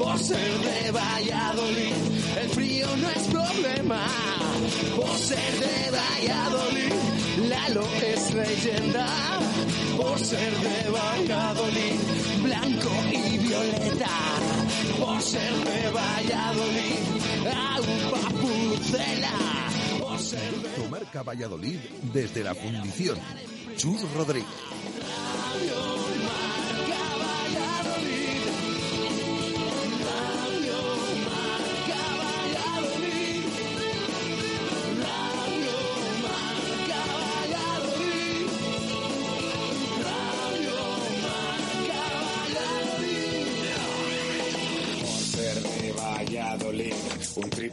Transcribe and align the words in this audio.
por 0.00 0.18
ser 0.18 0.58
de 0.60 0.90
Valladolid. 0.90 1.94
El 2.42 2.48
frío 2.50 2.86
no 2.96 3.10
es 3.10 3.24
problema, 3.28 4.06
por 4.96 5.16
ser 5.18 5.52
de 5.60 5.90
Valladolid. 5.90 6.92
Lalo 7.48 7.86
es 8.02 8.34
leyenda, 8.34 9.06
por 9.96 10.18
ser 10.18 10.52
de 10.52 10.90
Valladolid. 10.90 11.98
Blanco 12.42 12.90
y 13.12 13.38
violeta, 13.38 14.16
por 14.98 15.20
ser 15.20 15.52
de 15.52 15.90
Valladolid. 15.90 17.00
Agua 17.46 18.22
pucela, 18.40 19.36
Tu 20.76 20.88
marca 20.88 21.22
Valladolid 21.22 21.78
desde 22.12 22.42
la 22.42 22.54
fundición. 22.54 23.18
Chus 23.76 24.02
Rodríguez. 24.14 24.48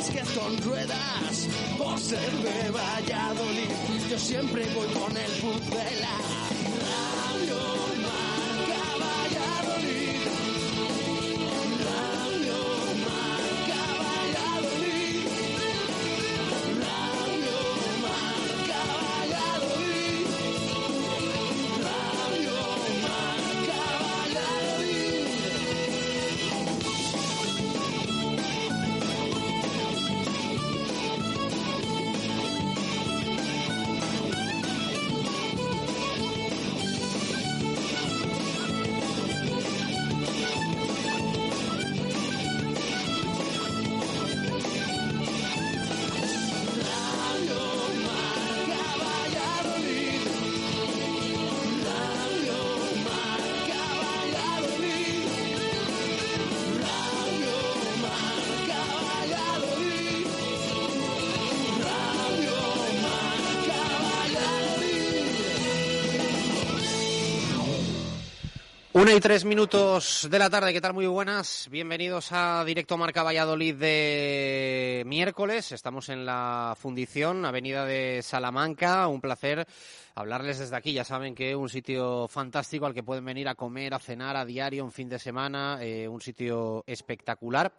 y 0.00 0.12
básquet 0.12 0.34
con 0.34 0.56
ruedas, 0.62 1.46
por 1.76 1.98
ser 1.98 2.30
de 2.30 2.70
Valladolid, 2.70 3.70
yo 4.08 4.18
siempre 4.18 4.64
voy 4.74 4.88
con 4.88 5.16
el 5.16 5.30
puzzela. 5.40 6.59
Una 69.00 69.14
y 69.14 69.20
tres 69.20 69.46
minutos 69.46 70.28
de 70.30 70.38
la 70.38 70.50
tarde, 70.50 70.74
¿qué 70.74 70.80
tal? 70.82 70.92
Muy 70.92 71.06
buenas. 71.06 71.68
Bienvenidos 71.70 72.32
a 72.32 72.62
Directo 72.66 72.98
Marca 72.98 73.22
Valladolid 73.22 73.74
de 73.76 75.04
miércoles. 75.06 75.72
Estamos 75.72 76.10
en 76.10 76.26
la 76.26 76.76
Fundición, 76.78 77.46
Avenida 77.46 77.86
de 77.86 78.20
Salamanca. 78.22 79.08
Un 79.08 79.22
placer 79.22 79.66
hablarles 80.14 80.58
desde 80.58 80.76
aquí. 80.76 80.92
Ya 80.92 81.04
saben 81.04 81.34
que 81.34 81.56
un 81.56 81.70
sitio 81.70 82.28
fantástico 82.28 82.84
al 82.84 82.92
que 82.92 83.02
pueden 83.02 83.24
venir 83.24 83.48
a 83.48 83.54
comer, 83.54 83.94
a 83.94 83.98
cenar 83.98 84.36
a 84.36 84.44
diario, 84.44 84.84
un 84.84 84.92
fin 84.92 85.08
de 85.08 85.18
semana. 85.18 85.78
eh, 85.80 86.06
un 86.06 86.20
sitio 86.20 86.84
espectacular 86.86 87.72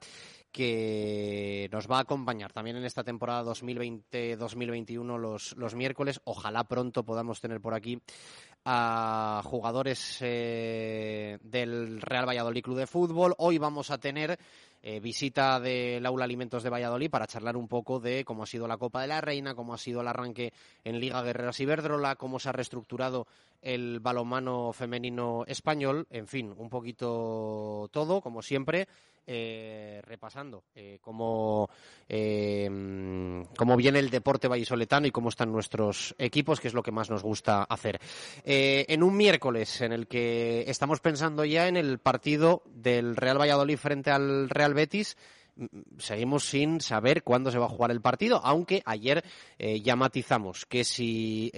que 0.51 1.69
nos 1.71 1.89
va 1.89 1.97
a 1.97 2.01
acompañar 2.01 2.51
también 2.51 2.75
en 2.75 2.83
esta 2.83 3.03
temporada 3.03 3.43
2020-2021 3.53 5.17
los, 5.17 5.55
los 5.55 5.75
miércoles. 5.75 6.19
Ojalá 6.25 6.65
pronto 6.65 7.03
podamos 7.03 7.39
tener 7.39 7.61
por 7.61 7.73
aquí 7.73 8.01
a 8.65 9.41
jugadores 9.43 10.17
eh, 10.21 11.39
del 11.41 12.01
Real 12.01 12.27
Valladolid 12.27 12.63
Club 12.63 12.77
de 12.77 12.87
Fútbol. 12.87 13.33
Hoy 13.37 13.57
vamos 13.57 13.89
a 13.89 13.97
tener 13.97 14.37
eh, 14.83 14.99
visita 14.99 15.59
del 15.59 16.05
Aula 16.05 16.25
Alimentos 16.25 16.63
de 16.63 16.69
Valladolid 16.69 17.09
para 17.09 17.27
charlar 17.27 17.57
un 17.57 17.67
poco 17.67 17.99
de 17.99 18.23
cómo 18.23 18.43
ha 18.43 18.47
sido 18.47 18.67
la 18.67 18.77
Copa 18.77 19.01
de 19.01 19.07
la 19.07 19.21
Reina, 19.21 19.55
cómo 19.55 19.73
ha 19.73 19.77
sido 19.77 20.01
el 20.01 20.07
arranque 20.07 20.53
en 20.83 20.99
Liga 20.99 21.21
Guerreras 21.23 21.59
Iberdrola, 21.59 22.15
cómo 22.15 22.39
se 22.39 22.49
ha 22.49 22.51
reestructurado 22.51 23.27
el 23.61 23.99
balonmano 23.99 24.73
femenino 24.73 25.43
español, 25.47 26.07
en 26.09 26.27
fin, 26.27 26.53
un 26.57 26.69
poquito 26.69 27.89
todo, 27.91 28.21
como 28.21 28.41
siempre, 28.41 28.87
eh, 29.33 30.01
repasando 30.03 30.65
eh, 30.75 30.99
cómo, 31.01 31.69
eh, 32.09 32.69
cómo 33.57 33.77
viene 33.77 33.99
el 33.99 34.09
deporte 34.09 34.49
vallisoletano 34.49 35.07
y 35.07 35.11
cómo 35.11 35.29
están 35.29 35.51
nuestros 35.51 36.13
equipos, 36.17 36.59
que 36.59 36.67
es 36.67 36.73
lo 36.73 36.83
que 36.83 36.91
más 36.91 37.09
nos 37.09 37.23
gusta 37.23 37.63
hacer. 37.63 37.99
Eh, 38.43 38.85
en 38.89 39.03
un 39.03 39.15
miércoles 39.15 39.79
en 39.79 39.93
el 39.93 40.07
que 40.07 40.65
estamos 40.67 40.99
pensando 40.99 41.45
ya 41.45 41.69
en 41.69 41.77
el 41.77 41.99
partido 41.99 42.63
del 42.65 43.15
Real 43.15 43.39
Valladolid 43.39 43.77
frente 43.77 44.11
al 44.11 44.49
Real 44.49 44.73
Betis, 44.73 45.15
seguimos 45.97 46.43
sin 46.43 46.81
saber 46.81 47.23
cuándo 47.23 47.51
se 47.51 47.57
va 47.57 47.67
a 47.67 47.69
jugar 47.69 47.91
el 47.91 48.01
partido, 48.01 48.41
aunque 48.43 48.81
ayer 48.85 49.23
ya 49.59 49.95
matizamos 49.95 50.65
que 50.65 50.83
si 50.83 51.51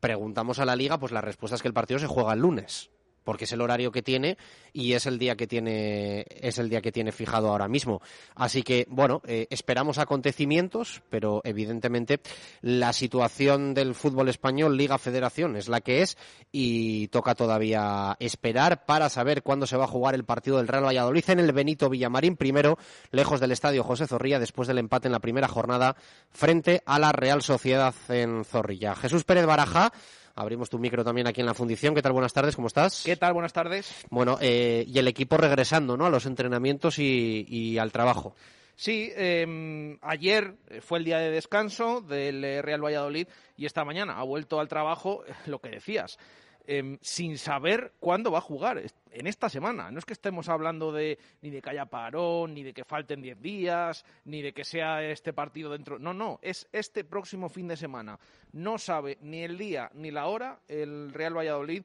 preguntamos 0.00 0.58
a 0.58 0.64
la 0.64 0.76
liga, 0.76 0.98
pues 0.98 1.12
la 1.12 1.20
respuesta 1.20 1.56
es 1.56 1.62
que 1.62 1.68
el 1.68 1.74
partido 1.74 1.98
se 1.98 2.06
juega 2.06 2.32
el 2.32 2.40
lunes 2.40 2.90
porque 3.24 3.44
es 3.44 3.52
el 3.52 3.60
horario 3.60 3.90
que 3.90 4.02
tiene 4.02 4.36
y 4.72 4.92
es 4.92 5.06
el 5.06 5.18
día 5.18 5.36
que 5.36 5.46
tiene 5.46 6.26
es 6.28 6.58
el 6.58 6.68
día 6.68 6.80
que 6.80 6.92
tiene 6.92 7.12
fijado 7.12 7.48
ahora 7.48 7.68
mismo. 7.68 8.00
Así 8.34 8.62
que 8.62 8.86
bueno, 8.88 9.22
eh, 9.26 9.46
esperamos 9.50 9.98
acontecimientos, 9.98 11.02
pero 11.10 11.40
evidentemente 11.44 12.20
la 12.60 12.92
situación 12.92 13.74
del 13.74 13.94
fútbol 13.94 14.28
español 14.28 14.76
Liga 14.76 14.98
Federación 14.98 15.56
es 15.56 15.68
la 15.68 15.80
que 15.80 16.02
es 16.02 16.16
y 16.52 17.08
toca 17.08 17.34
todavía 17.34 18.16
esperar 18.20 18.84
para 18.84 19.08
saber 19.08 19.42
cuándo 19.42 19.66
se 19.66 19.76
va 19.76 19.84
a 19.84 19.88
jugar 19.88 20.14
el 20.14 20.24
partido 20.24 20.58
del 20.58 20.68
Real 20.68 20.84
Valladolid 20.84 21.24
en 21.28 21.40
el 21.40 21.52
Benito 21.52 21.88
Villamarín, 21.88 22.36
primero 22.36 22.78
lejos 23.10 23.40
del 23.40 23.52
estadio 23.52 23.82
José 23.82 24.06
Zorrilla 24.06 24.38
después 24.38 24.68
del 24.68 24.78
empate 24.78 25.08
en 25.08 25.12
la 25.12 25.20
primera 25.20 25.48
jornada 25.48 25.96
frente 26.30 26.82
a 26.86 26.98
la 26.98 27.12
Real 27.12 27.42
Sociedad 27.42 27.94
en 28.08 28.44
Zorrilla. 28.44 28.94
Jesús 28.94 29.24
Pérez 29.24 29.46
Baraja 29.46 29.92
Abrimos 30.36 30.68
tu 30.68 30.78
micro 30.78 31.04
también 31.04 31.26
aquí 31.26 31.40
en 31.40 31.46
la 31.46 31.54
fundición. 31.54 31.94
¿Qué 31.94 32.02
tal? 32.02 32.12
Buenas 32.12 32.32
tardes, 32.32 32.56
¿cómo 32.56 32.66
estás? 32.66 33.02
¿Qué 33.04 33.16
tal? 33.16 33.34
Buenas 33.34 33.52
tardes. 33.52 34.04
Bueno, 34.10 34.38
eh, 34.40 34.84
y 34.86 34.98
el 34.98 35.06
equipo 35.06 35.36
regresando, 35.36 35.96
¿no? 35.96 36.06
A 36.06 36.10
los 36.10 36.26
entrenamientos 36.26 36.98
y, 36.98 37.46
y 37.48 37.78
al 37.78 37.92
trabajo. 37.92 38.34
Sí, 38.76 39.12
eh, 39.14 39.96
ayer 40.02 40.54
fue 40.80 40.98
el 40.98 41.04
día 41.04 41.18
de 41.18 41.30
descanso 41.30 42.00
del 42.00 42.44
eh, 42.44 42.60
Real 42.60 42.84
Valladolid 42.84 43.28
y 43.56 43.66
esta 43.66 43.84
mañana 43.84 44.18
ha 44.18 44.24
vuelto 44.24 44.58
al 44.58 44.68
trabajo, 44.68 45.24
eh, 45.26 45.32
lo 45.46 45.60
que 45.60 45.70
decías. 45.70 46.18
Em, 46.66 46.98
sin 47.00 47.38
saber 47.38 47.92
cuándo 48.00 48.30
va 48.30 48.38
a 48.38 48.42
jugar 48.42 48.82
en 49.10 49.26
esta 49.26 49.48
semana. 49.48 49.90
No 49.90 49.98
es 49.98 50.04
que 50.04 50.12
estemos 50.12 50.48
hablando 50.48 50.92
de 50.92 51.18
ni 51.42 51.50
de 51.50 51.60
que 51.60 51.70
haya 51.70 51.86
parón, 51.86 52.54
ni 52.54 52.62
de 52.62 52.72
que 52.72 52.84
falten 52.84 53.22
10 53.22 53.40
días, 53.40 54.04
ni 54.24 54.42
de 54.42 54.52
que 54.52 54.64
sea 54.64 55.02
este 55.04 55.32
partido 55.32 55.70
dentro. 55.70 55.98
No, 55.98 56.14
no, 56.14 56.38
es 56.42 56.68
este 56.72 57.04
próximo 57.04 57.48
fin 57.48 57.68
de 57.68 57.76
semana. 57.76 58.18
No 58.52 58.78
sabe 58.78 59.18
ni 59.20 59.42
el 59.42 59.58
día 59.58 59.90
ni 59.94 60.10
la 60.10 60.26
hora 60.26 60.60
el 60.68 61.12
Real 61.12 61.36
Valladolid 61.36 61.82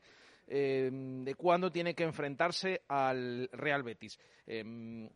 em, 0.47 1.23
de 1.23 1.35
cuándo 1.35 1.71
tiene 1.71 1.93
que 1.93 2.03
enfrentarse 2.03 2.81
al 2.87 3.49
Real 3.51 3.83
Betis. 3.83 4.17
Em, 4.47 5.09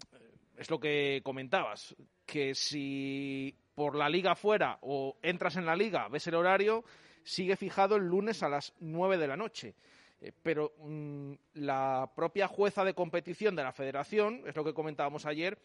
es 0.58 0.70
lo 0.70 0.80
que 0.80 1.22
comentabas, 1.24 1.96
que 2.26 2.54
si 2.54 3.56
por 3.76 3.96
la 3.96 4.10
liga 4.10 4.36
fuera 4.36 4.78
o 4.82 5.18
entras 5.22 5.56
en 5.56 5.66
la 5.66 5.76
liga, 5.76 6.08
ves 6.08 6.28
el 6.28 6.36
horario, 6.36 6.84
sigue 7.24 7.56
fijado 7.56 7.96
el 7.96 8.04
lunes 8.04 8.44
a 8.44 8.50
las 8.50 8.74
9 8.80 9.18
de 9.18 9.28
la 9.28 9.38
noche. 9.38 9.76
Eh, 10.22 10.32
pero 10.42 10.74
mm, 10.80 11.34
la 11.56 12.12
propia 12.16 12.48
jueza 12.48 12.84
de 12.86 12.94
competición 12.94 13.56
de 13.56 13.64
la 13.64 13.74
federación, 13.74 14.44
es 14.48 14.56
lo 14.56 14.64
que 14.64 14.74
comentábamos 14.74 15.26
ayer, 15.26 15.58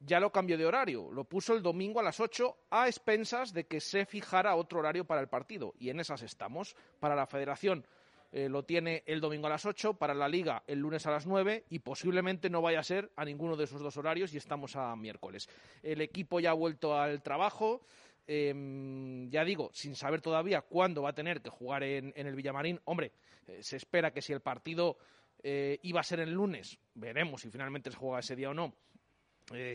ya 0.00 0.20
lo 0.20 0.30
cambió 0.30 0.58
de 0.58 0.66
horario. 0.66 1.10
Lo 1.10 1.24
puso 1.24 1.54
el 1.54 1.62
domingo 1.62 2.00
a 2.00 2.02
las 2.02 2.20
8 2.20 2.56
a 2.70 2.88
expensas 2.88 3.52
de 3.52 3.66
que 3.66 3.80
se 3.80 4.04
fijara 4.04 4.54
otro 4.56 4.80
horario 4.80 5.04
para 5.04 5.20
el 5.20 5.28
partido. 5.28 5.74
Y 5.78 5.88
en 5.88 6.00
esas 6.00 6.22
estamos. 6.22 6.76
Para 7.00 7.16
la 7.16 7.26
federación 7.26 7.86
eh, 8.32 8.48
lo 8.48 8.64
tiene 8.64 9.02
el 9.06 9.20
domingo 9.20 9.46
a 9.46 9.50
las 9.50 9.64
8, 9.64 9.94
para 9.94 10.12
la 10.12 10.28
liga 10.28 10.62
el 10.66 10.80
lunes 10.80 11.06
a 11.06 11.10
las 11.10 11.26
9 11.26 11.64
y 11.70 11.78
posiblemente 11.78 12.50
no 12.50 12.60
vaya 12.60 12.80
a 12.80 12.84
ser 12.84 13.10
a 13.16 13.24
ninguno 13.24 13.56
de 13.56 13.64
esos 13.64 13.80
dos 13.80 13.96
horarios 13.96 14.34
y 14.34 14.36
estamos 14.36 14.76
a 14.76 14.94
miércoles. 14.96 15.48
El 15.82 16.00
equipo 16.00 16.40
ya 16.40 16.50
ha 16.50 16.54
vuelto 16.54 16.98
al 16.98 17.22
trabajo. 17.22 17.80
Em, 18.26 19.30
ya 19.30 19.44
digo, 19.44 19.70
sin 19.72 19.94
saber 19.94 20.20
todavía 20.20 20.62
cuándo 20.62 21.02
va 21.02 21.10
a 21.10 21.14
tener 21.14 21.40
que 21.40 21.50
jugar 21.50 21.82
en, 21.84 22.12
el 22.16 22.34
Villamarín. 22.34 22.80
Hombre, 22.84 23.12
eh, 23.46 23.62
se 23.62 23.76
espera 23.76 24.12
que 24.12 24.22
si 24.22 24.32
el 24.32 24.40
partido 24.40 24.98
eh, 25.42 25.78
iba 25.82 26.00
a 26.00 26.04
ser 26.04 26.20
el 26.20 26.32
lunes, 26.32 26.78
veremos 26.94 27.42
si 27.42 27.50
finalmente 27.50 27.90
se 27.90 27.96
juega 27.96 28.20
ese 28.20 28.34
día 28.34 28.50
o 28.50 28.54
no, 28.54 28.74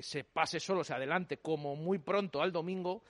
se 0.02 0.26
pase 0.26 0.60
solo, 0.60 0.84
se 0.84 0.94
adelante 0.94 1.38
como 1.38 1.78
muy 1.78 1.98
pronto 1.98 2.42
al 2.42 2.52
domingo 2.52 3.04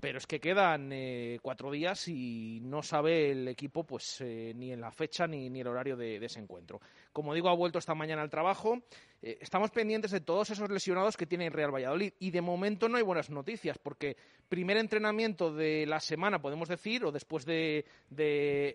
pero 0.00 0.18
es 0.18 0.26
que 0.26 0.40
quedan 0.40 0.90
eh, 0.92 1.38
cuatro 1.42 1.70
días 1.70 2.08
y 2.08 2.60
no 2.62 2.82
sabe 2.82 3.30
el 3.30 3.48
equipo 3.48 3.84
pues 3.84 4.20
eh, 4.20 4.52
ni 4.56 4.72
en 4.72 4.80
la 4.80 4.90
fecha 4.90 5.26
ni, 5.26 5.48
ni 5.48 5.60
el 5.60 5.66
horario 5.68 5.96
de, 5.96 6.16
ese 6.16 6.40
encuentro. 6.40 6.80
Como 7.12 7.34
digo, 7.34 7.48
ha 7.48 7.54
vuelto 7.54 7.78
esta 7.78 7.94
mañana 7.94 8.22
al 8.22 8.30
trabajo. 8.30 8.82
Eh, 9.22 9.38
estamos 9.40 9.70
pendientes 9.70 10.10
de 10.10 10.20
todos 10.20 10.50
esos 10.50 10.70
lesionados 10.70 11.16
que 11.16 11.26
tiene 11.26 11.50
Real 11.50 11.74
Valladolid 11.74 12.12
y 12.18 12.30
de 12.30 12.40
momento 12.40 12.88
no 12.88 12.96
hay 12.96 13.02
buenas 13.02 13.30
noticias 13.30 13.78
porque 13.78 14.16
primer 14.48 14.76
entrenamiento 14.76 15.54
de 15.54 15.86
la 15.86 16.00
semana, 16.00 16.42
podemos 16.42 16.68
decir, 16.68 17.04
o 17.04 17.12
después 17.12 17.44
de, 17.44 17.84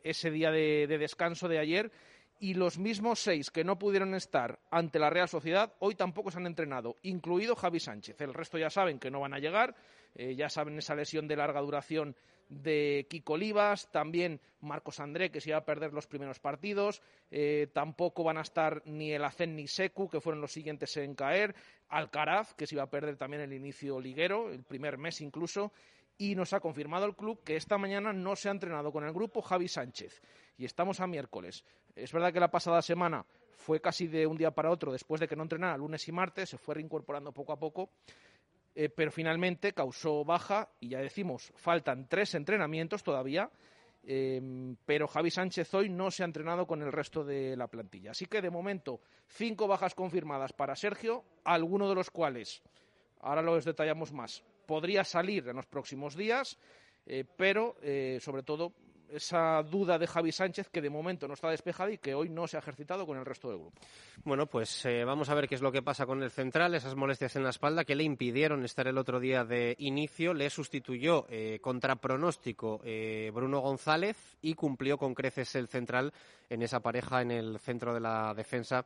ese 0.03 0.31
día 0.31 0.51
de, 0.51 0.87
de 0.87 0.97
descanso 0.97 1.47
de 1.47 1.59
ayer, 1.59 1.91
y 2.39 2.53
los 2.53 2.77
mismos 2.77 3.19
seis 3.19 3.49
que 3.51 3.63
no 3.63 3.79
pudieron 3.79 4.13
estar 4.13 4.59
ante 4.69 4.99
la 4.99 5.09
Real 5.09 5.27
Sociedad 5.27 5.73
hoy 5.79 5.95
tampoco 5.95 6.31
se 6.31 6.37
han 6.37 6.45
entrenado, 6.45 6.95
incluido 7.01 7.55
Javi 7.55 7.79
Sánchez. 7.79 8.19
El 8.21 8.33
resto 8.33 8.57
ya 8.57 8.69
saben 8.69 8.99
que 8.99 9.11
no 9.11 9.19
van 9.19 9.33
a 9.33 9.39
llegar 9.39 9.75
eh, 10.15 10.35
ya 10.35 10.49
saben 10.49 10.77
esa 10.77 10.95
lesión 10.95 11.27
de 11.27 11.35
larga 11.35 11.61
duración 11.61 12.15
de 12.49 13.05
Kiko 13.09 13.33
Olivas, 13.33 13.91
también 13.91 14.39
Marcos 14.61 14.99
André, 14.99 15.31
que 15.31 15.41
se 15.41 15.49
iba 15.49 15.57
a 15.57 15.65
perder 15.65 15.93
los 15.93 16.07
primeros 16.07 16.39
partidos, 16.39 17.01
eh, 17.29 17.67
tampoco 17.73 18.23
van 18.23 18.37
a 18.37 18.41
estar 18.41 18.81
ni 18.85 19.11
el 19.11 19.23
Acen 19.23 19.55
ni 19.55 19.67
Secu, 19.67 20.09
que 20.09 20.21
fueron 20.21 20.41
los 20.41 20.51
siguientes 20.51 20.95
en 20.97 21.15
caer, 21.15 21.55
Alcaraz, 21.89 22.53
que 22.53 22.65
se 22.65 22.75
iba 22.75 22.83
a 22.83 22.89
perder 22.89 23.17
también 23.17 23.43
el 23.43 23.53
inicio 23.53 23.99
liguero, 23.99 24.49
el 24.49 24.63
primer 24.63 24.97
mes 24.97 25.21
incluso, 25.21 25.71
y 26.17 26.35
nos 26.35 26.53
ha 26.53 26.59
confirmado 26.59 27.05
el 27.05 27.15
club 27.15 27.43
que 27.43 27.55
esta 27.55 27.77
mañana 27.77 28.13
no 28.13 28.35
se 28.35 28.49
ha 28.49 28.51
entrenado 28.51 28.91
con 28.91 29.03
el 29.03 29.13
grupo 29.13 29.41
Javi 29.41 29.67
Sánchez, 29.67 30.21
y 30.57 30.65
estamos 30.65 30.99
a 30.99 31.07
miércoles. 31.07 31.63
Es 31.95 32.11
verdad 32.13 32.31
que 32.31 32.39
la 32.39 32.51
pasada 32.51 32.81
semana 32.81 33.25
fue 33.57 33.81
casi 33.81 34.07
de 34.07 34.25
un 34.25 34.37
día 34.37 34.51
para 34.51 34.71
otro, 34.71 34.91
después 34.91 35.19
de 35.19 35.27
que 35.27 35.35
no 35.35 35.43
entrenara 35.43 35.77
lunes 35.77 36.07
y 36.07 36.11
martes, 36.11 36.49
se 36.49 36.57
fue 36.57 36.75
reincorporando 36.75 37.33
poco 37.33 37.51
a 37.51 37.59
poco, 37.59 37.89
eh, 38.79 38.89
pero 38.89 39.11
finalmente 39.11 39.73
causó 39.73 40.23
baja 40.23 40.69
y 40.79 40.89
ya 40.89 40.99
decimos, 40.99 41.51
faltan 41.55 42.07
tres 42.07 42.35
entrenamientos 42.35 43.01
todavía, 43.01 43.49
em, 44.03 44.75
pero 44.85 45.07
Javi 45.07 45.31
Sánchez 45.31 45.73
hoy 45.73 45.89
no 45.89 46.11
se 46.11 46.21
ha 46.21 46.27
entrenado 46.27 46.67
con 46.67 46.83
el 46.83 46.91
resto 46.91 47.23
de 47.23 47.57
la 47.57 47.69
plantilla. 47.69 48.11
Así 48.11 48.27
que 48.27 48.39
de 48.39 48.51
momento, 48.51 49.01
cinco 49.29 49.67
bajas 49.67 49.95
confirmadas 49.95 50.53
para 50.53 50.75
Sergio, 50.75 51.23
alguno 51.43 51.89
de 51.89 51.95
los 51.95 52.11
cuales, 52.11 52.61
ahora 53.21 53.41
lo 53.41 53.59
detallamos 53.59 54.13
más, 54.13 54.43
podría 54.67 55.03
salir 55.03 55.47
en 55.47 55.55
los 55.55 55.65
próximos 55.65 56.15
días, 56.15 56.59
eh, 57.07 57.25
pero 57.35 57.77
eh, 57.81 58.19
sobre 58.21 58.43
todo 58.43 58.73
esa 59.11 59.63
duda 59.63 59.97
de 59.97 60.07
Javi 60.07 60.31
Sánchez 60.31 60.69
que 60.69 60.81
de 60.81 60.89
momento 60.89 61.27
no 61.27 61.33
está 61.33 61.49
despejada 61.49 61.91
y 61.91 61.97
que 61.97 62.15
hoy 62.15 62.29
no 62.29 62.47
se 62.47 62.57
ha 62.57 62.59
ejercitado 62.59 63.05
con 63.05 63.17
el 63.17 63.25
resto 63.25 63.49
del 63.49 63.59
grupo. 63.59 63.79
Bueno, 64.23 64.47
pues 64.47 64.85
eh, 64.85 65.03
vamos 65.03 65.29
a 65.29 65.35
ver 65.35 65.47
qué 65.47 65.55
es 65.55 65.61
lo 65.61 65.71
que 65.71 65.81
pasa 65.81 66.05
con 66.05 66.23
el 66.23 66.31
central, 66.31 66.75
esas 66.75 66.95
molestias 66.95 67.35
en 67.35 67.43
la 67.43 67.49
espalda 67.49 67.85
que 67.85 67.95
le 67.95 68.03
impidieron 68.03 68.63
estar 68.65 68.87
el 68.87 68.97
otro 68.97 69.19
día 69.19 69.43
de 69.43 69.75
inicio, 69.79 70.33
le 70.33 70.49
sustituyó 70.49 71.25
eh, 71.29 71.59
contra 71.61 71.95
pronóstico 71.95 72.81
eh, 72.83 73.31
Bruno 73.33 73.59
González 73.59 74.37
y 74.41 74.53
cumplió 74.53 74.97
con 74.97 75.13
creces 75.13 75.55
el 75.55 75.67
central 75.67 76.13
en 76.49 76.61
esa 76.61 76.79
pareja 76.79 77.21
en 77.21 77.31
el 77.31 77.59
centro 77.59 77.93
de 77.93 77.99
la 77.99 78.33
defensa 78.33 78.85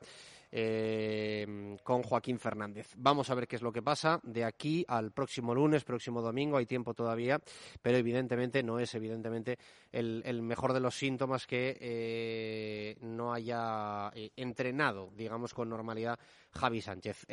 eh, 0.51 1.77
con 1.83 2.03
Joaquín 2.03 2.39
Fernández. 2.39 2.93
Vamos 2.97 3.29
a 3.29 3.35
ver 3.35 3.47
qué 3.47 3.55
es 3.55 3.61
lo 3.61 3.71
que 3.71 3.81
pasa 3.81 4.19
de 4.23 4.43
aquí 4.43 4.85
al 4.87 5.11
próximo 5.11 5.55
lunes, 5.55 5.83
próximo 5.83 6.21
domingo, 6.21 6.57
hay 6.57 6.65
tiempo 6.65 6.93
todavía, 6.93 7.39
pero 7.81 7.97
evidentemente 7.97 8.61
no 8.61 8.79
es 8.79 8.93
evidentemente 8.95 9.57
el, 9.91 10.41
mejor 10.41 10.73
de 10.73 10.79
los 10.79 10.95
síntomas 10.95 11.47
que 11.47 11.77
eh, 11.79 12.97
no 13.01 13.33
haya 13.33 14.11
eh, 14.13 14.31
entrenado, 14.35 15.11
digamos, 15.15 15.53
con 15.53 15.69
normalidad 15.69 16.19
Javi 16.51 16.81
Sánchez. 16.81 17.25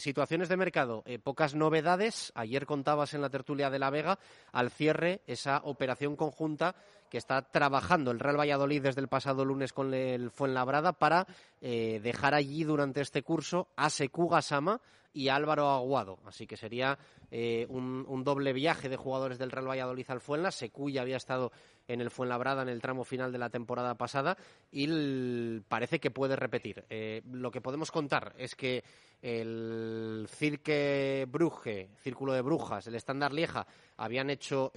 situaciones 0.00 0.48
de 0.48 0.56
mercado, 0.56 1.02
pocas 1.24 1.54
novedades. 1.54 2.30
Ayer 2.36 2.66
contabas 2.66 3.14
en 3.14 3.20
la 3.20 3.30
tertulia 3.30 3.68
de 3.68 3.80
La 3.80 3.90
Vega 3.90 4.18
al 4.52 4.70
cierre 4.70 5.22
esa 5.26 5.60
operación 5.64 6.14
conjunta 6.14 6.76
que 7.10 7.18
está 7.18 7.42
trabajando 7.42 8.12
el 8.12 8.20
Real 8.20 8.38
Valladolid 8.38 8.82
desde 8.82 9.00
el 9.00 9.08
pasado 9.08 9.44
lunes 9.44 9.72
con 9.72 9.92
el 9.92 10.30
Fuenlabrada 10.30 10.92
para 10.92 11.26
eh, 11.60 12.00
dejar 12.02 12.34
allí 12.34 12.64
durante 12.64 13.00
este 13.00 13.22
curso 13.22 13.68
a 13.76 13.90
Seku 13.90 14.28
Gasama 14.28 14.80
y 15.12 15.28
Álvaro 15.28 15.68
Aguado. 15.68 16.20
Así 16.24 16.46
que 16.46 16.56
sería 16.56 16.96
eh, 17.32 17.66
un, 17.68 18.22
doble 18.22 18.52
viaje 18.52 18.88
de 18.88 18.96
jugadores 18.96 19.38
del 19.38 19.50
Real 19.50 19.68
Valladolid 19.68 20.08
al 20.08 20.20
Fuenla. 20.20 20.52
Seku 20.52 20.88
ya 20.88 21.02
había 21.02 21.16
estado 21.16 21.50
en 21.88 22.00
el 22.00 22.10
Fuenlabrada 22.10 22.62
en 22.62 22.68
el 22.68 22.80
tramo 22.80 23.02
final 23.02 23.32
de 23.32 23.38
la 23.38 23.50
temporada 23.50 23.96
pasada 23.96 24.36
y 24.70 25.58
parece 25.62 25.98
que 25.98 26.12
puede 26.12 26.36
repetir. 26.36 26.84
Eh, 26.88 27.22
lo 27.32 27.50
que 27.50 27.60
podemos 27.60 27.90
contar 27.90 28.34
es 28.38 28.54
que 28.54 28.84
el 29.20 30.28
Cirque 30.30 31.26
Bruje, 31.28 31.90
Círculo 31.98 32.32
de 32.32 32.42
Brujas, 32.42 32.86
el 32.86 32.94
Estándar 32.94 33.32
Lieja, 33.32 33.66
habían 33.96 34.30
hecho 34.30 34.70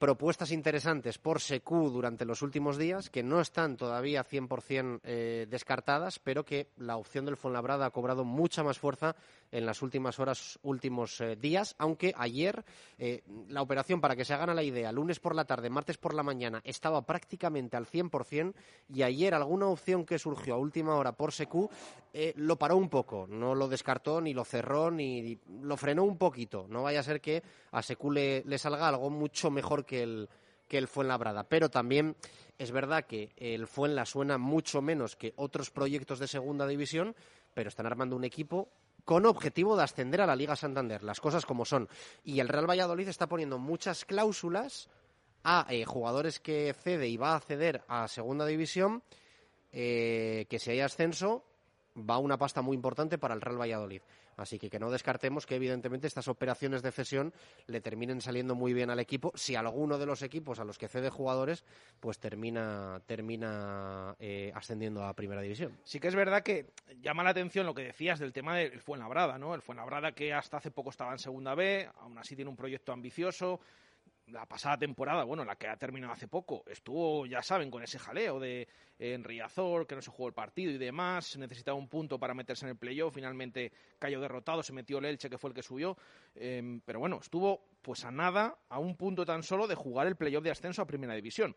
propuestas 0.00 0.50
interesantes 0.50 1.18
por 1.18 1.42
Secu 1.42 1.90
durante 1.90 2.24
los 2.24 2.40
últimos 2.40 2.78
días 2.78 3.10
que 3.10 3.22
no 3.22 3.38
están 3.38 3.76
todavía 3.76 4.24
100% 4.24 5.00
eh, 5.04 5.46
descartadas, 5.48 6.18
pero 6.18 6.42
que 6.42 6.68
la 6.78 6.96
opción 6.96 7.26
del 7.26 7.36
Fuenlabrada 7.36 7.84
ha 7.84 7.90
cobrado 7.90 8.24
mucha 8.24 8.62
más 8.62 8.78
fuerza 8.78 9.14
en 9.52 9.66
las 9.66 9.82
últimas 9.82 10.18
horas, 10.18 10.58
últimos 10.62 11.20
eh, 11.20 11.36
días, 11.36 11.74
aunque 11.76 12.14
ayer 12.16 12.64
eh, 12.98 13.22
la 13.48 13.60
operación, 13.60 14.00
para 14.00 14.16
que 14.16 14.24
se 14.24 14.32
hagan 14.32 14.48
a 14.48 14.54
la 14.54 14.62
idea, 14.62 14.90
lunes 14.90 15.20
por 15.20 15.34
la 15.34 15.44
tarde, 15.44 15.68
martes 15.68 15.98
por 15.98 16.14
la 16.14 16.22
mañana, 16.22 16.62
estaba 16.64 17.04
prácticamente 17.04 17.76
al 17.76 17.84
100% 17.84 18.54
y 18.88 19.02
ayer 19.02 19.34
alguna 19.34 19.66
opción 19.66 20.06
que 20.06 20.18
surgió 20.18 20.54
a 20.54 20.58
última 20.58 20.94
hora 20.94 21.12
por 21.12 21.32
Secu 21.32 21.68
lo 22.36 22.56
paró 22.56 22.76
un 22.76 22.88
poco, 22.88 23.26
no 23.28 23.54
lo 23.54 23.68
descartó 23.68 24.20
ni 24.20 24.34
lo 24.34 24.44
cerró 24.44 24.90
ni 24.90 25.38
lo 25.62 25.76
frenó 25.76 26.02
un 26.02 26.18
poquito. 26.18 26.66
No 26.68 26.82
vaya 26.82 27.00
a 27.00 27.04
ser 27.04 27.20
que 27.20 27.42
a 27.72 27.82
Secu 27.82 28.10
le, 28.10 28.58
salga 28.58 28.88
algo 28.88 29.10
mucho 29.10 29.50
mejor 29.50 29.84
que 29.84 30.02
el, 30.02 30.28
que 30.68 30.78
el 30.78 30.88
Fuenlabrada. 30.88 31.44
Pero 31.44 31.70
también 31.70 32.16
es 32.58 32.70
verdad 32.70 33.04
que 33.04 33.32
el 33.36 33.66
Fuenla 33.66 34.06
suena 34.06 34.38
mucho 34.38 34.82
menos 34.82 35.16
que 35.16 35.32
otros 35.36 35.70
proyectos 35.70 36.18
de 36.18 36.28
segunda 36.28 36.66
división, 36.66 37.14
pero 37.54 37.68
están 37.68 37.86
armando 37.86 38.16
un 38.16 38.24
equipo 38.24 38.68
con 39.04 39.26
objetivo 39.26 39.76
de 39.76 39.82
ascender 39.82 40.20
a 40.20 40.26
la 40.26 40.36
Liga 40.36 40.56
Santander, 40.56 41.02
las 41.02 41.20
cosas 41.20 41.46
como 41.46 41.64
son. 41.64 41.88
Y 42.24 42.40
el 42.40 42.48
Real 42.48 42.68
Valladolid 42.68 43.08
está 43.08 43.28
poniendo 43.28 43.58
muchas 43.58 44.04
cláusulas 44.04 44.88
a 45.42 45.66
eh, 45.70 45.84
jugadores 45.84 46.38
que 46.40 46.74
cede 46.74 47.08
y 47.08 47.16
va 47.16 47.34
a 47.34 47.40
ceder 47.40 47.82
a 47.88 48.08
segunda 48.08 48.46
división, 48.46 49.02
eh, 49.72 50.46
que 50.48 50.58
si 50.58 50.70
hay 50.70 50.80
ascenso, 50.80 51.44
va 51.96 52.18
una 52.18 52.38
pasta 52.38 52.62
muy 52.62 52.74
importante 52.74 53.18
para 53.18 53.34
el 53.34 53.40
Real 53.40 53.60
Valladolid. 53.60 54.02
Así 54.36 54.58
que 54.58 54.70
que 54.70 54.78
no 54.78 54.90
descartemos 54.90 55.46
que 55.46 55.56
evidentemente 55.56 56.06
estas 56.06 56.28
operaciones 56.28 56.82
de 56.82 56.92
cesión 56.92 57.32
le 57.66 57.80
terminen 57.80 58.20
saliendo 58.20 58.54
muy 58.54 58.72
bien 58.72 58.90
al 58.90 59.00
equipo 59.00 59.32
si 59.34 59.56
alguno 59.56 59.98
de 59.98 60.06
los 60.06 60.22
equipos 60.22 60.58
a 60.60 60.64
los 60.64 60.78
que 60.78 60.88
cede 60.88 61.10
jugadores 61.10 61.64
pues 62.00 62.18
termina 62.18 63.00
termina 63.06 64.16
eh, 64.18 64.52
ascendiendo 64.54 65.04
a 65.04 65.14
primera 65.14 65.42
división. 65.42 65.78
Sí 65.84 66.00
que 66.00 66.08
es 66.08 66.14
verdad 66.14 66.42
que 66.42 66.70
llama 67.00 67.22
la 67.22 67.30
atención 67.30 67.66
lo 67.66 67.74
que 67.74 67.82
decías 67.82 68.18
del 68.18 68.32
tema 68.32 68.56
del 68.56 68.80
Fuenlabrada, 68.80 69.38
¿no? 69.38 69.54
El 69.54 69.62
Fuenlabrada 69.62 70.12
que 70.12 70.32
hasta 70.32 70.58
hace 70.58 70.70
poco 70.70 70.90
estaba 70.90 71.12
en 71.12 71.18
segunda 71.18 71.54
B, 71.54 71.88
aún 72.00 72.18
así 72.18 72.36
tiene 72.36 72.50
un 72.50 72.56
proyecto 72.56 72.92
ambicioso 72.92 73.60
la 74.32 74.46
pasada 74.46 74.78
temporada, 74.78 75.24
bueno, 75.24 75.44
la 75.44 75.56
que 75.56 75.68
ha 75.68 75.76
terminado 75.76 76.12
hace 76.12 76.28
poco, 76.28 76.64
estuvo, 76.66 77.26
ya 77.26 77.42
saben, 77.42 77.70
con 77.70 77.82
ese 77.82 77.98
jaleo 77.98 78.38
de 78.38 78.68
en 78.98 79.24
Riazor, 79.24 79.86
que 79.86 79.94
no 79.94 80.02
se 80.02 80.10
jugó 80.10 80.28
el 80.28 80.34
partido 80.34 80.70
y 80.70 80.78
demás, 80.78 81.36
necesitaba 81.38 81.76
un 81.76 81.88
punto 81.88 82.18
para 82.18 82.34
meterse 82.34 82.66
en 82.66 82.70
el 82.70 82.76
playoff, 82.76 83.14
finalmente 83.14 83.72
cayó 83.98 84.20
derrotado, 84.20 84.62
se 84.62 84.74
metió 84.74 84.98
el 84.98 85.06
Elche, 85.06 85.30
que 85.30 85.38
fue 85.38 85.50
el 85.50 85.54
que 85.54 85.62
subió, 85.62 85.96
em, 86.34 86.80
pero 86.84 86.98
bueno, 86.98 87.18
estuvo 87.20 87.62
pues 87.80 88.04
a 88.04 88.10
nada, 88.10 88.58
a 88.68 88.78
un 88.78 88.96
punto 88.96 89.24
tan 89.24 89.42
solo 89.42 89.66
de 89.66 89.74
jugar 89.74 90.06
el 90.06 90.16
playoff 90.16 90.44
de 90.44 90.50
ascenso 90.50 90.82
a 90.82 90.86
Primera 90.86 91.14
División. 91.14 91.56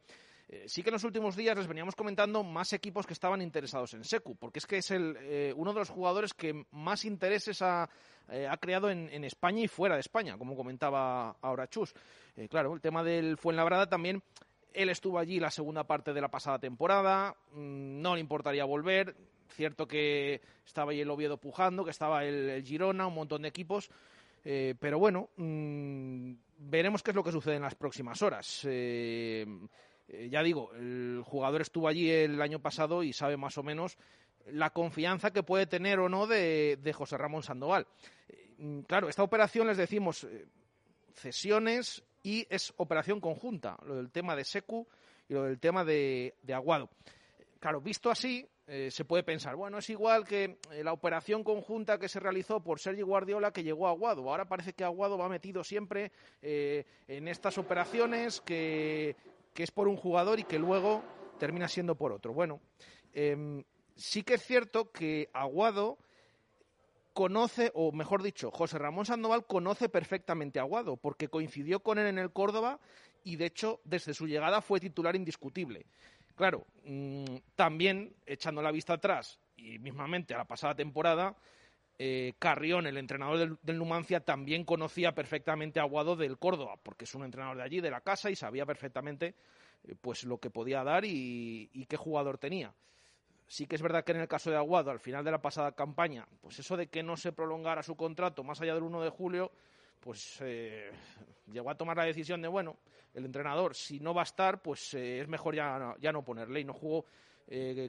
Eh, 0.50 0.66
sí 0.68 0.84
que 0.84 0.90
en 0.90 0.94
los 0.94 1.04
últimos 1.04 1.36
días 1.36 1.58
les 1.58 1.68
veníamos 1.68 1.96
comentando 1.96 2.44
más 2.44 2.74
equipos 2.74 3.06
que 3.06 3.14
estaban 3.14 3.42
interesados 3.42 3.94
en 3.94 4.04
Secu, 4.04 4.36
porque 4.36 4.60
es 4.60 4.66
que 4.66 4.78
es 4.78 4.92
el, 4.92 5.18
eh, 5.22 5.54
uno 5.56 5.74
de 5.74 5.80
los 5.80 5.90
jugadores 5.90 6.34
que 6.34 6.66
más 6.72 7.06
intereses 7.06 7.62
ha, 7.62 7.90
eh, 8.30 8.50
creado 8.60 8.90
en, 8.90 9.24
España 9.24 9.62
y 9.62 9.68
fuera 9.68 9.96
de 9.96 10.02
España, 10.02 10.38
como 10.38 10.56
comentaba 10.56 11.38
ahora 11.42 11.68
Chus. 11.68 11.94
claro, 12.50 12.74
el 12.74 12.82
tema 12.82 13.04
del 13.04 13.38
Fuenlabrada 13.38 13.88
también, 13.88 14.22
él 14.74 14.90
estuvo 14.90 15.20
allí 15.20 15.40
la 15.40 15.52
segunda 15.52 15.86
parte 15.86 16.14
de 16.14 16.22
la 16.22 16.30
pasada 16.30 16.60
temporada, 16.60 17.36
mm, 17.54 18.02
no 18.02 18.16
le 18.16 18.22
importaría 18.22 18.66
volver, 18.66 19.16
cierto 19.50 19.88
que 19.88 20.42
estaba 20.66 20.92
ahí 20.92 21.02
el 21.02 21.10
Oviedo 21.10 21.38
pujando, 21.38 21.86
que 21.86 21.92
estaba 21.92 22.26
el, 22.26 22.64
Girona, 22.64 23.08
un 23.08 23.16
montón 23.16 23.44
de 23.44 23.50
equipos, 23.50 23.90
pero 24.44 25.00
bueno, 25.00 25.30
mm, 25.38 26.34
veremos 26.70 27.04
qué 27.04 27.12
es 27.12 27.16
lo 27.16 27.24
que 27.24 27.32
sucede 27.32 27.56
en 27.56 27.62
las 27.62 27.76
próximas 27.76 28.22
horas. 28.22 28.62
Eh, 28.70 29.46
ya 30.08 30.44
digo, 30.44 30.74
el 30.74 31.22
jugador 31.26 31.62
estuvo 31.62 31.88
allí 31.88 32.10
el 32.10 32.42
año 32.42 32.60
pasado 32.60 33.04
y 33.04 33.14
sabe 33.14 33.38
más 33.38 33.58
o 33.58 33.64
menos 33.64 33.98
la 34.48 34.72
confianza 34.72 35.32
que 35.32 35.44
puede 35.44 35.66
tener 35.66 36.00
o 36.00 36.10
no 36.10 36.28
de, 36.28 36.94
José 36.94 37.18
Ramón 37.18 37.44
Sandoval. 37.44 37.88
Eh, 38.28 38.84
claro, 38.88 39.10
esta 39.10 39.24
operación 39.24 39.68
les 39.68 39.78
decimos 39.78 40.24
eh, 40.26 40.46
cesiones 41.14 42.04
y 42.22 42.46
es 42.50 42.74
operación 42.78 43.20
conjunta, 43.20 43.78
lo 43.86 43.96
del 43.96 44.12
tema 44.12 44.36
de 44.36 44.46
Secu 44.46 44.88
y 45.28 45.34
lo 45.34 45.44
del 45.44 45.60
tema 45.60 45.84
de, 45.84 46.34
Aguado. 46.54 46.90
Claro, 47.60 47.82
visto 47.82 48.10
así, 48.10 48.46
se 48.66 49.06
puede 49.06 49.24
pensar, 49.24 49.56
bueno, 49.58 49.78
es 49.78 49.90
igual 49.90 50.26
que 50.26 50.58
la 50.84 50.94
operación 50.94 51.44
conjunta 51.44 51.98
que 51.98 52.08
se 52.08 52.20
realizó 52.20 52.62
por 52.62 52.80
Sergio 52.80 53.06
Guardiola 53.06 53.52
que 53.52 53.64
llegó 53.64 53.88
a 53.88 53.92
Aguado. 53.92 54.30
Ahora 54.30 54.46
parece 54.46 54.74
que 54.74 54.86
Aguado 54.86 55.18
va 55.18 55.28
metido 55.28 55.66
siempre 55.66 56.12
en 56.42 57.28
estas 57.28 57.58
operaciones 57.58 58.40
que, 58.42 59.16
que 59.54 59.64
es 59.64 59.72
por 59.72 59.88
un 59.88 59.98
jugador 59.98 60.40
y 60.40 60.44
que 60.44 60.60
luego 60.60 61.04
termina 61.40 61.68
siendo 61.68 61.96
por 61.96 62.12
otro. 62.12 62.34
Bueno, 62.34 62.60
em, 63.14 63.64
sí 63.96 64.24
que 64.24 64.36
es 64.36 64.44
cierto 64.44 64.92
que 64.92 65.30
Aguado 65.34 65.98
conoce, 67.14 67.72
o 67.76 67.92
mejor 67.92 68.24
dicho, 68.24 68.52
José 68.52 68.80
Ramón 68.80 69.06
Sandoval 69.06 69.46
conoce 69.46 69.90
perfectamente 69.90 70.60
a 70.60 70.64
Aguado, 70.64 70.98
porque 70.98 71.28
coincidió 71.28 71.82
con 71.82 72.00
él 72.00 72.08
en 72.08 72.18
el 72.18 72.32
Córdoba 72.32 72.80
y 73.24 73.36
de 73.36 73.46
hecho 73.46 73.80
desde 73.84 74.14
su 74.14 74.28
llegada 74.28 74.62
fue 74.62 74.80
titular 74.80 75.16
indiscutible. 75.16 75.86
Claro, 76.36 76.66
mm, 76.86 77.36
también 77.56 78.16
echando 78.26 78.62
la 78.62 78.72
vista 78.72 78.94
atrás 78.94 79.40
y 79.56 79.78
mismamente 79.78 80.34
a 80.34 80.38
la 80.38 80.46
pasada 80.46 80.76
temporada, 80.76 81.36
eh, 82.00 82.34
Carrión, 82.40 82.88
el 82.88 82.98
entrenador 82.98 83.60
del, 83.62 83.78
Numancia, 83.78 84.20
también 84.20 84.66
conocía 84.66 85.14
perfectamente 85.14 85.80
a 85.80 85.84
Aguado 85.84 86.16
del 86.16 86.40
Córdoba, 86.40 86.78
porque 86.82 87.06
es 87.06 87.14
un 87.14 87.24
entrenador 87.24 87.58
de 87.58 87.64
allí, 87.64 87.82
de 87.82 87.92
la 87.92 88.02
casa, 88.02 88.32
y 88.32 88.36
sabía 88.36 88.66
perfectamente 88.66 89.36
eh, 89.84 89.96
pues 90.00 90.24
lo 90.24 90.40
que 90.40 90.50
podía 90.50 90.84
dar 90.84 91.06
y, 91.06 91.86
qué 91.88 91.98
jugador 91.98 92.40
tenía. 92.40 92.74
Sí 93.48 93.68
que 93.68 93.76
es 93.76 93.82
verdad 93.82 94.04
que 94.04 94.14
en 94.14 94.22
el 94.22 94.28
caso 94.28 94.50
de 94.50 94.58
Aguado, 94.58 94.90
al 94.90 95.00
final 95.00 95.24
de 95.24 95.30
la 95.30 95.42
pasada 95.42 95.74
campaña, 95.74 96.28
pues 96.42 96.58
eso 96.58 96.76
de 96.76 96.88
que 96.88 97.04
no 97.04 97.16
se 97.16 97.32
prolongara 97.32 97.84
su 97.84 97.96
contrato 97.96 98.44
más 98.44 98.60
allá 98.62 98.74
del 98.74 98.84
1 98.84 99.02
de 99.04 99.10
julio, 99.10 99.52
pues 100.00 100.40
eh, 100.42 100.90
llegó 101.52 101.70
a 101.70 101.76
tomar 101.76 101.98
la 101.98 102.06
decisión 102.06 102.42
de, 102.42 102.48
bueno, 102.48 102.78
el 103.14 103.26
entrenador, 103.26 103.76
si 103.76 104.00
no 104.00 104.16
va 104.16 104.22
a 104.22 104.24
estar, 104.24 104.64
pues 104.64 104.96
es 104.96 105.28
mejor 105.28 105.54
ya, 105.54 105.96
ya 106.00 106.12
no 106.12 106.24
ponerle. 106.24 106.62
Y 106.62 106.64
no 106.64 106.74
jugó 106.74 107.06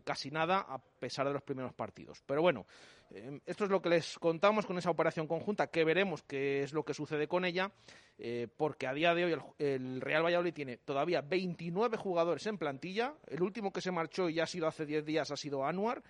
casi 0.03 0.31
nada 0.31 0.67
a 0.69 0.79
pesar 0.79 1.27
de 1.27 1.33
los 1.33 1.43
primeros 1.43 1.73
partidos. 1.73 2.23
Pero 2.27 2.43
bueno, 2.43 2.67
Em, 3.11 3.41
esto 3.47 3.65
es 3.65 3.71
lo 3.71 3.81
que 3.81 3.89
les 3.89 4.19
contamos 4.19 4.67
con 4.67 4.79
esa 4.79 4.91
operación 4.91 5.27
conjunta, 5.27 5.69
que 5.69 5.85
veremos 5.85 6.23
qué 6.23 6.63
es 6.63 6.73
lo 6.73 6.85
que 6.85 6.95
sucede 6.95 7.29
con 7.29 7.45
ella, 7.45 7.73
eh, 8.19 8.49
porque 8.57 8.87
a 8.87 8.95
día 8.95 9.15
de 9.15 9.25
hoy 9.25 9.41
el, 9.59 10.01
Real 10.01 10.25
Valladolid 10.25 10.55
tiene 10.55 10.79
todavía 10.79 11.21
29 11.21 11.97
jugadores 11.97 12.47
en 12.47 12.59
plantilla, 12.59 13.15
el 13.27 13.43
último 13.43 13.73
que 13.73 13.81
se 13.81 13.91
marchó 13.91 14.29
y 14.29 14.35
ya 14.35 14.45
ha 14.45 14.47
sido 14.47 14.67
hace 14.67 14.87
10 14.87 15.05
días 15.05 15.31
ha 15.31 15.37
sido 15.37 15.65
Anuar, 15.65 16.03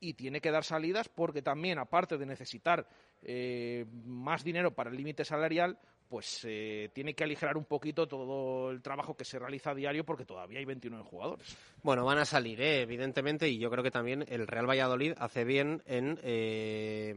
y 0.00 0.14
tiene 0.14 0.40
que 0.40 0.50
dar 0.50 0.64
salidas 0.64 1.08
porque 1.08 1.42
también, 1.42 1.78
aparte 1.78 2.16
de 2.16 2.24
necesitar 2.24 2.88
eh, 3.22 3.84
más 4.04 4.42
dinero 4.42 4.74
para 4.74 4.90
el 4.90 4.96
límite 4.96 5.24
salarial, 5.24 5.78
pues 6.10 6.40
eh, 6.42 6.90
tiene 6.92 7.14
que 7.14 7.22
aligerar 7.22 7.56
un 7.56 7.64
poquito 7.64 8.08
todo 8.08 8.72
el 8.72 8.82
trabajo 8.82 9.16
que 9.16 9.24
se 9.24 9.38
realiza 9.38 9.70
a 9.70 9.74
diario 9.76 10.04
porque 10.04 10.24
todavía 10.24 10.58
hay 10.58 10.64
29 10.64 11.04
jugadores. 11.04 11.56
Bueno, 11.84 12.04
van 12.04 12.18
a 12.18 12.24
salir, 12.24 12.60
¿eh? 12.60 12.82
evidentemente, 12.82 13.48
y 13.48 13.58
yo 13.58 13.70
creo 13.70 13.84
que 13.84 13.92
también 13.92 14.26
el 14.28 14.48
Real 14.48 14.68
Valladolid 14.68 15.12
hace 15.18 15.44
bien 15.44 15.84
en, 15.86 16.18
eh, 16.24 17.14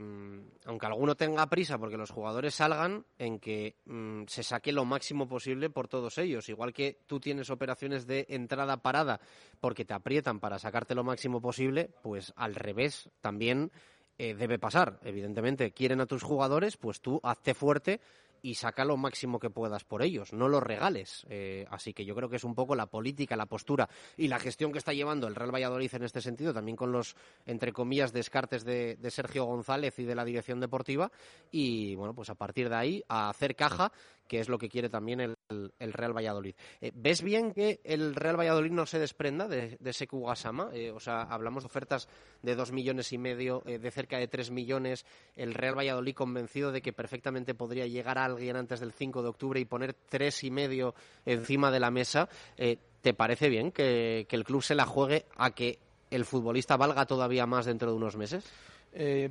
aunque 0.66 0.86
alguno 0.86 1.16
tenga 1.16 1.48
prisa 1.48 1.80
porque 1.80 1.98
los 1.98 2.12
jugadores 2.12 2.54
salgan, 2.54 3.04
en 3.18 3.40
que 3.40 3.78
mm, 3.86 4.26
se 4.28 4.44
saque 4.44 4.72
lo 4.72 4.86
máximo 4.86 5.28
posible 5.28 5.72
por 5.72 5.88
todos 5.88 6.20
ellos. 6.20 6.48
Igual 6.48 6.72
que 6.72 7.00
tú 7.08 7.20
tienes 7.20 7.50
operaciones 7.50 8.06
de 8.06 8.28
entrada 8.30 8.78
parada 8.84 9.20
porque 9.60 9.86
te 9.86 9.96
aprietan 9.96 10.40
para 10.40 10.60
sacarte 10.60 10.94
lo 10.94 11.04
máximo 11.04 11.42
posible, 11.42 11.90
pues 12.04 12.32
al 12.36 12.54
revés 12.54 13.10
también 13.22 13.72
debe 14.16 14.58
pasar. 14.58 15.00
Evidentemente, 15.04 15.72
quieren 15.72 16.00
a 16.00 16.06
tus 16.06 16.24
jugadores, 16.24 16.78
pues 16.78 17.02
tú 17.02 17.20
hazte 17.24 17.54
fuerte 17.54 18.00
y 18.44 18.56
saca 18.56 18.84
lo 18.84 18.98
máximo 18.98 19.40
que 19.40 19.50
puedas 19.50 19.86
por 19.86 20.04
ellos, 20.04 20.34
no 20.34 20.50
los 20.50 20.62
regales. 20.62 21.26
Eh, 21.30 21.66
así 21.72 21.94
que 21.94 22.04
yo 22.04 22.14
creo 22.14 22.30
que 22.30 22.36
es 22.36 22.44
un 22.44 22.54
poco 22.54 22.76
la 22.76 22.88
política, 22.88 23.38
la 23.38 23.46
postura 23.46 23.90
y 24.18 24.28
la 24.28 24.38
gestión 24.38 24.74
que 24.74 24.78
está 24.78 24.94
llevando 24.94 25.28
el 25.28 25.34
Real 25.34 25.54
Valladolid 25.54 25.96
en 25.96 26.04
este 26.04 26.22
sentido, 26.22 26.54
también 26.54 26.76
con 26.76 26.92
los, 26.92 27.16
entre 27.46 27.72
comillas, 27.72 28.12
descartes 28.12 28.66
de, 28.66 28.98
de 28.98 29.12
Sergio 29.12 29.46
González 29.46 29.98
y 29.98 30.04
de 30.04 30.14
la 30.14 30.26
dirección 30.26 30.60
deportiva. 30.60 31.10
Y 31.52 31.96
bueno, 31.96 32.14
pues 32.14 32.30
a 32.30 32.36
partir 32.36 32.68
de 32.68 32.76
ahí, 32.76 33.04
a 33.08 33.30
hacer 33.30 33.56
caja 33.56 33.94
que 34.28 34.40
es 34.40 34.50
lo 34.50 34.58
que 34.58 34.70
quiere 34.70 34.90
también 34.90 35.20
el, 35.20 35.38
Real 35.80 36.16
Valladolid. 36.16 36.56
Eh, 36.82 36.92
¿Ves 36.94 37.22
bien 37.22 37.54
que 37.54 37.80
el 37.84 38.16
Real 38.16 38.40
Valladolid 38.40 38.72
no 38.72 38.86
se 38.86 39.00
desprenda 39.00 39.48
de, 39.48 39.78
de 39.80 39.90
ese 39.90 40.08
Kugasama? 40.08 40.70
Eh, 40.74 40.92
o 40.92 41.00
sea, 41.00 41.22
hablamos 41.24 41.64
de 41.64 41.68
ofertas 41.68 42.08
de 42.42 42.56
dos 42.56 42.72
millones 42.72 43.14
y 43.14 43.18
medio, 43.18 43.64
eh, 43.66 43.80
de 43.80 43.92
cerca 43.92 44.18
de 44.18 44.28
tres 44.28 44.52
millones. 44.52 45.06
El 45.36 45.54
Real 45.54 45.78
Valladolid 45.78 46.16
convencido 46.16 46.72
de 46.72 46.82
que 46.82 46.94
perfectamente 46.94 47.54
podría 47.54 47.88
llegar 47.88 48.18
a 48.18 48.26
alguien 48.26 48.56
antes 48.56 48.80
del 48.80 48.92
5 48.92 49.22
de 49.22 49.30
octubre 49.30 49.60
y 49.60 49.66
poner 49.66 49.94
tres 49.94 50.44
y 50.44 50.52
medio 50.52 50.96
encima 51.26 51.72
de 51.72 51.80
la 51.80 51.92
mesa. 51.92 52.30
¿Te 52.56 53.14
parece 53.14 53.50
bien 53.50 53.72
que, 53.72 54.28
el 54.30 54.44
club 54.44 54.64
se 54.64 54.76
la 54.76 54.86
juegue 54.86 55.26
a 55.36 55.52
que 55.52 55.80
el 56.10 56.26
futbolista 56.26 56.78
valga 56.78 57.06
todavía 57.06 57.46
más 57.46 57.66
dentro 57.66 57.92
de 57.92 57.98
unos 57.98 58.16
meses? 58.16 58.44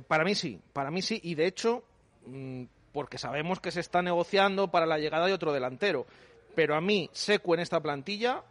para 0.07 0.25
mí 0.25 0.35
sí, 0.35 0.59
para 0.73 0.91
mí 0.91 1.01
sí. 1.01 1.19
Y 1.23 1.35
de 1.35 1.47
hecho, 1.47 1.83
mm, 2.25 2.63
porque 2.93 3.17
sabemos 3.17 3.59
que 3.59 3.71
se 3.71 3.79
está 3.79 4.01
negociando 4.01 4.69
para 4.69 4.85
la 4.85 4.99
llegada 4.99 5.25
de 5.25 5.33
otro 5.33 5.51
delantero. 5.51 6.05
Pero 6.55 6.75
a 6.75 6.81
mí, 6.81 7.09
Secu 7.11 7.55
en 7.55 7.59
esta 7.59 7.81
plantilla, 7.81 8.43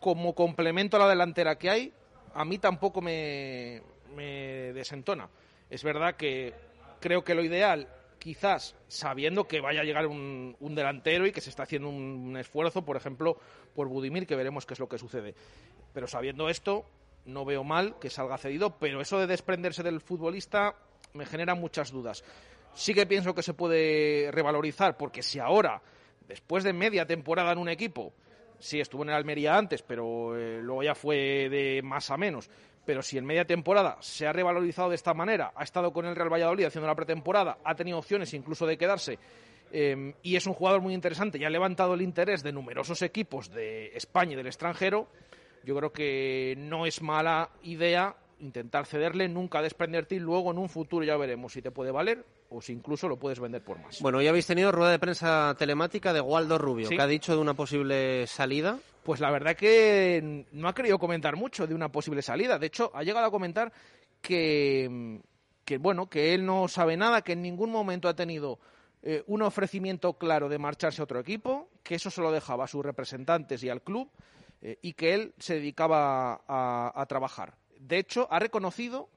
como 0.00 0.34
complemento 0.34 0.96
a 0.96 1.00
la 1.00 1.08
delantera 1.08 1.56
que 1.56 1.70
hay, 1.70 1.92
a 2.34 2.44
mí 2.44 2.58
tampoco 2.58 3.00
me, 3.00 3.80
desentona. 4.74 5.28
Es 5.70 5.84
verdad 5.84 6.16
que 6.16 6.52
creo 7.00 7.22
que 7.22 7.34
lo 7.34 7.44
ideal, 7.44 7.88
quizás 8.18 8.74
sabiendo 8.88 9.46
que 9.46 9.60
vaya 9.60 9.82
a 9.82 9.84
llegar 9.84 10.06
un, 10.06 10.56
delantero 10.74 11.26
y 11.26 11.32
que 11.32 11.40
se 11.40 11.50
está 11.50 11.62
haciendo 11.62 11.88
un, 11.88 12.36
esfuerzo, 12.36 12.84
por 12.84 12.96
ejemplo, 12.96 13.38
por 13.74 13.88
Budimir, 13.88 14.26
que 14.26 14.36
veremos 14.36 14.66
qué 14.66 14.74
es 14.74 14.80
lo 14.80 14.88
que 14.88 14.98
sucede. 14.98 15.34
Pero 15.94 16.08
sabiendo 16.08 16.48
esto, 16.48 16.84
no 17.24 17.44
veo 17.44 17.62
mal 17.62 17.96
que 18.00 18.10
salga 18.10 18.38
cedido, 18.38 18.78
pero 18.78 19.00
eso 19.00 19.20
de 19.20 19.28
desprenderse 19.28 19.84
del 19.84 20.00
futbolista 20.00 20.74
me 21.12 21.26
genera 21.26 21.54
muchas 21.54 21.92
dudas. 21.92 22.24
Sí 22.74 22.94
que 22.94 23.06
pienso 23.06 23.34
que 23.34 23.42
se 23.42 23.54
puede 23.54 24.30
revalorizar, 24.32 24.96
porque 24.96 25.22
si 25.22 25.38
ahora, 25.38 25.82
después 26.26 26.64
de 26.64 26.72
media 26.72 27.06
temporada 27.06 27.52
en 27.52 27.58
un 27.58 27.68
equipo, 27.68 28.14
sí 28.58 28.80
estuvo 28.80 29.02
en 29.02 29.10
el 29.10 29.16
Almería 29.16 29.56
antes, 29.56 29.82
pero 29.82 30.36
eh, 30.38 30.60
luego 30.62 30.82
ya 30.82 30.94
fue 30.94 31.48
de 31.50 31.82
más 31.82 32.10
a 32.10 32.16
menos, 32.16 32.48
pero 32.86 33.02
si 33.02 33.18
en 33.18 33.26
media 33.26 33.44
temporada 33.44 33.98
se 34.00 34.26
ha 34.26 34.32
revalorizado 34.32 34.88
de 34.88 34.94
esta 34.94 35.12
manera, 35.12 35.52
ha 35.54 35.64
estado 35.64 35.92
con 35.92 36.06
el 36.06 36.16
Real 36.16 36.32
Valladolid 36.32 36.64
haciendo 36.64 36.86
la 36.86 36.94
pretemporada, 36.94 37.58
ha 37.64 37.74
tenido 37.74 37.98
opciones 37.98 38.32
incluso 38.34 38.66
de 38.66 38.78
quedarse, 38.78 39.18
em, 39.70 40.14
y 40.22 40.36
es 40.36 40.46
un 40.46 40.54
jugador 40.54 40.80
muy 40.80 40.94
interesante 40.94 41.38
y 41.38 41.44
ha 41.44 41.50
levantado 41.50 41.94
el 41.94 42.02
interés 42.02 42.42
de 42.42 42.52
numerosos 42.52 43.02
equipos 43.02 43.50
de 43.50 43.88
España 43.94 44.32
y 44.32 44.36
del 44.36 44.46
extranjero, 44.46 45.08
yo 45.64 45.76
creo 45.76 45.92
que 45.92 46.54
no 46.56 46.86
es 46.86 47.02
mala 47.02 47.50
idea 47.62 48.16
intentar 48.40 48.86
cederle, 48.86 49.28
nunca 49.28 49.62
desprenderte 49.62 50.16
y 50.16 50.18
luego 50.18 50.50
en 50.50 50.58
un 50.58 50.68
futuro 50.68 51.04
ya 51.04 51.16
veremos 51.16 51.52
si 51.52 51.62
te 51.62 51.70
puede 51.70 51.92
valer 51.92 52.24
o 52.52 52.60
si 52.60 52.72
incluso 52.72 53.08
lo 53.08 53.18
puedes 53.18 53.40
vender 53.40 53.62
por 53.62 53.80
más. 53.80 54.00
Bueno, 54.00 54.20
ya 54.20 54.30
habéis 54.30 54.46
tenido 54.46 54.72
rueda 54.72 54.90
de 54.90 54.98
prensa 54.98 55.54
telemática 55.58 56.12
de 56.12 56.20
Waldo 56.20 56.58
Rubio, 56.58 56.88
que 56.88 57.00
ha 57.00 57.06
dicho 57.06 57.34
de 57.34 57.40
una 57.40 57.54
posible 57.54 58.26
salida. 58.26 58.78
Pues 59.02 59.20
la 59.20 59.30
verdad 59.30 59.56
que 59.56 60.46
no 60.52 60.68
ha 60.68 60.74
querido 60.74 60.98
comentar 60.98 61.36
mucho 61.36 61.66
de 61.66 61.74
una 61.74 61.90
posible 61.90 62.22
salida. 62.22 62.58
De 62.58 62.66
hecho, 62.66 62.90
ha 62.94 63.02
llegado 63.02 63.26
a 63.26 63.30
comentar 63.30 63.72
que, 64.20 65.20
que 65.64 65.78
bueno, 65.78 66.08
que 66.08 66.34
él 66.34 66.46
no 66.46 66.68
sabe 66.68 66.96
nada, 66.96 67.22
que 67.22 67.32
en 67.32 67.42
ningún 67.42 67.70
momento 67.70 68.08
ha 68.08 68.14
tenido 68.14 68.60
eh, 69.04 69.24
un 69.26 69.42
ofrecimiento 69.42 70.12
claro 70.12 70.48
de 70.48 70.58
marcharse 70.58 71.02
a 71.02 71.04
otro 71.04 71.18
equipo, 71.18 71.68
que 71.82 71.96
eso 71.96 72.08
se 72.08 72.20
lo 72.20 72.30
dejaba 72.30 72.64
a 72.64 72.68
sus 72.68 72.84
representantes 72.84 73.60
y 73.64 73.68
al 73.68 73.82
club 73.82 74.08
eh, 74.60 74.78
y 74.80 74.92
que 74.92 75.14
él 75.14 75.34
se 75.38 75.54
dedicaba 75.54 76.42
a, 76.46 77.04
trabajar. 77.08 77.56
De 77.80 77.98
hecho, 77.98 78.28
ha 78.30 78.38
reconocido 78.38 79.08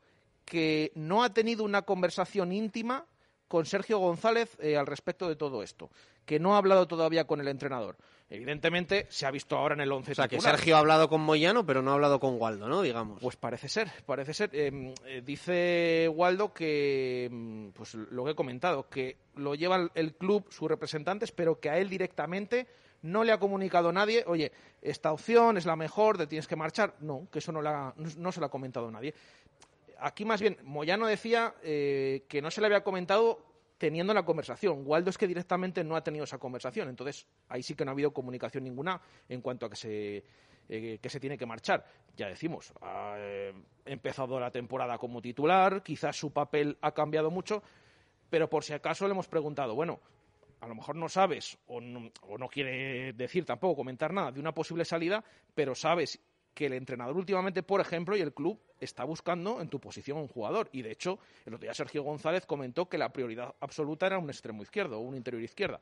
que 0.43 0.91
no 0.95 1.23
ha 1.23 1.31
tenido 1.33 1.63
una 1.63 1.83
conversación 1.83 2.51
íntima 2.51 3.05
con 3.47 3.65
Sergio 3.65 3.99
González 3.99 4.57
eh, 4.59 4.77
al 4.77 4.87
respecto 4.87 5.27
de 5.27 5.35
todo 5.35 5.63
esto, 5.63 5.89
que 6.25 6.39
no 6.39 6.55
ha 6.55 6.57
hablado 6.57 6.87
todavía 6.87 7.25
con 7.25 7.39
el 7.41 7.47
entrenador. 7.47 7.97
Evidentemente, 8.27 9.05
se 9.09 9.27
ha 9.27 9.31
visto 9.31 9.55
ahora 9.55 9.75
en 9.75 9.81
el 9.81 9.91
11 9.91 10.13
O 10.13 10.15
sea, 10.15 10.27
que 10.27 10.41
Sergio 10.41 10.75
ha 10.75 10.79
hablado 10.79 11.07
con 11.07 11.21
Moyano, 11.21 11.63
pero 11.63 11.83
no 11.83 11.91
ha 11.91 11.93
hablado 11.93 12.19
con 12.19 12.41
Waldo, 12.41 12.67
¿no? 12.67 12.81
Digamos. 12.81 13.21
Pues 13.21 13.35
parece 13.35 13.69
ser, 13.69 13.91
parece 14.05 14.33
ser. 14.33 14.49
Em, 14.53 14.93
eh, 15.05 15.21
dice 15.23 16.09
Waldo 16.11 16.51
que, 16.51 17.25
em, 17.25 17.71
pues 17.71 17.93
lo 17.93 18.25
que 18.25 18.31
he 18.31 18.35
comentado, 18.35 18.89
que 18.89 19.17
lo 19.35 19.53
lleva 19.53 19.91
el 19.93 20.15
club, 20.15 20.47
sus 20.49 20.67
representantes, 20.67 21.31
pero 21.31 21.59
que 21.59 21.69
a 21.69 21.77
él 21.77 21.87
directamente 21.87 22.67
no 23.05 23.23
le 23.23 23.31
ha 23.31 23.39
comunicado 23.39 23.91
nadie, 23.91 24.23
oye, 24.27 24.51
esta 24.81 25.11
opción 25.11 25.57
es 25.57 25.65
la 25.65 25.75
mejor, 25.75 26.17
te 26.17 26.27
tienes 26.27 26.47
que 26.47 26.55
marchar. 26.55 26.95
No, 26.99 27.27
que 27.31 27.39
eso 27.39 27.51
no, 27.51 27.61
no, 27.61 28.31
se 28.31 28.39
lo 28.39 28.45
ha 28.45 28.49
comentado 28.49 28.89
nadie. 28.91 29.13
Aquí 29.99 30.25
más 30.25 30.41
bien, 30.41 30.57
Moyano 30.63 31.07
decía 31.07 31.55
eh, 31.63 32.25
que 32.27 32.41
no 32.41 32.51
se 32.51 32.61
le 32.61 32.67
había 32.67 32.83
comentado 32.83 33.39
teniendo 33.77 34.13
la 34.13 34.23
conversación. 34.23 34.83
Waldo 34.85 35.09
es 35.09 35.17
que 35.17 35.27
directamente 35.27 35.83
no 35.83 35.95
ha 35.95 36.03
tenido 36.03 36.23
esa 36.23 36.37
conversación. 36.37 36.89
Entonces, 36.89 37.27
ahí 37.49 37.63
sí 37.63 37.75
que 37.75 37.85
no 37.85 37.91
ha 37.91 37.93
habido 37.93 38.11
comunicación 38.11 38.63
ninguna 38.63 39.01
en 39.27 39.41
cuanto 39.41 39.65
a 39.65 39.69
que 39.69 39.75
se, 39.75 40.23
eh, 40.69 40.99
que 41.01 41.09
se 41.09 41.19
tiene 41.19 41.37
que 41.37 41.45
marchar. 41.45 41.85
Ya 42.15 42.27
decimos, 42.27 42.73
ha 42.81 43.15
eh, 43.17 43.53
empezado 43.85 44.39
la 44.39 44.51
temporada 44.51 44.97
como 44.97 45.21
titular, 45.21 45.83
quizás 45.83 46.15
su 46.15 46.31
papel 46.31 46.77
ha 46.81 46.93
cambiado 46.93 47.29
mucho, 47.29 47.61
pero 48.29 48.49
por 48.49 48.63
si 48.63 48.73
acaso 48.73 49.05
le 49.05 49.11
hemos 49.11 49.27
preguntado, 49.27 49.75
bueno, 49.75 49.99
a 50.61 50.67
lo 50.67 50.75
mejor 50.75 50.95
no 50.95 51.09
sabes 51.09 51.57
o 51.67 51.81
no, 51.81 52.09
o 52.21 52.37
no 52.37 52.47
quiere 52.47 53.13
decir 53.13 53.45
tampoco, 53.45 53.75
comentar 53.75 54.13
nada 54.13 54.31
de 54.31 54.39
una 54.39 54.53
posible 54.53 54.85
salida, 54.85 55.23
pero 55.53 55.75
sabes 55.75 56.19
que 56.55 56.65
el 56.65 56.73
entrenador 56.73 57.17
últimamente, 57.17 57.61
por 57.61 57.81
ejemplo, 57.81 58.15
y 58.17 58.21
el 58.21 58.33
club 58.33 58.59
está 58.79 59.03
buscando 59.03 59.61
en 59.61 59.67
tu 59.67 59.79
posición 59.79 60.17
un 60.17 60.27
jugador. 60.27 60.69
Y 60.71 60.81
de 60.81 60.91
hecho, 60.91 61.19
el 61.45 61.53
otro 61.53 61.65
día 61.65 61.73
Sergio 61.73 62.01
González 62.01 62.45
comentó 62.45 62.87
que 62.87 62.97
la 62.97 63.11
prioridad 63.11 63.53
absoluta 63.59 64.07
era 64.07 64.17
un 64.17 64.29
extremo 64.29 64.63
izquierdo 64.63 64.97
o 64.97 65.01
un 65.01 65.15
interior 65.15 65.43
izquierda. 65.43 65.79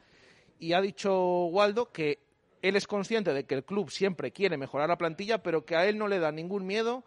Y 0.59 0.73
ha 0.73 0.81
dicho 0.81 1.45
Waldo 1.45 1.91
que 1.91 2.19
él 2.63 2.75
es 2.75 2.87
consciente 2.87 3.33
de 3.33 3.45
que 3.45 3.55
el 3.55 3.63
club 3.63 3.91
siempre 3.91 4.31
quiere 4.31 4.57
mejorar 4.57 4.89
la 4.89 4.97
plantilla, 4.97 5.43
pero 5.43 5.63
que 5.63 5.75
a 5.75 5.85
él 5.85 5.97
no 5.97 6.07
le 6.07 6.19
da 6.19 6.31
ningún 6.31 6.65
miedo 6.65 7.03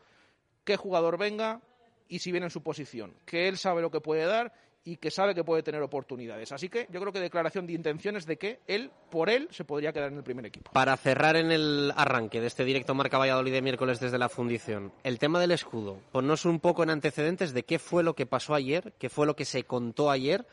qué 0.64 0.76
jugador 0.76 1.18
venga 1.18 1.60
y 2.08 2.20
si 2.20 2.30
viene 2.30 2.46
en 2.46 2.50
su 2.50 2.62
posición. 2.62 3.14
Que 3.24 3.48
él 3.48 3.58
sabe 3.58 3.82
lo 3.82 3.90
que 3.90 4.00
puede 4.00 4.26
dar 4.26 4.52
y 4.86 4.98
que 4.98 5.10
sabe 5.10 5.34
que 5.34 5.42
puede 5.42 5.64
tener 5.64 5.82
oportunidades. 5.82 6.52
Así 6.52 6.68
que 6.68 6.86
yo 6.90 7.00
creo 7.00 7.12
que 7.12 7.18
declaración 7.18 7.66
de 7.66 7.72
intenciones 7.72 8.24
de 8.24 8.38
que 8.38 8.60
él, 8.68 8.92
por 9.10 9.28
él, 9.28 9.48
se 9.50 9.64
podría 9.64 9.92
quedar 9.92 10.12
en 10.12 10.18
el 10.18 10.22
primer 10.22 10.46
equipo. 10.46 10.70
Para 10.72 10.96
cerrar 10.96 11.34
en 11.34 11.50
el 11.50 11.92
arranque 11.96 12.40
de 12.40 12.46
este 12.46 12.64
directo 12.64 12.94
Marca 12.94 13.18
Valladolid 13.18 13.52
de 13.52 13.62
miércoles 13.62 13.98
desde 13.98 14.16
la 14.16 14.28
fundición, 14.28 14.92
el 15.02 15.18
tema 15.18 15.40
del 15.40 15.50
escudo, 15.50 15.98
ponnos 16.12 16.44
un 16.44 16.60
poco 16.60 16.84
en 16.84 16.90
antecedentes 16.90 17.52
de 17.52 17.64
qué 17.64 17.80
fue 17.80 18.04
lo 18.04 18.14
que 18.14 18.26
pasó 18.26 18.54
ayer, 18.54 18.94
qué 18.96 19.08
fue 19.08 19.26
lo 19.26 19.34
que 19.34 19.44
se 19.44 19.64
contó 19.64 20.08
ayer 20.08 20.46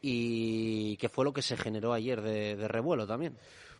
y 0.00 0.96
qué 0.96 1.10
fue 1.10 1.26
lo 1.26 1.34
que 1.34 1.42
se 1.42 1.58
generó 1.58 1.92
ayer 1.92 2.22
de, 2.22 2.66
revuelo 2.66 3.06
también. 3.06 3.36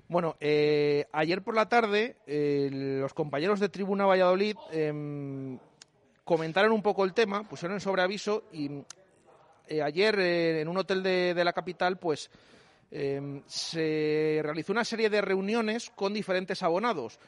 Bueno, 0.07 0.37
eh, 0.39 1.07
ayer 1.13 1.41
por 1.43 1.55
la 1.55 1.71
tarde 1.71 2.17
eh, 2.27 2.69
los 2.71 3.15
compañeros 3.15 3.59
de 3.59 3.71
Tribuna 3.71 4.05
Valladolid 4.05 4.57
em, 4.71 5.59
comentaron 6.25 6.73
un 6.73 6.83
poco 6.83 7.05
el 7.05 7.15
tema, 7.15 7.43
pusieron 7.49 7.81
sobre 7.81 8.03
aviso 8.03 8.45
y 8.53 8.71
eh, 9.67 9.83
ayer 9.83 10.19
eh, 10.19 10.61
en 10.61 10.69
un 10.69 10.77
hotel 10.77 11.03
de, 11.03 11.45
la 11.45 11.53
capital, 11.53 11.99
pues 11.99 12.31
em, 12.91 13.43
se 13.47 14.41
realizó 14.43 14.73
una 14.73 14.85
serie 14.85 15.11
de 15.11 15.21
reuniones 15.21 15.91
con 15.91 16.13
diferentes 16.13 16.63
abonados. 16.63 17.19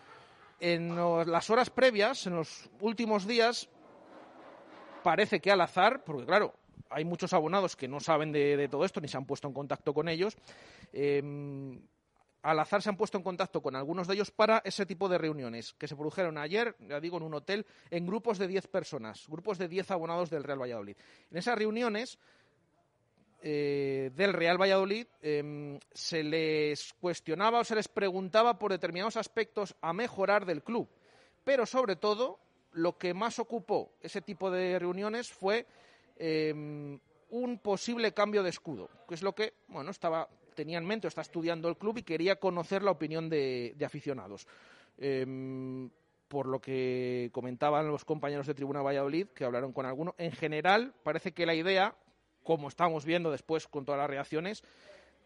En 0.59 0.97
las 0.97 1.51
horas 1.51 1.69
previas, 1.69 2.27
en 2.27 2.37
los 2.37 2.71
últimos 2.81 3.27
días, 3.27 3.69
parece 5.03 5.41
que 5.41 5.51
al 5.51 5.61
azar, 5.61 6.03
porque 6.03 6.25
claro, 6.25 6.55
hay 6.91 7.05
muchos 7.05 7.33
abonados 7.33 7.77
que 7.77 7.89
no 7.89 8.01
saben 8.01 8.33
de, 8.33 8.69
todo 8.71 8.85
esto 8.85 9.01
ni 9.01 9.09
se 9.09 9.17
han 9.17 9.27
puesto 9.27 9.49
en 9.49 9.55
contacto 9.55 9.93
con 9.93 10.09
ellos. 10.09 10.37
Em, 10.93 11.81
al 12.43 12.61
azar 12.61 12.81
se 12.81 12.89
han 12.89 12.97
puesto 12.97 13.19
en 13.19 13.25
contacto 13.25 13.61
con 13.61 13.75
algunos 13.75 14.07
de 14.07 14.15
ellos 14.15 14.31
para 14.31 14.63
ese 14.65 14.87
tipo 14.87 15.09
de 15.09 15.19
reuniones 15.19 15.75
que 15.75 15.89
se 15.89 15.97
produjeron 15.97 16.39
ayer, 16.39 16.77
ya 16.79 17.01
digo, 17.01 17.17
en 17.17 17.25
un 17.25 17.35
hotel, 17.35 17.67
en 17.91 18.07
grupos 18.07 18.39
de 18.39 18.47
10 18.47 18.69
personas, 18.69 19.27
grupos 19.27 19.59
de 19.59 19.67
10 19.67 19.91
abonados 19.91 20.31
del 20.31 20.45
Real 20.45 20.61
Valladolid. 20.61 20.97
En 21.31 21.39
esas 21.39 21.59
reuniones 21.59 22.21
eh, 23.43 24.11
del 24.15 24.33
Real 24.33 24.61
Valladolid 24.61 25.07
em, 25.21 25.79
se 25.93 26.23
les 26.23 26.95
cuestionaba 26.95 27.61
o 27.61 27.65
se 27.65 27.75
les 27.75 27.89
preguntaba 27.89 28.59
por 28.59 28.73
determinados 28.73 29.17
aspectos 29.17 29.75
a 29.81 29.93
mejorar 29.93 30.47
del 30.47 30.63
club, 30.63 30.89
pero 31.45 31.67
sobre 31.67 31.97
todo 31.97 32.39
lo 32.73 32.99
que 32.99 33.15
más 33.15 33.39
ocupó 33.39 33.93
ese 34.01 34.21
tipo 34.21 34.51
de 34.51 34.79
reuniones 34.79 35.31
fue 35.31 35.67
em, 36.17 36.99
un 37.31 37.59
posible 37.59 38.13
cambio 38.13 38.43
de 38.43 38.51
escudo, 38.51 38.89
que 39.09 39.15
es 39.15 39.23
lo 39.23 39.35
que 39.35 39.55
bueno 39.69 39.91
estaba 39.91 40.29
tenía 40.57 40.79
en 40.79 40.87
mente 40.87 41.07
está 41.07 41.21
estudiando 41.21 41.69
el 41.69 41.77
club 41.77 41.99
y 41.99 42.03
quería 42.03 42.41
conocer 42.41 42.83
la 42.83 42.91
opinión 42.91 43.29
de, 43.29 43.77
aficionados. 43.85 44.49
Em, 44.99 45.89
por 46.27 46.47
lo 46.47 46.61
que 46.61 47.31
comentaban 47.33 47.87
los 47.87 48.05
compañeros 48.05 48.49
de 48.49 48.55
Tribuna 48.55 48.83
Valladolid, 48.83 49.29
que 49.29 49.45
hablaron 49.45 49.73
con 49.73 49.87
alguno, 49.87 50.17
en 50.19 50.33
general 50.33 50.93
parece 51.05 51.33
que 51.33 51.47
la 51.47 51.55
idea, 51.55 51.95
como 52.47 52.69
estamos 52.69 53.05
viendo 53.05 53.31
después 53.31 53.67
con 53.67 53.85
todas 53.85 53.99
las 53.99 54.09
reacciones, 54.09 54.63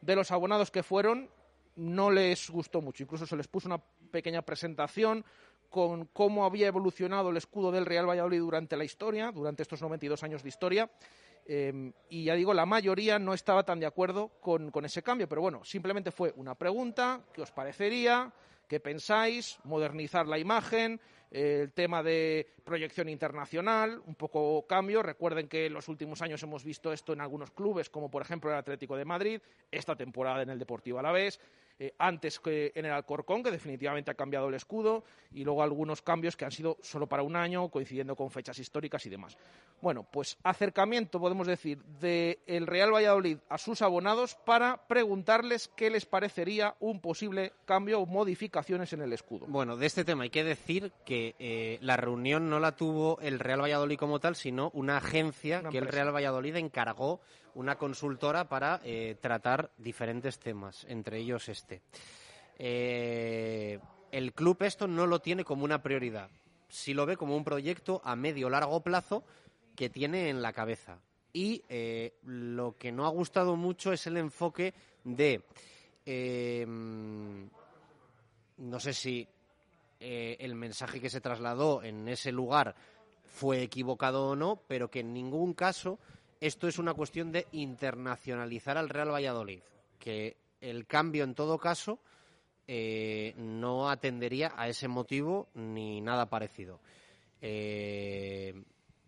de 0.00 0.16
los 0.16 0.30
abonados 0.30 0.70
que 0.70 0.82
fueron 0.82 1.28
no 1.76 2.10
les 2.10 2.50
gustó 2.50 2.80
mucho. 2.80 3.02
Incluso 3.02 3.26
se 3.26 3.36
les 3.36 3.46
puso 3.46 3.68
una 3.68 3.82
pequeña 4.10 4.42
presentación 4.42 5.24
con 5.68 6.06
cómo 6.06 6.44
había 6.44 6.66
evolucionado 6.66 7.30
el 7.30 7.36
escudo 7.36 7.70
del 7.70 7.86
Real 7.86 8.08
Valladolid 8.08 8.40
durante 8.40 8.76
la 8.76 8.84
historia, 8.84 9.30
durante 9.30 9.62
estos 9.62 9.80
92 9.80 10.22
años 10.24 10.42
de 10.42 10.48
historia, 10.48 10.90
Em, 11.52 11.92
y 12.08 12.22
ya 12.22 12.36
digo, 12.36 12.54
la 12.54 12.64
mayoría 12.64 13.18
no 13.18 13.34
estaba 13.34 13.64
tan 13.64 13.80
de 13.80 13.86
acuerdo 13.86 14.28
con, 14.40 14.70
con 14.70 14.84
ese 14.84 15.02
cambio, 15.02 15.28
pero 15.28 15.40
bueno, 15.40 15.64
simplemente 15.64 16.12
fue 16.12 16.32
una 16.36 16.54
pregunta, 16.54 17.22
¿qué 17.32 17.42
os 17.42 17.50
parecería? 17.50 18.32
¿Qué 18.68 18.78
pensáis? 18.78 19.58
Modernizar 19.64 20.28
la 20.28 20.38
imagen, 20.38 21.00
el 21.30 21.72
tema 21.72 22.02
de 22.02 22.48
proyección 22.64 23.08
internacional, 23.08 24.02
un 24.06 24.14
poco 24.14 24.66
cambio. 24.66 25.02
Recuerden 25.02 25.48
que 25.48 25.66
en 25.66 25.72
los 25.72 25.88
últimos 25.88 26.22
años 26.22 26.42
hemos 26.42 26.64
visto 26.64 26.92
esto 26.92 27.12
en 27.12 27.20
algunos 27.20 27.50
clubes, 27.50 27.88
como 27.88 28.10
por 28.10 28.22
ejemplo 28.22 28.50
el 28.50 28.56
Atlético 28.56 28.96
de 28.96 29.04
Madrid, 29.04 29.40
esta 29.70 29.96
temporada 29.96 30.42
en 30.42 30.50
el 30.50 30.58
Deportivo 30.58 30.98
Alavés, 30.98 31.40
eh, 31.80 31.94
antes 31.98 32.38
que 32.38 32.72
en 32.74 32.84
el 32.84 32.92
Alcorcón, 32.92 33.42
que 33.42 33.50
definitivamente 33.50 34.10
ha 34.10 34.14
cambiado 34.14 34.48
el 34.48 34.54
escudo, 34.54 35.02
y 35.32 35.44
luego 35.44 35.62
algunos 35.62 36.02
cambios 36.02 36.36
que 36.36 36.44
han 36.44 36.52
sido 36.52 36.76
solo 36.82 37.06
para 37.06 37.22
un 37.22 37.36
año, 37.36 37.70
coincidiendo 37.70 38.14
con 38.14 38.30
fechas 38.30 38.58
históricas 38.58 39.06
y 39.06 39.08
demás. 39.08 39.38
Bueno, 39.80 40.06
pues 40.12 40.36
acercamiento, 40.42 41.18
podemos 41.18 41.46
decir, 41.46 41.82
del 42.00 42.66
Real 42.66 42.92
Valladolid 42.92 43.38
a 43.48 43.56
sus 43.56 43.80
abonados 43.80 44.36
para 44.44 44.86
preguntarles 44.88 45.70
qué 45.74 45.88
les 45.88 46.04
parecería 46.04 46.74
un 46.80 47.00
posible 47.00 47.54
cambio 47.64 48.00
o 48.00 48.06
modificaciones 48.06 48.92
en 48.92 49.00
el 49.00 49.14
escudo. 49.14 49.46
Bueno, 49.48 49.78
de 49.78 49.86
este 49.86 50.04
tema 50.04 50.24
hay 50.24 50.30
que 50.30 50.44
decir 50.44 50.92
que 51.06 51.34
eh, 51.38 51.78
la 51.80 51.96
reunión 51.96 52.50
no 52.50 52.60
la 52.60 52.76
tuvo 52.76 53.18
el 53.22 53.38
Real 53.38 53.62
Valladolid 53.62 53.96
como 53.96 54.20
tal, 54.20 54.36
sino 54.36 54.70
una 54.74 54.98
agencia 54.98 55.62
que 55.70 55.78
el 55.78 55.86
Real 55.86 56.14
Valladolid 56.14 56.56
encargó 56.56 57.20
una 57.54 57.76
consultora 57.76 58.48
para 58.48 58.80
eh, 58.84 59.16
tratar 59.20 59.70
diferentes 59.78 60.38
temas, 60.38 60.84
entre 60.88 61.18
ellos 61.18 61.48
este. 61.48 61.82
Eh, 62.58 63.78
el 64.12 64.32
club 64.32 64.62
esto 64.62 64.86
no 64.86 65.06
lo 65.06 65.20
tiene 65.20 65.44
como 65.44 65.64
una 65.64 65.82
prioridad, 65.82 66.30
sí 66.68 66.94
lo 66.94 67.06
ve 67.06 67.16
como 67.16 67.36
un 67.36 67.44
proyecto 67.44 68.00
a 68.04 68.16
medio 68.16 68.50
largo 68.50 68.80
plazo 68.80 69.24
que 69.76 69.88
tiene 69.88 70.28
en 70.28 70.42
la 70.42 70.52
cabeza. 70.52 70.98
Y 71.32 71.62
eh, 71.68 72.14
lo 72.24 72.76
que 72.76 72.90
no 72.90 73.06
ha 73.06 73.10
gustado 73.10 73.54
mucho 73.54 73.92
es 73.92 74.06
el 74.06 74.16
enfoque 74.16 74.74
de, 75.04 75.42
no 78.58 78.80
sé 78.80 78.92
si 78.92 79.28
el 80.00 80.54
mensaje 80.54 81.00
que 81.00 81.08
se 81.08 81.20
trasladó 81.20 81.84
en 81.84 82.08
ese 82.08 82.32
lugar 82.32 82.74
fue 83.30 83.62
equivocado 83.62 84.28
o 84.28 84.36
no, 84.36 84.60
pero 84.66 84.90
que 84.90 85.00
en 85.00 85.14
ningún 85.14 85.54
caso 85.54 85.98
esto 86.40 86.66
es 86.68 86.78
una 86.78 86.94
cuestión 86.94 87.30
de 87.32 87.46
internacionalizar 87.52 88.78
al 88.78 88.88
Real 88.88 89.12
Valladolid, 89.12 89.60
que 89.98 90.36
el 90.60 90.86
cambio 90.86 91.24
en 91.24 91.34
todo 91.34 91.58
caso 91.58 91.98
eh, 92.66 93.34
no 93.36 93.90
atendería 93.90 94.52
a 94.56 94.68
ese 94.68 94.88
motivo 94.88 95.48
ni 95.54 96.00
nada 96.00 96.30
parecido. 96.30 96.80
Eh, 97.42 98.54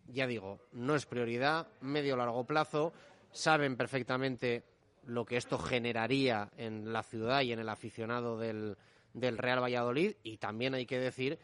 ya 0.07 0.27
digo, 0.27 0.59
no 0.73 0.95
es 0.95 1.05
prioridad, 1.05 1.67
medio 1.81 2.15
largo 2.17 2.45
plazo, 2.45 2.93
saben 3.31 3.77
perfectamente 3.77 4.63
lo 5.05 5.25
que 5.25 5.37
esto 5.37 5.57
generaría 5.57 6.51
en 6.57 6.93
la 6.93 7.03
ciudad 7.03 7.41
y 7.41 7.51
en 7.51 7.59
el 7.59 7.69
aficionado 7.69 8.37
del, 8.37 8.77
del 9.13 9.37
Real 9.37 9.61
Valladolid 9.61 10.15
y 10.23 10.37
también 10.37 10.73
hay 10.73 10.85
que 10.85 10.99
decir 10.99 11.39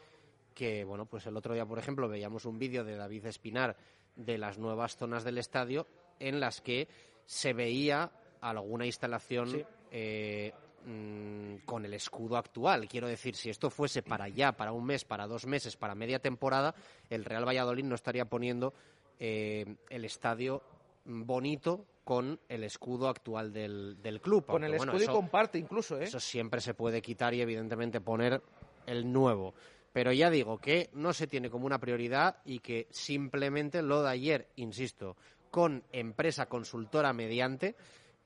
que, 0.53 0.83
bueno, 0.83 1.05
pues 1.05 1.25
el 1.25 1.37
otro 1.37 1.53
día, 1.53 1.65
por 1.65 1.79
ejemplo, 1.79 2.09
veíamos 2.09 2.45
un 2.45 2.59
vídeo 2.59 2.83
de 2.83 2.95
David 2.95 3.25
Espinar 3.27 3.77
de 4.19 4.37
las 4.37 4.57
nuevas 4.57 4.95
zonas 4.97 5.23
del 5.23 5.37
estadio 5.37 5.87
en 6.19 6.39
las 6.39 6.61
que 6.61 6.87
se 7.25 7.53
veía 7.53 8.11
alguna 8.41 8.85
instalación 8.85 9.65
eh, 9.91 10.51
mm, 10.85 11.65
con 11.65 11.85
el 11.85 11.93
escudo 11.93 12.37
actual. 12.37 12.87
Quiero 12.87 13.07
decir, 13.07 13.35
si 13.35 13.49
esto 13.49 13.69
fuese 13.69 14.03
para 14.03 14.27
ya, 14.27 14.51
para 14.51 14.71
un 14.71 14.85
mes, 14.85 15.05
para 15.05 15.25
dos 15.27 15.45
meses, 15.45 15.77
para 15.77 15.95
media 15.95 16.19
temporada, 16.19 16.75
el 17.09 17.23
Real 17.25 17.47
Valladolid 17.47 17.83
no 17.85 17.95
estaría 17.95 18.25
poniendo 18.25 18.73
eh, 19.19 19.75
el 19.89 20.05
estadio 20.05 20.61
bonito 21.05 21.85
con 22.03 22.39
el 22.49 22.63
escudo 22.63 23.07
actual 23.07 23.53
del, 23.53 24.01
del 24.01 24.19
club. 24.19 24.45
Con 24.45 24.63
el 24.63 24.75
bueno, 24.75 24.91
escudo 24.93 25.03
eso- 25.03 25.11
y 25.11 25.15
comparte 25.15 25.57
incluso, 25.59 25.97
¿eh? 25.99 26.05
eso 26.05 26.19
siempre 26.19 26.59
se 26.61 26.73
puede 26.73 27.01
quitar 27.01 27.33
y 27.33 27.41
evidentemente 27.41 28.01
poner 28.01 28.41
el 28.85 29.11
nuevo. 29.11 29.53
Pero 29.91 30.11
ya 30.11 30.29
digo 30.29 30.59
que 30.59 30.89
no 30.93 31.13
se 31.13 31.27
tiene 31.27 31.49
como 31.49 31.65
una 31.65 31.79
prioridad 31.79 32.37
y 32.45 32.59
que 32.59 32.87
simplemente 32.91 33.81
lo 33.81 34.03
de 34.03 34.09
ayer, 34.09 34.47
insisto, 34.55 35.17
con 35.49 35.83
empresa 35.91 36.47
consultora 36.47 37.11
mediante, 37.13 37.75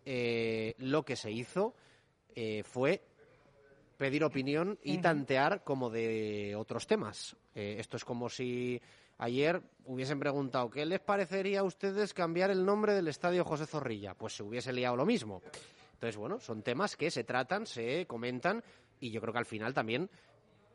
eh, 0.05 0.75
lo 0.79 1.03
que 1.03 1.15
se 1.15 1.31
hizo 1.31 1.73
eh, 2.35 2.63
fue 2.63 3.01
pedir 3.97 4.23
opinión 4.23 4.77
y 4.83 4.97
tantear 4.97 5.63
como 5.63 5.89
de 5.89 6.55
otros 6.57 6.87
temas. 6.87 7.37
Eh, 7.55 7.77
esto 7.79 7.95
es 7.95 8.03
como 8.03 8.27
si 8.27 8.81
ayer 9.19 9.61
hubiesen 9.85 10.19
preguntado 10.19 10.69
¿qué 10.69 10.85
les 10.85 10.99
parecería 10.99 11.61
a 11.61 11.63
ustedes 11.63 12.13
cambiar 12.13 12.51
el 12.51 12.65
nombre 12.65 12.93
del 12.93 13.07
estadio 13.07 13.45
José 13.45 13.65
Zorrilla? 13.65 14.13
Pues 14.13 14.35
se 14.35 14.43
hubiese 14.43 14.73
liado 14.73 14.97
lo 14.97 15.05
mismo. 15.05 15.41
Entonces, 15.93 16.17
bueno, 16.17 16.39
son 16.39 16.63
temas 16.63 16.97
que 16.97 17.11
se 17.11 17.23
tratan, 17.23 17.65
se 17.65 18.05
comentan 18.05 18.61
y 18.99 19.11
yo 19.11 19.21
creo 19.21 19.31
que 19.31 19.39
al 19.39 19.45
final 19.45 19.73
también 19.73 20.09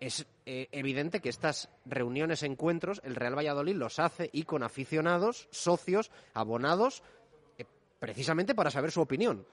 es 0.00 0.26
eh, 0.46 0.68
evidente 0.72 1.20
que 1.20 1.28
estas 1.28 1.68
reuniones, 1.84 2.42
encuentros, 2.42 3.00
el 3.04 3.16
Real 3.16 3.36
Valladolid 3.36 3.76
los 3.76 3.98
hace 3.98 4.30
y 4.32 4.44
con 4.44 4.62
aficionados, 4.62 5.48
socios, 5.50 6.10
abonados, 6.34 7.02
eh, 7.58 7.64
precisamente 7.98 8.54
para 8.54 8.70
saber 8.70 8.92
su 8.92 9.00
opinión. 9.00 9.46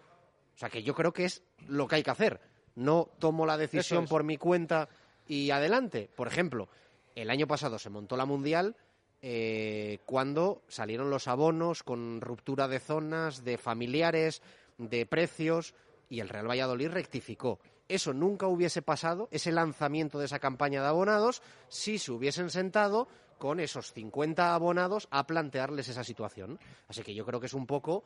O 0.55 0.57
sea, 0.57 0.69
que 0.69 0.83
yo 0.83 0.93
creo 0.95 1.11
que 1.11 1.25
es 1.25 1.43
lo 1.67 1.87
que 1.87 1.95
hay 1.95 2.03
que 2.03 2.11
hacer. 2.11 2.39
No 2.75 3.09
tomo 3.19 3.45
la 3.45 3.57
decisión 3.57 4.05
es. 4.05 4.09
por 4.09 4.23
mi 4.23 4.37
cuenta 4.37 4.87
y 5.27 5.49
adelante. 5.49 6.09
Por 6.15 6.27
ejemplo, 6.27 6.69
el 7.15 7.29
año 7.29 7.47
pasado 7.47 7.79
se 7.79 7.89
montó 7.89 8.15
la 8.15 8.25
Mundial 8.25 8.75
eh, 9.21 9.99
cuando 10.05 10.61
salieron 10.67 11.09
los 11.09 11.27
abonos 11.27 11.83
con 11.83 12.21
ruptura 12.21 12.67
de 12.67 12.79
zonas, 12.79 13.43
de 13.43 13.57
familiares, 13.57 14.41
de 14.77 15.05
precios, 15.05 15.73
y 16.09 16.19
el 16.19 16.29
Real 16.29 16.49
Valladolid 16.49 16.89
rectificó. 16.89 17.59
Eso 17.87 18.13
nunca 18.13 18.47
hubiese 18.47 18.81
pasado, 18.81 19.27
ese 19.31 19.51
lanzamiento 19.51 20.17
de 20.17 20.25
esa 20.25 20.39
campaña 20.39 20.81
de 20.81 20.87
abonados, 20.87 21.41
si 21.67 21.97
se 21.97 22.11
hubiesen 22.11 22.49
sentado 22.49 23.07
con 23.37 23.59
esos 23.59 23.91
50 23.93 24.55
abonados 24.55 25.07
a 25.11 25.27
plantearles 25.27 25.89
esa 25.89 26.03
situación. 26.03 26.59
Así 26.87 27.03
que 27.03 27.13
yo 27.13 27.25
creo 27.25 27.39
que 27.39 27.45
es 27.45 27.53
un 27.53 27.67
poco 27.67 28.03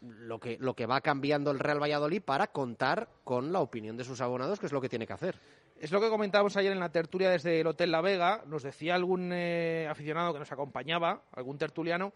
lo 0.00 0.40
que, 0.40 0.56
lo 0.58 0.74
que 0.74 0.86
va 0.86 1.00
cambiando 1.00 1.50
el 1.50 1.60
Real 1.60 1.80
Valladolid 1.80 2.22
para 2.22 2.48
contar 2.48 3.08
con 3.24 3.52
la 3.52 3.60
opinión 3.60 3.96
de 3.96 4.04
sus 4.04 4.20
abonados, 4.20 4.58
que 4.58 4.66
es 4.66 4.72
lo 4.72 4.80
que 4.80 4.88
tiene 4.88 5.06
que 5.06 5.12
hacer. 5.12 5.38
Es 5.78 5.90
lo 5.90 6.00
que 6.00 6.08
comentábamos 6.08 6.56
ayer 6.56 6.72
en 6.72 6.80
la 6.80 6.92
tertulia 6.92 7.30
desde 7.30 7.60
el 7.60 7.66
Hotel 7.66 7.90
La 7.90 8.00
Vega. 8.00 8.42
Nos 8.46 8.62
decía 8.62 8.94
algún 8.94 9.30
eh, 9.32 9.86
aficionado 9.90 10.32
que 10.32 10.38
nos 10.38 10.52
acompañaba, 10.52 11.22
algún 11.32 11.58
tertuliano, 11.58 12.12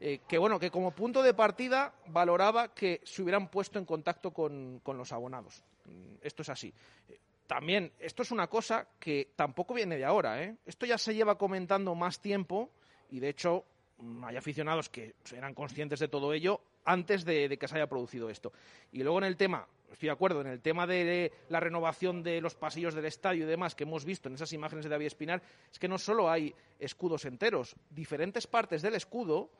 eh, 0.00 0.20
que 0.26 0.38
bueno, 0.38 0.58
que 0.58 0.70
como 0.70 0.92
punto 0.92 1.22
de 1.22 1.34
partida 1.34 1.94
valoraba 2.06 2.74
que 2.74 3.00
se 3.04 3.22
hubieran 3.22 3.48
puesto 3.48 3.78
en 3.78 3.84
contacto 3.84 4.32
con, 4.32 4.80
con 4.82 4.96
los 4.96 5.12
abonados. 5.12 5.62
Mm, 5.84 6.14
Esto 6.22 6.42
es 6.42 6.48
así. 6.48 6.72
Eh, 7.08 7.18
También, 7.46 7.92
esto 7.98 8.22
es 8.22 8.30
una 8.30 8.46
cosa 8.46 8.86
que 8.98 9.32
tampoco 9.36 9.74
viene 9.74 9.96
de 9.96 10.04
ahora, 10.04 10.42
¿eh? 10.42 10.56
Esto 10.64 10.86
ya 10.86 10.96
se 10.96 11.14
lleva 11.14 11.36
comentando 11.36 11.94
más 11.94 12.20
tiempo 12.20 12.70
y 13.10 13.20
de 13.20 13.28
hecho 13.28 13.64
mm, 13.98 14.24
hay 14.24 14.36
aficionados 14.36 14.88
que 14.88 15.14
eran 15.34 15.54
conscientes 15.54 15.98
de 16.00 16.08
todo 16.08 16.32
ello 16.32 16.60
antes 16.84 17.24
de, 17.24 17.48
de 17.48 17.58
que 17.58 17.68
se 17.68 17.76
haya 17.76 17.88
producido 17.88 18.30
esto. 18.30 18.52
Y 18.92 19.02
luego 19.02 19.18
en 19.18 19.24
el 19.24 19.36
tema, 19.36 19.66
estoy 19.92 20.06
de 20.06 20.12
acuerdo, 20.12 20.40
en 20.40 20.46
el 20.48 20.60
tema 20.60 20.86
de 20.86 21.30
la 21.48 21.60
renovación 21.60 22.22
de 22.22 22.40
los 22.40 22.54
pasillos 22.54 22.94
del 22.94 23.04
estadio 23.04 23.44
y 23.44 23.48
demás 23.48 23.74
que 23.74 23.84
hemos 23.84 24.04
visto 24.04 24.28
en 24.28 24.34
esas 24.34 24.52
imágenes 24.52 24.84
de 24.84 24.90
David 24.90 25.06
Espinar, 25.06 25.42
es 25.70 25.78
que 25.78 25.88
no 25.88 25.98
solo 25.98 26.30
hay 26.30 26.54
escudos 26.78 27.24
enteros, 27.24 27.76
diferentes 27.90 28.46
partes 28.46 28.82
del 28.82 28.94
escudo 28.94 29.50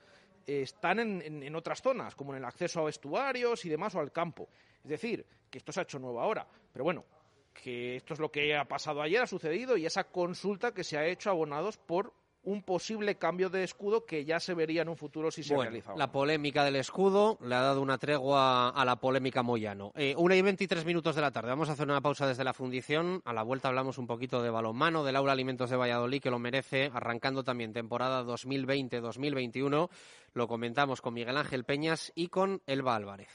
están 0.46 0.98
en, 1.00 1.42
en- 1.42 1.54
otras 1.56 1.80
zonas, 1.82 2.14
como 2.14 2.32
en 2.32 2.38
el 2.38 2.44
acceso 2.44 2.80
a 2.80 2.84
vestuarios 2.84 3.64
y 3.64 3.68
demás 3.68 3.94
o 3.94 4.00
al 4.00 4.12
campo. 4.12 4.48
Es 4.82 4.90
decir, 4.90 5.24
que 5.50 5.58
esto 5.58 5.72
se 5.72 5.80
ha 5.80 5.82
hecho 5.84 5.98
nuevo 5.98 6.20
ahora. 6.20 6.46
Pero 6.72 6.84
bueno, 6.84 7.04
que 7.52 7.96
esto 7.96 8.14
es 8.14 8.20
lo 8.20 8.30
que 8.30 8.56
ha 8.56 8.64
pasado 8.64 9.02
ayer, 9.02 9.22
ha 9.22 9.26
sucedido, 9.26 9.76
y 9.76 9.86
esa 9.86 10.04
consulta 10.04 10.72
que 10.72 10.84
se 10.84 10.96
ha 10.98 11.06
hecho 11.06 11.30
abonados 11.30 11.76
por 11.78 12.12
un 12.44 12.62
posible 12.62 13.16
cambio 13.16 13.50
de 13.50 13.62
escudo 13.64 14.04
que 14.04 14.24
ya 14.24 14.40
se 14.40 14.54
vería 14.54 14.82
en 14.82 14.88
un 14.88 14.96
futuro 14.96 15.30
si 15.30 15.42
se 15.42 15.54
Bueno, 15.54 15.70
realizaba. 15.70 15.96
la 15.98 16.10
polémica 16.10 16.64
del 16.64 16.76
escudo 16.76 17.38
le 17.40 17.54
ha 17.54 17.60
dado 17.60 17.80
una 17.82 17.98
tregua 17.98 18.70
a 18.70 18.84
la 18.84 18.96
polémica 18.96 19.42
Moyano. 19.42 19.92
Eh, 19.94 20.14
una 20.18 20.34
y 20.36 20.42
23 20.42 20.84
minutos 20.84 21.14
de 21.14 21.20
la 21.22 21.30
tarde. 21.30 21.50
Vamos 21.50 21.68
a 21.68 21.72
hacer 21.72 21.86
una 21.86 22.00
pausa 22.00 22.26
desde 22.26 22.44
la 22.44 22.52
fundición. 22.52 23.22
A 23.24 23.32
la 23.32 23.42
vuelta 23.42 23.68
hablamos 23.68 23.98
un 23.98 24.06
poquito 24.06 24.42
de 24.42 24.50
balonmano, 24.50 25.04
del 25.04 25.16
Aula 25.16 25.32
Alimentos 25.32 25.70
de 25.70 25.76
Valladolid, 25.76 26.20
que 26.20 26.30
lo 26.30 26.38
merece, 26.38 26.90
arrancando 26.92 27.44
también 27.44 27.72
temporada 27.72 28.24
2020-2021. 28.24 29.88
Lo 30.34 30.48
comentamos 30.48 31.00
con 31.00 31.14
Miguel 31.14 31.36
Ángel 31.36 31.64
Peñas 31.64 32.12
y 32.14 32.28
con 32.28 32.62
Elba 32.66 32.96
Álvarez. 32.96 33.28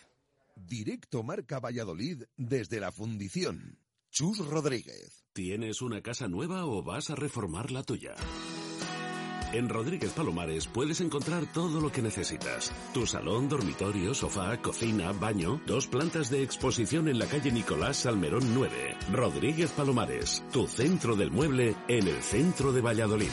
Directo 0.56 1.24
Marca 1.24 1.60
Valladolid 1.60 2.24
desde 2.36 2.80
la 2.80 2.92
fundición. 2.92 3.78
Chus 4.10 4.40
Rodríguez. 4.48 5.24
¿Tienes 5.34 5.82
una 5.84 6.02
casa 6.02 6.28
nueva 6.28 6.66
o 6.66 6.82
vas 6.82 7.12
a 7.12 7.16
reformar 7.16 7.70
la 7.72 7.84
tuya? 7.84 8.16
En 9.54 9.70
Rodríguez 9.70 10.12
Palomares 10.12 10.68
puedes 10.68 11.00
encontrar 11.00 11.46
todo 11.46 11.80
lo 11.80 11.90
que 11.92 12.02
necesitas. 12.02 12.72
Tu 12.94 13.06
salón, 13.08 13.48
dormitorio, 13.48 14.14
sofá, 14.14 14.58
cocina, 14.58 15.14
baño, 15.14 15.62
dos 15.66 15.88
plantas 15.88 16.30
de 16.30 16.44
exposición 16.44 17.08
en 17.08 17.18
la 17.18 17.28
calle 17.28 17.52
Nicolás 17.52 17.98
Salmerón 17.98 18.54
9. 18.54 18.98
Rodríguez 19.14 19.72
Palomares, 19.72 20.44
tu 20.52 20.68
centro 20.68 21.16
del 21.16 21.32
mueble 21.32 21.76
en 21.88 22.08
el 22.08 22.22
centro 22.22 22.74
de 22.74 22.82
Valladolid. 22.82 23.32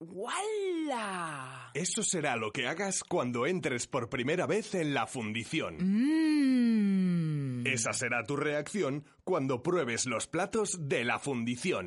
¡Wala! 0.00 1.70
Eso 1.72 2.02
será 2.02 2.34
lo 2.34 2.50
que 2.50 2.66
hagas 2.66 3.04
cuando 3.04 3.46
entres 3.46 3.86
por 3.86 4.08
primera 4.08 4.46
vez 4.46 4.74
en 4.74 4.94
la 4.94 5.06
fundición. 5.06 5.76
Mmm. 5.78 7.66
Esa 7.66 7.92
será 7.92 8.24
tu 8.24 8.36
reacción 8.36 9.04
cuando 9.22 9.62
pruebes 9.62 10.06
los 10.06 10.26
platos 10.26 10.88
de 10.88 11.04
la 11.04 11.20
fundición. 11.20 11.86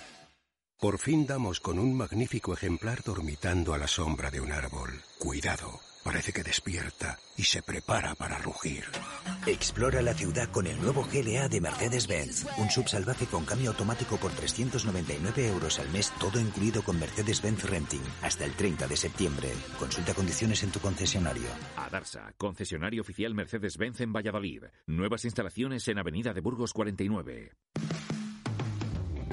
Por 0.81 0.97
fin 0.97 1.27
damos 1.27 1.59
con 1.59 1.77
un 1.77 1.95
magnífico 1.95 2.55
ejemplar 2.55 3.03
dormitando 3.03 3.75
a 3.75 3.77
la 3.77 3.85
sombra 3.85 4.31
de 4.31 4.41
un 4.41 4.51
árbol. 4.51 4.89
Cuidado, 5.19 5.79
parece 6.03 6.33
que 6.33 6.41
despierta 6.41 7.19
y 7.37 7.43
se 7.43 7.61
prepara 7.61 8.15
para 8.15 8.39
rugir. 8.39 8.85
Explora 9.45 10.01
la 10.01 10.15
ciudad 10.15 10.49
con 10.49 10.65
el 10.65 10.81
nuevo 10.81 11.03
GLA 11.03 11.49
de 11.49 11.61
Mercedes-Benz. 11.61 12.47
Un 12.57 12.71
subsalvaje 12.71 13.27
con 13.27 13.45
cambio 13.45 13.69
automático 13.69 14.17
por 14.17 14.31
399 14.31 15.49
euros 15.49 15.77
al 15.77 15.91
mes, 15.91 16.11
todo 16.19 16.39
incluido 16.39 16.81
con 16.81 16.99
Mercedes-Benz 16.99 17.69
Renting. 17.69 18.01
Hasta 18.23 18.45
el 18.45 18.53
30 18.53 18.87
de 18.87 18.97
septiembre. 18.97 19.49
Consulta 19.77 20.15
condiciones 20.15 20.63
en 20.63 20.71
tu 20.71 20.79
concesionario. 20.79 21.49
Adarsa, 21.77 22.33
concesionario 22.39 23.03
oficial 23.03 23.35
Mercedes-Benz 23.35 24.01
en 24.01 24.13
Valladolid. 24.13 24.63
Nuevas 24.87 25.25
instalaciones 25.25 25.87
en 25.89 25.99
Avenida 25.99 26.33
de 26.33 26.41
Burgos 26.41 26.73
49. 26.73 27.51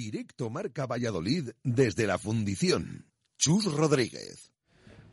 Directo 0.00 0.48
Marca 0.48 0.86
Valladolid 0.86 1.50
desde 1.62 2.06
la 2.06 2.16
Fundición. 2.16 3.04
Chus 3.36 3.66
Rodríguez. 3.70 4.50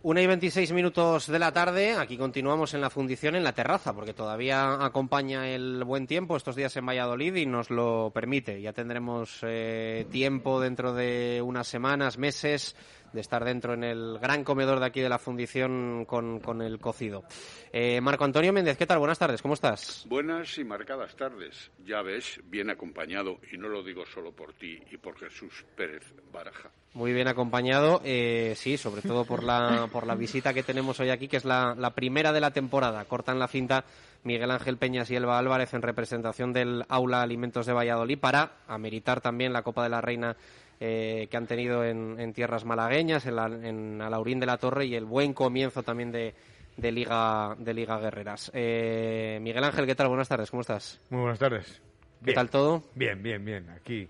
Una 0.02 0.22
y 0.22 0.28
26 0.28 0.72
minutos 0.72 1.28
de 1.28 1.40
la 1.40 1.52
tarde, 1.52 1.96
aquí 1.96 2.18
continuamos 2.18 2.74
en 2.74 2.80
la 2.80 2.90
fundición 2.90 3.36
en 3.36 3.44
la 3.44 3.52
terraza, 3.52 3.94
porque 3.94 4.14
todavía 4.14 4.86
acompaña 4.86 5.50
el 5.50 5.84
buen 5.84 6.08
tiempo 6.08 6.38
estos 6.38 6.56
días 6.56 6.78
en 6.78 6.86
Valladolid 6.86 7.36
y 7.36 7.46
nos 7.46 7.70
lo 7.70 8.12
permite. 8.14 8.62
Ya 8.62 8.72
tendremos 8.72 9.40
eh, 9.42 10.08
tiempo 10.10 10.62
dentro 10.62 10.94
de 10.94 11.42
unas 11.44 11.68
semanas, 11.68 12.18
meses, 12.18 12.74
de 13.14 13.22
estar 13.22 13.44
dentro 13.44 13.74
en 13.74 13.84
el 13.84 14.20
gran 14.20 14.44
comedor 14.44 14.80
de 14.80 14.86
aquí 14.86 15.02
de 15.02 15.10
la 15.10 15.20
fundición 15.20 16.06
con, 16.06 16.40
con 16.40 16.62
el 16.62 16.80
cocido. 16.80 17.24
Eh, 17.72 18.02
Marco 18.02 18.24
Antonio 18.24 18.54
Méndez, 18.54 18.78
¿qué 18.78 18.86
tal? 18.86 19.00
Buenas 19.00 19.20
tardes, 19.20 19.42
¿cómo 19.42 19.54
estás? 19.54 20.06
Buenas 20.08 20.58
y 20.58 20.64
marcadas 20.64 21.16
tardes. 21.16 21.72
Ya 21.86 22.02
ves, 22.02 22.40
bien 22.46 22.70
acompañado, 22.70 23.40
y 23.52 23.58
no 23.58 23.70
lo 23.70 23.84
digo 23.84 24.06
solo 24.06 24.32
por 24.32 24.54
ti 24.54 24.80
y 24.92 24.98
por 24.98 25.18
Jesús 25.18 25.66
Pérez 25.76 26.14
Baraja. 26.32 26.70
Muy 26.94 27.14
bien 27.14 27.28
acompañado, 27.28 28.02
eh, 28.04 28.54
sí, 28.56 28.78
sobre 28.78 29.02
todo 29.02 29.26
por 29.26 29.44
la, 29.44 29.88
por 29.92 30.08
la 30.08 30.16
visita 30.16 30.54
que 30.54 30.64
tenemos 30.64 31.00
hoy 31.00 31.12
aquí, 31.12 31.28
que 31.28 31.38
es 31.38 31.46
la, 31.46 31.76
la 31.78 31.92
primera 31.92 32.32
de 32.32 32.42
la 32.42 32.52
temporada. 32.52 33.06
Cortan 33.06 33.38
la 33.38 33.48
cinta 33.48 33.86
Miguel 34.24 34.50
Ángel 34.50 34.78
Peñas 34.78 35.12
y 35.12 35.16
Elba 35.16 35.38
Álvarez 35.38 35.74
en 35.74 35.84
representación 35.84 36.54
del 36.54 36.86
Aula 36.90 37.22
Alimentos 37.22 37.68
de 37.68 37.74
Valladolid 37.74 38.18
para 38.18 38.54
ameritar 38.68 39.22
también 39.22 39.54
la 39.54 39.62
Copa 39.62 39.84
de 39.84 39.90
la 39.90 40.02
Reina 40.02 40.36
eh, 40.80 41.28
que 41.30 41.38
han 41.38 41.48
tenido 41.48 41.84
en, 41.84 42.20
en 42.20 42.34
tierras 42.34 42.66
malagueñas, 42.66 43.26
en, 43.26 43.36
la, 43.36 43.46
en 43.46 44.02
Alaurín 44.02 44.40
de 44.40 44.46
la 44.46 44.58
Torre 44.58 44.86
y 44.86 44.96
el 44.96 45.06
buen 45.06 45.34
comienzo 45.34 45.84
también 45.84 46.12
de, 46.12 46.34
de 46.78 46.92
Liga, 46.92 47.56
de 47.58 47.74
Liga 47.74 48.00
Guerreras. 48.00 48.52
Eh, 48.54 49.40
Miguel 49.42 49.64
Ángel, 49.64 49.86
¿qué 49.86 49.96
tal? 49.96 50.08
Buenas 50.08 50.30
tardes, 50.30 50.52
¿cómo 50.52 50.62
estás? 50.62 51.00
Muy 51.10 51.22
buenas 51.22 51.40
tardes. 51.40 51.82
¿Qué 52.20 52.26
Bien. 52.26 52.36
tal 52.36 52.50
todo? 52.50 52.84
Bien, 52.96 53.22
bien, 53.22 53.44
bien. 53.46 53.70
Aquí 53.70 54.02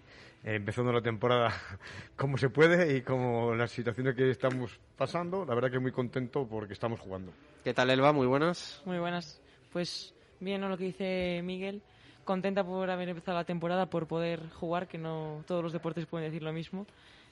eh, 0.44 0.56
empezando 0.56 0.92
la 0.92 1.02
temporada 1.02 1.54
como 2.16 2.38
se 2.38 2.50
puede 2.50 2.98
y 2.98 3.02
como 3.02 3.54
las 3.56 3.72
situaciones 3.72 4.16
que 4.16 4.30
estamos 4.30 4.80
pasando, 4.98 5.46
la 5.46 5.56
verdad 5.56 5.72
que 5.72 5.80
muy 5.80 5.92
contento 5.92 6.48
porque 6.48 6.74
estamos 6.74 7.00
jugando. 7.00 7.32
¿Qué 7.64 7.74
tal, 7.74 7.90
Elba? 7.90 8.14
Muy 8.14 8.28
buenas. 8.28 8.82
Muy 8.86 8.98
buenas. 8.98 9.42
Pues 9.74 10.14
bien, 10.40 10.62
¿no? 10.62 10.70
lo 10.70 10.78
que 10.78 10.86
dice 10.86 11.42
Miguel. 11.44 11.82
Contenta 12.28 12.62
por 12.66 12.90
haber 12.90 13.08
empezado 13.08 13.38
la 13.38 13.46
temporada, 13.46 13.86
por 13.86 14.06
poder 14.06 14.50
jugar, 14.50 14.90
que 14.90 14.98
no 14.98 15.46
todos 15.48 15.64
los 15.64 15.72
deportes 15.72 16.06
pueden 16.08 16.28
decir 16.30 16.44
lo 16.44 16.52
mismo. 16.52 16.86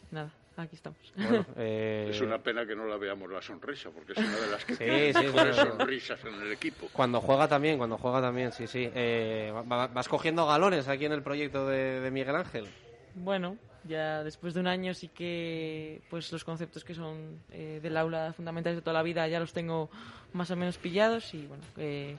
Nada, 0.10 0.32
aquí 0.56 0.78
estamos. 0.78 0.98
Bueno, 1.18 1.46
eh, 1.58 2.08
Es 2.10 2.22
una 2.22 2.38
pena 2.42 2.66
que 2.66 2.78
no 2.78 2.86
la 2.88 2.96
veamos 2.96 3.30
la 3.30 3.42
sonrisa, 3.42 3.90
porque 3.90 4.14
es 4.14 4.20
una 4.20 4.38
de 4.38 4.48
las 4.52 4.64
que 4.64 4.72
Sí, 4.74 4.84
tiene 4.86 5.14
sí, 5.14 5.24
mejores 5.26 5.58
bueno. 5.58 5.78
sonrisas 5.78 6.24
en 6.24 6.34
el 6.36 6.52
equipo. 6.54 6.88
Cuando 6.94 7.20
juega 7.20 7.46
también, 7.50 7.78
cuando 7.78 7.98
juega 7.98 8.22
también, 8.22 8.54
sí, 8.54 8.68
sí. 8.68 8.90
Eh, 8.96 9.52
va- 9.70 9.88
¿Vas 9.88 10.08
cogiendo 10.08 10.48
galones 10.48 10.88
aquí 10.88 11.04
en 11.04 11.12
el 11.12 11.22
proyecto 11.22 11.68
de, 11.68 12.00
de 12.00 12.10
Miguel 12.12 12.38
Ángel? 12.38 12.66
Bueno, 13.16 13.58
ya 13.84 14.24
después 14.24 14.54
de 14.54 14.62
un 14.62 14.68
año 14.68 14.94
sí 14.94 15.10
que 15.10 16.02
pues 16.10 16.32
los 16.32 16.46
conceptos 16.46 16.86
que 16.86 16.94
son 16.96 17.42
eh, 17.52 17.82
del 17.84 17.98
aula 17.98 18.32
fundamentales 18.32 18.78
de 18.78 18.82
toda 18.82 18.94
la 18.94 19.04
vida 19.04 19.28
ya 19.28 19.42
los 19.42 19.52
tengo 19.52 19.90
más 20.32 20.50
o 20.52 20.56
menos 20.56 20.78
pillados 20.78 21.34
y 21.34 21.46
bueno, 21.48 21.64
eh, 21.76 22.16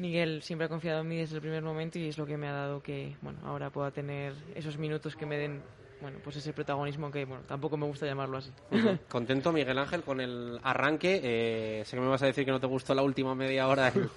Miguel 0.00 0.42
siempre 0.42 0.66
ha 0.66 0.68
confiado 0.68 1.00
en 1.02 1.08
mí 1.08 1.16
desde 1.18 1.36
el 1.36 1.42
primer 1.42 1.62
momento 1.62 1.98
y 1.98 2.08
es 2.08 2.18
lo 2.18 2.26
que 2.26 2.36
me 2.36 2.48
ha 2.48 2.52
dado 2.52 2.82
que 2.82 3.16
bueno 3.22 3.38
ahora 3.44 3.70
pueda 3.70 3.90
tener 3.90 4.34
esos 4.54 4.78
minutos 4.78 5.14
que 5.14 5.26
me 5.26 5.36
den 5.36 5.62
bueno 6.00 6.18
pues 6.24 6.36
ese 6.36 6.52
protagonismo 6.54 7.10
que 7.10 7.26
bueno 7.26 7.42
tampoco 7.46 7.76
me 7.76 7.86
gusta 7.86 8.06
llamarlo 8.06 8.38
así. 8.38 8.50
Contento, 9.08 9.52
Miguel 9.52 9.76
Ángel, 9.78 10.02
con 10.02 10.20
el 10.20 10.58
arranque. 10.62 11.20
Eh, 11.22 11.84
sé 11.84 11.96
que 11.96 12.00
me 12.02 12.08
vas 12.08 12.22
a 12.22 12.26
decir 12.26 12.44
que 12.44 12.50
no 12.50 12.58
te 12.60 12.66
gustó 12.66 12.94
la 12.94 13.02
última 13.02 13.34
media 13.34 13.68
hora 13.68 13.88
el, 13.88 14.08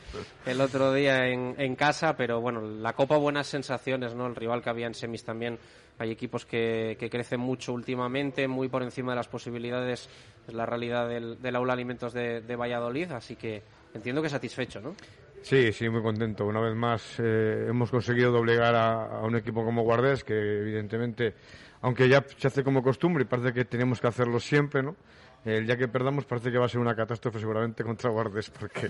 el 0.46 0.62
otro 0.62 0.94
día 0.94 1.28
en, 1.28 1.56
en 1.58 1.76
casa, 1.76 2.16
pero 2.16 2.40
bueno, 2.40 2.62
la 2.62 2.94
Copa 2.94 3.18
buenas 3.18 3.48
sensaciones, 3.48 4.16
¿no? 4.16 4.26
El 4.28 4.36
rival 4.36 4.62
que 4.62 4.70
había 4.70 4.88
en 4.88 4.94
semis 4.94 5.24
también. 5.26 5.60
Hay 6.00 6.10
equipos 6.10 6.46
que, 6.46 6.98
que 7.00 7.10
crecen 7.10 7.40
mucho 7.40 7.72
últimamente, 7.72 8.48
muy 8.48 8.68
por 8.68 8.82
encima 8.82 9.12
de 9.12 9.18
las 9.18 9.28
posibilidades. 9.28 10.10
Es 10.48 10.54
la 10.54 10.66
realidad 10.66 11.08
del, 11.08 11.40
del 11.42 11.56
aula 11.56 11.74
alimentos 11.74 12.14
de, 12.14 12.42
de 12.42 12.56
Valladolid, 12.56 13.12
así 13.12 13.36
que 13.36 13.62
entiendo 13.94 14.22
que 14.22 14.30
satisfecho, 14.30 14.82
¿no? 14.82 14.96
Sí, 15.44 15.74
sí, 15.74 15.90
muy 15.90 16.02
contento. 16.02 16.46
Una 16.46 16.62
vez 16.62 16.74
más 16.74 17.20
eh, 17.20 17.66
hemos 17.68 17.92
conseguido 17.92 18.32
doblegar 18.32 18.74
a, 18.76 19.20
un 19.24 19.36
equipo 19.36 19.66
como 19.66 19.84
Guardés, 19.84 20.24
que 20.24 20.34
evidentemente, 20.34 21.36
aunque 21.82 22.08
ya 22.08 22.24
se 22.38 22.48
hace 22.48 22.64
como 22.64 22.82
costumbre 22.82 23.24
y 23.24 23.28
parece 23.28 23.52
que 23.52 23.66
tenemos 23.66 24.00
que 24.00 24.08
hacerlo 24.08 24.40
siempre, 24.40 24.82
¿no? 24.82 24.96
El 25.44 25.66
día 25.66 25.76
que 25.76 25.90
perdamos 25.90 26.24
parece 26.24 26.50
que 26.50 26.58
va 26.58 26.66
a 26.66 26.70
ser 26.70 26.80
una 26.80 26.96
catástrofe 26.96 27.40
seguramente 27.40 27.84
contra 27.84 28.10
Guardés, 28.10 28.52
porque 28.52 28.90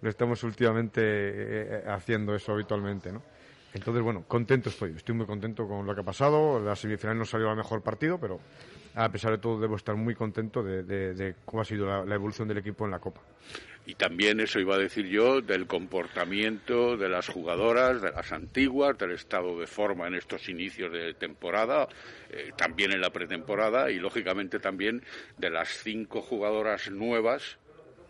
lo 0.00 0.08
estamos 0.08 0.42
últimamente 0.42 1.02
eh, 1.04 1.84
haciendo 1.86 2.34
eso 2.34 2.52
habitualmente, 2.52 3.12
¿no? 3.12 3.22
Entonces, 3.74 4.02
bueno, 4.02 4.24
contento 4.26 4.70
estoy. 4.70 4.92
Estoy 4.96 5.14
muy 5.14 5.26
contento 5.26 5.68
con 5.68 5.86
lo 5.86 5.94
que 5.94 6.00
ha 6.00 6.04
pasado. 6.04 6.58
La 6.58 6.74
semifinal 6.74 7.18
no 7.18 7.26
salió 7.26 7.50
el 7.50 7.56
mejor 7.56 7.82
partido, 7.82 8.18
pero 8.18 8.40
a 8.94 9.08
pesar 9.10 9.32
de 9.32 9.38
todo 9.38 9.60
debo 9.60 9.76
estar 9.76 9.94
muy 9.96 10.14
contento 10.14 10.62
de, 10.62 10.82
de- 10.82 11.14
de 11.14 11.34
cómo 11.44 11.62
ha 11.62 11.64
sido 11.64 11.86
la- 11.86 12.04
la 12.04 12.14
evolución 12.14 12.48
del 12.48 12.58
equipo 12.58 12.84
en 12.84 12.90
la 12.90 12.98
Copa. 12.98 13.20
Y 13.86 13.94
también 13.94 14.40
eso 14.40 14.60
iba 14.60 14.74
a 14.74 14.78
decir 14.78 15.06
yo 15.06 15.40
del 15.40 15.66
comportamiento 15.66 16.96
de 16.96 17.08
las 17.08 17.28
jugadoras, 17.28 18.02
de 18.02 18.10
las 18.12 18.30
antiguas, 18.32 18.96
del 18.98 19.12
estado 19.12 19.58
de 19.58 19.66
forma 19.66 20.06
en 20.06 20.14
estos 20.14 20.48
inicios 20.48 20.92
de 20.92 21.14
temporada, 21.14 21.88
eh, 22.30 22.52
también 22.56 22.92
en 22.92 23.00
la 23.00 23.10
pretemporada 23.10 23.90
y 23.90 23.98
lógicamente 23.98 24.58
también 24.60 25.02
de 25.38 25.50
las 25.50 25.68
cinco 25.68 26.20
jugadoras 26.20 26.90
nuevas, 26.90 27.56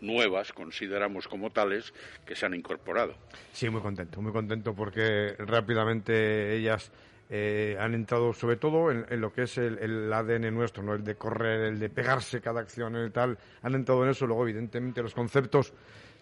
nuevas 0.01 0.51
consideramos 0.51 1.27
como 1.27 1.51
tales, 1.51 1.93
que 2.25 2.35
se 2.35 2.45
han 2.45 2.53
incorporado. 2.53 3.15
Sí, 3.53 3.69
muy 3.69 3.81
contento, 3.81 4.21
muy 4.21 4.31
contento 4.33 4.73
porque 4.75 5.35
rápidamente 5.39 6.55
ellas 6.57 6.91
eh, 7.33 7.77
han 7.79 7.93
entrado 7.93 8.33
sobre 8.33 8.57
todo 8.57 8.91
en, 8.91 9.05
lo 9.21 9.31
que 9.31 9.43
es 9.43 9.57
el, 9.57 9.79
el 9.79 10.11
ADN 10.11 10.53
nuestro, 10.53 10.83
¿no? 10.83 10.93
el 10.93 11.03
de 11.05 11.15
correr, 11.15 11.61
el 11.61 11.79
de 11.79 11.89
pegarse 11.89 12.41
cada 12.41 12.59
acción, 12.59 12.97
el 12.97 13.13
tal, 13.13 13.37
han 13.61 13.73
entrado 13.73 14.03
en 14.03 14.09
eso, 14.09 14.27
luego 14.27 14.43
evidentemente 14.43 15.01
los 15.01 15.15
conceptos 15.15 15.73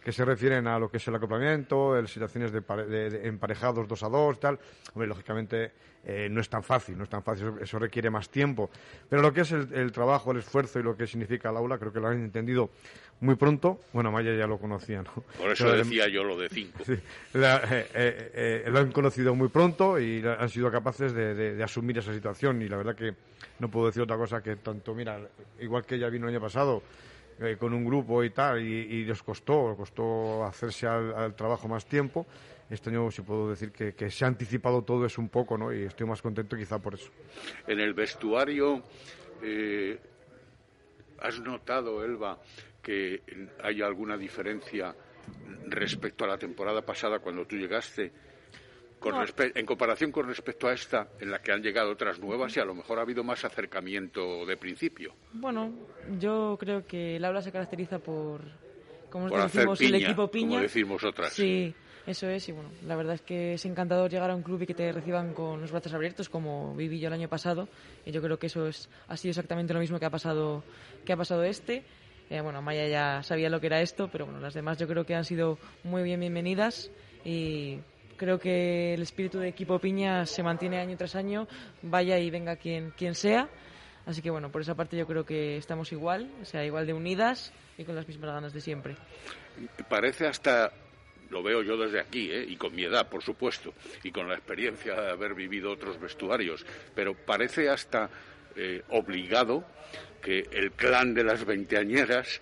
que 0.09 0.13
se 0.13 0.25
refieren 0.25 0.65
a 0.65 0.79
lo 0.79 0.89
que 0.89 0.97
es 0.97 1.07
el 1.07 1.13
acoplamiento, 1.13 1.95
el, 1.95 2.07
situaciones 2.07 2.51
de, 2.51 3.27
emparejados 3.27 3.87
dos 3.87 4.01
a 4.01 4.09
dos, 4.09 4.39
tal. 4.39 4.57
Hombre, 4.95 5.07
lógicamente 5.07 5.71
eh, 6.03 6.27
no 6.31 6.41
es 6.41 6.49
tan 6.49 6.63
fácil, 6.63 6.97
no 6.97 7.03
es 7.03 7.11
tan 7.11 7.21
fácil, 7.21 7.51
eso, 7.61 7.77
requiere 7.77 8.09
más 8.09 8.27
tiempo. 8.27 8.71
Pero 9.07 9.21
lo 9.21 9.31
que 9.31 9.41
es 9.41 9.51
el, 9.51 9.91
trabajo, 9.91 10.31
el 10.31 10.39
esfuerzo 10.39 10.79
y 10.79 10.83
lo 10.83 10.97
que 10.97 11.05
significa 11.05 11.51
el 11.51 11.57
aula, 11.57 11.77
creo 11.77 11.93
que 11.93 11.99
lo 11.99 12.07
han 12.07 12.23
entendido 12.23 12.71
muy 13.19 13.35
pronto. 13.35 13.81
Bueno, 13.93 14.11
Maya 14.11 14.33
ya 14.33 14.47
lo 14.47 14.57
conocía, 14.57 15.03
¿no? 15.03 15.13
Por 15.37 15.51
eso 15.51 15.71
decía 15.73 16.07
yo 16.07 16.23
lo 16.23 16.35
de 16.39 16.49
cinco. 16.49 16.83
Sí, 16.83 16.93
eh, 16.93 17.85
eh, 17.93 18.63
lo 18.65 18.79
han 18.79 18.91
conocido 18.91 19.35
muy 19.35 19.49
pronto 19.49 19.99
y 19.99 20.25
han 20.25 20.49
sido 20.49 20.71
capaces 20.71 21.13
de, 21.13 21.61
asumir 21.63 21.99
esa 21.99 22.15
situación. 22.15 22.63
Y 22.63 22.67
la 22.67 22.77
verdad 22.77 22.95
que 22.95 23.13
no 23.59 23.69
puedo 23.69 23.85
decir 23.85 24.01
otra 24.01 24.17
cosa 24.17 24.41
que 24.41 24.55
tanto, 24.55 24.95
mira, 24.95 25.19
igual 25.59 25.85
que 25.85 25.93
ella 25.93 26.09
vino 26.09 26.27
el 26.27 26.33
año 26.33 26.41
pasado 26.41 26.81
eh, 27.41 27.57
con 27.57 27.73
un 27.73 27.85
grupo 27.85 28.23
y 28.23 28.31
tal, 28.31 28.61
y, 28.61 29.05
les 29.05 29.23
costó, 29.23 29.75
costó 29.75 30.43
hacerse 30.43 30.87
al, 30.87 31.35
trabajo 31.35 31.67
más 31.67 31.85
tiempo. 31.85 32.25
Este 32.69 32.89
año 32.89 33.09
sí 33.09 33.21
puedo 33.21 33.49
decir 33.49 33.71
que, 33.71 34.11
se 34.11 34.25
ha 34.25 34.27
anticipado 34.27 34.83
todo 34.83 35.05
eso 35.05 35.21
un 35.21 35.29
poco, 35.29 35.57
¿no? 35.57 35.73
Y 35.73 35.83
estoy 35.83 36.05
más 36.05 36.21
contento 36.21 36.55
quizá 36.55 36.79
por 36.79 36.93
eso. 36.93 37.09
En 37.65 37.79
el 37.79 37.93
vestuario, 37.93 38.83
¿has 41.19 41.39
notado, 41.39 42.03
Elba, 42.03 42.39
que 42.81 43.21
hay 43.63 43.81
alguna 43.81 44.17
diferencia 44.17 44.95
respecto 45.67 46.25
a 46.25 46.27
la 46.27 46.37
temporada 46.37 46.81
pasada 46.81 47.19
cuando 47.19 47.45
tú 47.45 47.55
llegaste? 47.55 48.11
En 49.01 49.65
comparación 49.65 50.11
con 50.11 50.27
respecto 50.27 50.67
a 50.67 50.73
esta, 50.73 51.07
en 51.19 51.31
la 51.31 51.41
que 51.41 51.51
han 51.51 51.61
llegado 51.61 51.91
otras 51.91 52.19
nuevas 52.19 52.55
y 52.57 52.59
a 52.59 52.65
lo 52.65 52.75
mejor 52.75 52.99
ha 52.99 53.03
habido 53.03 53.23
más 53.23 53.43
acercamiento 53.45 54.45
de 54.45 54.57
principio. 54.57 55.13
Bueno, 55.33 55.73
yo 56.19 56.57
creo 56.59 56.85
que 56.85 57.15
el 57.15 57.25
aula 57.25 57.41
se 57.41 57.51
caracteriza 57.51 57.99
por, 57.99 58.41
como 59.09 59.29
decimos, 59.29 59.81
el 59.81 59.95
equipo 59.95 60.29
piña. 60.29 60.49
Como 60.49 60.61
decimos 60.61 61.03
otras. 61.03 61.33
Sí, 61.33 61.73
eso 62.05 62.27
es. 62.27 62.47
Y 62.49 62.51
bueno, 62.51 62.69
la 62.85 62.95
verdad 62.95 63.15
es 63.15 63.21
que 63.21 63.53
es 63.53 63.65
encantador 63.65 64.09
llegar 64.09 64.29
a 64.31 64.35
un 64.35 64.43
club 64.43 64.61
y 64.61 64.65
que 64.65 64.73
te 64.73 64.91
reciban 64.91 65.33
con 65.33 65.61
los 65.61 65.71
brazos 65.71 65.93
abiertos, 65.93 66.29
como 66.29 66.75
viví 66.75 66.99
yo 66.99 67.07
el 67.07 67.13
año 67.13 67.29
pasado. 67.29 67.67
Y 68.05 68.11
yo 68.11 68.21
creo 68.21 68.37
que 68.37 68.47
eso 68.47 68.67
es, 68.67 68.89
ha 69.07 69.17
sido 69.17 69.31
exactamente 69.31 69.73
lo 69.73 69.79
mismo 69.79 69.99
que 69.99 70.05
ha 70.05 70.09
pasado, 70.09 70.63
que 71.05 71.13
ha 71.13 71.17
pasado 71.17 71.43
este. 71.43 71.83
Eh, 72.29 72.41
bueno, 72.41 72.61
Maya 72.61 72.87
ya 72.87 73.23
sabía 73.23 73.49
lo 73.49 73.59
que 73.59 73.67
era 73.67 73.81
esto, 73.81 74.09
pero 74.11 74.25
bueno, 74.25 74.39
las 74.39 74.53
demás 74.53 74.77
yo 74.77 74.87
creo 74.87 75.03
que 75.05 75.15
han 75.15 75.25
sido 75.25 75.57
muy 75.83 76.03
bien 76.03 76.19
bienvenidas 76.19 76.91
y 77.25 77.79
creo 78.19 78.37
que 78.37 78.93
el 78.93 79.01
espíritu 79.01 79.39
de 79.39 79.47
equipo 79.47 79.79
Piña 79.79 80.25
se 80.25 80.43
mantiene 80.43 80.79
año 80.79 80.97
tras 80.97 81.15
año, 81.15 81.47
vaya 81.81 82.19
y 82.19 82.29
venga 82.29 82.57
quien, 82.57 82.91
quien 82.91 83.15
sea. 83.15 83.49
Así 84.05 84.21
que 84.21 84.29
bueno, 84.29 84.51
por 84.51 84.61
esa 84.61 84.75
parte 84.75 84.97
yo 84.97 85.07
creo 85.07 85.25
que 85.25 85.57
estamos 85.57 85.91
igual, 85.91 86.29
o 86.41 86.45
sea, 86.45 86.65
igual 86.65 86.85
de 86.85 86.93
unidas 86.93 87.53
y 87.77 87.85
con 87.85 87.95
las 87.95 88.07
mismas 88.07 88.31
ganas 88.31 88.53
de 88.53 88.61
siempre. 88.61 88.95
Parece 89.87 90.27
hasta, 90.27 90.71
lo 91.29 91.41
veo 91.41 91.63
yo 91.63 91.77
desde 91.77 91.99
aquí, 91.99 92.29
¿eh? 92.31 92.45
y 92.47 92.55
con 92.57 92.75
mi 92.75 92.83
edad, 92.83 93.07
por 93.07 93.23
supuesto, 93.23 93.73
y 94.03 94.11
con 94.11 94.27
la 94.27 94.35
experiencia 94.35 94.99
de 94.99 95.11
haber 95.11 95.33
vivido 95.33 95.71
otros 95.71 95.99
vestuarios, 95.99 96.65
pero 96.93 97.13
parece 97.13 97.69
hasta 97.69 98.09
eh, 98.61 98.83
obligado 98.89 99.63
que 100.21 100.45
el 100.51 100.73
clan 100.73 101.13
de 101.13 101.23
las 101.23 101.45
veinteañeras 101.45 102.41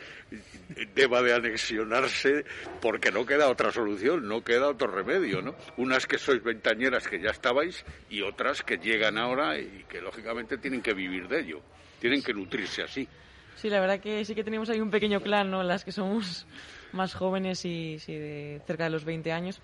deba 0.95 1.21
de 1.21 1.36
anexionarse 1.36 2.43
porque 2.82 3.12
no 3.12 3.23
queda 3.23 3.49
otra 3.49 3.71
solución, 3.71 4.27
no 4.27 4.43
queda 4.43 4.67
otro 4.67 4.88
remedio, 4.88 5.43
¿no? 5.43 5.53
Unas 5.77 6.08
que 6.08 6.17
sois 6.17 6.41
veinteañeras 6.43 7.08
que 7.08 7.21
ya 7.21 7.30
estabais 7.30 7.86
y 8.10 8.23
otras 8.23 8.63
que 8.63 8.77
llegan 8.77 9.19
ahora 9.19 9.60
y 9.60 9.86
que 9.88 10.01
lógicamente 10.01 10.58
tienen 10.58 10.82
que 10.82 10.95
vivir 10.95 11.27
de 11.27 11.41
ello, 11.41 11.62
tienen 11.99 12.23
que 12.23 12.34
nutrirse 12.34 12.82
así. 12.82 13.08
Sí, 13.56 13.69
la 13.69 13.80
verdad 13.80 13.99
que 13.99 14.25
sí 14.25 14.34
que 14.34 14.43
tenemos 14.43 14.71
ahí 14.71 14.82
un 14.82 14.89
pequeño 14.89 15.21
clan, 15.21 15.51
¿no? 15.51 15.62
Las 15.62 15.86
que 15.86 15.91
somos 15.91 16.47
más 16.93 17.13
jóvenes 17.13 17.63
y 17.63 17.97
de 18.08 18.60
cerca 18.65 18.86
de 18.86 18.89
los 18.89 19.06
20 19.06 19.32
años. 19.32 19.62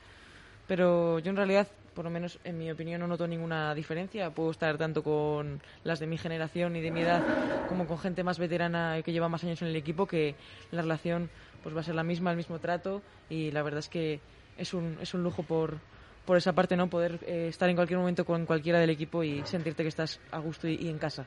Pero 0.67 1.17
yo 1.17 1.31
en 1.31 1.35
realidad 1.35 1.67
por 1.93 2.05
lo 2.05 2.11
menos 2.11 2.39
en 2.43 2.57
mi 2.57 2.71
opinión 2.71 3.01
no 3.01 3.07
noto 3.07 3.27
ninguna 3.27 3.73
diferencia. 3.75 4.29
Puedo 4.31 4.51
estar 4.51 4.77
tanto 4.77 5.03
con 5.03 5.61
las 5.83 5.99
de 5.99 6.07
mi 6.07 6.17
generación 6.17 6.75
y 6.75 6.81
de 6.81 6.91
mi 6.91 7.01
edad 7.01 7.23
como 7.67 7.87
con 7.87 7.99
gente 7.99 8.23
más 8.23 8.39
veterana 8.39 9.01
que 9.03 9.11
lleva 9.11 9.29
más 9.29 9.43
años 9.43 9.61
en 9.61 9.69
el 9.69 9.75
equipo 9.75 10.05
que 10.05 10.35
la 10.71 10.81
relación 10.81 11.29
pues 11.61 11.75
va 11.75 11.81
a 11.81 11.83
ser 11.83 11.95
la 11.95 12.03
misma, 12.03 12.31
el 12.31 12.37
mismo 12.37 12.59
trato 12.59 13.01
y 13.29 13.51
la 13.51 13.63
verdad 13.63 13.79
es 13.79 13.89
que 13.89 14.19
es 14.57 14.73
un, 14.73 14.97
es 15.01 15.13
un 15.13 15.23
lujo 15.23 15.43
por, 15.43 15.79
por 16.25 16.37
esa 16.37 16.53
parte, 16.53 16.75
¿no? 16.75 16.89
Poder 16.89 17.19
eh, 17.25 17.47
estar 17.49 17.69
en 17.69 17.75
cualquier 17.75 17.99
momento 17.99 18.25
con 18.25 18.45
cualquiera 18.45 18.79
del 18.79 18.89
equipo 18.89 19.23
y 19.23 19.43
sentirte 19.45 19.83
que 19.83 19.89
estás 19.89 20.19
a 20.31 20.39
gusto 20.39 20.67
y, 20.67 20.89
en 20.89 20.97
casa. 20.97 21.25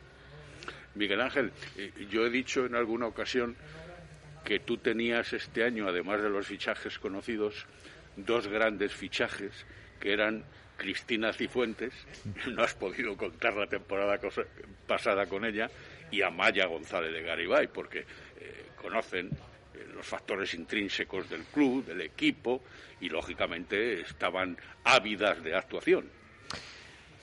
Miguel 0.94 1.20
Ángel, 1.20 1.52
eh, 1.76 1.92
yo 2.10 2.26
he 2.26 2.30
dicho 2.30 2.66
en 2.66 2.74
alguna 2.74 3.06
ocasión 3.06 3.56
que 4.44 4.60
tú 4.60 4.78
tenías 4.78 5.32
este 5.32 5.64
año, 5.64 5.88
además 5.88 6.22
de 6.22 6.30
los 6.30 6.46
fichajes 6.46 6.98
conocidos, 6.98 7.66
dos 8.16 8.46
grandes 8.46 8.92
fichajes 8.92 9.66
que 10.00 10.12
eran 10.12 10.44
Cristina 10.76 11.32
Cifuentes, 11.32 11.92
no 12.46 12.62
has 12.62 12.74
podido 12.74 13.16
contar 13.16 13.54
la 13.54 13.66
temporada 13.66 14.18
pasada 14.86 15.26
con 15.26 15.44
ella, 15.44 15.70
y 16.10 16.22
Amaya 16.22 16.66
González 16.66 17.12
de 17.12 17.22
Garibay, 17.22 17.66
porque 17.68 18.00
eh, 18.00 18.66
conocen 18.80 19.28
eh, 19.28 19.86
los 19.94 20.06
factores 20.06 20.54
intrínsecos 20.54 21.28
del 21.28 21.44
club, 21.44 21.84
del 21.84 22.02
equipo, 22.02 22.62
y 23.00 23.08
lógicamente 23.08 24.00
estaban 24.00 24.56
ávidas 24.84 25.42
de 25.42 25.54
actuación. 25.54 26.08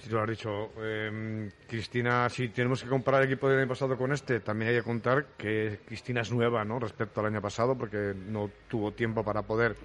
Sí, 0.03 0.09
lo 0.09 0.21
has 0.21 0.29
dicho. 0.29 0.71
Em, 0.83 1.49
Cristina, 1.65 2.29
si 2.29 2.49
tenemos 2.49 2.83
que 2.83 2.89
comparar 2.89 3.21
el 3.21 3.29
equipo 3.29 3.47
del 3.47 3.59
año 3.59 3.69
pasado 3.69 3.97
con 3.97 4.11
este, 4.11 4.41
también 4.41 4.71
hay 4.71 4.77
que 4.77 4.83
contar 4.83 5.27
que 5.37 5.79
Cristina 5.85 6.19
es 6.21 6.31
nueva 6.31 6.65
¿no? 6.65 6.77
respecto 6.77 7.21
al 7.21 7.27
año 7.27 7.41
pasado 7.41 7.77
porque 7.77 8.13
no 8.13 8.49
tuvo 8.67 8.91
tiempo 8.91 9.23
para 9.23 9.43
poder 9.43 9.77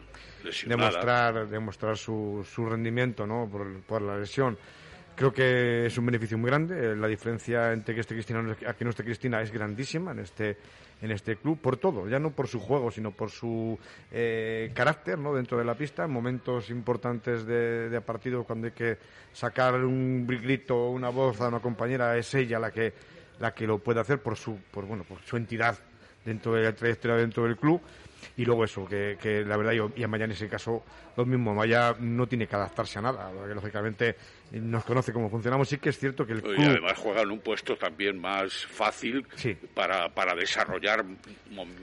demostrar, 0.66 1.48
demostrar 1.48 1.96
su, 1.96 2.44
su 2.52 2.66
rendimiento 2.66 3.28
¿no? 3.28 3.48
por, 3.48 3.80
por 3.82 4.02
la 4.02 4.18
lesión. 4.18 4.58
Creo 5.18 5.32
que 5.32 5.86
es 5.86 5.98
un 5.98 6.06
beneficio 6.06 6.38
muy 6.38 6.48
grande. 6.48 6.94
La 6.94 7.08
diferencia 7.08 7.72
entre 7.72 7.92
que 7.92 8.02
esté 8.02 8.14
Cristina 8.14 8.40
y 8.40 8.74
que 8.74 8.84
no 8.84 8.90
esté 8.90 9.02
Cristina 9.02 9.42
es 9.42 9.50
grandísima 9.50 10.12
en 10.12 10.20
este 10.20 10.56
en 11.02 11.10
este 11.10 11.34
club 11.34 11.60
por 11.60 11.76
todo, 11.76 12.08
ya 12.08 12.20
no 12.20 12.30
por 12.30 12.46
su 12.46 12.60
juego, 12.60 12.92
sino 12.92 13.10
por 13.10 13.30
su 13.30 13.76
eh, 14.12 14.70
carácter 14.74 15.18
¿no? 15.18 15.34
dentro 15.34 15.58
de 15.58 15.64
la 15.64 15.74
pista, 15.74 16.04
en 16.04 16.12
momentos 16.12 16.70
importantes 16.70 17.44
de, 17.46 17.88
de, 17.88 18.00
partido 18.00 18.44
cuando 18.44 18.68
hay 18.68 18.72
que 18.72 18.98
sacar 19.32 19.74
un 19.74 20.24
grito, 20.26 20.88
una 20.88 21.08
voz 21.08 21.40
a 21.40 21.48
una 21.48 21.60
compañera, 21.60 22.16
es 22.16 22.32
ella 22.34 22.60
la 22.60 22.70
que, 22.70 22.92
la 23.40 23.52
que 23.54 23.66
lo 23.66 23.78
puede 23.78 24.00
hacer 24.00 24.20
por 24.20 24.36
su, 24.36 24.56
por, 24.72 24.86
bueno, 24.86 25.04
por 25.04 25.20
su 25.22 25.36
entidad 25.36 25.78
dentro 26.24 26.54
de 26.54 26.62
la 26.62 26.72
trayectoria 26.72 27.16
dentro 27.16 27.44
del 27.44 27.56
club 27.56 27.80
y 28.36 28.44
luego 28.44 28.64
eso, 28.64 28.86
que, 28.86 29.16
que 29.20 29.44
la 29.44 29.56
verdad, 29.56 29.72
yo, 29.72 29.90
y 29.96 30.02
a 30.02 30.08
Maya 30.08 30.24
en 30.24 30.32
ese 30.32 30.48
caso, 30.48 30.84
lo 31.16 31.26
mismo, 31.26 31.54
Maya 31.54 31.96
no 31.98 32.26
tiene 32.26 32.46
que 32.46 32.56
adaptarse 32.56 32.98
a 32.98 33.02
nada, 33.02 33.30
porque 33.34 33.54
lógicamente 33.54 34.16
nos 34.52 34.84
conoce 34.84 35.12
cómo 35.12 35.28
funcionamos. 35.28 35.68
Sí 35.68 35.78
que 35.78 35.90
es 35.90 35.98
cierto 35.98 36.26
que 36.26 36.34
el 36.34 36.42
club... 36.42 36.54
Y 36.58 36.64
además 36.64 36.94
juega 36.96 37.22
en 37.22 37.30
un 37.30 37.40
puesto 37.40 37.76
también 37.76 38.20
más 38.20 38.66
fácil 38.66 39.26
para, 39.74 40.08
para 40.14 40.34
desarrollar 40.34 41.04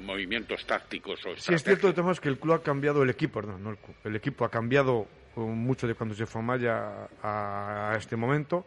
movimientos 0.01 0.65
tácticos 0.65 1.25
o 1.25 1.35
Sí, 1.37 1.53
es 1.53 1.63
cierto, 1.63 1.91
de 1.91 2.19
que 2.19 2.29
el 2.29 2.39
club 2.39 2.53
ha 2.53 2.63
cambiado 2.63 3.03
el 3.03 3.09
equipo, 3.09 3.41
no, 3.41 3.57
no 3.57 3.71
el 3.71 3.77
club. 3.77 3.95
El 4.03 4.15
equipo 4.15 4.45
ha 4.45 4.49
cambiado 4.49 5.07
mucho 5.35 5.87
de 5.87 5.95
cuando 5.95 6.15
se 6.15 6.25
fue 6.25 6.41
Maya 6.41 7.09
a 7.21 7.93
este 7.97 8.15
momento 8.15 8.65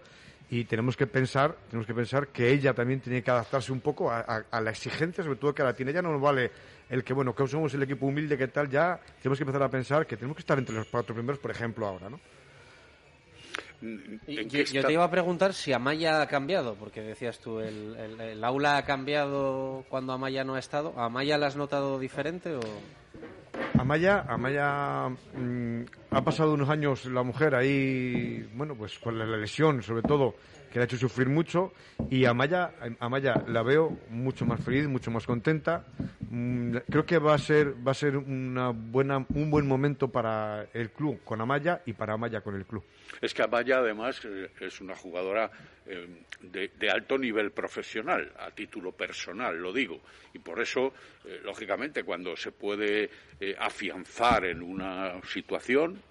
y 0.51 0.65
tenemos 0.65 0.97
que 0.97 1.07
pensar 1.07 1.57
tenemos 1.69 1.87
que 1.87 1.95
pensar 1.95 2.29
que 2.29 2.51
ella 2.51 2.73
también 2.73 3.01
tiene 3.01 3.23
que 3.23 3.31
adaptarse 3.31 3.73
un 3.73 3.81
poco 3.81 4.11
a, 4.11 4.45
la 4.61 4.71
exigencia 4.71 5.23
sobre 5.23 5.39
todo 5.39 5.55
que 5.55 5.63
la 5.63 5.75
tiene 5.75 5.93
ya 5.93 6.03
no 6.03 6.13
nos 6.13 6.21
vale 6.21 6.51
el 6.91 7.05
que 7.05 7.13
bueno 7.13 7.35
que 7.35 7.47
somos 7.47 7.73
el 7.75 7.83
equipo 7.83 8.07
humilde 8.07 8.37
que 8.39 8.49
tal 8.49 8.69
ya 8.69 9.01
tenemos 9.23 9.39
que 9.39 9.45
empezar 9.45 9.63
a 9.63 9.69
pensar 9.69 10.07
que 10.07 10.17
tenemos 10.17 10.37
que 10.37 10.43
estar 10.43 10.59
entre 10.59 10.75
los 10.75 10.87
cuatro 10.87 11.15
primeros 11.15 11.39
por 11.39 11.51
ejemplo 11.51 11.87
ahora 11.87 12.11
no 12.11 12.21
yo, 13.81 14.87
te 14.87 14.93
iba 14.93 15.05
a 15.05 15.11
preguntar 15.11 15.55
si 15.55 15.73
Amaya 15.73 16.21
ha 16.21 16.27
cambiado, 16.27 16.75
porque 16.75 17.01
decías 17.01 17.39
tú, 17.39 17.61
el, 17.61 17.97
el, 18.21 18.43
aula 18.43 18.77
ha 18.77 18.85
cambiado 18.85 19.85
cuando 19.89 20.13
Amaya 20.13 20.43
no 20.43 20.57
ha 20.57 20.59
estado. 20.59 20.95
¿A 20.97 21.05
Amaya 21.05 21.39
la 21.39 21.47
has 21.47 21.57
notado 21.57 21.99
diferente 21.99 22.57
o...? 22.57 22.61
Amaya, 23.79 24.25
Amaya 24.29 25.09
mm, 25.09 25.83
ha 26.11 26.25
pasado 26.25 26.55
unos 26.55 26.69
años 26.69 27.05
la 27.07 27.23
mujer 27.23 27.55
ahí, 27.55 28.49
bueno, 28.55 28.75
pues 28.75 28.99
con 28.99 29.17
la 29.17 29.25
lesión 29.25 29.83
sobre 29.83 30.03
todo, 30.03 30.35
que 30.71 30.79
le 30.79 30.83
ha 30.83 30.85
hecho 30.85 30.97
sufrir 30.97 31.29
mucho, 31.29 31.73
y 32.11 32.25
Amaya, 32.25 32.73
Amaya 33.01 33.43
la 33.47 33.63
veo 33.63 33.99
mucho 34.11 34.45
más 34.47 34.63
feliz, 34.63 34.87
mucho 34.87 35.11
más 35.11 35.27
contenta. 35.27 35.85
Mm, 36.31 36.77
creo 36.91 37.07
que 37.07 37.19
va 37.19 37.35
a 37.35 37.39
ser, 37.39 37.75
va 37.87 37.93
a 37.93 37.95
ser 37.95 38.17
una 38.17 38.71
buena, 38.71 39.25
un 39.35 39.51
buen 39.51 39.67
momento 39.67 40.09
para 40.09 40.67
el 40.73 40.91
club 40.91 41.21
con 41.25 41.41
Amaya 41.41 41.83
y 41.87 41.93
para 41.93 42.15
Amaya 42.15 42.41
con 42.41 42.55
el 42.55 42.67
club. 42.67 42.85
Es 43.21 43.35
que 43.35 43.43
Amaya 43.43 43.79
además 43.79 44.21
eh, 44.25 44.51
es 44.61 44.81
una 44.81 44.95
jugadora 44.95 45.51
eh, 45.87 46.25
de, 46.43 46.91
alto 46.91 47.19
nivel 47.19 47.51
profesional, 47.51 48.33
a 48.39 48.51
título 48.51 48.93
personal, 48.93 49.57
lo 49.57 49.73
digo. 49.73 50.01
Y 50.35 50.39
por 50.39 50.61
eso, 50.61 50.93
eh, 51.25 51.41
lógicamente, 51.43 52.05
cuando 52.05 52.37
se 52.37 52.53
puede 52.53 53.11
afianzar 53.59 54.45
en 54.45 54.63
una 54.63 55.21
situación, 55.23 56.03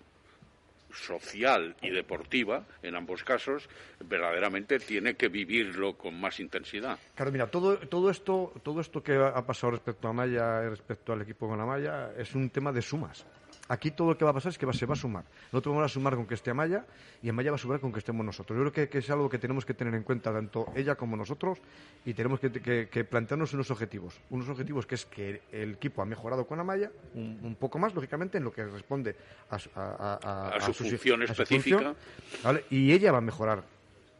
social 0.97 1.75
y 1.81 1.89
deportiva, 1.89 2.65
en 2.81 2.95
ambos 2.95 3.23
casos, 3.23 3.69
verdaderamente 4.05 4.79
tiene 4.79 5.15
que 5.15 5.29
vivirlo 5.29 5.97
con 5.97 6.19
más 6.19 6.39
intensidad. 6.39 6.99
Claro, 7.15 7.31
mira, 7.31 7.47
todo, 7.47 7.77
todo, 7.77 8.09
esto, 8.09 8.53
todo 8.63 8.81
esto 8.81 9.01
que 9.01 9.15
ha 9.15 9.45
pasado 9.45 9.71
respecto 9.71 10.07
a 10.07 10.13
Maya, 10.13 10.61
respecto 10.69 11.13
al 11.13 11.21
equipo 11.21 11.47
con 11.47 11.57
la 11.57 11.65
es 12.17 12.33
un 12.35 12.49
tema 12.49 12.71
de 12.71 12.81
sumas. 12.81 13.25
Aquí 13.69 13.91
todo 13.91 14.09
lo 14.09 14.17
que 14.17 14.23
va 14.23 14.31
a 14.31 14.33
pasar 14.33 14.51
es 14.51 14.57
que 14.57 14.65
va, 14.65 14.73
se 14.73 14.85
va 14.85 14.93
a 14.93 14.97
sumar. 14.97 15.25
Nosotros 15.51 15.75
vamos 15.75 15.91
a 15.91 15.93
sumar 15.93 16.15
con 16.15 16.25
que 16.25 16.35
esté 16.35 16.51
Amaya 16.51 16.85
y 17.21 17.29
Amaya 17.29 17.51
va 17.51 17.55
a 17.55 17.59
sumar 17.59 17.79
con 17.79 17.91
que 17.91 17.99
estemos 17.99 18.25
nosotros. 18.25 18.55
Yo 18.57 18.61
creo 18.63 18.71
que, 18.71 18.89
que 18.89 18.99
es 18.99 19.09
algo 19.09 19.27
que 19.29 19.37
tenemos 19.37 19.65
que 19.65 19.73
tener 19.73 19.93
en 19.93 20.03
cuenta 20.03 20.31
tanto 20.31 20.67
ella 20.75 20.95
como 20.95 21.17
nosotros 21.17 21.59
y 22.05 22.13
tenemos 22.13 22.39
que, 22.39 22.51
que- 22.51 22.87
que 22.89 23.03
plantearnos 23.03 23.53
unos 23.53 23.69
objetivos. 23.71 24.19
Unos 24.29 24.47
objetivos 24.49 24.85
que 24.85 24.95
es 24.95 25.05
que 25.05 25.41
el 25.51 25.73
equipo 25.73 26.01
ha 26.01 26.05
mejorado 26.05 26.47
con 26.47 26.59
Amaya 26.59 26.91
un, 27.13 27.39
un 27.43 27.55
poco 27.55 27.77
más, 27.79 27.93
lógicamente, 27.93 28.37
en 28.37 28.43
lo 28.45 28.51
que 28.53 28.65
responde 28.65 29.15
a, 29.49 29.59
su- 29.59 29.69
a- 29.75 30.19
a- 30.23 30.47
A 30.55 30.61
su 30.61 30.73
función 30.73 31.19
su 31.25 31.31
específica. 31.33 31.77
función, 31.77 31.95
¿vale? 32.43 32.65
Y 32.69 32.91
ella 32.93 33.11
va 33.11 33.17
a 33.17 33.21
mejorar 33.21 33.63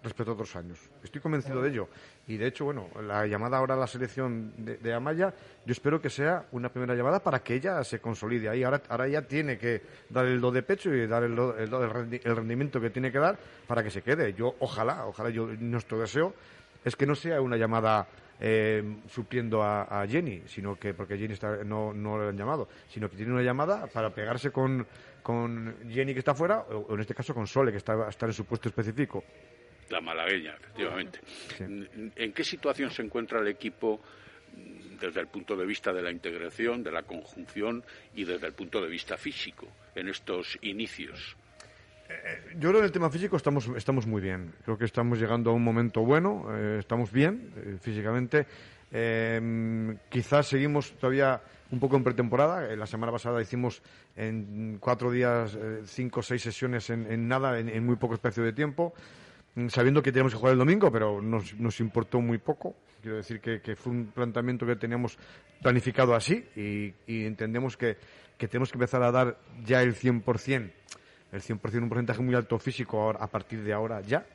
respecto 0.03 0.31
a 0.31 0.33
otros 0.35 0.55
años. 0.55 0.79
Estoy 1.03 1.19
convencido 1.21 1.61
de 1.61 1.69
ello. 1.69 1.89
Y 2.27 2.37
de 2.37 2.47
hecho, 2.47 2.65
bueno, 2.65 2.87
la 3.01 3.25
llamada 3.25 3.57
ahora 3.57 3.73
a 3.73 3.77
la 3.77 3.87
selección 3.87 4.53
de, 4.57 4.77
de 4.77 4.93
Amaya, 4.93 5.33
yo 5.65 5.71
espero 5.71 5.99
que 5.99 6.09
sea 6.09 6.45
una 6.51 6.69
primera 6.69 6.93
llamada 6.95 7.19
para 7.21 7.39
que 7.43 7.55
ella 7.55 7.83
se 7.83 7.99
consolide 7.99 8.47
ahí. 8.49 8.63
Ahora, 8.63 8.81
ahora 8.89 9.07
ella 9.07 9.27
tiene 9.27 9.57
que 9.57 9.81
dar 10.09 10.25
el 10.25 10.39
do 10.39 10.51
de 10.51 10.63
pecho 10.63 10.93
y 10.93 11.07
dar 11.07 11.23
el, 11.23 11.35
do- 11.35 11.57
el 11.57 11.69
do- 11.69 11.83
el 11.83 11.89
rendi- 11.89 12.21
el 12.23 12.35
rendimiento 12.35 12.79
que 12.79 12.89
tiene 12.89 13.11
que 13.11 13.19
dar 13.19 13.37
para 13.67 13.83
que 13.83 13.89
se 13.89 14.01
quede. 14.01 14.33
Yo, 14.33 14.55
ojalá, 14.59 15.05
ojalá, 15.07 15.29
yo, 15.29 15.47
nuestro 15.47 15.99
deseo 15.99 16.33
es 16.85 16.95
que 16.95 17.05
no 17.05 17.15
sea 17.15 17.41
una 17.41 17.57
llamada 17.57 18.07
eh, 18.39 18.97
supliendo 19.09 19.63
a, 19.63 20.01
a 20.03 20.07
Jenny, 20.07 20.43
sino 20.47 20.75
que, 20.77 20.93
porque 20.93 21.17
Jenny 21.17 21.33
está, 21.33 21.63
no, 21.63 21.91
no 21.91 22.21
le 22.21 22.29
han 22.29 22.37
llamado, 22.37 22.69
sino 22.87 23.09
que 23.09 23.17
tiene 23.17 23.33
una 23.33 23.41
llamada 23.41 23.87
para 23.87 24.13
pegarse 24.13 24.51
con, 24.51 24.85
con 25.23 25.75
Jenny 25.89 26.13
que 26.13 26.19
está 26.19 26.35
fuera, 26.35 26.59
o, 26.69 26.85
o 26.89 26.93
en 26.93 27.01
este 27.01 27.15
caso 27.15 27.33
con 27.33 27.47
Sole, 27.47 27.71
que 27.71 27.79
está, 27.79 28.07
está 28.07 28.27
en 28.27 28.33
su 28.33 28.45
puesto 28.45 28.69
específico. 28.69 29.23
La 29.89 30.01
malagueña, 30.01 30.55
efectivamente. 30.59 31.19
¿En- 31.59 32.11
¿En 32.15 32.33
qué 32.33 32.43
situación 32.43 32.91
se 32.91 33.01
encuentra 33.03 33.39
el 33.39 33.47
equipo 33.47 34.01
desde 34.99 35.19
el 35.21 35.27
punto 35.27 35.55
de 35.55 35.65
vista 35.65 35.93
de 35.93 36.01
la 36.01 36.11
integración, 36.11 36.83
de 36.83 36.91
la 36.91 37.03
conjunción 37.03 37.83
y 38.15 38.23
desde 38.23 38.47
el 38.47 38.53
punto 38.53 38.81
de 38.81 38.87
vista 38.87 39.15
físico 39.17 39.67
en 39.95 40.09
estos 40.09 40.57
inicios? 40.61 41.35
Yo 42.55 42.69
creo 42.69 42.73
que 42.73 42.77
en 42.79 42.85
el 42.85 42.91
tema 42.91 43.09
físico 43.09 43.35
estamos, 43.37 43.67
estamos 43.75 44.07
muy 44.07 44.21
bien. 44.21 44.53
Creo 44.63 44.77
que 44.77 44.85
estamos 44.85 45.19
llegando 45.19 45.51
a 45.51 45.53
un 45.53 45.63
momento 45.63 46.01
bueno, 46.01 46.47
eh, 46.55 46.77
estamos 46.79 47.11
bien 47.11 47.51
eh, 47.57 47.77
físicamente. 47.81 48.47
Eh, 48.91 49.95
quizás 50.09 50.47
seguimos 50.47 50.93
todavía 50.93 51.41
un 51.71 51.79
poco 51.81 51.97
en 51.97 52.03
pretemporada. 52.05 52.71
Eh, 52.71 52.77
la 52.77 52.87
semana 52.87 53.11
pasada 53.11 53.41
hicimos 53.41 53.81
en 54.15 54.77
cuatro 54.79 55.11
días 55.11 55.55
eh, 55.59 55.81
cinco 55.85 56.21
o 56.21 56.23
seis 56.23 56.41
sesiones 56.41 56.89
en, 56.89 57.11
en 57.11 57.27
nada, 57.27 57.59
en, 57.59 57.67
en 57.67 57.85
muy 57.85 57.97
poco 57.97 58.13
espacio 58.13 58.41
de 58.43 58.53
tiempo, 58.53 58.93
sabiendo 59.69 60.01
que 60.03 60.11
teníamos 60.11 60.33
que 60.33 60.39
jugar 60.39 60.53
el 60.53 60.59
domingo, 60.59 60.91
pero 60.91 61.21
nos, 61.21 61.53
nos 61.55 61.79
importó 61.79 62.21
muy 62.21 62.37
poco. 62.37 62.75
Quiero 63.01 63.17
decir 63.17 63.39
que, 63.39 63.61
que 63.61 63.75
fue 63.75 63.91
un 63.91 64.07
planteamiento 64.07 64.65
que 64.65 64.75
teníamos 64.75 65.17
planificado 65.61 66.13
así 66.15 66.45
y, 66.55 66.93
y 67.07 67.25
entendemos 67.25 67.77
que, 67.77 67.97
que 68.37 68.47
tenemos 68.47 68.71
que 68.71 68.77
empezar 68.77 69.01
a 69.03 69.11
dar 69.11 69.37
ya 69.65 69.81
el 69.81 69.95
100% 69.95 70.71
el 71.31 71.41
100%, 71.41 71.81
un 71.83 71.89
porcentaje 71.89 72.21
muy 72.21 72.33
alto 72.35 72.57
físico 72.57 73.01
ahora, 73.01 73.19
a 73.21 73.27
partir 73.27 73.61
de 73.61 73.73
ahora 73.73 73.99
ya. 74.01 74.25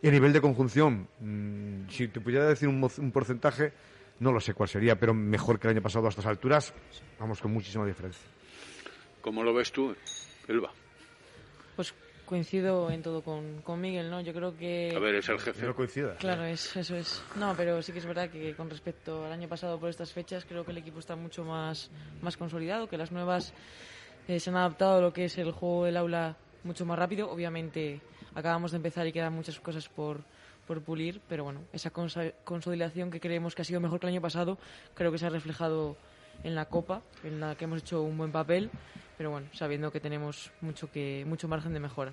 Y 0.00 0.06
a 0.08 0.10
nivel 0.12 0.32
de 0.32 0.40
conjunción, 0.40 1.08
mm, 1.20 1.88
si 1.90 2.06
te 2.06 2.20
pudiera 2.20 2.46
decir 2.46 2.68
un, 2.68 2.78
mo- 2.78 2.90
un 2.98 3.10
porcentaje, 3.10 3.72
no 4.20 4.30
lo 4.30 4.38
sé 4.40 4.54
cuál 4.54 4.68
sería, 4.68 4.94
pero 4.98 5.12
mejor 5.12 5.58
que 5.58 5.66
el 5.66 5.72
año 5.72 5.82
pasado 5.82 6.06
a 6.06 6.10
estas 6.10 6.26
alturas, 6.26 6.72
vamos 7.18 7.40
con 7.40 7.52
muchísima 7.52 7.84
diferencia. 7.84 8.22
¿Cómo 9.20 9.42
lo 9.42 9.52
ves 9.52 9.72
tú, 9.72 9.94
Elba? 10.46 10.70
Pues 11.74 11.92
coincido 12.30 12.92
en 12.92 13.02
todo 13.02 13.22
con, 13.22 13.60
con 13.62 13.80
Miguel, 13.80 14.08
¿no? 14.08 14.20
Yo 14.20 14.32
creo 14.32 14.56
que... 14.56 14.94
A 14.94 15.00
ver, 15.00 15.16
es 15.16 15.28
el 15.28 15.40
jefe. 15.40 15.66
No 15.66 15.74
coincida. 15.74 16.14
Claro, 16.14 16.44
es, 16.44 16.76
eso 16.76 16.94
es. 16.94 17.24
No, 17.34 17.54
pero 17.56 17.82
sí 17.82 17.92
que 17.92 17.98
es 17.98 18.06
verdad 18.06 18.30
que 18.30 18.54
con 18.54 18.70
respecto 18.70 19.24
al 19.24 19.32
año 19.32 19.48
pasado 19.48 19.80
por 19.80 19.90
estas 19.90 20.12
fechas, 20.12 20.44
creo 20.44 20.64
que 20.64 20.70
el 20.70 20.78
equipo 20.78 21.00
está 21.00 21.16
mucho 21.16 21.42
más, 21.44 21.90
más 22.22 22.36
consolidado, 22.36 22.88
que 22.88 22.96
las 22.96 23.10
nuevas 23.10 23.52
eh, 24.28 24.38
se 24.38 24.48
han 24.48 24.56
adaptado 24.56 24.98
a 24.98 25.00
lo 25.00 25.12
que 25.12 25.24
es 25.24 25.36
el 25.38 25.50
juego 25.50 25.86
del 25.86 25.96
aula 25.96 26.36
mucho 26.62 26.86
más 26.86 26.96
rápido. 26.96 27.28
Obviamente 27.28 28.00
acabamos 28.36 28.70
de 28.70 28.76
empezar 28.76 29.08
y 29.08 29.12
quedan 29.12 29.32
muchas 29.32 29.58
cosas 29.58 29.88
por, 29.88 30.20
por 30.68 30.82
pulir, 30.82 31.20
pero 31.28 31.42
bueno, 31.42 31.62
esa 31.72 31.90
consolidación 31.90 33.10
que 33.10 33.18
creemos 33.18 33.56
que 33.56 33.62
ha 33.62 33.64
sido 33.64 33.80
mejor 33.80 33.98
que 33.98 34.06
el 34.06 34.12
año 34.12 34.22
pasado, 34.22 34.56
creo 34.94 35.10
que 35.10 35.18
se 35.18 35.26
ha 35.26 35.30
reflejado 35.30 35.96
en 36.44 36.54
la 36.54 36.66
Copa, 36.66 37.02
en 37.24 37.40
la 37.40 37.56
que 37.56 37.64
hemos 37.64 37.80
hecho 37.80 38.02
un 38.02 38.16
buen 38.16 38.30
papel, 38.30 38.70
pero 39.20 39.32
bueno, 39.32 39.48
sabiendo 39.52 39.92
que 39.92 40.00
tenemos 40.00 40.50
mucho, 40.62 40.90
que, 40.90 41.24
mucho 41.26 41.46
margen 41.46 41.74
de 41.74 41.80
mejora. 41.80 42.10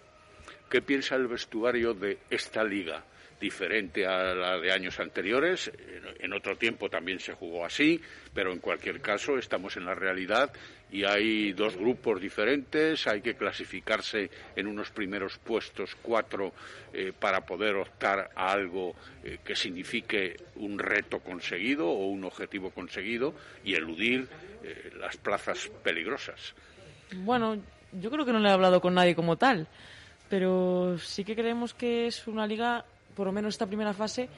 ¿Qué 0.70 0.82
piensa 0.82 1.16
el 1.16 1.28
vestuario 1.28 1.94
de 1.94 2.18
esta 2.30 2.66
liga? 2.66 3.02
Diferente 3.40 4.06
a 4.06 4.34
la 4.36 4.58
de 4.60 4.74
años 4.74 5.00
anteriores, 5.00 5.72
en- 6.20 6.34
otro 6.34 6.58
tiempo 6.58 6.90
también 6.90 7.22
se 7.22 7.32
jugó 7.32 7.64
así, 7.66 8.02
pero 8.34 8.52
en 8.52 8.60
cualquier 8.60 9.00
caso 9.00 9.38
estamos 9.38 9.78
en 9.78 9.86
la 9.86 9.96
realidad 9.96 10.52
y 10.92 11.06
hay 11.06 11.54
dos 11.54 11.78
grupos 11.78 12.20
diferentes, 12.20 13.08
hay 13.08 13.22
que 13.22 13.36
clasificarse 13.36 14.30
en 14.58 14.68
unos 14.68 14.90
primeros 14.92 15.38
puestos, 15.38 15.96
cuatro, 16.02 16.52
eh, 16.92 17.14
para 17.18 17.40
poder 17.46 17.76
optar 17.78 18.32
a 18.36 18.52
algo 18.52 18.98
eh, 19.24 19.38
que 19.46 19.56
signifique 19.56 20.36
un 20.56 20.78
reto 20.78 21.22
conseguido 21.22 21.88
o 21.88 22.08
un 22.08 22.26
objetivo 22.26 22.72
conseguido 22.72 23.34
y 23.64 23.76
eludir 23.76 24.28
eh, 24.62 24.92
las 25.00 25.16
plazas 25.16 25.70
peligrosas. 25.82 26.54
Bueno, 27.16 27.58
yo 27.94 28.12
creo 28.12 28.26
que 28.26 28.34
no 28.34 28.40
le 28.40 28.50
he 28.50 28.52
hablado 28.52 28.82
con 28.82 28.94
nadie 28.94 29.16
como 29.16 29.38
tal, 29.38 29.68
pero 30.30 30.98
sí 30.98 31.24
que 31.24 31.36
creemos 31.36 31.74
que 31.74 32.08
es 32.08 32.28
una 32.28 32.46
liga, 32.46 32.86
por 33.16 33.28
lo 33.28 33.32
menos 33.32 33.56
esta 33.56 33.66
primera 33.66 33.94
fase, 33.94 34.30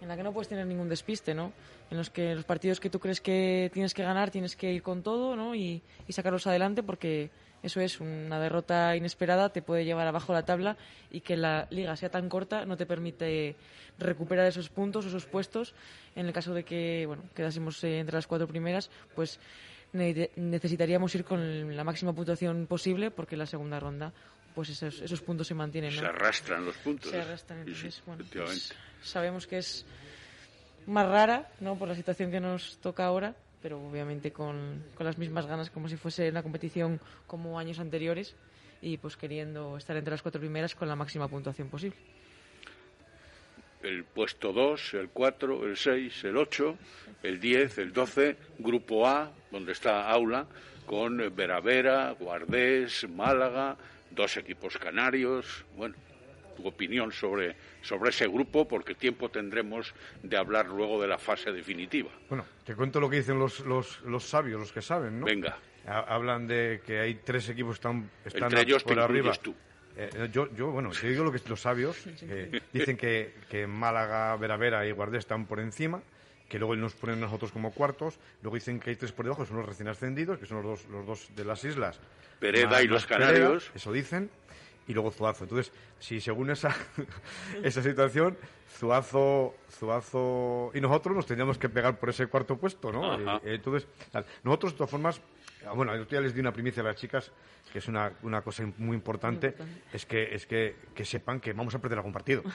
en 0.00 0.08
la 0.08 0.16
que 0.16 0.22
no 0.22 0.32
puedes 0.32 0.48
tener 0.48 0.66
ningún 0.66 0.88
despiste, 0.88 1.34
¿no? 1.34 1.52
En 1.90 1.96
los 1.96 2.10
que 2.10 2.34
los 2.34 2.44
partidos 2.44 2.80
que 2.80 2.90
tú 2.90 2.98
crees 2.98 3.20
que 3.20 3.70
tienes 3.72 3.94
que 3.94 4.02
ganar 4.02 4.30
tienes 4.30 4.56
que 4.56 4.72
ir 4.72 4.82
con 4.82 5.02
todo, 5.02 5.36
¿no? 5.36 5.54
Y, 5.54 5.82
y 6.08 6.12
sacarlos 6.12 6.46
adelante 6.46 6.82
porque 6.82 7.30
eso 7.64 7.80
es, 7.80 7.98
una 7.98 8.38
derrota 8.38 8.94
inesperada 8.94 9.48
te 9.48 9.62
puede 9.62 9.86
llevar 9.86 10.06
abajo 10.06 10.34
la 10.34 10.44
tabla 10.44 10.76
y 11.10 11.22
que 11.22 11.34
la 11.34 11.66
liga 11.70 11.96
sea 11.96 12.10
tan 12.10 12.28
corta 12.28 12.66
no 12.66 12.76
te 12.76 12.84
permite 12.84 13.56
recuperar 13.98 14.46
esos 14.46 14.68
puntos, 14.68 15.06
esos 15.06 15.24
puestos. 15.24 15.74
En 16.14 16.26
el 16.26 16.34
caso 16.34 16.52
de 16.52 16.64
que, 16.64 17.04
bueno, 17.06 17.22
quedásemos 17.34 17.82
eh, 17.82 18.00
entre 18.00 18.16
las 18.16 18.26
cuatro 18.26 18.46
primeras, 18.46 18.90
pues 19.14 19.40
ne- 19.94 20.30
necesitaríamos 20.36 21.14
ir 21.14 21.24
con 21.24 21.74
la 21.74 21.84
máxima 21.84 22.12
puntuación 22.12 22.66
posible 22.66 23.10
porque 23.10 23.34
en 23.36 23.38
la 23.40 23.46
segunda 23.46 23.80
ronda 23.80 24.12
pues 24.54 24.68
esos, 24.68 25.00
esos 25.00 25.20
puntos 25.22 25.46
se 25.48 25.54
mantienen. 25.54 25.94
¿no? 25.94 26.00
Se 26.00 26.06
arrastran 26.06 26.64
los 26.64 26.76
puntos. 26.76 27.10
Se 27.10 27.20
arrastran, 27.20 27.64
sí, 27.64 27.70
entonces, 27.72 28.02
bueno, 28.06 28.24
pues, 28.32 28.72
sabemos 29.02 29.46
que 29.46 29.58
es 29.58 29.84
más 30.86 31.08
rara, 31.08 31.48
¿no? 31.60 31.76
Por 31.76 31.88
la 31.88 31.94
situación 31.94 32.30
que 32.30 32.40
nos 32.40 32.78
toca 32.78 33.04
ahora, 33.06 33.34
pero 33.62 33.84
obviamente 33.84 34.32
con, 34.32 34.84
con 34.94 35.06
las 35.06 35.18
mismas 35.18 35.46
ganas 35.46 35.70
como 35.70 35.88
si 35.88 35.96
fuese 35.96 36.28
una 36.28 36.42
competición 36.42 37.00
como 37.26 37.58
años 37.58 37.78
anteriores 37.80 38.36
y 38.80 38.98
pues 38.98 39.16
queriendo 39.16 39.76
estar 39.76 39.96
entre 39.96 40.12
las 40.12 40.22
cuatro 40.22 40.40
primeras 40.40 40.74
con 40.74 40.86
la 40.88 40.94
máxima 40.94 41.26
puntuación 41.28 41.68
posible. 41.68 41.96
El 43.84 44.04
puesto 44.04 44.52
2, 44.52 44.94
el 44.94 45.08
4, 45.10 45.66
el 45.66 45.76
6, 45.76 46.24
el 46.24 46.36
8, 46.36 46.78
el 47.22 47.38
10, 47.40 47.78
el 47.78 47.92
12, 47.92 48.36
grupo 48.58 49.06
A, 49.06 49.30
donde 49.50 49.72
está 49.72 50.08
Aula, 50.10 50.46
con 50.86 51.34
Veravera, 51.34 52.10
Guardés, 52.18 53.06
Málaga, 53.08 53.76
dos 54.10 54.36
equipos 54.36 54.76
canarios. 54.78 55.64
Bueno, 55.76 55.94
tu 56.56 56.66
opinión 56.66 57.10
sobre, 57.12 57.56
sobre 57.82 58.10
ese 58.10 58.26
grupo, 58.28 58.66
porque 58.68 58.94
tiempo 58.94 59.28
tendremos 59.28 59.92
de 60.22 60.36
hablar 60.36 60.66
luego 60.66 61.00
de 61.02 61.08
la 61.08 61.18
fase 61.18 61.52
definitiva. 61.52 62.10
Bueno, 62.28 62.44
te 62.64 62.74
cuento 62.76 63.00
lo 63.00 63.10
que 63.10 63.16
dicen 63.16 63.38
los, 63.38 63.60
los, 63.60 64.00
los 64.02 64.24
sabios, 64.24 64.60
los 64.60 64.72
que 64.72 64.82
saben, 64.82 65.20
¿no? 65.20 65.26
Venga. 65.26 65.56
Ha- 65.86 66.14
Hablan 66.14 66.46
de 66.46 66.80
que 66.86 67.00
hay 67.00 67.14
tres 67.16 67.48
equipos 67.50 67.72
que 67.76 67.80
están, 67.80 68.10
están 68.24 68.44
Entre 68.44 68.62
ellos 68.62 68.84
te 68.84 68.94
por 68.94 69.02
arriba. 69.02 69.18
incluyes 69.34 69.40
tú. 69.40 69.54
Eh, 69.96 70.28
yo, 70.32 70.52
yo, 70.54 70.70
bueno, 70.70 70.90
te 70.90 71.08
digo 71.08 71.22
lo 71.24 71.32
que 71.32 71.40
los 71.48 71.60
sabios 71.60 72.04
dicen 72.72 72.96
que, 72.96 73.34
que 73.48 73.66
Málaga, 73.66 74.36
Veravera 74.36 74.86
y 74.86 74.92
Guardés 74.92 75.20
están 75.20 75.46
por 75.46 75.60
encima, 75.60 76.02
que 76.48 76.58
luego 76.58 76.74
nos 76.76 76.94
ponen 76.94 77.20
nosotros 77.20 77.52
como 77.52 77.72
cuartos, 77.72 78.18
luego 78.42 78.56
dicen 78.56 78.80
que 78.80 78.90
hay 78.90 78.96
tres 78.96 79.12
por 79.12 79.24
debajo, 79.24 79.42
que 79.42 79.48
son 79.48 79.58
los 79.58 79.66
recién 79.66 79.88
ascendidos, 79.88 80.38
que 80.38 80.46
son 80.46 80.62
los 80.62 80.82
dos, 80.82 80.90
los 80.90 81.06
dos 81.06 81.28
de 81.34 81.44
las 81.44 81.64
islas. 81.64 82.00
Pereda 82.40 82.82
y 82.82 82.88
los 82.88 83.06
canarios. 83.06 83.70
eso 83.74 83.92
dicen, 83.92 84.30
y 84.86 84.92
luego 84.92 85.10
Zuazo. 85.10 85.44
Entonces, 85.44 85.72
si 85.98 86.20
según 86.20 86.50
esa, 86.50 86.74
esa 87.62 87.82
situación, 87.82 88.36
Zuazo, 88.68 89.54
Zuazo 89.70 90.70
y 90.74 90.80
nosotros 90.80 91.16
nos 91.16 91.26
tendríamos 91.26 91.58
que 91.58 91.68
pegar 91.68 91.98
por 91.98 92.10
ese 92.10 92.26
cuarto 92.26 92.56
puesto, 92.56 92.92
¿no? 92.92 93.38
Eh, 93.38 93.54
entonces, 93.54 93.88
nosotros, 94.42 94.72
de 94.72 94.78
todas 94.78 94.90
formas, 94.90 95.20
ah, 95.66 95.72
bueno, 95.72 95.92
otro 95.92 96.04
día 96.04 96.20
les 96.20 96.34
di 96.34 96.40
una 96.40 96.52
primicia 96.52 96.82
a 96.82 96.86
las 96.86 96.96
chicas, 96.96 97.30
que 97.74 97.80
es 97.80 97.88
una, 97.88 98.12
una 98.22 98.40
cosa 98.40 98.62
muy 98.78 98.94
importante, 98.94 99.52
es 99.92 100.06
que 100.06 100.32
es 100.32 100.46
que, 100.46 100.76
que 100.94 101.04
sepan 101.04 101.40
que 101.40 101.52
vamos 101.52 101.74
a 101.74 101.80
perder 101.80 101.98
algún 101.98 102.12
partido. 102.12 102.44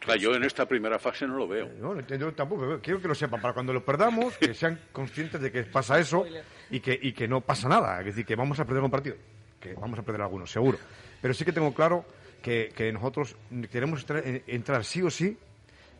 Claro, 0.00 0.20
yo 0.20 0.34
en 0.34 0.44
esta 0.44 0.68
primera 0.68 0.98
fase 0.98 1.26
no 1.26 1.38
lo 1.38 1.48
veo. 1.48 1.66
No, 1.80 1.98
yo 1.98 2.34
tampoco, 2.34 2.78
quiero 2.82 3.00
que 3.00 3.08
lo 3.08 3.14
sepan, 3.14 3.40
para 3.40 3.54
cuando 3.54 3.72
lo 3.72 3.82
perdamos, 3.82 4.36
que 4.36 4.52
sean 4.54 4.78
conscientes 4.92 5.40
de 5.40 5.50
que 5.50 5.62
pasa 5.62 5.98
eso 5.98 6.26
y 6.68 6.80
que, 6.80 6.98
y 7.00 7.14
que 7.14 7.26
no 7.26 7.40
pasa 7.40 7.70
nada, 7.70 8.00
es 8.00 8.04
decir, 8.04 8.26
que 8.26 8.36
vamos 8.36 8.60
a 8.60 8.66
perder 8.66 8.82
un 8.82 8.90
partido. 8.90 9.16
que 9.58 9.72
vamos 9.72 9.98
a 9.98 10.02
perder 10.02 10.20
algunos, 10.20 10.52
seguro. 10.52 10.76
Pero 11.22 11.32
sí 11.32 11.42
que 11.46 11.52
tengo 11.52 11.72
claro 11.72 12.04
que, 12.42 12.70
que 12.76 12.92
nosotros 12.92 13.34
queremos 13.72 14.00
entrar, 14.00 14.22
entrar 14.46 14.84
sí 14.84 15.00
o 15.00 15.08
sí 15.08 15.38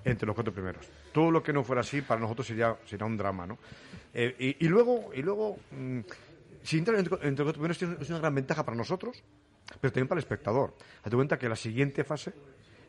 entre 0.05 0.27
los 0.27 0.35
cuatro 0.35 0.53
primeros. 0.53 0.87
Todo 1.11 1.31
lo 1.31 1.43
que 1.43 1.55
no 1.55 1.65
fuera 1.65 1.81
así 1.81 2.03
para 2.03 2.21
nosotros 2.21 2.47
sería, 2.47 2.77
sería 2.85 3.07
un 3.07 3.17
drama, 3.17 3.47
¿no? 3.47 3.57
Eh, 4.13 4.37
y, 4.39 4.67
y 4.67 4.69
luego, 4.69 5.13
y 5.15 5.23
luego 5.23 5.57
mm, 5.71 6.01
si 6.65 6.79
entrar 6.79 6.99
entre, 6.99 7.15
entre 7.29 7.45
los 7.45 7.55
cuatro 7.55 7.77
primeros 7.79 8.01
es 8.03 8.11
una 8.11 8.19
gran 8.19 8.35
ventaja 8.35 8.65
para 8.65 8.77
nosotros, 8.77 9.23
pero 9.81 9.93
también 9.93 10.09
para 10.09 10.19
el 10.19 10.25
espectador. 10.25 10.75
Date 11.05 11.15
cuenta 11.17 11.39
que 11.39 11.49
la 11.49 11.57
siguiente 11.57 12.03
fase 12.05 12.33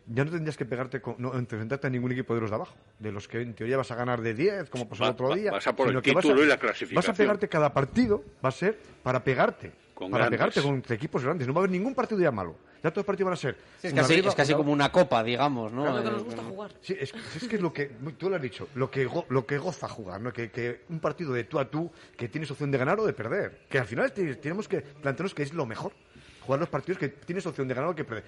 ya 0.07 0.23
no 0.23 0.31
tendrías 0.31 0.55
que 0.57 0.65
pegarte 0.65 1.01
con, 1.01 1.15
no, 1.17 1.33
enfrentarte 1.35 1.87
a 1.87 1.89
ningún 1.89 2.11
equipo 2.11 2.35
de 2.35 2.41
los 2.41 2.49
de 2.51 2.55
abajo, 2.55 2.75
de 2.99 3.11
los 3.11 3.27
que 3.27 3.41
en 3.41 3.53
teoría 3.55 3.77
vas 3.77 3.89
a 3.91 3.95
ganar 3.95 4.21
de 4.21 4.33
10, 4.33 4.69
como 4.69 4.87
pasó 4.87 5.01
Va- 5.03 5.07
el 5.09 5.13
otro 5.13 5.33
día. 5.35 5.51
vas 5.51 5.65
a 5.67 5.75
por 5.75 5.87
el 5.87 5.95
vas 5.95 6.03
a- 6.03 6.43
y 6.43 6.47
la 6.47 6.55
Vas 6.55 6.57
a 6.57 6.59
clasificación. 6.59 7.15
pegarte 7.17 7.49
cada 7.49 7.73
partido, 7.73 8.23
va 8.43 8.49
a 8.49 8.51
ser 8.51 8.77
para 9.03 9.23
pegarte. 9.23 9.71
Con 9.95 10.11
para 10.11 10.25
grandes. 10.25 10.39
pegarte 10.39 10.61
contra 10.61 10.95
equipos 10.95 11.23
grandes. 11.23 11.47
No 11.47 11.53
va 11.53 11.59
a 11.59 11.63
haber 11.63 11.71
ningún 11.71 11.95
partido 11.95 12.19
ya 12.21 12.29
malo. 12.29 12.55
Ya 12.83 12.91
todos 12.91 12.97
los 12.97 13.05
partidos 13.05 13.25
van 13.27 13.33
a 13.33 13.37
ser. 13.37 13.55
Sí, 13.81 13.87
es 13.87 13.93
casi, 13.93 14.13
arriba, 14.13 14.29
es 14.29 14.35
casi 14.35 14.51
uno 14.51 14.57
como 14.59 14.71
una 14.73 14.91
copa, 14.91 15.23
digamos, 15.23 15.71
¿no? 15.71 15.85
Lo 15.85 16.03
que 16.03 16.07
Eh, 16.07 16.11
nos 16.11 16.23
gusta 16.23 16.43
jugar. 16.43 16.71
Sí, 16.81 16.95
es, 16.99 17.13
es 17.35 17.47
que 17.47 17.55
es 17.55 17.61
lo 17.61 17.73
que, 17.73 17.85
tú 18.17 18.29
lo 18.29 18.35
has 18.35 18.41
dicho, 18.41 18.67
lo 18.75 18.91
que, 18.91 19.05
go- 19.05 19.25
lo 19.29 19.45
que 19.47 19.57
goza 19.57 19.87
jugar, 19.87 20.21
¿no? 20.21 20.31
Que, 20.31 20.51
que 20.51 20.81
un 20.89 20.99
partido 20.99 21.33
de 21.33 21.45
tú 21.45 21.57
a 21.57 21.65
tú 21.71 21.89
que 22.15 22.27
tienes 22.29 22.51
opción 22.51 22.69
de 22.69 22.77
ganar 22.77 22.99
o 22.99 23.05
de 23.05 23.13
perder. 23.13 23.61
Que 23.69 23.79
al 23.79 23.85
final 23.87 24.11
te- 24.11 24.35
tenemos 24.35 24.67
que 24.67 24.81
plantearnos 24.81 25.33
que 25.33 25.41
es 25.43 25.53
lo 25.53 25.65
mejor. 25.65 25.93
Jugar 26.41 26.59
los 26.59 26.69
partidos 26.69 26.99
que 26.99 27.07
tienes 27.09 27.45
opción 27.47 27.67
de 27.67 27.73
ganar 27.73 27.89
o 27.89 27.95
que 27.95 28.03
perder. 28.03 28.25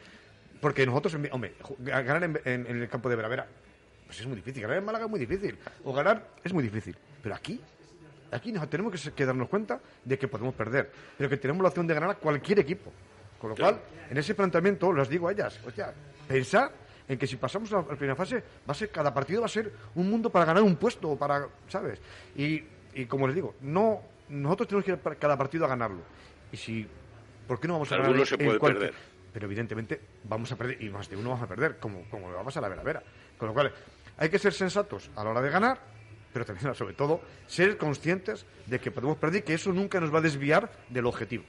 Porque 0.60 0.86
nosotros, 0.88 1.14
en- 1.14 1.30
hombre, 1.32 1.54
ganar 1.80 2.24
en, 2.24 2.40
en- 2.46 2.66
en 2.66 2.82
el 2.82 2.90
campo 2.90 3.10
de 3.10 3.16
Veravera, 3.18 3.46
pues 4.08 4.20
es 4.22 4.26
muy 4.26 4.38
difícil. 4.38 4.62
Ganar 4.64 4.78
en 4.78 4.86
Málaga 4.86 5.06
es 5.06 5.12
muy 5.12 5.20
difícil. 5.20 5.56
O 5.84 5.94
ganar 5.94 6.30
es 6.44 6.52
muy 6.54 6.64
difícil. 6.64 6.96
Pero 7.22 7.36
aquí, 7.36 7.62
aquí 8.32 8.52
nos 8.52 8.70
tenemos 8.70 9.12
que, 9.12 9.26
darnos 9.26 9.50
cuenta 9.50 9.80
de 10.04 10.18
que 10.18 10.28
podemos 10.28 10.54
perder. 10.56 10.92
Pero 11.18 11.30
que 11.30 11.38
tenemos 11.38 11.62
la 11.62 11.70
opción 11.70 11.88
de 11.88 11.94
ganar 11.94 12.12
a 12.12 12.16
cualquier 12.16 12.60
equipo. 12.60 12.92
Con 13.40 13.52
lo 13.52 13.56
cual, 13.56 13.80
en 14.10 14.18
ese 14.18 14.34
planteamiento, 14.34 14.92
les 14.92 15.10
digo 15.10 15.28
a 15.28 15.32
ellas, 15.32 15.60
hostia, 15.66 15.94
pensar 16.28 16.72
en 17.08 17.18
que 17.18 17.28
si 17.28 17.38
pasamos 17.38 17.72
a 17.72 17.78
la 17.78 17.84
primera 17.84 18.16
fase, 18.16 18.44
va 18.68 18.72
a 18.72 18.74
ser, 18.74 18.90
cada 18.90 19.14
partido 19.14 19.42
va 19.42 19.46
a 19.46 19.50
ser 19.50 19.72
un 19.96 20.10
mundo 20.10 20.30
para 20.30 20.46
ganar 20.46 20.64
un 20.64 20.76
puesto, 20.76 21.12
o 21.12 21.18
para, 21.18 21.48
¿sabes? 21.68 22.00
Y, 22.36 22.64
y 22.96 23.06
como 23.06 23.28
les 23.28 23.36
digo, 23.36 23.56
no, 23.62 24.02
nosotros 24.30 24.68
tenemos 24.68 24.86
que 24.86 24.92
ir 24.92 24.98
para 24.98 25.16
cada 25.16 25.38
partido 25.38 25.66
a 25.66 25.68
ganarlo. 25.68 26.02
Y 26.52 26.58
si, 26.58 26.88
¿por 27.48 27.60
qué 27.60 27.68
no 27.68 27.76
vamos 27.76 27.92
a 27.92 27.98
ganar? 27.98 28.26
Se 28.26 28.38
puede 28.38 28.60
perder. 28.60 28.94
Pero 29.32 29.46
evidentemente 29.46 30.02
vamos 30.24 30.52
a 30.52 30.56
perder, 30.56 30.82
y 30.82 30.90
más 30.90 31.08
de 31.10 31.16
uno 31.16 31.30
vamos 31.30 31.44
a 31.44 31.48
perder, 31.48 31.78
como, 31.78 32.04
como 32.10 32.30
le 32.30 32.36
va 32.36 32.42
a 32.42 32.46
pasar 32.46 32.66
a 32.66 32.70
Vera 32.70 32.84
Vera. 32.84 33.04
Con 33.38 33.50
lo 33.50 33.54
cual, 33.54 33.72
hay 34.18 34.30
que 34.30 34.40
ser 34.40 34.54
sensatos 34.54 35.12
a 35.16 35.24
la 35.24 35.30
hora 35.30 35.42
de 35.42 35.50
ganar, 35.50 35.80
pero 36.34 36.46
también, 36.46 36.74
sobre 36.76 36.94
todo, 36.94 37.22
ser 37.48 37.78
conscientes 37.78 38.46
de 38.66 38.80
que 38.80 38.92
podemos 38.92 39.18
perder 39.18 39.42
y 39.42 39.46
que 39.46 39.54
eso 39.54 39.72
nunca 39.74 40.00
nos 40.00 40.14
va 40.14 40.20
a 40.20 40.22
desviar 40.22 40.72
del 40.90 41.06
objetivo. 41.06 41.44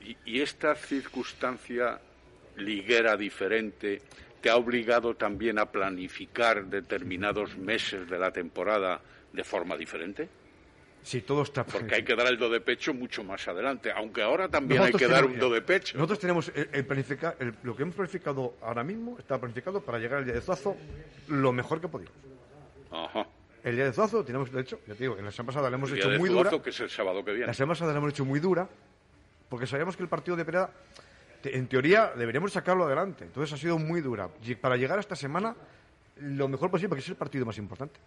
Y, 0.00 0.16
y 0.24 0.40
esta 0.40 0.74
circunstancia 0.74 2.00
liguera 2.56 3.16
diferente 3.16 4.02
te 4.40 4.50
ha 4.50 4.56
obligado 4.56 5.14
también 5.14 5.58
a 5.58 5.66
planificar 5.66 6.66
determinados 6.66 7.56
meses 7.56 8.08
de 8.10 8.18
la 8.18 8.32
temporada 8.32 9.00
de 9.32 9.44
forma 9.44 9.76
diferente? 9.76 10.28
Si 11.04 11.20
todo 11.22 11.42
está 11.42 11.64
Porque 11.64 11.94
hay 11.96 12.04
que 12.04 12.14
dar 12.14 12.26
el 12.28 12.38
do 12.38 12.48
de 12.48 12.60
pecho 12.60 12.92
mucho 12.94 13.24
más 13.24 13.46
adelante, 13.48 13.90
aunque 13.90 14.22
ahora 14.22 14.48
también 14.48 14.82
hay 14.82 14.92
que 14.92 15.08
dar 15.08 15.24
un 15.24 15.38
do 15.38 15.50
de 15.50 15.60
pecho. 15.62 15.96
Nosotros 15.96 16.18
tenemos 16.20 16.52
el, 16.54 16.68
el 16.72 16.86
planifica- 16.86 17.34
el- 17.40 17.54
lo 17.64 17.74
que 17.74 17.82
hemos 17.82 17.94
planificado 17.94 18.54
ahora 18.62 18.84
mismo 18.84 19.18
está 19.18 19.38
planificado 19.38 19.80
para 19.80 19.98
llegar 19.98 20.18
al 20.18 20.24
día 20.24 20.34
de 20.34 20.40
Zuazo 20.40 20.76
lo 21.28 21.52
mejor 21.52 21.80
que 21.80 21.88
podíamos. 21.88 22.14
Ajá. 22.90 23.26
El 23.64 23.76
día 23.76 23.84
de 23.84 23.92
Zuazo 23.92 24.24
tenemos, 24.24 24.50
de 24.50 24.60
hecho, 24.60 24.80
ya 24.86 24.94
te 24.94 25.04
digo, 25.04 25.16
en 25.18 25.24
la 25.24 25.30
semana 25.30 25.46
pasada 25.48 25.70
la 25.70 25.76
hemos 25.76 25.88
El 25.90 25.94
día 25.96 26.04
hecho 26.04 26.10
de 26.12 26.18
muy 26.18 26.28
Zuazo, 26.30 26.50
dura. 26.50 26.62
que 26.64 26.70
es 26.70 26.80
el 26.80 26.90
sábado 26.90 27.24
que 27.24 27.30
viene. 27.30 27.46
La 27.46 27.54
semana 27.54 27.72
pasada 27.74 27.92
la 27.92 27.98
hemos 27.98 28.10
hecho 28.10 28.24
muy 28.24 28.40
dura 28.40 28.68
porque 29.48 29.66
sabíamos 29.66 29.96
que 29.96 30.02
el 30.02 30.08
partido 30.08 30.36
de 30.36 30.44
Pereda, 30.44 30.70
te- 31.42 31.56
en 31.56 31.68
teoría, 31.68 32.12
deberíamos 32.16 32.52
sacarlo 32.52 32.84
adelante. 32.84 33.24
Entonces 33.24 33.52
ha 33.52 33.56
sido 33.56 33.78
muy 33.78 34.00
dura. 34.00 34.28
Y 34.44 34.54
para 34.56 34.76
llegar 34.76 34.98
a 34.98 35.00
esta 35.00 35.14
semana, 35.14 35.54
lo 36.16 36.48
mejor 36.48 36.70
posible, 36.70 36.88
porque 36.88 37.02
es 37.02 37.08
el 37.08 37.14
partido 37.16 37.46
más 37.46 37.56
importante. 37.58 38.00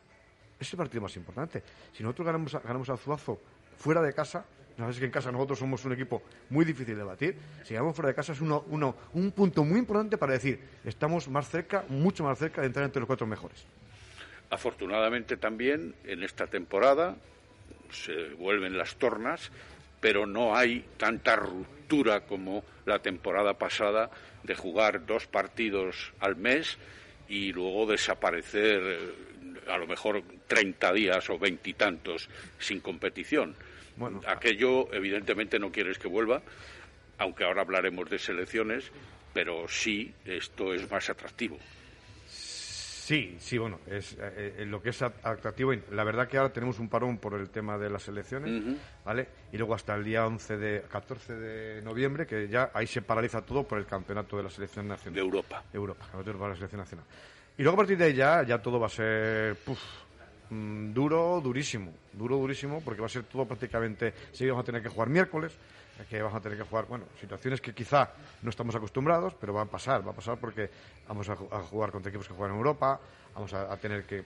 Es 0.60 0.72
el 0.74 0.78
partido 0.78 1.01
más 1.01 1.16
importante. 1.16 1.64
Si 1.93 2.03
nosotros 2.03 2.26
ganamos, 2.26 2.53
a- 2.56 2.60
ganamos 2.60 2.89
a 2.89 2.97
Zuazo 2.97 3.39
fuera 3.78 4.01
de 4.01 4.12
casa, 4.14 4.43
no 4.78 4.91
sé 4.91 4.99
que 4.99 5.06
en 5.06 5.12
casa 5.12 5.32
nosotros 5.32 5.58
somos 5.60 5.86
un 5.86 5.93
equipo 5.93 6.22
muy 6.49 6.66
difícil 6.66 6.97
de 6.97 7.03
batir. 7.03 7.38
Si 7.64 7.74
ganamos 7.74 7.95
fuera 7.95 8.10
de 8.10 8.16
casa 8.16 8.34
es 8.34 8.41
uno, 8.41 8.66
uno- 8.70 8.93
un 9.14 9.32
punto 9.32 9.64
muy 9.64 9.80
importante 9.80 10.18
para 10.18 10.34
decir, 10.34 10.60
estamos 10.84 11.30
más 11.30 11.47
cerca, 11.49 11.86
mucho 11.88 12.26
más 12.26 12.38
cerca 12.38 12.60
de 12.60 12.68
entrar 12.68 12.84
entre 12.84 12.99
los 12.99 13.08
cuatro 13.08 13.26
mejores. 13.26 13.64
Afortunadamente 14.49 15.37
también 15.37 15.95
en 16.05 16.23
esta 16.23 16.47
temporada 16.47 17.15
se 17.91 18.29
vuelven 18.35 18.77
las 18.77 18.95
tornas, 18.95 19.51
pero 19.99 20.25
no 20.25 20.55
hay 20.55 20.85
tanta 20.97 21.35
ruptura 21.35 22.21
como 22.21 22.63
la 22.85 22.99
temporada 22.99 23.57
pasada 23.57 24.11
de 24.43 24.55
jugar 24.55 25.05
dos 25.05 25.27
partidos 25.27 26.13
al 26.19 26.35
mes 26.35 26.77
y 27.27 27.51
luego 27.51 27.87
desaparecer 27.87 28.81
eh, 28.83 28.99
a 29.67 29.77
lo 29.77 29.87
mejor 29.87 30.23
30 30.47 30.93
días 30.93 31.29
o 31.29 31.39
veintitantos 31.39 32.29
sin 32.59 32.79
competición. 32.79 33.55
Bueno, 33.97 34.21
Aquello 34.27 34.93
evidentemente 34.93 35.57
no 35.57 35.71
quieres 35.71 35.97
que 35.97 36.07
vuelva, 36.07 36.41
aunque 37.17 37.43
ahora 37.43 37.61
hablaremos 37.61 38.09
de 38.09 38.19
selecciones, 38.19 38.91
pero 39.33 39.67
sí 39.67 40.13
esto 40.25 40.73
es 40.73 40.89
más 40.91 41.09
atractivo. 41.09 41.57
Sí, 43.06 43.38
sí, 43.39 43.60
bueno, 43.60 43.82
es 43.86 44.14
eh, 44.14 44.56
eh, 44.58 44.66
lo 44.66 44.82
que 44.82 44.89
es 44.89 44.99
at- 45.03 45.24
atractivo. 45.24 45.72
La 45.91 46.03
verdad 46.03 46.28
que 46.28 46.39
ahora 46.39 46.51
tenemos 46.51 46.80
un 46.80 46.89
parón 46.89 47.20
por 47.20 47.36
el 47.36 47.51
tema 47.51 47.78
de 47.78 47.88
las 47.88 48.08
elecciones. 48.08 48.49
¿vale? 49.06 49.28
Y 49.51 49.58
luego 49.60 49.76
hasta 49.76 49.93
el 49.93 50.03
día 50.03 50.26
11 50.26 50.58
de 50.58 50.82
14 50.89 51.36
de 51.36 51.82
noviembre, 51.84 52.26
que 52.26 52.47
ya 52.47 52.72
ahí 52.74 52.88
se 52.88 53.03
paraliza 53.03 53.43
todo 53.43 53.62
por 53.62 53.78
el 53.78 53.86
campeonato 53.86 54.38
de 54.38 54.41
la 54.43 54.49
selección 54.49 54.88
nacional. 54.88 55.14
De 55.14 55.22
Europa. 55.22 55.64
Europa, 55.72 56.03
campeonato 56.12 56.39
para 56.39 56.49
la 56.49 56.56
selección 56.56 56.82
nacional. 56.82 57.06
Y 57.56 57.62
luego 57.62 57.76
a 57.76 57.78
partir 57.78 57.95
de 57.99 58.06
ahí 58.06 58.14
ya, 58.16 58.41
ya 58.41 58.58
todo 58.60 58.80
va 58.80 58.88
a 58.88 58.89
ser 58.89 59.56
puf, 59.58 59.80
mm, 60.49 60.91
duro, 60.91 61.39
durísimo, 61.43 61.93
duro, 62.12 62.38
durísimo, 62.38 62.82
porque 62.84 63.01
va 63.01 63.06
a 63.06 63.10
ser 63.10 63.26
todo 63.26 63.45
prácticamente, 63.45 64.16
sí 64.32 64.47
vamos 64.49 64.64
a 64.64 64.66
tener 64.66 64.82
que 64.82 64.89
jugar 64.89 65.10
miércoles, 65.10 65.53
que 66.09 66.21
vamos 66.21 66.37
a 66.37 66.41
tener 66.41 66.57
que 66.57 66.63
jugar, 66.65 66.85
bueno, 66.85 67.05
situaciones 67.19 67.61
que 67.61 67.73
quizá 67.73 68.11
no 68.41 68.49
estamos 68.49 68.75
acostumbrados, 68.75 69.33
pero 69.39 69.53
va 69.53 69.61
a 69.61 69.65
pasar, 69.65 70.05
va 70.05 70.11
a 70.11 70.15
pasar 70.15 70.37
porque 70.37 70.69
vamos 71.07 71.29
a, 71.29 71.35
ju- 71.37 71.47
a 71.51 71.59
jugar 71.63 71.91
contra 71.91 72.09
equipos 72.09 72.27
que 72.27 72.33
juegan 72.33 72.51
en 72.51 72.57
Europa, 72.57 72.99
vamos 73.33 73.53
a, 73.53 73.75
tener 73.77 74.05
que, 74.05 74.25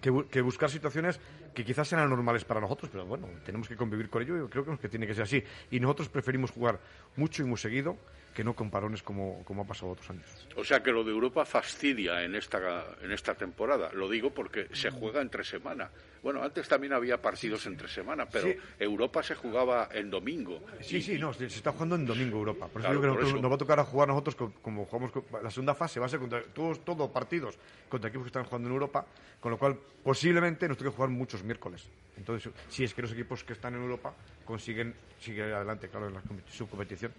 que, 0.00 0.10
bu- 0.10 0.26
que 0.28 0.40
buscar 0.40 0.70
situaciones 0.70 1.20
que 1.54 1.64
quizás 1.64 1.86
sean 1.88 2.00
anormales 2.00 2.44
para 2.44 2.60
nosotros, 2.60 2.90
pero 2.90 3.04
bueno, 3.04 3.26
tenemos 3.44 3.68
que 3.68 3.76
convivir 3.76 4.08
con 4.08 4.22
ello 4.22 4.46
y 4.46 4.48
creo 4.48 4.64
que 4.78 4.88
tiene 4.88 5.06
que 5.06 5.14
ser 5.14 5.24
así. 5.24 5.44
Y 5.70 5.78
nosotros 5.80 6.08
preferimos 6.08 6.50
jugar 6.50 6.80
mucho 7.16 7.42
y 7.42 7.44
muy 7.46 7.58
seguido 7.58 7.96
que 8.34 8.42
no 8.44 8.54
con 8.54 8.70
parones 8.70 9.02
como, 9.02 9.44
como 9.44 9.62
ha 9.62 9.66
pasado 9.66 9.92
otros 9.92 10.08
años. 10.10 10.24
O 10.56 10.64
sea 10.64 10.82
que 10.82 10.90
lo 10.90 11.04
de 11.04 11.10
Europa 11.10 11.44
fastidia 11.44 12.22
en 12.24 12.34
esta, 12.34 12.86
en 13.02 13.12
esta 13.12 13.34
temporada. 13.34 13.90
Lo 13.92 14.08
digo 14.08 14.30
porque 14.30 14.68
se 14.72 14.90
juega 14.90 15.20
entre 15.20 15.44
semana. 15.44 15.90
Bueno, 16.22 16.42
antes 16.42 16.68
también 16.68 16.92
había 16.92 17.20
partidos 17.20 17.66
entre 17.66 17.88
semana, 17.88 18.26
pero 18.26 18.46
Sí. 18.48 18.56
Europa 18.78 19.22
se 19.22 19.34
jugaba 19.34 19.88
en 19.92 20.08
domingo. 20.08 20.64
Sí, 20.80 20.98
Y- 20.98 21.02
sí, 21.02 21.18
no, 21.18 21.32
se 21.34 21.50
se 21.50 21.56
está 21.56 21.72
jugando 21.72 21.96
en 21.96 22.06
domingo 22.06 22.38
Europa. 22.38 22.68
Por 22.68 22.80
eso 22.80 22.90
Claro, 22.90 23.00
digo 23.16 23.18
que 23.34 23.40
nos 23.42 23.50
va 23.50 23.54
a 23.56 23.58
tocar 23.58 23.80
a 23.80 23.84
jugar 23.84 24.08
nosotros 24.08 24.36
co- 24.36 24.52
como 24.62 24.84
jugamos 24.86 25.10
co- 25.10 25.24
la 25.42 25.50
segunda 25.50 25.74
fase, 25.74 25.98
va 26.00 26.06
a 26.06 26.08
ser 26.08 26.20
contra 26.20 26.42
todos, 26.42 26.84
todos 26.84 27.10
partidos 27.10 27.58
contra 27.88 28.08
equipos 28.08 28.24
que 28.26 28.28
están 28.28 28.44
jugando 28.44 28.68
en 28.68 28.74
Europa, 28.74 29.04
con 29.40 29.50
lo 29.50 29.58
cual 29.58 29.76
posiblemente 30.04 30.68
nos 30.68 30.78
toque 30.78 30.90
jugar 30.90 31.10
muchos 31.10 31.42
miércoles. 31.42 31.88
Entonces, 32.16 32.52
si 32.68 32.84
es 32.84 32.94
que 32.94 33.02
los 33.02 33.12
equipos 33.12 33.42
que 33.42 33.52
están 33.54 33.74
en 33.74 33.82
Europa 33.82 34.14
consiguen 34.44 34.94
seguir 35.18 35.42
adelante, 35.42 35.88
claro, 35.88 36.06
en 36.08 36.14
la 36.14 36.22
competi- 36.22 36.50
su 36.50 36.68
competición. 36.68 37.12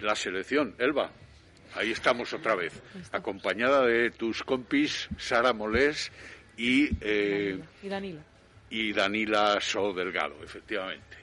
La 0.00 0.14
selección, 0.16 0.74
Elba. 0.78 1.10
Ahí 1.74 1.90
estamos 1.90 2.32
otra 2.34 2.54
vez, 2.54 2.82
acompañada 3.12 3.86
de 3.86 4.10
tus 4.10 4.42
compis 4.42 5.08
Sara 5.16 5.52
Molés 5.54 6.12
y, 6.56 6.90
eh, 7.00 7.58
Y 7.82 7.88
Danila. 7.88 8.20
y 8.68 8.92
Danila 8.92 9.58
So 9.60 9.92
Delgado, 9.94 10.34
efectivamente. 10.44 11.16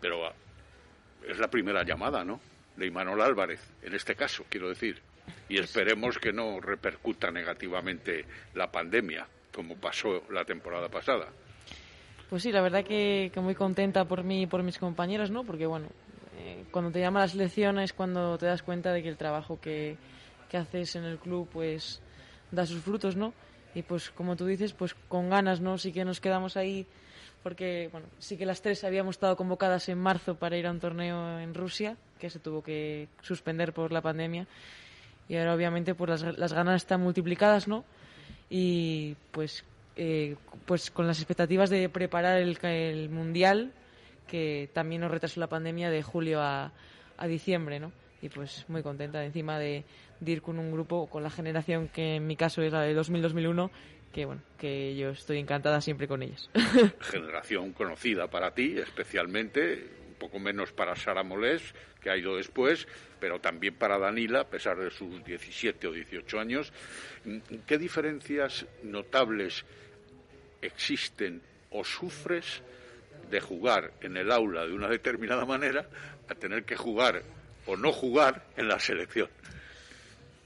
Pero 0.00 0.26
ah, 0.26 0.34
es 1.26 1.38
la 1.38 1.48
primera 1.48 1.82
llamada, 1.82 2.24
¿no? 2.24 2.40
De 2.76 2.86
Imanol 2.86 3.22
Álvarez, 3.22 3.60
en 3.82 3.94
este 3.94 4.14
caso, 4.14 4.44
quiero 4.50 4.68
decir. 4.68 5.00
Y 5.48 5.58
esperemos 5.58 6.18
que 6.18 6.32
no 6.32 6.60
repercuta 6.60 7.30
negativamente 7.30 8.26
la 8.54 8.70
pandemia, 8.70 9.26
como 9.50 9.76
pasó 9.76 10.24
la 10.30 10.44
temporada 10.44 10.90
pasada. 10.90 11.28
Pues 12.28 12.42
sí, 12.42 12.52
la 12.52 12.60
verdad 12.60 12.84
que, 12.84 13.30
que 13.32 13.40
muy 13.40 13.54
contenta 13.54 14.04
por 14.04 14.24
mí 14.24 14.42
y 14.42 14.46
por 14.46 14.62
mis 14.62 14.76
compañeros, 14.78 15.30
¿no? 15.30 15.42
Porque, 15.44 15.64
bueno, 15.64 15.88
cuando 16.70 16.90
te 16.90 17.00
llama 17.00 17.20
la 17.20 17.28
selección 17.28 17.78
es 17.78 17.92
cuando 17.92 18.38
te 18.38 18.46
das 18.46 18.62
cuenta 18.62 18.92
de 18.92 19.02
que 19.02 19.08
el 19.08 19.16
trabajo 19.16 19.60
que, 19.60 19.96
que 20.50 20.56
haces 20.56 20.96
en 20.96 21.04
el 21.04 21.18
club, 21.18 21.48
pues, 21.52 22.00
da 22.50 22.66
sus 22.66 22.82
frutos, 22.82 23.16
¿no? 23.16 23.32
Y, 23.74 23.82
pues, 23.82 24.10
como 24.10 24.36
tú 24.36 24.46
dices, 24.46 24.72
pues, 24.72 24.94
con 25.08 25.30
ganas, 25.30 25.60
¿no? 25.60 25.78
Sí 25.78 25.92
que 25.92 26.04
nos 26.04 26.20
quedamos 26.20 26.56
ahí 26.56 26.86
porque, 27.42 27.88
bueno, 27.92 28.08
sí 28.18 28.36
que 28.36 28.46
las 28.46 28.60
tres 28.60 28.82
habíamos 28.82 29.16
estado 29.16 29.36
convocadas 29.36 29.88
en 29.88 29.98
marzo 29.98 30.34
para 30.34 30.56
ir 30.56 30.66
a 30.66 30.70
un 30.72 30.80
torneo 30.80 31.38
en 31.38 31.54
Rusia, 31.54 31.96
que 32.18 32.28
se 32.28 32.40
tuvo 32.40 32.62
que 32.62 33.08
suspender 33.22 33.72
por 33.72 33.92
la 33.92 34.00
pandemia. 34.00 34.46
Y 35.28 35.36
ahora, 35.36 35.54
obviamente, 35.54 35.94
pues, 35.94 36.22
las, 36.22 36.38
las 36.38 36.52
ganas 36.52 36.82
están 36.82 37.02
multiplicadas, 37.02 37.68
¿no? 37.68 37.84
y 38.48 39.16
pues 39.30 39.64
eh, 39.96 40.36
pues 40.66 40.90
con 40.90 41.06
las 41.06 41.18
expectativas 41.18 41.70
de 41.70 41.88
preparar 41.88 42.38
el, 42.38 42.58
el 42.62 43.08
mundial 43.08 43.72
que 44.26 44.68
también 44.72 45.00
nos 45.00 45.10
retrasó 45.10 45.40
la 45.40 45.48
pandemia 45.48 45.90
de 45.90 46.02
julio 46.02 46.40
a, 46.40 46.72
diciembre, 47.26 47.80
¿no? 47.80 47.92
Y 48.20 48.28
pues 48.28 48.64
muy 48.68 48.82
contenta 48.82 49.24
encima 49.24 49.58
de, 49.58 49.84
de 50.20 50.32
ir 50.32 50.42
con 50.42 50.58
un 50.58 50.70
grupo, 50.70 51.08
con 51.08 51.22
la 51.22 51.30
generación 51.30 51.88
que 51.88 52.16
en 52.16 52.26
mi 52.26 52.36
caso 52.36 52.62
es 52.62 52.72
la 52.72 52.82
de 52.82 52.96
2000-2001, 52.96 53.70
que 54.12 54.24
bueno, 54.24 54.42
que 54.58 54.96
yo 54.96 55.10
estoy 55.10 55.38
encantada 55.38 55.80
siempre 55.80 56.08
con 56.08 56.22
ellas. 56.22 56.50
Generación 57.00 57.72
conocida 57.72 58.28
para 58.28 58.52
ti, 58.52 58.78
especialmente, 58.78 59.86
un 60.08 60.14
poco 60.14 60.38
menos 60.38 60.72
para 60.72 60.96
Sara 60.96 61.22
Molés, 61.22 61.74
que 62.00 62.10
ha 62.10 62.16
ido 62.16 62.36
después, 62.36 62.86
pero 63.20 63.40
también 63.40 63.74
para 63.74 63.98
Danila, 63.98 64.40
a 64.40 64.48
pesar 64.48 64.78
de 64.78 64.90
sus 64.90 65.24
17 65.24 65.86
o 65.86 65.92
18 65.92 66.38
años. 66.40 66.72
¿Qué 67.66 67.78
diferencias 67.78 68.66
notables 68.82 69.64
existen 70.62 71.42
o 71.70 71.84
sufres 71.84 72.62
de 73.30 73.40
jugar 73.40 73.92
en 74.00 74.16
el 74.16 74.30
aula 74.30 74.66
de 74.66 74.72
una 74.72 74.88
determinada 74.88 75.44
manera 75.44 75.86
a 76.28 76.34
tener 76.34 76.64
que 76.64 76.76
jugar 76.76 77.22
o 77.66 77.76
no 77.76 77.92
jugar 77.92 78.42
en 78.56 78.68
la 78.68 78.78
selección? 78.78 79.28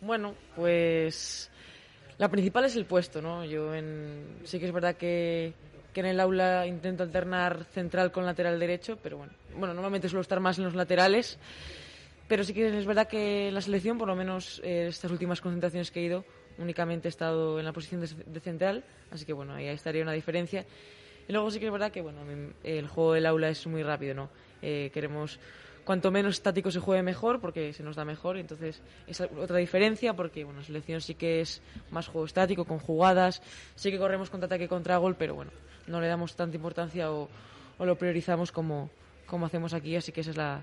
Bueno, 0.00 0.34
pues 0.56 1.50
la 2.18 2.28
principal 2.28 2.64
es 2.64 2.76
el 2.76 2.86
puesto, 2.86 3.20
¿no? 3.20 3.44
Yo 3.44 3.74
en... 3.74 4.40
sí 4.44 4.58
que 4.58 4.66
es 4.66 4.72
verdad 4.72 4.96
que, 4.96 5.52
en 5.94 6.06
el 6.06 6.20
aula 6.20 6.66
intento 6.66 7.02
alternar 7.02 7.64
central 7.72 8.10
con 8.10 8.24
lateral 8.24 8.58
derecho, 8.58 8.98
pero 9.02 9.18
bueno, 9.18 9.32
bueno, 9.54 9.74
normalmente 9.74 10.08
suelo 10.08 10.22
estar 10.22 10.40
más 10.40 10.58
en 10.58 10.64
los 10.64 10.74
laterales, 10.74 11.38
pero 12.28 12.44
sí 12.44 12.54
que 12.54 12.78
es 12.78 12.86
verdad 12.86 13.08
que 13.08 13.48
en 13.48 13.54
la 13.54 13.60
selección, 13.60 13.98
por 13.98 14.08
lo 14.08 14.16
menos 14.16 14.60
eh, 14.64 14.86
estas 14.88 15.10
últimas 15.10 15.40
concentraciones 15.40 15.90
que 15.90 16.00
he 16.00 16.04
ido, 16.04 16.24
únicamente 16.58 17.08
he 17.08 17.10
estado 17.10 17.58
en 17.58 17.66
la 17.66 17.72
posición 17.72 18.00
de, 18.00 18.08
de 18.24 18.40
central, 18.40 18.84
así 19.10 19.26
que 19.26 19.32
bueno, 19.32 19.54
ahí 19.54 19.66
estaría 19.68 20.02
una 20.02 20.12
diferencia. 20.12 20.64
Y 21.28 21.32
luego 21.32 21.50
sí 21.50 21.60
que 21.60 21.66
es 21.66 21.72
verdad 21.72 21.92
que 21.92 22.00
bueno, 22.00 22.20
el 22.64 22.88
juego 22.88 23.14
del 23.14 23.26
aula 23.26 23.48
es 23.48 23.66
muy 23.66 23.82
rápido, 23.82 24.14
¿no? 24.14 24.30
Eh, 24.62 24.90
queremos 24.92 25.38
cuanto 25.84 26.10
menos 26.10 26.34
estático 26.34 26.70
se 26.70 26.78
juegue 26.78 27.02
mejor 27.02 27.40
porque 27.40 27.72
se 27.72 27.82
nos 27.82 27.96
da 27.96 28.04
mejor. 28.04 28.36
Entonces 28.36 28.82
es 29.06 29.20
otra 29.20 29.58
diferencia 29.58 30.14
porque 30.14 30.44
bueno 30.44 30.62
selección 30.62 31.00
sí 31.00 31.14
que 31.14 31.40
es 31.40 31.62
más 31.90 32.08
juego 32.08 32.26
estático 32.26 32.64
con 32.64 32.78
jugadas. 32.78 33.42
Sí 33.74 33.90
que 33.90 33.98
corremos 33.98 34.30
contra 34.30 34.46
ataque 34.46 34.68
contra 34.68 34.96
gol 34.98 35.16
pero 35.16 35.34
bueno 35.34 35.50
no 35.86 36.00
le 36.00 36.06
damos 36.06 36.36
tanta 36.36 36.56
importancia 36.56 37.10
o, 37.10 37.28
o 37.78 37.84
lo 37.84 37.96
priorizamos 37.96 38.52
como, 38.52 38.90
como 39.26 39.46
hacemos 39.46 39.74
aquí. 39.74 39.96
Así 39.96 40.12
que 40.12 40.20
esa 40.20 40.30
es 40.30 40.36
la, 40.36 40.62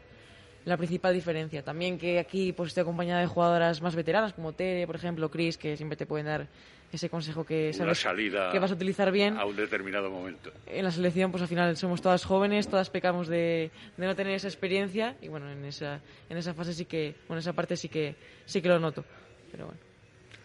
la 0.65 0.77
principal 0.77 1.13
diferencia. 1.13 1.63
También 1.63 1.97
que 1.97 2.19
aquí 2.19 2.53
pues 2.53 2.69
estoy 2.69 2.81
acompañada 2.81 3.21
de 3.21 3.27
jugadoras 3.27 3.81
más 3.81 3.95
veteranas 3.95 4.33
como 4.33 4.53
Tere 4.53 4.85
por 4.85 4.95
ejemplo 4.95 5.29
Chris 5.31 5.57
que 5.57 5.77
siempre 5.77 5.97
te 5.97 6.05
pueden 6.05 6.25
dar 6.27 6.47
ese 6.91 7.09
consejo 7.09 7.45
que 7.45 7.73
sabes 7.73 7.99
salida 7.99 8.49
que 8.51 8.59
vas 8.59 8.71
a 8.71 8.75
utilizar 8.75 9.11
bien 9.11 9.37
a 9.37 9.45
un 9.45 9.55
determinado 9.55 10.09
momento. 10.09 10.51
En 10.65 10.83
la 10.83 10.91
selección, 10.91 11.31
pues 11.31 11.41
al 11.41 11.49
final 11.49 11.75
somos 11.75 12.01
todas 12.01 12.23
jóvenes, 12.23 12.67
todas 12.67 12.89
pecamos 12.89 13.27
de, 13.27 13.71
de, 13.97 14.05
no 14.05 14.15
tener 14.15 14.33
esa 14.33 14.47
experiencia 14.47 15.15
y 15.21 15.27
bueno, 15.27 15.51
en 15.51 15.65
esa, 15.65 15.99
en 16.29 16.37
esa 16.37 16.53
fase 16.53 16.73
sí 16.73 16.85
que, 16.85 17.15
bueno, 17.27 17.39
esa 17.39 17.53
parte 17.53 17.75
sí 17.75 17.89
que, 17.89 18.15
sí 18.45 18.61
que 18.61 18.69
lo 18.69 18.79
noto. 18.79 19.03
Pero 19.51 19.65
bueno. 19.65 19.79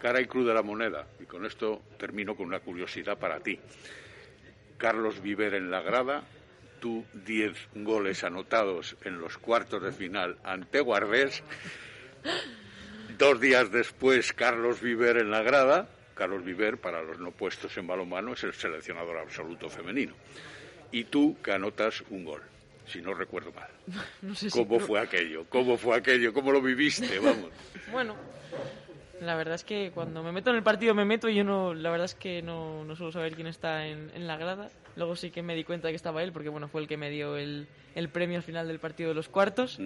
Cara 0.01 0.21
y 0.21 0.27
cruz 0.27 0.47
de 0.47 0.55
la 0.55 0.63
moneda, 0.63 1.07
y 1.21 1.27
con 1.27 1.47
esto 1.47 1.83
termino 1.97 2.35
con 2.35 2.47
una 2.47 2.59
curiosidad 2.59 3.19
para 3.19 3.39
ti. 3.39 3.59
Carlos 4.77 5.23
Viver 5.23 5.55
en 5.55 5.71
la 5.71 5.81
grada, 5.81 6.25
tú 6.81 7.05
10 7.25 7.69
goles 7.77 8.25
anotados 8.25 8.97
en 9.05 9.21
los 9.21 9.39
cuartos 9.39 9.81
de 9.81 9.93
final 9.93 10.39
ante 10.43 10.81
Guardés. 10.81 11.45
Dos 13.17 13.41
días 13.41 13.71
después, 13.71 14.33
Carlos 14.33 14.81
Viver 14.81 15.19
en 15.19 15.31
la 15.31 15.43
grada, 15.43 15.89
Carlos 16.15 16.45
Viver, 16.45 16.79
para 16.79 17.03
los 17.03 17.19
no 17.19 17.31
puestos 17.31 17.77
en 17.79 17.87
balonmano, 17.87 18.33
es 18.33 18.45
el 18.45 18.53
seleccionador 18.53 19.19
absoluto 19.19 19.69
femenino. 19.69 20.15
Y 20.91 21.05
tú 21.05 21.37
que 21.43 21.53
anotas 21.53 22.03
un 22.11 22.25
gol, 22.25 22.43
si 22.87 23.01
no 23.01 23.15
recuerdo 23.15 23.53
mal. 23.53 23.69
No 24.23 24.35
sé 24.35 24.51
si 24.51 24.59
¿Cómo 24.59 24.79
fue 24.79 25.01
aquello? 25.01 25.47
¿Cómo 25.49 25.77
fue 25.77 25.97
aquello? 25.97 26.33
¿Cómo 26.33 26.53
lo 26.53 26.61
viviste? 26.63 27.19
Vamos. 27.19 27.51
Bueno, 27.91 28.17
la 29.21 29.35
verdad 29.35 29.55
es 29.55 29.65
que 29.65 29.91
cuando 29.93 30.23
me 30.23 30.33
meto 30.33 30.51
en 30.51 30.57
el 30.57 30.63
partido 30.63 30.95
me 30.95 31.05
meto 31.05 31.29
y 31.29 31.35
yo 31.35 31.45
no, 31.45 31.75
la 31.75 31.91
verdad 31.91 32.07
es 32.07 32.15
que 32.15 32.41
no, 32.43 32.85
no 32.85 32.97
suelo 32.97 33.13
saber 33.13 33.35
quién 33.35 33.47
está 33.47 33.87
en, 33.87 34.11
en 34.15 34.27
la 34.27 34.37
grada. 34.37 34.71
Luego 34.97 35.15
sí 35.15 35.31
que 35.31 35.43
me 35.43 35.55
di 35.55 35.65
cuenta 35.65 35.89
de 35.89 35.93
que 35.93 35.97
estaba 35.97 36.23
él 36.23 36.33
porque 36.33 36.49
bueno, 36.49 36.69
fue 36.69 36.81
el 36.81 36.89
que 36.89 36.97
me 36.97 37.11
dio 37.11 37.37
el, 37.37 37.67
el 37.95 38.09
premio 38.09 38.37
al 38.39 38.43
final 38.43 38.67
del 38.67 38.79
partido 38.79 39.11
de 39.11 39.15
los 39.15 39.29
cuartos. 39.29 39.79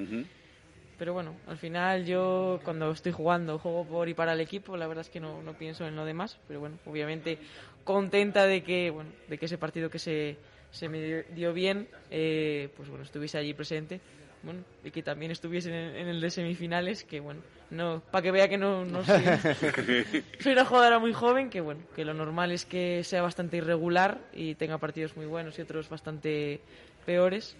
Pero 0.99 1.13
bueno, 1.13 1.35
al 1.47 1.59
final 1.59 2.07
yo 2.07 2.61
cuando 2.65 2.91
estoy 2.91 3.13
jugando, 3.13 3.59
juego 3.59 3.85
por 3.85 4.09
y 4.09 4.15
para 4.15 4.33
el 4.33 4.41
equipo, 4.41 4.77
la 4.77 4.87
verdad 4.87 5.03
es 5.03 5.11
que 5.11 5.21
no, 5.21 5.43
no 5.43 5.53
pienso 5.53 5.87
en 5.87 5.95
lo 5.95 6.05
demás, 6.07 6.39
pero 6.49 6.61
bueno, 6.61 6.79
obviamente 6.87 7.39
contenta 7.85 8.47
de 8.47 8.63
que, 8.63 8.91
bueno, 8.91 9.11
de 9.29 9.37
que 9.39 9.45
ese 9.47 9.59
partido 9.59 9.91
que 9.91 9.99
se, 9.99 10.37
se 10.71 10.89
me 10.89 11.25
dio- 11.35 11.53
bien, 11.53 11.87
eh, 12.11 12.71
pues 12.77 12.89
bueno, 12.89 13.05
estuviese 13.05 13.37
allí 13.37 13.53
presente, 13.53 14.01
bueno, 14.43 14.61
y 14.85 14.91
que 14.91 15.03
también 15.03 15.31
estuviese 15.33 15.69
en, 15.69 15.97
en 15.97 16.09
el 16.09 16.21
de 16.21 16.31
semifinales, 16.31 17.05
que 17.05 17.21
bueno, 17.21 17.41
no, 17.71 18.03
para 18.11 18.23
que 18.23 18.31
vea 18.31 18.49
que 18.49 18.57
no, 18.57 18.85
no 18.87 19.05
soy, 19.05 19.23
soy 20.41 20.53
una 20.53 20.65
jugadora 20.65 20.99
muy 20.99 21.13
joven, 21.13 21.51
que 21.51 21.61
bueno, 21.61 21.83
que 21.95 22.05
lo 22.07 22.15
normal 22.15 22.53
es 22.53 22.65
que 22.65 23.05
sea 23.05 23.21
bastante 23.21 23.59
irregular 23.59 24.19
y 24.33 24.55
tenga 24.55 24.79
partidos 24.79 25.15
muy 25.17 25.27
buenos 25.27 25.59
y 25.59 25.63
otros 25.63 25.89
bastante 25.91 26.61
peores. 27.05 27.55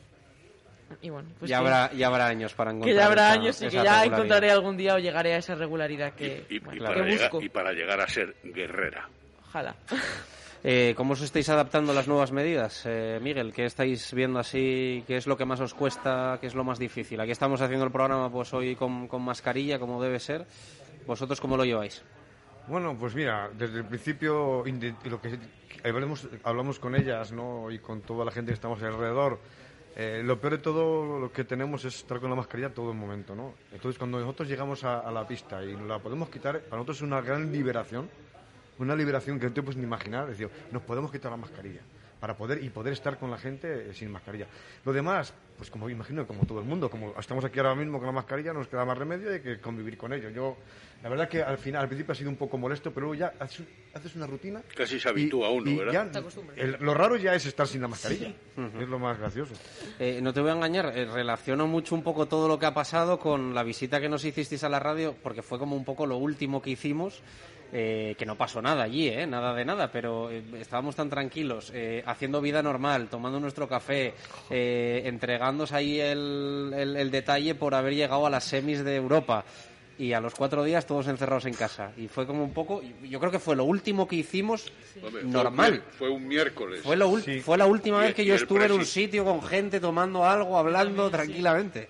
Y 1.03 1.11
bueno, 1.11 1.29
pues 1.39 1.49
ya, 1.51 1.59
que- 1.59 1.67
habrá, 1.67 1.93
ya 1.95 2.07
habrá 2.07 2.27
años 2.29 2.55
para 2.55 2.71
encontrar. 2.71 2.93
que 2.95 2.97
ya 2.99 3.07
habrá 3.07 3.23
esa- 3.31 3.33
años 3.41 3.63
y 3.63 3.65
que 3.69 3.83
ya 3.83 4.05
encontraré 4.05 4.51
algún 4.51 4.77
día 4.77 4.95
o 4.95 4.99
llegaré 4.99 5.35
a 5.35 5.39
esa 5.39 5.55
regularidad 5.55 6.13
que, 6.15 6.47
Y, 6.49 6.59
bueno, 6.61 6.75
y 6.77 6.79
que 6.79 6.85
para 6.87 7.05
llegar, 7.05 7.31
busco. 7.31 7.43
y 7.45 7.49
para 7.49 7.73
llegar 7.73 8.01
a 8.01 8.09
ser 8.09 8.37
guerrera. 8.45 9.09
Ojalá. 9.49 9.75
Eh, 10.69 10.95
¿Cómo 10.97 11.13
os 11.13 11.21
estáis 11.21 11.49
adaptando 11.49 11.93
a 11.93 11.95
las 11.95 12.09
nuevas 12.09 12.33
medidas, 12.33 12.83
eh, 12.87 13.21
Miguel? 13.23 13.53
¿Qué 13.53 13.67
estáis 13.67 14.13
viendo 14.13 14.41
así? 14.41 15.05
¿Qué 15.07 15.17
es 15.17 15.29
lo 15.29 15.37
que 15.37 15.45
más 15.45 15.61
os 15.61 15.75
cuesta? 15.75 16.39
¿Qué 16.41 16.49
es 16.49 16.57
lo 16.57 16.65
más 16.65 16.81
difícil? 16.81 17.21
Aquí 17.21 17.31
estamos 17.31 17.61
haciendo 17.61 17.85
el 17.85 17.93
programa 17.93 18.33
pues 18.33 18.53
hoy 18.53 18.75
con, 18.75 19.07
con 19.07 19.23
mascarilla, 19.23 19.79
como 19.79 20.03
debe 20.03 20.19
ser. 20.19 20.45
¿Vosotros 21.07 21.41
cómo 21.41 21.57
lo 21.57 21.65
lleváis? 21.65 22.03
Bueno, 22.67 22.97
pues 22.99 23.15
mira, 23.15 23.49
desde 23.57 23.79
el 23.79 23.85
principio 23.85 24.65
lo 25.05 25.21
que 25.21 25.39
hablamos, 25.85 26.27
hablamos 26.43 26.81
con 26.81 26.97
ellas 26.97 27.31
¿no? 27.31 27.71
y 27.71 27.79
con 27.79 28.01
toda 28.01 28.25
la 28.25 28.33
gente 28.33 28.49
que 28.51 28.55
estamos 28.55 28.83
alrededor. 28.83 29.39
Eh, 29.97 30.23
lo 30.23 30.39
peor 30.39 30.53
de 30.53 30.59
todo 30.59 31.19
lo 31.19 31.33
que 31.33 31.45
tenemos 31.45 31.85
es 31.87 31.97
estar 31.97 32.21
con 32.21 32.29
la 32.29 32.37
mascarilla 32.37 32.69
todo 32.73 32.91
el 32.93 32.99
momento, 32.99 33.35
¿no? 33.35 33.55
Entonces, 33.73 33.99
cuando 33.99 34.21
nosotros 34.21 34.47
llegamos 34.47 34.85
a, 34.85 35.11
la 35.11 35.27
pista 35.27 35.65
y 35.65 35.75
la 35.75 35.99
podemos 35.99 36.29
quitar, 36.29 36.61
para 36.61 36.77
nosotros 36.77 36.99
es 36.99 37.03
una 37.03 37.23
gran 37.23 37.51
liberación, 37.51 38.09
una 38.79 38.95
liberación 38.95 39.41
que 39.41 39.47
no 39.47 39.53
te 39.53 39.63
puedes 39.63 39.79
ni 39.79 39.85
imaginar. 39.85 40.25
Es 40.31 40.39
decir, 40.39 40.51
nos 40.71 40.83
podemos 40.83 41.11
quitar 41.11 41.31
la 41.31 41.39
mascarilla 41.39 41.81
para 42.21 42.37
poder 42.37 42.63
y 42.65 42.71
poder 42.71 42.93
estar 42.95 43.19
con 43.19 43.31
la 43.31 43.39
gente 43.39 43.91
eh, 43.91 43.95
sin 43.95 44.11
mascarilla. 44.11 44.47
Lo 44.85 44.93
demás, 44.93 45.35
pues 45.57 45.71
como 45.71 45.89
imagino, 45.91 46.27
como 46.27 46.47
todo 46.47 46.61
el 46.61 46.65
mundo, 46.65 46.91
como 46.91 47.15
estamos 47.19 47.45
aquí 47.45 47.59
ahora 47.59 47.75
mismo 47.75 47.99
con 47.99 48.07
la 48.07 48.13
mascarilla, 48.13 48.53
no 48.53 48.61
nos 48.61 48.69
queda 48.69 48.85
más 48.85 48.97
remedio 48.97 49.31
de 49.31 49.43
que 49.43 49.61
convivir 49.61 49.97
con 49.99 50.13
ello. 50.13 50.31
Yo, 50.31 50.57
la 51.03 51.09
verdad 51.11 51.29
que 51.29 51.43
al 51.43 51.59
final, 51.59 51.83
al 51.83 51.89
principio 51.89 52.13
ha 52.13 52.15
sido 52.15 52.31
un 52.31 52.37
poco 52.37 52.57
molesto, 52.57 52.91
pero 52.93 53.07
luego 53.07 53.21
ya 53.21 53.35
haces, 53.39 53.67
haces 53.95 54.17
una 54.17 54.27
rutina. 54.27 54.63
Casi 54.75 54.99
se 54.99 55.09
habitúa 55.09 55.51
uno, 55.51 55.71
y 55.71 55.77
¿verdad? 55.77 55.93
ya- 55.93 56.21
el- 56.57 56.77
lo 56.81 56.95
raro 56.95 57.17
ya 57.17 57.35
es 57.35 57.45
estar 57.47 57.67
sin 57.67 57.83
la 57.83 57.89
mascarilla. 57.89 58.33
Es 58.81 58.89
lo 58.89 58.99
más 58.99 59.19
gracioso. 59.19 59.53
Eh, 59.99 60.21
no 60.23 60.33
te 60.33 60.41
voy 60.41 60.51
a 60.51 60.55
engañar, 60.55 60.97
eh, 60.97 61.05
relaciono 61.05 61.67
mucho 61.67 61.95
un 61.95 62.03
poco 62.03 62.27
todo 62.27 62.49
lo 62.49 62.59
que 62.59 62.67
ha 62.67 62.73
pasado 62.75 63.19
con 63.19 63.55
la 63.55 63.63
visita 63.63 64.01
que 64.01 64.09
nos 64.09 64.25
hicisteis 64.25 64.65
a 64.65 64.69
la 64.71 64.79
radio, 64.81 65.15
porque 65.23 65.43
fue 65.43 65.59
como 65.59 65.77
un 65.77 65.85
poco 65.85 66.07
lo 66.07 66.17
último 66.17 66.63
que 66.63 66.71
hicimos, 66.71 67.21
eh, 67.73 68.15
que 68.19 68.25
no 68.27 68.37
pasó 68.37 68.63
nada 68.63 68.85
allí, 68.85 69.09
eh, 69.09 69.27
nada 69.27 69.55
de 69.55 69.65
nada, 69.65 69.91
pero 69.91 70.31
eh, 70.31 70.43
estábamos 70.61 70.95
tan 70.97 71.11
tranquilos, 71.11 71.71
eh, 71.75 72.03
haciendo 72.07 72.41
vida 72.41 72.63
normal, 72.63 73.09
tomando 73.09 73.41
nuestro 73.41 73.69
café, 73.69 74.15
eh, 74.51 75.03
entregándoos 75.07 75.73
ahí 75.73 76.01
el, 76.01 76.73
el- 76.77 76.97
el 76.97 77.11
detalle 77.11 77.55
por 77.55 77.75
haber 77.75 77.95
llegado 77.95 78.27
a 78.27 78.31
las 78.31 78.45
semis 78.45 78.85
de 78.85 78.97
Europa. 78.97 79.45
Y 79.99 80.13
a 80.13 80.21
los 80.21 80.35
cuatro 80.35 80.63
días 80.63 80.85
todos 80.85 81.07
encerrados 81.09 81.47
en 81.47 81.55
casa. 81.55 81.91
Y 81.97 82.07
fue 82.09 82.27
como 82.27 82.45
un 82.45 82.53
poco, 82.53 82.83
yo 83.03 83.19
creo 83.19 83.33
que 83.33 83.39
fue 83.39 83.57
lo 83.57 83.65
último 83.65 84.07
que 84.07 84.17
hicimos 84.17 84.71
normal. 85.23 85.83
Fue 85.99 86.11
un 86.11 86.29
miércoles. 86.29 86.83
Fue, 86.83 86.99
lo 86.99 87.11
ul- 87.11 87.41
fue 87.41 87.57
la 87.57 87.65
última 87.65 88.03
Y- 88.03 88.09
vez 88.09 88.15
que 88.15 88.27
yo 88.27 88.35
estuve 88.35 88.67
en 88.67 88.73
un 88.73 88.85
sitio 88.85 89.25
con 89.25 89.41
gente 89.43 89.81
tomando 89.81 90.23
algo, 90.27 90.59
hablando 90.59 91.09
tranquilamente. 91.11 91.89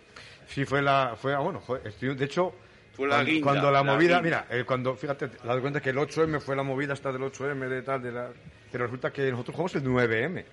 Sí, 0.48 0.64
fue 0.64 0.82
la. 0.82 1.16
Fue, 1.20 1.34
ah, 1.34 1.40
bueno, 1.40 1.60
fue- 1.60 1.80
de 1.80 2.24
hecho. 2.24 2.54
Fue 2.96 3.06
la 3.08 3.16
cuando, 3.16 3.30
guinda, 3.32 3.44
cuando 3.44 3.70
la 3.70 3.78
la 3.78 3.82
movida, 3.82 4.20
guinda. 4.20 4.22
mira, 4.22 4.46
eh, 4.50 4.64
cuando, 4.64 4.94
fíjate, 4.96 5.28
te 5.28 5.46
das 5.46 5.60
cuenta 5.60 5.80
que 5.80 5.90
el 5.90 5.96
8M 5.98 6.40
fue 6.40 6.56
la 6.56 6.62
movida 6.62 6.94
hasta 6.94 7.12
del 7.12 7.22
8M 7.22 7.68
de 7.68 7.82
tal, 7.82 8.02
de 8.02 8.12
la, 8.12 8.30
pero 8.72 8.84
resulta 8.86 9.12
que 9.12 9.30
nosotros 9.30 9.54
jugamos 9.54 9.74
el 9.76 9.84
9M, 9.84 10.44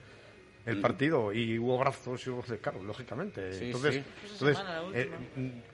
el 0.66 0.80
partido, 0.80 1.34
y 1.34 1.60
hubo 1.60 1.78
brazos 1.78 2.26
y 2.26 2.30
hubo, 2.30 2.42
claro, 2.42 2.82
lógicamente. 2.84 3.52
Sí, 3.52 3.66
entonces, 3.66 3.96
sí. 3.96 4.04
entonces 4.32 4.64
eh, 4.94 5.10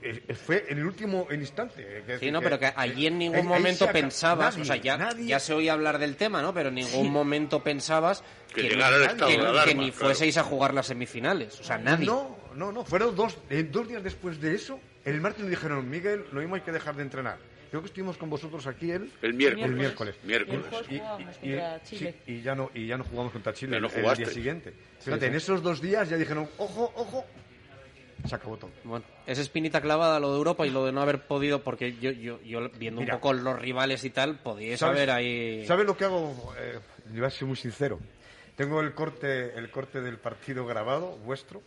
eh, 0.01 0.23
eh, 0.27 0.33
fue 0.35 0.65
en 0.67 0.79
el 0.79 0.85
último 0.85 1.27
instante. 1.31 2.03
que- 2.07 2.17
Sí, 2.17 2.31
no, 2.31 2.39
que- 2.39 2.43
pero 2.45 2.59
que 2.59 2.73
allí 2.75 3.05
en 3.05 3.19
ningún 3.19 3.45
momento 3.45 3.87
pensabas, 3.91 4.55
nadie, 4.57 4.61
o 4.63 4.65
sea, 4.65 4.75
ya, 4.77 4.97
nadie- 4.97 5.27
ya 5.27 5.39
se 5.39 5.53
oía 5.53 5.73
hablar 5.73 5.99
del 5.99 6.15
tema, 6.15 6.41
¿no? 6.41 6.55
Pero 6.55 6.69
en 6.69 6.75
ningún 6.75 7.03
Sí. 7.05 7.09
momento 7.09 7.61
pensabas 7.63 8.23
Que 8.53 8.63
que, 8.63 8.69
llegara 8.69 8.95
el 8.95 9.01
ni- 9.03 9.07
estado 9.09 9.27
que- 9.29 9.37
de 9.37 9.43
que 9.43 9.47
alarma, 9.47 9.73
ni 9.73 9.91
claro. 9.91 10.05
fueseis 10.05 10.37
a 10.37 10.43
jugar 10.43 10.73
las 10.73 10.87
semifinales. 10.87 11.59
O 11.59 11.63
sea, 11.63 11.77
nadie. 11.77 12.07
No, 12.07 12.37
no, 12.55 12.71
no, 12.71 12.83
fueron 12.83 13.15
dos, 13.15 13.37
eh, 13.51 13.67
dos 13.69 13.87
días 13.87 14.03
después 14.03 14.41
de 14.41 14.55
eso, 14.55 14.79
el 15.05 15.21
martes 15.21 15.41
nos 15.41 15.49
dijeron, 15.49 15.89
Miguel, 15.89 16.25
lo 16.31 16.39
mismo 16.41 16.55
hay 16.55 16.61
que 16.61 16.71
dejar 16.71 16.95
de 16.95 17.03
entrenar. 17.03 17.37
creo 17.69 17.81
que 17.81 17.87
estuvimos 17.87 18.17
con 18.17 18.29
vosotros 18.29 18.65
aquí 18.67 18.91
el, 18.91 19.11
El 19.21 19.33
miércoles. 19.33 19.65
El 19.69 19.75
miércoles. 19.75 20.15
Miércoles. 20.23 20.65
Y, 20.89 20.99
Chile. 21.43 22.15
sí, 22.25 22.31
y 22.33 22.41
ya 22.41 22.55
no 22.55 22.71
y 22.73 22.87
ya 22.87 22.97
no 22.97 23.03
jugamos 23.03 23.31
contra 23.31 23.53
Chile 23.53 23.73
Ya 23.73 23.79
no 23.79 23.87
el- 23.87 24.05
el, 24.05 24.17
día 24.17 24.25
siguiente. 24.27 24.73
Fíjate, 24.99 25.25
sí. 25.25 25.25
en 25.27 25.35
esos 25.35 25.61
dos 25.61 25.79
días 25.81 26.09
ya 26.09 26.17
dijeron, 26.17 26.47
ojo, 26.57 26.91
ojo, 26.95 27.25
se 28.27 28.35
acabó 28.35 28.57
todo. 28.57 28.71
Bueno, 28.83 29.05
es 29.25 29.37
espinita 29.39 29.79
clavada 29.81 30.19
lo 30.19 30.31
de 30.31 30.37
Europa 30.37 30.65
y 30.67 30.71
lo 30.71 30.85
de 30.85 30.91
no 30.91 31.01
haber 31.01 31.25
podido, 31.25 31.63
porque 31.63 31.95
yo, 31.97 32.11
yo, 32.11 32.41
yo 32.41 32.69
viendo 32.71 33.01
Mira. 33.01 33.15
un 33.15 33.19
poco 33.21 33.33
los 33.33 33.57
rivales 33.59 34.03
y 34.03 34.09
tal, 34.09 34.39
podíais 34.39 34.79
¿Sabes- 34.79 34.97
haber 34.97 35.11
ahí... 35.11 35.65
¿Sabes 35.65 35.85
lo 35.85 35.95
que 35.95 36.03
hago? 36.05 36.53
Eh, 36.59 36.79
yo 37.13 37.19
voy 37.19 37.25
a 37.27 37.29
ser 37.29 37.47
muy 37.47 37.55
sincero. 37.55 37.99
Tengo 38.57 38.81
el 38.81 38.93
corte, 38.93 39.57
el 39.57 39.71
corte 39.71 40.01
del 40.01 40.17
partido 40.17 40.65
grabado, 40.65 41.15
vuestro, 41.23 41.61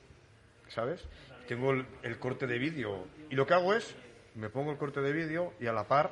¿sabes? 0.69 1.01
Tengo 1.49 1.73
el, 1.73 1.87
el 2.03 2.19
corte 2.19 2.47
de 2.47 2.59
vídeo. 2.59 3.07
Y 3.31 3.35
lo 3.35 3.47
que 3.47 3.55
hago 3.55 3.75
es, 3.75 3.95
me 4.35 4.49
pongo 4.49 4.71
el 4.73 4.79
corte 4.79 5.01
de 5.01 5.13
vídeo 5.13 5.53
y 5.61 5.67
a 5.67 5.73
la 5.73 5.85
par 5.87 6.11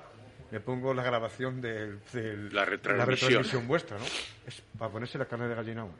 me 0.50 0.58
pongo 0.60 0.92
la 0.94 1.02
grabación 1.04 1.60
del- 1.60 2.00
La 2.52 2.64
retransmisión. 2.64 3.28
retransmisión 3.30 3.68
vuestra, 3.68 3.98
¿no? 3.98 4.04
Es 4.46 4.62
para 4.78 4.90
ponerse 4.90 5.16
la 5.18 5.26
carne 5.26 5.46
de 5.48 5.54
gallina 5.54 5.82
aún. 5.82 5.92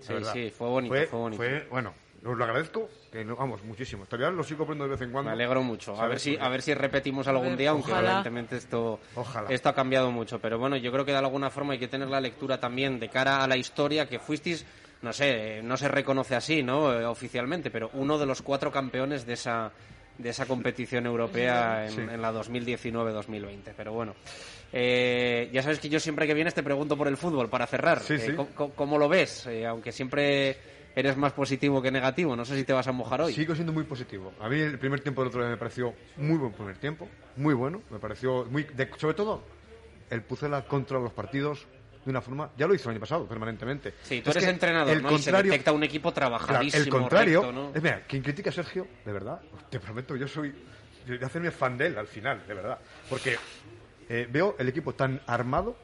Sí, 0.00 0.12
verdad. 0.12 0.32
sí, 0.34 0.50
fue 0.50 0.68
bonito, 0.68 0.94
fue 1.08 1.18
bonito. 1.18 1.42
bueno, 1.70 1.94
os 2.26 2.36
lo 2.36 2.44
agradezco, 2.44 2.90
que 3.10 3.24
no, 3.24 3.34
vamos, 3.36 3.64
muchísimo. 3.64 4.04
Todavía 4.04 4.30
lo 4.36 4.42
sigo 4.44 4.66
poniendo 4.66 4.84
de 4.84 4.90
vez 4.90 5.00
en 5.00 5.10
cuando. 5.12 5.30
Me 5.30 5.34
alegro 5.34 5.62
mucho. 5.62 5.98
A 5.98 6.06
ver 6.06 6.20
si, 6.20 6.36
a 6.36 6.48
ver 6.50 6.60
si 6.60 6.74
repetimos 6.74 7.26
algún 7.28 7.48
ver, 7.50 7.56
día, 7.56 7.70
aunque 7.70 7.90
ojalá. 7.92 8.08
evidentemente 8.08 8.56
esto, 8.56 9.00
Ojalá. 9.14 9.48
esto 9.50 9.70
ha 9.70 9.74
cambiado 9.74 10.10
mucho. 10.10 10.38
Pero 10.38 10.58
bueno, 10.58 10.76
yo 10.76 10.92
creo 10.92 11.06
que 11.06 11.12
de 11.12 11.18
alguna 11.18 11.48
forma 11.48 11.72
hay 11.72 11.78
que 11.78 11.88
tener 11.88 12.08
la 12.08 12.20
lectura 12.20 12.60
también 12.60 13.00
de 13.00 13.08
cara 13.08 13.42
a 13.42 13.48
la 13.48 13.56
historia 13.56 14.06
que 14.06 14.18
fuisteis, 14.18 14.66
no 15.04 15.12
sé, 15.12 15.60
no 15.62 15.76
se 15.76 15.86
reconoce 15.88 16.34
así, 16.34 16.62
¿no? 16.62 16.92
Eh, 16.92 17.04
oficialmente, 17.04 17.70
pero 17.70 17.90
uno 17.92 18.18
de 18.18 18.26
los 18.26 18.42
cuatro 18.42 18.72
campeones 18.72 19.24
de 19.26 19.34
esa 19.34 19.70
de 20.16 20.28
esa 20.30 20.46
competición 20.46 21.06
europea 21.06 21.86
en, 21.86 21.90
Sí. 21.90 22.00
en 22.00 22.22
la 22.22 22.30
2019-2020. 22.32 23.72
Pero 23.76 23.92
bueno, 23.92 24.14
eh, 24.72 25.50
ya 25.52 25.62
sabes 25.62 25.80
que 25.80 25.88
yo 25.88 25.98
siempre 26.00 26.26
que 26.26 26.34
vienes 26.34 26.54
te 26.54 26.62
pregunto 26.62 26.96
por 26.96 27.08
el 27.08 27.16
fútbol 27.16 27.48
para 27.48 27.66
cerrar. 27.66 28.00
Sí, 28.00 28.14
Eh, 28.14 28.18
sí. 28.18 28.32
¿cómo- 28.32 28.48
cómo, 28.54 28.74
cómo 28.74 28.98
lo 28.98 29.08
ves? 29.08 29.46
Eh, 29.46 29.66
aunque 29.66 29.90
siempre 29.92 30.56
eres 30.94 31.16
más 31.16 31.32
positivo 31.32 31.82
que 31.82 31.90
negativo. 31.90 32.36
No 32.36 32.44
sé 32.44 32.56
si 32.56 32.62
te 32.64 32.72
vas 32.72 32.86
a 32.86 32.92
mojar 32.92 33.22
hoy. 33.22 33.32
Sigo 33.34 33.54
siendo 33.56 33.72
muy 33.72 33.82
positivo. 33.84 34.32
A 34.40 34.48
mí 34.48 34.60
el 34.60 34.78
primer 34.78 35.00
tiempo 35.00 35.20
del 35.22 35.28
otro 35.30 35.40
día 35.42 35.50
me 35.50 35.56
pareció 35.56 35.92
muy 36.16 36.38
buen 36.38 36.52
primer 36.52 36.78
tiempo, 36.78 37.08
muy 37.36 37.54
bueno. 37.54 37.82
Me 37.90 37.98
pareció 37.98 38.44
muy. 38.44 38.62
de- 38.62 38.88
sobre 38.96 39.14
todo, 39.14 39.42
el 40.10 40.22
Pucela 40.22 40.64
contra 40.64 41.00
los 41.00 41.12
partidos 41.12 41.66
de 42.04 42.10
una 42.10 42.20
forma. 42.20 42.50
Ya 42.56 42.66
lo 42.66 42.74
hizo 42.74 42.88
el 42.88 42.94
año 42.94 43.00
pasado, 43.00 43.26
permanentemente. 43.26 43.94
Sí, 44.02 44.20
tú 44.20 44.30
Es 44.30 44.36
eres 44.36 44.44
que 44.44 44.50
entrenador, 44.50 44.96
el 44.96 45.02
¿no? 45.02 45.08
Y 45.08 45.18
se 45.18 45.24
contrario, 45.30 45.50
detecta 45.52 45.72
un 45.72 45.82
equipo 45.84 46.12
Claro, 46.12 46.30
trabajadísimo, 46.36 46.84
el 46.84 46.88
contrario. 46.90 47.40
recto, 47.42 47.52
¿no? 47.52 47.72
Es 47.74 47.82
mira, 47.82 48.02
quien 48.06 48.22
critica 48.22 48.50
a 48.50 48.52
Sergio, 48.52 48.86
de 49.04 49.12
verdad, 49.12 49.40
te 49.70 49.80
prometo, 49.80 50.16
yo 50.16 50.28
soy. 50.28 50.54
yo 51.06 51.18
de 51.18 51.24
hacerme 51.24 51.50
fan 51.50 51.76
de 51.78 51.86
él 51.86 51.98
al 51.98 52.06
final, 52.06 52.46
de 52.46 52.54
verdad. 52.54 52.78
Porque 53.08 53.36
eh, 54.08 54.28
veo 54.30 54.56
el 54.58 54.68
equipo 54.68 54.94
tan 54.94 55.20
armado, 55.26 55.76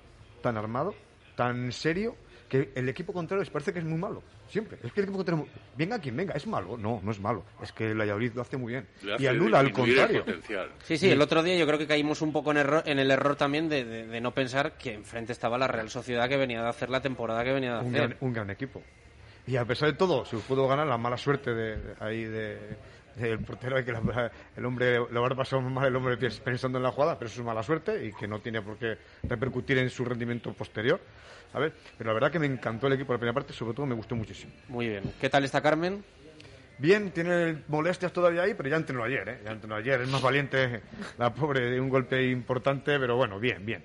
tan 0.43 0.57
armado, 0.57 0.95
tan 1.37 1.73
serio, 1.73 2.17
que 2.51 2.73
el 2.75 2.89
equipo 2.89 3.13
contrario 3.15 3.41
les 3.43 3.49
parece 3.51 3.73
que 3.73 3.79
es 3.79 3.85
muy 3.85 3.99
malo. 3.99 4.23
Siempre. 4.49 4.77
Es 4.83 4.93
que 4.93 5.01
el 5.01 5.05
equipo 5.05 5.19
contrario. 5.19 5.47
Venga 5.77 5.99
quien 6.01 6.17
venga, 6.17 6.35
es 6.35 6.47
malo. 6.47 6.77
No, 6.77 7.01
no 7.03 7.11
es 7.13 7.21
malo. 7.21 7.45
Es 7.63 7.73
que 7.73 7.93
el 7.93 7.99
Valladolid 7.99 8.33
lo 8.35 8.43
hace 8.43 8.57
muy 8.59 8.73
bien. 8.73 8.87
Hace 9.15 9.23
Y 9.23 9.27
anula 9.29 9.61
al 9.61 9.67
el 9.69 9.73
contrario. 9.73 10.25
potencial. 10.25 10.71
Sí, 10.83 10.99
sí, 10.99 11.09
el 11.09 11.23
otro 11.23 11.43
día 11.43 11.57
yo 11.57 11.67
creo 11.67 11.79
que 11.79 11.87
caímos 11.87 12.21
un 12.21 12.33
poco 12.33 12.51
en, 12.51 12.59
error, 12.59 12.83
en 12.85 12.99
el 12.99 13.11
error 13.11 13.37
también 13.37 13.69
de, 13.69 13.85
de- 13.85 14.07
de 14.09 14.21
no 14.21 14.33
pensar 14.35 14.73
que 14.77 14.93
enfrente 14.93 15.33
estaba 15.33 15.57
la 15.57 15.69
Real 15.69 15.89
Sociedad 15.89 16.29
que 16.29 16.37
venía 16.37 16.61
de 16.63 16.69
hacer 16.69 16.91
la 16.91 17.01
temporada 17.01 17.43
que 17.45 17.53
venía 17.53 17.75
de 17.77 17.81
un 17.81 17.95
hacer. 17.95 18.09
gran, 18.09 18.17
un 18.21 18.33
gran 18.33 18.51
equipo. 18.51 18.83
Y 19.47 19.57
a 19.57 19.65
pesar 19.65 19.93
de 19.93 19.97
todo, 19.97 20.25
se 20.25 20.37
pudo 20.39 20.67
ganar 20.69 20.87
la 20.89 20.99
mala 20.99 21.17
suerte 21.17 21.55
de, 21.55 21.77
de- 21.77 21.95
ahí 22.01 22.25
de, 22.25 22.59
del 23.15 23.39
portero, 23.41 23.83
que 23.85 23.93
la- 23.93 24.31
el 24.57 24.65
hombre 24.67 24.99
lo 24.99 25.21
habrá 25.21 25.37
pasado 25.37 25.63
mal 25.63 25.87
el 25.87 25.95
hombre 25.95 26.17
pensando 26.45 26.79
en 26.79 26.83
la 26.83 26.91
jugada, 26.91 27.17
pero 27.19 27.29
eso 27.31 27.41
es 27.41 27.47
mala 27.47 27.63
suerte 27.63 28.05
y 28.07 28.13
que 28.13 28.27
no 28.27 28.41
tiene 28.41 28.61
por 28.61 28.77
qué 28.77 28.99
repercutir 29.23 29.79
en 29.79 29.89
su 29.89 30.05
rendimiento 30.05 30.53
posterior. 30.53 31.01
¿Sabes? 31.53 31.73
Pero 31.97 32.09
la 32.09 32.15
verdad 32.15 32.31
que 32.33 32.39
me 32.39 32.47
encantó 32.47 32.87
el 32.87 32.95
equipo 32.95 33.13
la 33.13 33.19
primera 33.19 33.35
parte, 33.35 33.53
sobre 33.53 33.75
todo 33.75 33.87
me 33.87 33.95
gustó 33.95 34.17
muchísimo. 34.17 34.53
Muy 34.69 34.89
bien. 34.89 35.13
¿Qué 35.21 35.29
tal 35.29 35.45
está 35.45 35.61
Carmen? 35.61 36.05
Bien, 36.79 37.11
tiene 37.11 37.63
molestias 37.69 38.13
todavía 38.13 38.43
ahí, 38.43 38.55
pero 38.55 38.71
ya 38.71 38.77
entrenó 38.77 39.05
ayer, 39.05 39.29
¿eh? 39.29 39.41
Ya 39.45 39.53
entrenó 39.53 39.75
ayer, 39.77 40.01
es 40.01 40.09
más 40.09 40.23
valiente 40.23 40.81
la 41.19 41.33
pobre 41.35 41.71
de 41.71 41.79
un 41.79 41.91
golpe 41.91 42.31
importante, 42.31 42.99
pero 42.99 43.17
bueno, 43.17 43.39
bien, 43.39 43.67
bien. 43.67 43.85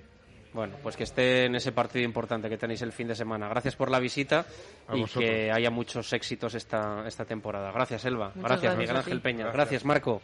Bueno, 0.54 0.76
pues 0.82 0.96
que 0.96 1.04
esté 1.04 1.44
en 1.44 1.54
ese 1.54 1.72
partido 1.72 2.02
importante 2.02 2.48
que 2.48 2.56
tenéis 2.56 2.80
el 2.80 2.92
fin 2.92 3.08
de 3.08 3.14
semana. 3.14 3.46
Gracias 3.48 3.76
por 3.76 3.90
la 3.90 4.00
visita 4.00 4.46
A 4.88 4.96
y 4.96 5.00
vosotros. 5.02 5.24
que 5.28 5.52
haya 5.52 5.70
muchos 5.70 6.10
éxitos 6.14 6.54
esta, 6.54 7.06
esta 7.06 7.26
temporada. 7.26 7.70
Gracias, 7.72 8.06
Elba. 8.06 8.32
Gracias, 8.34 8.46
gracias 8.62 8.78
Miguel 8.78 8.96
Ángel. 8.96 9.20
Peña. 9.20 9.38
Gracias. 9.44 9.56
Gracias, 9.56 9.84
Marco. 9.84 10.22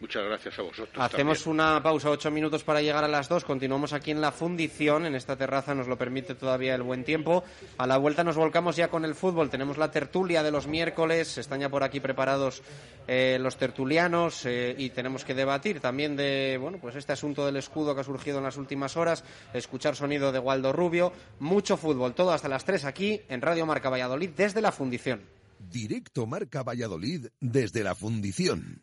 Muchas 0.00 0.24
gracias 0.24 0.58
a 0.58 0.62
vosotros. 0.62 0.96
Hacemos 0.98 1.42
también. 1.42 1.66
una 1.66 1.82
pausa, 1.82 2.10
ocho 2.10 2.30
minutos 2.30 2.62
para 2.62 2.82
llegar 2.82 3.04
a 3.04 3.08
las 3.08 3.28
dos. 3.28 3.44
Continuamos 3.44 3.92
aquí 3.92 4.10
en 4.10 4.20
la 4.20 4.30
fundición, 4.30 5.06
en 5.06 5.14
esta 5.14 5.36
terraza, 5.36 5.74
nos 5.74 5.88
lo 5.88 5.96
permite 5.96 6.34
todavía 6.34 6.74
el 6.74 6.82
buen 6.82 7.02
tiempo. 7.02 7.44
A 7.78 7.86
la 7.86 7.96
vuelta 7.96 8.22
nos 8.22 8.36
volcamos 8.36 8.76
ya 8.76 8.88
con 8.88 9.04
el 9.04 9.14
fútbol. 9.14 9.48
Tenemos 9.48 9.78
la 9.78 9.90
tertulia 9.90 10.42
de 10.42 10.50
los 10.50 10.66
miércoles, 10.66 11.38
están 11.38 11.60
ya 11.60 11.70
por 11.70 11.82
aquí 11.82 12.00
preparados 12.00 12.62
eh, 13.08 13.38
los 13.40 13.56
tertulianos 13.56 14.44
eh, 14.46 14.74
y 14.76 14.90
tenemos 14.90 15.24
que 15.24 15.34
debatir 15.34 15.80
también 15.80 16.16
de 16.16 16.58
bueno 16.60 16.78
pues 16.78 16.96
este 16.96 17.12
asunto 17.12 17.46
del 17.46 17.56
escudo 17.56 17.94
que 17.94 18.00
ha 18.00 18.04
surgido 18.04 18.38
en 18.38 18.44
las 18.44 18.56
últimas 18.56 18.96
horas, 18.96 19.22
escuchar 19.54 19.94
sonido 19.94 20.32
de 20.32 20.40
Waldo 20.40 20.72
Rubio, 20.72 21.12
mucho 21.38 21.76
fútbol, 21.76 22.14
todo 22.14 22.32
hasta 22.32 22.48
las 22.48 22.64
tres 22.64 22.84
aquí 22.84 23.20
en 23.28 23.40
Radio 23.40 23.64
Marca 23.64 23.90
Valladolid 23.90 24.30
desde 24.30 24.60
la 24.60 24.72
fundición. 24.72 25.22
Directo 25.58 26.26
Marca 26.26 26.62
Valladolid 26.62 27.28
desde 27.40 27.82
la 27.82 27.94
fundición. 27.94 28.82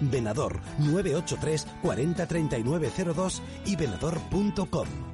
Venador 0.00 0.60
983 0.78 1.66
40 1.82 2.26
39 2.26 2.90
02 3.14 3.42
y 3.66 3.76
venador.com. 3.76 5.13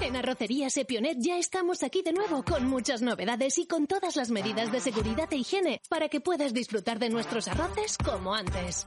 En 0.00 0.16
Arrocería 0.16 0.70
Sepionet 0.70 1.18
ya 1.18 1.38
estamos 1.38 1.82
aquí 1.82 2.02
de 2.02 2.12
nuevo 2.12 2.44
con 2.44 2.66
muchas 2.66 3.02
novedades 3.02 3.58
y 3.58 3.66
con 3.66 3.86
todas 3.86 4.16
las 4.16 4.30
medidas 4.30 4.70
de 4.70 4.80
seguridad 4.80 5.32
e 5.32 5.36
higiene 5.36 5.80
para 5.88 6.08
que 6.08 6.20
puedas 6.20 6.54
disfrutar 6.54 6.98
de 6.98 7.10
nuestros 7.10 7.48
arroces 7.48 7.98
como 7.98 8.34
antes. 8.34 8.86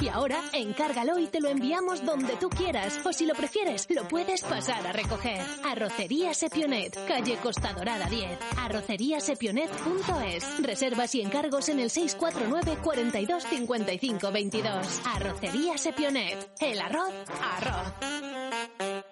Y 0.00 0.08
ahora, 0.08 0.40
encárgalo 0.54 1.18
y 1.18 1.26
te 1.26 1.40
lo 1.40 1.50
enviamos 1.50 2.04
donde 2.04 2.36
tú 2.36 2.48
quieras. 2.48 2.98
O 3.04 3.12
si 3.12 3.26
lo 3.26 3.34
prefieres, 3.34 3.86
lo 3.90 4.08
puedes 4.08 4.42
pasar 4.42 4.86
a 4.86 4.92
recoger. 4.92 5.40
Arrocería 5.64 6.34
Sepionet, 6.34 6.98
calle 7.06 7.36
Costa 7.36 7.72
Dorada 7.74 8.06
10. 8.06 8.38
Arroceriasepionet.es. 8.58 10.62
Reservas 10.62 11.14
y 11.14 11.20
encargos 11.20 11.68
en 11.68 11.80
el 11.80 11.90
649 11.90 12.78
42 12.82 13.44
55 13.44 14.32
22. 14.32 15.00
Arrocería 15.04 15.78
Sepionet. 15.78 16.50
El 16.58 16.80
arroz, 16.80 17.12
arroz. 17.40 19.11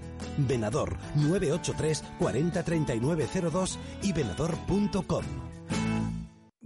Venador 0.37 0.97
983 1.15 2.03
40 2.19 2.63
3902 2.63 3.79
y 4.03 4.13
venador.com. 4.13 5.23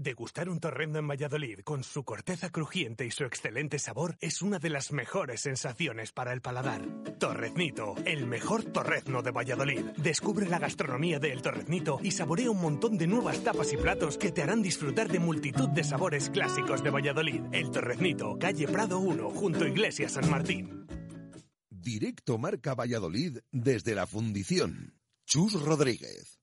Degustar 0.06 0.50
un 0.50 0.60
torrendo 0.60 1.00
en 1.00 1.08
Valladolid 1.08 1.62
con 1.62 1.84
su 1.84 2.04
corteza 2.04 2.52
crujiente 2.52 3.08
y 3.08 3.12
su 3.12 3.24
excelente 3.24 3.80
sabor 3.80 4.18
es 4.22 4.44
una 4.44 4.60
de 4.60 4.70
las 4.70 4.92
mejores 4.92 5.42
sensaciones 5.42 6.12
para 6.12 6.32
el 6.32 6.42
paladar. 6.42 6.84
Torreznito, 7.18 7.96
el 8.06 8.28
mejor 8.28 8.66
torrezno 8.66 9.24
de 9.24 9.32
Valladolid. 9.32 9.84
Descubre 9.98 10.48
la 10.48 10.60
gastronomía 10.60 11.18
del 11.18 11.42
Torreznito 11.42 11.98
y 12.04 12.12
saborea 12.12 12.52
un 12.52 12.62
montón 12.62 13.00
de 13.00 13.08
nuevas 13.08 13.44
tapas 13.44 13.74
y 13.74 13.78
platos 13.78 14.20
que 14.20 14.32
te 14.32 14.44
harán 14.44 14.62
disfrutar 14.62 15.08
de 15.08 15.18
multitud 15.18 15.70
de 15.70 15.84
sabores 15.84 16.30
clásicos 16.30 16.84
de 16.84 16.92
Valladolid. 16.92 17.42
El 17.52 17.72
Torreznito, 17.72 18.38
calle 18.38 18.68
Prado 18.68 19.00
1, 19.00 19.32
junto 19.32 19.64
a 19.64 19.70
Iglesia 19.70 20.08
San 20.08 20.30
Martín. 20.30 20.86
Directo 21.86 22.40
Marca 22.40 22.74
Valladolid 22.74 23.38
desde 23.52 23.94
la 23.94 24.08
Fundición. 24.08 24.96
Chus 25.24 25.54
Rodríguez. 25.54 26.40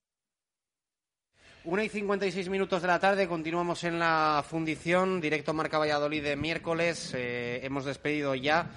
Una 1.65 1.83
y 1.83 1.89
56 1.89 2.49
minutos 2.49 2.81
de 2.81 2.87
la 2.87 3.01
tarde, 3.01 3.27
continuamos 3.27 3.83
en 3.83 3.99
la 3.99 4.45
fundición, 4.49 5.21
directo 5.21 5.53
Marca 5.53 5.79
Valladolid 5.79 6.23
de 6.23 6.37
miércoles. 6.37 7.13
Eh, 7.17 7.59
hemos 7.65 7.85
despedido 7.85 8.37
ya 8.37 8.71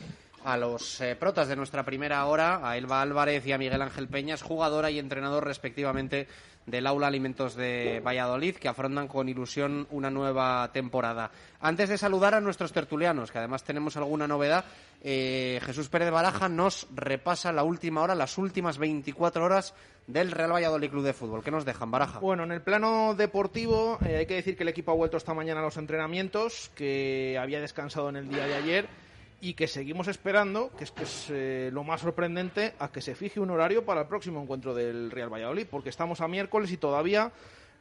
a 0.43 0.57
los 0.57 1.01
eh, 1.01 1.16
protas 1.16 1.47
de 1.49 1.55
nuestra 1.55 1.86
primera 1.86 2.26
hora, 2.26 2.68
a 2.68 2.78
Elba 2.78 3.03
Álvarez 3.03 3.45
y 3.45 3.51
a 3.51 3.59
Miguel 3.59 3.84
Ángel 3.84 4.07
Peñas, 4.07 4.41
jugadora 4.41 4.89
y 4.89 4.97
entrenador 4.97 5.45
respectivamente 5.45 6.28
del 6.66 6.88
Aula 6.88 7.07
Alimentos 7.07 7.55
de 7.55 8.01
Valladolid, 8.05 8.55
que 8.55 8.68
afrontan 8.68 9.07
con 9.07 9.30
ilusión 9.30 9.88
una 9.91 10.09
nueva 10.09 10.72
temporada. 10.72 11.32
Antes 11.59 11.89
de 11.89 11.97
saludar 11.97 12.34
a 12.34 12.41
nuestros 12.41 12.74
tertulianos, 12.74 13.32
que 13.32 13.38
además 13.38 13.63
tenemos 13.63 13.97
alguna 13.97 14.28
novedad, 14.28 14.66
eh, 15.01 15.59
Jesús 15.63 15.89
Pérez 15.89 16.07
de 16.07 16.11
Baraja 16.11 16.49
nos 16.49 16.88
repasa 16.93 17.51
la 17.51 17.63
última 17.63 18.01
hora, 18.01 18.16
las 18.16 18.38
últimas 18.38 18.78
24 18.78 19.43
horas 19.45 19.74
del 20.07 20.32
Real 20.32 20.53
Valladolid 20.53 20.89
Club 20.89 21.03
de 21.03 21.13
Fútbol. 21.13 21.43
¿Qué 21.43 21.51
nos 21.51 21.66
dejan, 21.66 21.91
Baraja? 21.91 22.20
Bueno, 22.20 22.43
en 22.43 22.51
el 22.51 22.61
plano 22.61 23.13
deportivo 23.16 23.99
eh, 24.05 24.18
hay 24.18 24.26
que 24.26 24.36
decir 24.36 24.55
que 24.55 24.63
el 24.63 24.70
equipo 24.70 24.91
ha 24.91 24.95
vuelto 24.95 25.18
esta 25.18 25.34
mañana 25.34 25.61
a 25.61 25.63
los 25.63 25.78
entrenamientos, 25.78 26.72
que 26.76 27.38
había 27.39 27.61
descansado 27.61 28.09
en 28.09 28.16
el 28.16 28.30
día 28.30 28.47
de 28.47 28.55
ayer 28.55 29.05
y 29.41 29.53
que 29.53 29.67
seguimos 29.67 30.07
esperando, 30.07 30.71
que 30.77 30.83
es, 30.86 30.91
que 30.91 31.03
es 31.03 31.27
eh, 31.29 31.69
lo 31.71 31.83
más 31.83 32.01
sorprendente, 32.01 32.73
a 32.79 32.91
que 32.91 33.01
se 33.01 33.15
fije 33.15 33.39
un 33.39 33.51
horario 33.51 33.86
para 33.86 34.01
el 34.01 34.07
próximo 34.07 34.41
encuentro 34.41 34.73
del 34.73 35.11
Real 35.11 35.31
Valladolid, 35.31 35.67
porque 35.69 35.89
estamos 35.89 36.21
a 36.21 36.27
miércoles 36.27 36.71
y 36.71 36.77
todavía 36.77 37.31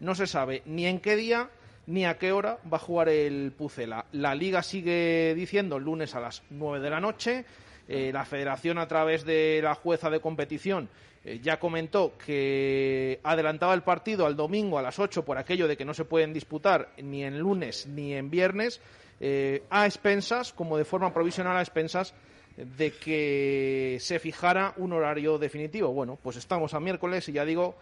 no 0.00 0.14
se 0.14 0.26
sabe 0.26 0.62
ni 0.66 0.86
en 0.86 1.00
qué 1.00 1.16
día 1.16 1.50
ni 1.86 2.06
a 2.06 2.18
qué 2.18 2.32
hora 2.32 2.58
va 2.70 2.78
a 2.78 2.80
jugar 2.80 3.08
el 3.08 3.52
Pucela. 3.52 4.06
La 4.12 4.34
liga 4.34 4.62
sigue 4.62 5.34
diciendo 5.34 5.78
lunes 5.78 6.14
a 6.14 6.20
las 6.20 6.42
9 6.50 6.80
de 6.80 6.90
la 6.90 7.00
noche. 7.00 7.44
Eh, 7.86 8.10
la 8.12 8.24
federación, 8.24 8.78
a 8.78 8.88
través 8.88 9.24
de 9.24 9.60
la 9.62 9.74
jueza 9.74 10.08
de 10.08 10.20
competición, 10.20 10.88
eh, 11.24 11.40
ya 11.42 11.58
comentó 11.58 12.16
que 12.16 13.20
adelantaba 13.22 13.74
el 13.74 13.82
partido 13.82 14.24
al 14.24 14.36
domingo 14.36 14.78
a 14.78 14.82
las 14.82 14.98
8 14.98 15.24
por 15.24 15.36
aquello 15.36 15.68
de 15.68 15.76
que 15.76 15.84
no 15.84 15.92
se 15.92 16.06
pueden 16.06 16.32
disputar 16.32 16.90
ni 17.02 17.24
en 17.24 17.38
lunes 17.38 17.86
ni 17.86 18.14
en 18.14 18.30
viernes. 18.30 18.80
Eh, 19.26 19.62
a 19.70 19.86
expensas, 19.86 20.52
como 20.52 20.76
de 20.76 20.84
forma 20.84 21.14
provisional 21.14 21.56
a 21.56 21.62
expensas, 21.62 22.12
de 22.58 22.92
que 22.92 23.96
se 23.98 24.18
fijara 24.18 24.74
un 24.76 24.92
horario 24.92 25.38
definitivo. 25.38 25.94
Bueno, 25.94 26.18
pues 26.22 26.36
estamos 26.36 26.74
a 26.74 26.80
miércoles 26.80 27.26
y 27.30 27.32
ya 27.32 27.46
digo, 27.46 27.74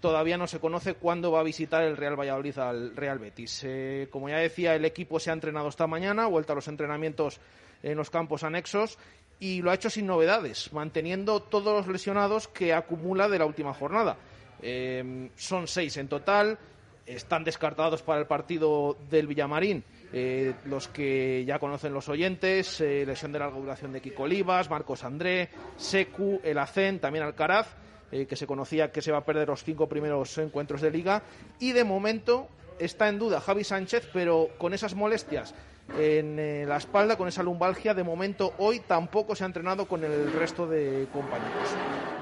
todavía 0.00 0.36
no 0.36 0.48
se 0.48 0.58
conoce 0.58 0.94
cuándo 0.94 1.30
va 1.30 1.38
a 1.38 1.44
visitar 1.44 1.84
el 1.84 1.96
Real 1.96 2.18
Valladolid 2.18 2.58
al 2.58 2.96
Real 2.96 3.20
Betis. 3.20 3.62
Eh, 3.64 4.08
como 4.10 4.28
ya 4.28 4.38
decía, 4.38 4.74
el 4.74 4.84
equipo 4.84 5.20
se 5.20 5.30
ha 5.30 5.34
entrenado 5.34 5.68
esta 5.68 5.86
mañana, 5.86 6.26
vuelta 6.26 6.52
a 6.52 6.56
los 6.56 6.66
entrenamientos 6.66 7.38
en 7.84 7.96
los 7.96 8.10
campos 8.10 8.42
anexos 8.42 8.98
y 9.38 9.62
lo 9.62 9.70
ha 9.70 9.74
hecho 9.74 9.90
sin 9.90 10.08
novedades, 10.08 10.72
manteniendo 10.72 11.38
todos 11.38 11.76
los 11.76 11.86
lesionados 11.86 12.48
que 12.48 12.74
acumula 12.74 13.28
de 13.28 13.38
la 13.38 13.46
última 13.46 13.72
jornada. 13.72 14.16
Eh, 14.62 15.30
son 15.36 15.68
seis 15.68 15.96
en 15.96 16.08
total, 16.08 16.58
están 17.06 17.44
descartados 17.44 18.02
para 18.02 18.18
el 18.18 18.26
partido 18.26 18.96
del 19.08 19.28
Villamarín 19.28 19.84
eh, 20.12 20.54
los 20.64 20.88
que 20.88 21.44
ya 21.44 21.58
conocen 21.58 21.92
los 21.92 22.08
oyentes, 22.08 22.80
eh, 22.80 23.04
lesión 23.06 23.32
de 23.32 23.38
larga 23.38 23.58
duración 23.58 23.92
de 23.92 24.00
Kiko 24.00 24.22
Olivas, 24.22 24.70
Marcos 24.70 25.04
André, 25.04 25.50
Secu, 25.76 26.40
El 26.42 26.58
Acen, 26.58 26.98
también 26.98 27.24
Alcaraz, 27.24 27.74
eh, 28.10 28.26
que 28.26 28.36
se 28.36 28.46
conocía 28.46 28.90
que 28.90 29.02
se 29.02 29.12
va 29.12 29.18
a 29.18 29.24
perder 29.24 29.48
los 29.48 29.64
cinco 29.64 29.88
primeros 29.88 30.36
encuentros 30.38 30.80
de 30.80 30.90
liga. 30.90 31.22
Y 31.58 31.72
de 31.72 31.84
momento 31.84 32.48
está 32.78 33.08
en 33.08 33.18
duda 33.18 33.40
Javi 33.40 33.64
Sánchez, 33.64 34.08
pero 34.12 34.48
con 34.56 34.72
esas 34.72 34.94
molestias 34.94 35.54
en 35.98 36.68
la 36.68 36.76
espalda, 36.76 37.16
con 37.16 37.28
esa 37.28 37.42
lumbalgia, 37.42 37.94
de 37.94 38.04
momento 38.04 38.52
hoy 38.58 38.80
tampoco 38.80 39.34
se 39.34 39.44
ha 39.44 39.46
entrenado 39.46 39.88
con 39.88 40.04
el 40.04 40.32
resto 40.34 40.66
de 40.66 41.08
compañeros. 41.12 41.68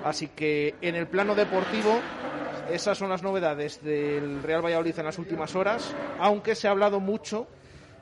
Así 0.05 0.29
que 0.29 0.77
en 0.81 0.95
el 0.95 1.09
plano 1.09 1.35
deportivo 1.35 2.01
esas 2.71 2.99
son 2.99 3.11
las 3.11 3.23
novedades 3.23 3.83
del 3.83 4.43
Real 4.43 4.65
Valladolid 4.65 4.99
en 4.99 5.05
las 5.05 5.19
últimas 5.19 5.55
horas, 5.55 5.95
aunque 6.19 6.55
se 6.55 6.69
ha 6.69 6.73
hablado 6.73 7.01
mucho 7.01 7.47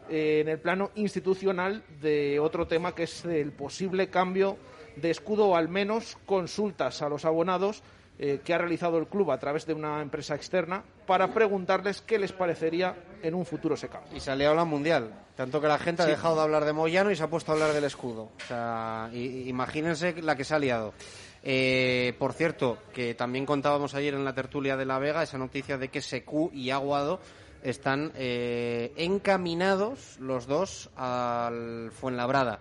eh, 0.08 0.40
en 0.40 0.48
el 0.48 0.58
plano 0.58 0.90
institucional 0.94 1.82
de 2.00 2.38
otro 2.40 2.66
tema 2.66 2.94
que 2.94 3.04
es 3.04 3.24
el 3.24 3.52
posible 3.52 4.08
cambio 4.08 4.56
de 4.96 5.10
escudo 5.10 5.48
o 5.48 5.56
al 5.56 5.68
menos 5.68 6.16
consultas 6.26 7.02
a 7.02 7.08
los 7.08 7.24
abonados 7.24 7.82
eh, 8.16 8.40
que 8.44 8.54
ha 8.54 8.58
realizado 8.58 8.98
el 8.98 9.08
club 9.08 9.32
a 9.32 9.38
través 9.38 9.66
de 9.66 9.74
una 9.74 10.00
empresa 10.00 10.36
externa 10.36 10.84
para 11.04 11.34
preguntarles 11.34 12.00
qué 12.00 12.16
les 12.16 12.32
parecería 12.32 12.94
en 13.22 13.34
un 13.34 13.44
futuro 13.44 13.74
ese. 13.74 13.90
Y 14.14 14.20
se 14.20 14.30
ha 14.30 14.36
liado 14.36 14.54
la 14.54 14.64
mundial. 14.64 15.12
Tanto 15.34 15.60
que 15.60 15.66
la 15.66 15.80
gente 15.80 16.02
ha 16.02 16.06
dejado 16.06 16.36
de 16.36 16.42
hablar 16.42 16.64
de 16.64 16.72
Moyano 16.72 17.10
y 17.10 17.16
se 17.16 17.24
ha 17.24 17.28
puesto 17.28 17.50
a 17.50 17.54
hablar 17.56 17.72
del 17.72 17.82
escudo. 17.82 18.30
O 18.36 18.46
sea, 18.46 19.10
imagínense 19.12 20.22
la 20.22 20.36
que 20.36 20.44
se 20.44 20.54
ha 20.54 20.60
liado. 20.60 20.94
Eh, 21.42 22.14
por 22.18 22.32
cierto, 22.34 22.78
que 22.92 23.14
también 23.14 23.44
contábamos 23.44 23.94
ayer 23.94 24.14
en 24.14 24.24
la 24.24 24.32
tertulia 24.32 24.76
de 24.76 24.86
La 24.86 25.00
Vega 25.00 25.24
esa 25.24 25.36
noticia 25.36 25.76
de 25.76 25.88
que 25.88 26.00
Secu 26.00 26.50
y 26.54 26.70
Aguado 26.70 27.20
están 27.64 28.12
eh, 28.14 28.92
encaminados 28.96 30.18
los 30.20 30.46
dos 30.46 30.90
al 30.96 31.90
Fuenlabrada. 31.90 32.60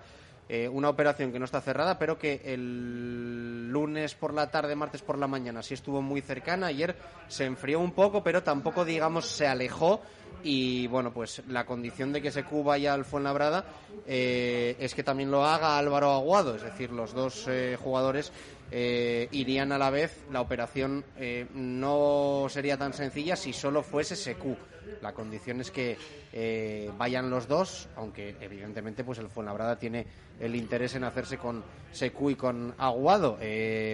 Eh, 0.49 0.67
una 0.67 0.89
operación 0.89 1.31
que 1.31 1.39
no 1.39 1.45
está 1.45 1.61
cerrada, 1.61 1.97
pero 1.97 2.17
que 2.17 2.41
el 2.45 3.69
lunes 3.69 4.13
por 4.15 4.33
la 4.33 4.51
tarde, 4.51 4.75
martes 4.75 5.01
por 5.01 5.17
la 5.17 5.27
mañana, 5.27 5.61
sí 5.63 5.73
estuvo 5.73 6.01
muy 6.01 6.21
cercana. 6.21 6.67
Ayer 6.67 6.95
se 7.27 7.45
enfrió 7.45 7.79
un 7.79 7.91
poco, 7.91 8.23
pero 8.23 8.43
tampoco, 8.43 8.85
digamos, 8.85 9.25
se 9.25 9.47
alejó. 9.47 10.01
Y 10.43 10.87
bueno, 10.87 11.13
pues 11.13 11.41
la 11.47 11.65
condición 11.65 12.11
de 12.11 12.21
que 12.21 12.31
Secu 12.31 12.63
vaya 12.63 12.93
al 12.93 13.05
Fuenlabrada 13.05 13.63
eh, 14.05 14.75
es 14.77 14.93
que 14.93 15.01
también 15.01 15.31
lo 15.31 15.45
haga 15.45 15.77
Álvaro 15.77 16.11
Aguado. 16.11 16.55
Es 16.55 16.63
decir, 16.63 16.91
los 16.91 17.13
dos 17.13 17.45
eh, 17.47 17.77
jugadores 17.81 18.31
eh, 18.71 19.27
irían 19.31 19.71
a 19.71 19.77
la 19.77 19.89
vez. 19.89 20.17
La 20.31 20.41
operación 20.41 21.03
eh, 21.17 21.47
no 21.53 22.47
sería 22.49 22.77
tan 22.77 22.93
sencilla 22.93 23.35
si 23.35 23.53
solo 23.53 23.83
fuese 23.83 24.15
Secu. 24.15 24.55
La 25.01 25.13
condición 25.13 25.61
es 25.61 25.71
que 25.71 25.97
eh, 26.31 26.91
vayan 26.97 27.29
los 27.29 27.47
dos, 27.47 27.87
aunque 27.95 28.35
evidentemente 28.41 29.03
pues 29.03 29.19
el 29.19 29.29
Fuenlabrada 29.29 29.77
tiene 29.77 30.05
el 30.39 30.55
interés 30.55 30.95
en 30.95 31.03
hacerse 31.03 31.37
con 31.37 31.63
Secu 31.91 32.29
y 32.29 32.35
con 32.35 32.73
Aguado, 32.77 33.37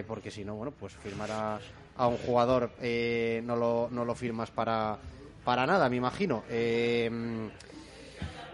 porque 0.08 0.32
si 0.32 0.44
no, 0.44 0.56
bueno, 0.56 0.72
pues 0.72 0.94
firmar 0.94 1.32
a, 1.32 1.60
a 1.98 2.08
un 2.08 2.18
jugador 2.18 2.72
no, 2.82 3.56
lo, 3.56 3.90
no 3.92 4.06
lo 4.06 4.16
firmas 4.16 4.50
para, 4.50 4.98
para 5.44 5.66
nada, 5.66 5.90
me 5.90 5.98
imagino. 5.98 6.44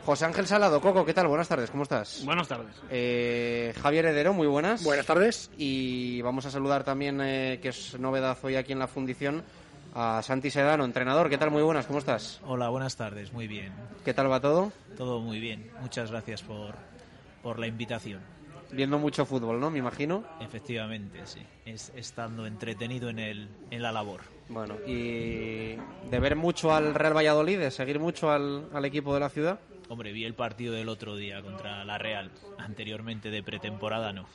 José 0.05 0.25
Ángel 0.25 0.45
Salado, 0.45 0.79
Coco, 0.81 1.03
¿qué 1.03 1.15
tal? 1.15 1.27
Buenas 1.27 1.47
tardes, 1.47 1.71
¿cómo 1.71 1.81
estás? 1.81 2.21
Buenas 2.23 2.47
tardes. 2.47 2.75
Eh, 2.91 3.73
Javier 3.81 4.05
Heredero, 4.05 4.33
muy 4.33 4.45
buenas. 4.45 4.83
Buenas 4.83 5.07
tardes. 5.07 5.49
Y 5.57 6.21
vamos 6.21 6.45
a 6.45 6.51
saludar 6.51 6.83
también, 6.83 7.19
eh, 7.21 7.59
que 7.59 7.69
es 7.69 7.99
novedad 7.99 8.37
hoy 8.43 8.55
aquí 8.55 8.71
en 8.71 8.77
la 8.77 8.87
fundición, 8.87 9.43
a 9.95 10.21
Santi 10.21 10.51
Sedano, 10.51 10.85
entrenador. 10.85 11.27
¿Qué 11.27 11.39
tal? 11.39 11.49
Muy 11.49 11.63
buenas, 11.63 11.87
¿cómo 11.87 11.97
estás? 11.97 12.39
Hola, 12.45 12.69
buenas 12.69 12.95
tardes, 12.95 13.33
muy 13.33 13.47
bien. 13.47 13.73
¿Qué 14.03 14.13
tal 14.13 14.31
va 14.31 14.39
todo? 14.39 14.71
Todo 14.95 15.21
muy 15.21 15.39
bien. 15.39 15.71
Muchas 15.81 16.11
gracias 16.11 16.43
por, 16.43 16.75
por 17.41 17.57
la 17.57 17.65
invitación. 17.65 18.21
Viendo 18.71 18.99
mucho 18.99 19.25
fútbol, 19.25 19.59
¿no? 19.59 19.71
Me 19.71 19.79
imagino. 19.79 20.23
Efectivamente, 20.39 21.21
sí. 21.25 21.41
Es, 21.65 21.91
estando 21.95 22.45
entretenido 22.45 23.09
en, 23.09 23.17
el, 23.17 23.49
en 23.71 23.81
la 23.81 23.91
labor. 23.91 24.21
Bueno, 24.49 24.75
y 24.85 25.77
de 26.11 26.19
ver 26.19 26.35
mucho 26.35 26.71
al 26.75 26.93
Real 26.93 27.15
Valladolid, 27.17 27.57
de 27.57 27.71
seguir 27.71 27.99
mucho 27.99 28.29
al, 28.29 28.69
al 28.71 28.85
equipo 28.85 29.11
de 29.15 29.19
la 29.19 29.29
ciudad. 29.29 29.59
Hombre, 29.87 30.11
vi 30.11 30.25
el 30.25 30.33
partido 30.33 30.73
del 30.73 30.89
otro 30.89 31.15
día 31.15 31.41
contra 31.41 31.85
la 31.85 31.97
Real. 31.97 32.31
Anteriormente 32.57 33.29
de 33.29 33.43
pretemporada 33.43 34.11
no. 34.13 34.27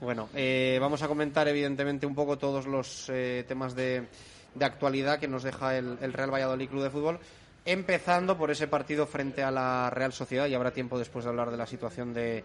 Bueno, 0.00 0.28
eh, 0.34 0.76
vamos 0.80 1.02
a 1.02 1.08
comentar 1.08 1.48
evidentemente 1.48 2.04
un 2.06 2.14
poco 2.14 2.36
todos 2.36 2.66
los 2.66 3.08
eh, 3.08 3.44
temas 3.48 3.74
de, 3.74 4.06
de 4.54 4.64
actualidad 4.64 5.18
que 5.18 5.28
nos 5.28 5.42
deja 5.42 5.76
el, 5.78 5.96
el 6.02 6.12
Real 6.12 6.30
Valladolid 6.32 6.68
Club 6.68 6.82
de 6.82 6.90
Fútbol, 6.90 7.18
empezando 7.64 8.36
por 8.36 8.50
ese 8.50 8.68
partido 8.68 9.06
frente 9.06 9.42
a 9.42 9.50
la 9.50 9.88
Real 9.88 10.12
Sociedad 10.12 10.46
y 10.46 10.54
habrá 10.54 10.72
tiempo 10.72 10.98
después 10.98 11.24
de 11.24 11.30
hablar 11.30 11.50
de 11.50 11.56
la 11.56 11.66
situación 11.66 12.12
de, 12.12 12.44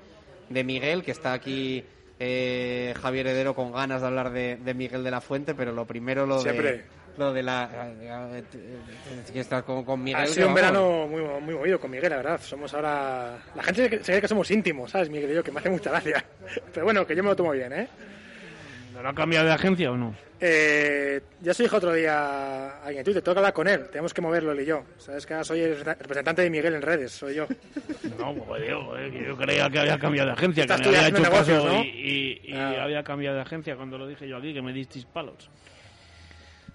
de 0.50 0.64
Miguel, 0.64 1.04
que 1.04 1.12
está 1.12 1.34
aquí 1.34 1.84
eh, 2.20 2.94
Javier 3.02 3.28
Heredero 3.28 3.54
con 3.54 3.74
ganas 3.74 4.00
de 4.00 4.08
hablar 4.08 4.32
de, 4.32 4.56
de 4.56 4.74
Miguel 4.74 5.04
de 5.04 5.12
la 5.12 5.20
Fuente, 5.20 5.54
pero 5.54 5.74
lo 5.74 5.86
primero 5.86 6.26
lo 6.26 6.40
Siempre. 6.40 6.72
de 6.72 6.86
lo 7.18 7.34
de 7.34 7.44
la 7.44 7.70
eh, 8.00 8.44
eh, 8.54 9.32
que 9.34 9.40
estás 9.42 9.64
con, 9.64 9.84
con 9.84 10.04
Miguel. 10.04 10.22
ha 10.24 10.28
sido 10.28 10.48
un 10.48 10.54
verano 10.54 11.08
muy, 11.08 11.22
muy 11.42 11.56
movido 11.56 11.80
con 11.80 11.92
Miguel, 11.92 12.10
la 12.10 12.18
verdad. 12.18 12.42
Somos 12.42 12.74
ahora. 12.74 13.38
La 13.56 13.64
gente 13.64 13.90
se 14.04 14.14
cree- 14.14 14.22
que 14.22 14.28
somos 14.28 14.50
íntimos, 14.52 14.92
¿sabes, 14.92 15.10
Miguel 15.10 15.32
y 15.32 15.36
yo? 15.36 15.44
Que 15.44 15.52
me 15.52 15.60
hace 15.60 15.70
mucha 15.70 15.90
gracia. 15.92 16.24
Pero 16.74 16.86
bueno, 16.86 17.06
que 17.06 17.16
yo 17.16 17.24
me 17.24 17.30
lo 17.30 17.36
tomo 17.36 17.52
bien, 17.52 17.72
¿eh? 17.74 17.88
¿No 19.02 19.08
ha 19.10 19.16
cambiado 19.16 19.48
de 19.48 19.54
agencia 19.54 19.92
o 19.92 19.98
no? 19.98 20.14
eh 20.44 21.22
ya 21.42 21.54
se 21.54 21.64
dijo 21.64 21.78
otro 21.78 21.94
día 21.94 22.14
a 22.20 22.80
alguien 22.82 23.00
en 23.00 23.04
Twitter, 23.06 23.22
tengo 23.22 23.36
que 23.36 23.40
hablar 23.40 23.54
con 23.54 23.68
él, 23.68 23.86
tenemos 23.92 24.12
que 24.14 24.22
moverlo 24.22 24.52
él 24.52 24.60
y 24.62 24.66
yo. 24.66 24.84
Sabes 24.98 25.26
que 25.26 25.34
ahora 25.34 25.44
soy 25.44 25.62
el 25.62 25.80
representante 25.84 26.42
de 26.42 26.50
Miguel 26.50 26.74
en 26.76 26.82
redes, 26.82 27.12
soy 27.12 27.36
yo. 27.36 27.48
No, 28.20 28.34
pues 28.36 28.62
digo, 28.62 28.96
eh, 28.98 29.24
yo 29.28 29.36
creía 29.38 29.68
que 29.70 29.80
había 29.80 29.98
cambiado 29.98 30.28
de 30.28 30.34
agencia, 30.34 30.66
que 30.68 30.74
Estás 30.74 30.80
me 30.80 30.84
tú 30.84 30.90
había 30.90 31.08
hecho 31.08 31.18
caso 31.24 31.32
negocios, 31.32 31.66
¿no? 31.66 31.84
y, 31.84 31.88
y- 31.88 32.52
y 32.52 32.56
Ah. 32.56 32.84
había 32.84 33.04
cambiado 33.04 33.36
de 33.38 33.42
agencia 33.42 33.76
cuando 33.76 33.98
lo 33.98 34.06
dije 34.08 34.28
yo 34.28 34.38
aquí, 34.38 34.54
que 34.54 34.62
me 34.62 34.74
disteis 34.74 35.06
palos. 35.06 35.50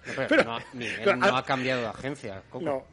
Pero, 0.05 0.27
Pero- 0.27 0.43
no, 0.43 0.59
Miguel 0.73 1.01
pero, 1.03 1.15
no 1.17 1.37
ha 1.37 1.43
cambiado 1.43 1.81
de 1.81 1.87
agencia. 1.87 2.41
Coco. 2.49 2.65
No. 2.65 2.83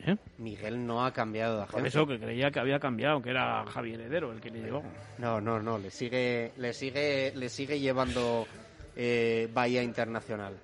¿Eh? 0.00 0.16
Miguel 0.38 0.86
no 0.86 1.04
ha 1.04 1.12
cambiado 1.12 1.56
de 1.56 1.62
agencia. 1.64 1.78
Por 1.78 1.86
eso 1.88 2.06
que 2.06 2.18
creía 2.20 2.50
que 2.50 2.60
había 2.60 2.78
cambiado, 2.78 3.20
que 3.20 3.30
era 3.30 3.64
Javier 3.66 4.00
Heredero 4.00 4.32
el 4.32 4.40
que 4.40 4.50
le 4.50 4.60
llevó. 4.60 4.82
No, 5.18 5.40
no, 5.40 5.60
no, 5.60 5.76
le 5.78 5.90
sigue, 5.90 6.52
le 6.56 6.72
sigue, 6.72 7.32
le 7.34 7.48
sigue 7.48 7.80
llevando 7.80 8.46
eh, 8.94 9.48
Bahía 9.52 9.82
Internacional. 9.82 10.56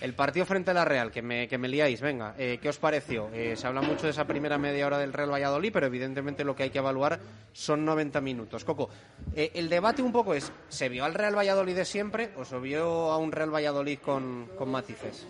El 0.00 0.14
partido 0.14 0.46
frente 0.46 0.70
a 0.70 0.74
la 0.74 0.84
Real, 0.84 1.10
que 1.10 1.20
me, 1.20 1.46
que 1.46 1.58
me 1.58 1.68
liáis, 1.68 2.00
venga, 2.00 2.34
eh, 2.38 2.58
¿qué 2.60 2.70
os 2.70 2.78
pareció? 2.78 3.28
Eh, 3.34 3.54
se 3.54 3.66
habla 3.66 3.82
mucho 3.82 4.04
de 4.04 4.10
esa 4.10 4.26
primera 4.26 4.56
media 4.56 4.86
hora 4.86 4.98
del 4.98 5.12
Real 5.12 5.30
Valladolid, 5.30 5.70
pero 5.72 5.86
evidentemente 5.86 6.42
lo 6.42 6.56
que 6.56 6.62
hay 6.62 6.70
que 6.70 6.78
evaluar 6.78 7.20
son 7.52 7.84
90 7.84 8.20
minutos. 8.22 8.64
Coco, 8.64 8.88
eh, 9.34 9.50
el 9.54 9.68
debate 9.68 10.00
un 10.00 10.12
poco 10.12 10.32
es, 10.34 10.52
¿se 10.68 10.88
vio 10.88 11.04
al 11.04 11.14
Real 11.14 11.36
Valladolid 11.36 11.76
de 11.76 11.84
siempre 11.84 12.30
o 12.36 12.44
se 12.44 12.58
vio 12.58 13.10
a 13.10 13.18
un 13.18 13.30
Real 13.30 13.54
Valladolid 13.54 13.98
con, 13.98 14.48
con 14.56 14.70
matices? 14.70 15.26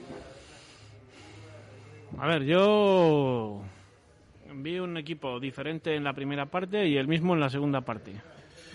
A 2.19 2.27
ver, 2.27 2.45
yo 2.45 3.63
vi 4.55 4.79
un 4.79 4.97
equipo 4.97 5.41
diferente 5.41 5.95
en 5.95 6.05
la 6.05 6.13
primera 6.13 6.47
parte 6.47 6.87
y 6.87 6.97
el 6.97 7.09
mismo 7.09 7.35
en 7.35 7.41
la 7.41 7.51
segunda 7.51 7.81
parte. 7.81 8.13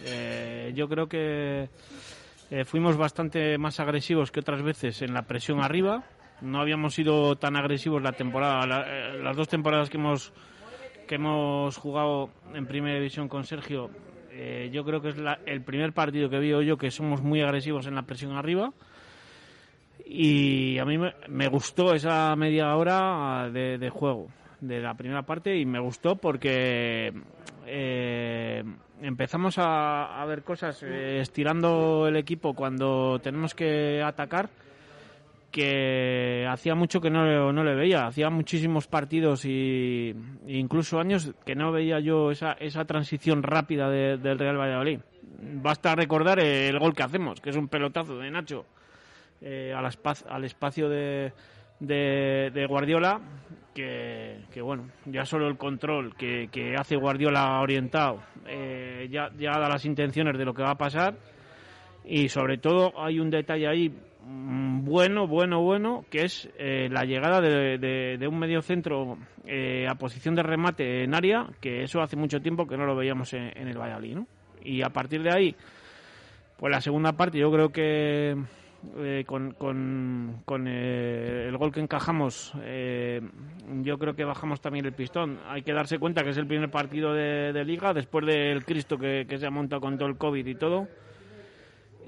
Eh, 0.06 0.72
yo 0.76 0.88
creo 0.88 1.08
que 1.08 1.70
eh, 2.52 2.66
fuimos 2.66 2.98
bastante 2.98 3.58
más 3.58 3.80
agresivos 3.80 4.32
que 4.32 4.40
otras 4.40 4.62
veces 4.62 5.02
en 5.02 5.14
la 5.14 5.24
presión 5.24 5.62
arriba. 5.62 6.04
No 6.42 6.60
habíamos 6.60 6.94
sido 6.94 7.36
tan 7.38 7.56
agresivos 7.56 8.02
la 8.04 8.12
temporada, 8.12 8.86
eh, 8.88 9.20
las 9.24 9.36
dos 9.36 9.48
temporadas 9.48 9.90
que 9.90 9.98
hemos 9.98 10.34
que 11.08 11.16
hemos 11.16 11.78
jugado 11.78 12.30
en 12.54 12.66
primera 12.66 12.96
división 12.98 13.28
con 13.30 13.44
Sergio. 13.46 13.90
eh, 14.38 14.70
yo 14.74 14.84
creo 14.84 15.02
que 15.02 15.10
es 15.10 15.18
la- 15.18 15.40
el 15.46 15.62
primer 15.62 15.94
partido 15.94 16.30
que 16.30 16.40
vi 16.40 16.50
yo 16.50 16.78
que 16.78 16.92
somos 16.92 17.22
muy 17.22 17.42
agresivos 17.42 17.88
en 17.88 17.96
la 17.96 18.02
presión 18.02 18.36
arriba. 18.36 18.74
Y 20.06 20.78
a 20.78 20.84
mí 20.86 20.98
me, 20.98 21.48
gustó 21.48 21.94
esa 21.94 22.36
media 22.36 22.76
hora 22.76 23.50
de, 23.50 23.78
de 23.78 23.90
juego 23.90 24.28
de 24.60 24.82
la 24.82 24.94
primera 24.94 25.24
parte 25.24 25.58
y 25.58 25.66
me 25.66 25.80
gustó 25.80 26.18
porque 26.18 27.14
empezamos 29.02 29.58
a, 29.58 30.22
a 30.22 30.26
ver 30.26 30.44
cosas 30.44 30.82
eh, 30.84 31.20
estirando 31.22 32.08
el 32.08 32.16
equipo 32.16 32.54
cuando 32.54 33.20
tenemos 33.20 33.54
que 33.54 34.02
atacar 34.04 34.50
que 35.52 36.46
hacía 36.50 36.76
mucho 36.76 37.00
que 37.00 37.10
no, 37.10 37.54
no 37.54 37.64
le 37.64 37.76
veía. 37.76 38.08
Hacía 38.08 38.30
muchísimos 38.30 38.88
partidos 38.88 39.46
y 39.46 40.10
e 40.48 40.58
incluso 40.58 41.00
años 41.00 41.32
que 41.46 41.56
no 41.56 41.72
veía 41.72 42.00
yo 42.00 42.32
esa, 42.32 42.54
esa 42.54 42.84
transición 42.86 43.42
rápida 43.42 43.90
de- 43.90 44.18
del 44.18 44.38
Real 44.38 44.58
Valladolid. 44.58 45.00
Basta 45.62 45.96
recordar 45.96 46.40
el 46.40 46.78
gol 46.80 46.94
que 46.94 47.04
hacemos, 47.04 47.40
que 47.40 47.52
es 47.52 47.56
un 47.56 47.68
pelotazo 47.70 48.18
de 48.18 48.32
Nacho 48.32 48.66
eh, 49.42 49.74
al, 49.76 49.90
al 50.30 50.44
espacio 50.44 50.90
de, 50.90 51.32
de, 51.80 52.66
Guardiola, 52.68 53.22
que, 53.74 54.62
bueno, 54.62 54.90
ya 55.06 55.26
solo 55.26 55.48
el 55.48 55.58
control 55.58 56.16
que, 56.16 56.76
hace 56.78 56.96
Guardiola 56.96 57.60
orientado 57.60 58.22
eh, 58.48 59.08
ya, 59.10 59.30
da 59.38 59.70
las 59.70 59.86
intenciones 59.86 60.38
de 60.38 60.46
lo 60.46 60.54
que 60.54 60.64
va 60.64 60.72
a 60.72 60.78
pasar. 60.78 61.16
Y 62.06 62.30
sobre 62.30 62.58
todo 62.58 62.94
hay 63.02 63.20
un 63.20 63.32
detalle 63.32 63.68
ahí 63.68 63.90
mm, 63.90 64.86
bueno, 64.86 65.28
bueno, 65.28 65.62
bueno, 65.62 66.06
que 66.10 66.26
es 66.26 66.48
eh, 66.58 66.88
la 66.90 67.04
llegada 67.04 67.42
de, 67.42 68.28
un 68.28 68.38
medio 68.38 68.62
centro 68.62 69.18
eh, 69.46 69.88
a 69.90 69.96
posición 69.96 70.36
de 70.36 70.44
remate 70.44 71.04
en 71.04 71.16
área, 71.16 71.48
que 71.60 71.82
eso 71.82 72.02
hace 72.02 72.16
mucho 72.16 72.40
tiempo 72.40 72.68
que 72.68 72.78
no 72.78 72.86
lo 72.86 72.96
veíamos 72.96 73.34
en, 73.34 73.68
el 73.68 73.78
Valladolid. 73.78 74.20
Y 74.64 74.84
a 74.84 74.90
partir 74.90 75.24
de 75.24 75.32
ahí, 75.32 75.56
pues 76.58 76.72
la 76.72 76.82
segunda 76.82 77.14
parte 77.14 77.40
yo 77.40 77.52
creo 77.52 77.70
que 77.70 78.36
eh, 78.98 79.24
con, 79.26 79.52
con- 79.52 80.68
eh, 80.68 81.48
el 81.48 81.58
gol 81.58 81.72
que 81.72 81.80
encajamos, 81.80 82.54
eh, 82.62 83.22
yo 83.82 83.98
creo 83.98 84.16
que 84.16 84.24
bajamos 84.24 84.62
también 84.62 84.86
el 84.86 84.94
pistón. 84.94 85.40
Hay 85.48 85.62
que 85.64 85.74
darse 85.74 86.00
cuenta 86.00 86.24
que 86.24 86.30
es 86.30 86.38
el 86.38 86.48
primer 86.48 86.70
partido 86.70 87.14
de, 87.14 87.64
liga, 87.66 87.94
después 87.94 88.26
del 88.26 88.64
Cristo 88.66 88.98
que, 88.98 89.26
que 89.28 89.38
se 89.38 89.48
ha 89.48 89.52
montado 89.52 89.82
con 89.82 89.98
todo 89.98 90.10
el 90.10 90.18
COVID 90.18 90.46
y 90.46 90.56
todo. 90.56 90.88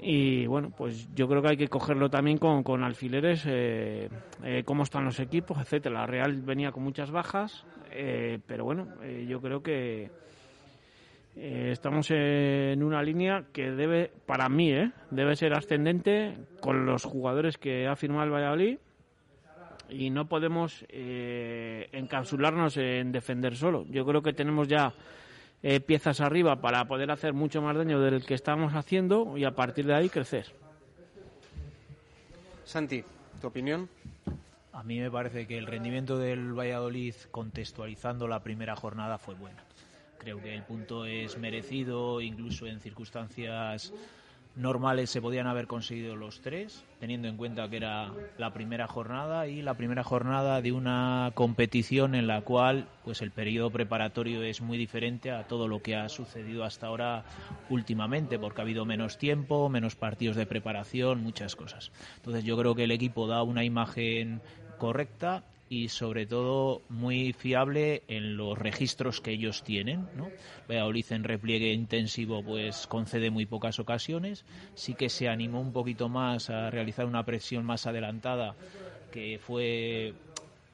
Y 0.00 0.46
bueno, 0.46 0.72
pues 0.76 1.08
yo 1.14 1.26
creo 1.28 1.42
que 1.42 1.48
hay 1.48 1.56
que 1.56 1.68
cogerlo 1.68 2.08
también 2.08 2.38
con, 2.38 2.62
con 2.62 2.84
alfileres, 2.84 3.44
eh, 3.46 4.08
eh, 4.44 4.62
cómo 4.64 4.84
están 4.84 5.04
los 5.04 5.18
equipos, 5.18 5.58
etcétera. 5.58 6.00
La 6.00 6.06
Real 6.06 6.40
venía 6.42 6.70
con 6.70 6.84
muchas 6.84 7.10
bajas, 7.10 7.64
eh, 7.90 8.38
pero 8.46 8.64
bueno, 8.64 8.86
yo 9.26 9.40
creo 9.40 9.60
que 9.60 10.08
eh, 11.36 11.70
estamos 11.72 12.10
en 12.10 12.82
una 12.82 13.02
línea 13.02 13.44
que 13.52 13.70
debe, 13.70 14.10
para 14.26 14.48
mí, 14.48 14.72
¿eh? 14.72 14.92
debe 15.10 15.36
ser 15.36 15.54
ascendente 15.54 16.36
con 16.60 16.86
los 16.86 17.04
jugadores 17.04 17.58
que 17.58 17.86
ha 17.86 17.96
firmado 17.96 18.24
el 18.24 18.32
Valladolid 18.32 18.78
y 19.88 20.10
no 20.10 20.28
podemos 20.28 20.84
eh, 20.88 21.88
encapsularnos 21.92 22.76
en 22.76 23.12
defender 23.12 23.56
solo. 23.56 23.86
Yo 23.88 24.04
creo 24.04 24.22
que 24.22 24.32
tenemos 24.32 24.68
ya 24.68 24.92
eh, 25.62 25.80
piezas 25.80 26.20
arriba 26.20 26.56
para 26.56 26.84
poder 26.86 27.10
hacer 27.10 27.32
mucho 27.32 27.62
más 27.62 27.76
daño 27.76 28.00
del 28.00 28.24
que 28.24 28.34
estamos 28.34 28.74
haciendo 28.74 29.36
y 29.36 29.44
a 29.44 29.52
partir 29.52 29.86
de 29.86 29.94
ahí 29.94 30.08
crecer. 30.08 30.46
Santi, 32.64 33.02
¿tu 33.40 33.46
opinión? 33.46 33.88
A 34.72 34.82
mí 34.82 35.00
me 35.00 35.10
parece 35.10 35.46
que 35.46 35.58
el 35.58 35.66
rendimiento 35.66 36.18
del 36.18 36.52
Valladolid, 36.52 37.14
contextualizando 37.30 38.28
la 38.28 38.42
primera 38.42 38.76
jornada, 38.76 39.18
fue 39.18 39.34
bueno. 39.34 39.67
Creo 40.18 40.42
que 40.42 40.54
el 40.54 40.62
punto 40.62 41.04
es 41.04 41.38
merecido, 41.38 42.20
incluso 42.20 42.66
en 42.66 42.80
circunstancias 42.80 43.92
normales 44.58 45.10
se 45.10 45.22
podían 45.22 45.46
haber 45.46 45.68
conseguido 45.68 46.16
los 46.16 46.40
tres, 46.40 46.84
teniendo 46.98 47.28
en 47.28 47.36
cuenta 47.36 47.68
que 47.70 47.76
era 47.76 48.12
la 48.38 48.52
primera 48.52 48.88
jornada 48.88 49.46
y 49.46 49.62
la 49.62 49.74
primera 49.74 50.02
jornada 50.02 50.60
de 50.60 50.72
una 50.72 51.30
competición 51.34 52.16
en 52.16 52.26
la 52.26 52.40
cual 52.40 52.88
pues 53.04 53.22
el 53.22 53.30
periodo 53.30 53.70
preparatorio 53.70 54.42
es 54.42 54.60
muy 54.60 54.76
diferente 54.76 55.30
a 55.30 55.46
todo 55.46 55.68
lo 55.68 55.80
que 55.80 55.94
ha 55.94 56.08
sucedido 56.08 56.64
hasta 56.64 56.88
ahora 56.88 57.24
últimamente, 57.70 58.38
porque 58.38 58.60
ha 58.60 58.64
habido 58.64 58.84
menos 58.84 59.16
tiempo, 59.16 59.68
menos 59.68 59.94
partidos 59.94 60.36
de 60.36 60.46
preparación, 60.46 61.22
muchas 61.22 61.54
cosas. 61.54 61.92
Entonces 62.16 62.44
yo 62.44 62.58
creo 62.58 62.74
que 62.74 62.84
el 62.84 62.90
equipo 62.90 63.28
da 63.28 63.44
una 63.44 63.64
imagen 63.64 64.40
correcta 64.78 65.44
y 65.68 65.88
sobre 65.88 66.26
todo 66.26 66.82
muy 66.88 67.32
fiable 67.32 68.02
en 68.08 68.36
los 68.36 68.58
registros 68.58 69.20
que 69.20 69.32
ellos 69.32 69.62
tienen. 69.62 70.08
¿no? 70.16 70.30
Valladolid 70.68 71.06
en 71.10 71.24
repliegue 71.24 71.72
intensivo 71.72 72.42
pues 72.42 72.86
concede 72.86 73.30
muy 73.30 73.46
pocas 73.46 73.78
ocasiones, 73.78 74.44
sí 74.74 74.94
que 74.94 75.08
se 75.08 75.28
animó 75.28 75.60
un 75.60 75.72
poquito 75.72 76.08
más 76.08 76.50
a 76.50 76.70
realizar 76.70 77.06
una 77.06 77.24
presión 77.24 77.64
más 77.64 77.86
adelantada 77.86 78.54
que 79.10 79.38
fue 79.38 80.14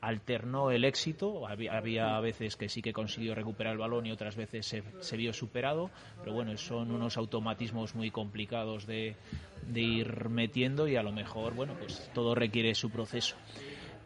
alternó 0.01 0.71
el 0.71 0.85
éxito, 0.85 1.49
había, 1.49 1.77
había 1.79 2.21
veces 2.21 2.57
que 2.57 2.69
sí 2.69 2.83
que 2.83 2.93
consiguió 2.93 3.35
recuperar 3.35 3.73
el 3.73 3.79
balón 3.79 4.05
y 4.05 4.13
otras 4.13 4.37
veces 4.37 4.67
se, 4.67 4.83
se 5.01 5.17
vio 5.17 5.33
superado, 5.33 5.91
pero 6.21 6.35
bueno, 6.35 6.55
son 6.59 6.91
unos 6.91 7.17
automatismos 7.17 7.95
muy 7.95 8.11
complicados 8.11 8.87
de, 8.87 9.17
de 9.67 9.81
ir 9.81 10.29
metiendo 10.29 10.87
y 10.89 10.97
a 10.97 11.03
lo 11.03 11.11
mejor, 11.11 11.55
bueno, 11.55 11.75
pues 11.79 12.11
todo 12.13 12.35
requiere 12.35 12.75
su 12.75 12.91
proceso 12.91 13.37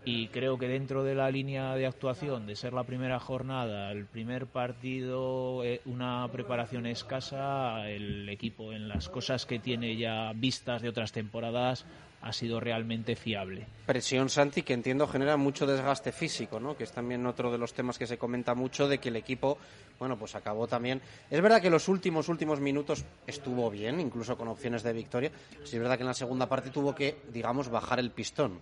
y 0.05 0.29
creo 0.29 0.59
que 0.59 0.69
dentro 0.69 1.05
de 1.05 1.15
la 1.15 1.31
línea 1.31 1.75
de 1.75 1.87
actuación 1.87 2.47
de 2.47 2.57
ser 2.57 2.73
la 2.73 2.85
primera 2.85 3.19
jornada, 3.19 3.91
el 3.93 4.07
primer 4.07 4.47
partido, 4.47 5.65
eh, 5.65 5.81
una 5.85 6.27
preparación 6.33 6.87
escasa, 6.87 7.89
el 7.89 8.29
equipo 8.29 8.73
en 8.73 8.89
las 8.89 9.09
cosas 9.09 9.45
que 9.45 9.59
tiene 9.59 9.97
ya 9.97 10.33
vistas 10.35 10.83
de 10.83 10.89
otras 10.89 11.13
temporadas 11.13 11.85
ha 12.21 12.33
sido 12.33 12.59
realmente 12.59 13.15
fiable. 13.17 13.67
Presión, 13.87 14.29
Santi, 14.29 14.63
que 14.63 14.75
entiendo 14.75 15.07
genera 15.07 15.37
mucho 15.37 15.67
desgaste 15.67 16.13
físico, 16.13 16.59
¿no? 16.59 16.77
Que 16.77 16.85
es 16.85 16.93
también 16.93 17.25
otro 17.27 17.53
de 17.53 17.59
los 17.59 17.73
temas 17.73 17.99
que 17.99 18.07
se 18.07 18.19
comenta 18.19 18.55
mucho 18.55 18.89
de 18.89 18.99
que 18.99 19.09
el 19.09 19.17
equipo, 19.17 19.59
bueno, 19.99 20.19
pues 20.19 20.35
acabó 20.35 20.67
también. 20.67 21.01
Es 21.31 21.41
verdad 21.41 21.63
que 21.63 21.71
los 21.71 21.89
últimos 21.89 22.29
últimos 22.29 22.61
minutos 22.61 23.05
estuvo 23.27 23.71
bien, 23.71 24.01
incluso 24.01 24.37
con 24.37 24.49
opciones 24.49 24.83
de 24.83 24.93
victoria. 24.93 25.33
Es 25.63 25.79
verdad 25.79 25.97
que 25.97 26.03
en 26.03 26.09
la 26.09 26.15
segunda 26.15 26.49
parte 26.49 26.71
tuvo 26.71 26.95
que, 26.95 27.19
digamos, 27.33 27.69
bajar 27.69 28.01
el 28.01 28.11
pistón. 28.11 28.61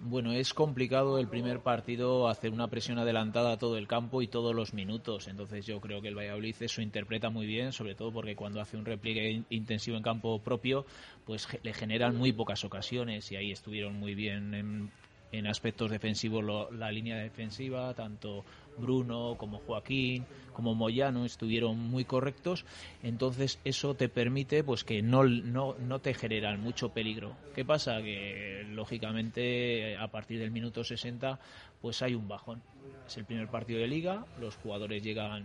Bueno, 0.00 0.32
es 0.32 0.54
complicado 0.54 1.18
el 1.18 1.28
primer 1.28 1.60
partido 1.60 2.28
hacer 2.28 2.52
una 2.52 2.68
presión 2.68 2.98
adelantada 2.98 3.52
a 3.52 3.58
todo 3.58 3.76
el 3.76 3.88
campo 3.88 4.22
y 4.22 4.28
todos 4.28 4.54
los 4.54 4.72
minutos. 4.72 5.28
Entonces 5.28 5.66
yo 5.66 5.80
creo 5.80 6.00
que 6.00 6.08
el 6.08 6.16
Valladolid 6.16 6.54
eso 6.60 6.80
interpreta 6.80 7.30
muy 7.30 7.46
bien, 7.46 7.72
sobre 7.72 7.94
todo 7.94 8.12
porque 8.12 8.36
cuando 8.36 8.60
hace 8.60 8.76
un 8.76 8.84
repliegue 8.84 9.42
intensivo 9.50 9.96
en 9.96 10.02
campo 10.02 10.38
propio, 10.40 10.86
pues 11.26 11.48
le 11.62 11.74
generan 11.74 12.16
muy 12.16 12.32
pocas 12.32 12.64
ocasiones 12.64 13.30
y 13.32 13.36
ahí 13.36 13.50
estuvieron 13.50 13.98
muy 13.98 14.14
bien 14.14 14.54
en, 14.54 14.90
en 15.32 15.46
aspectos 15.46 15.90
defensivos 15.90 16.44
lo, 16.44 16.70
la 16.70 16.90
línea 16.90 17.16
defensiva, 17.16 17.92
tanto 17.94 18.44
Bruno 18.78 19.34
como 19.38 19.58
Joaquín 19.58 20.24
como 20.58 20.74
Moyano 20.74 21.24
estuvieron 21.24 21.78
muy 21.78 22.04
correctos, 22.04 22.64
entonces 23.04 23.60
eso 23.64 23.94
te 23.94 24.08
permite 24.08 24.64
pues 24.64 24.82
que 24.82 25.02
no, 25.02 25.22
no, 25.22 25.76
no 25.86 26.00
te 26.00 26.14
generan 26.14 26.60
mucho 26.60 26.88
peligro. 26.88 27.30
¿Qué 27.54 27.64
pasa? 27.64 28.02
Que 28.02 28.66
lógicamente 28.72 29.96
a 29.96 30.08
partir 30.08 30.40
del 30.40 30.50
minuto 30.50 30.82
60 30.82 31.38
pues 31.80 32.02
hay 32.02 32.16
un 32.16 32.26
bajón. 32.26 32.60
Es 33.06 33.16
el 33.18 33.24
primer 33.24 33.46
partido 33.46 33.78
de 33.78 33.86
liga, 33.86 34.26
los 34.40 34.56
jugadores 34.56 35.00
llegan 35.00 35.44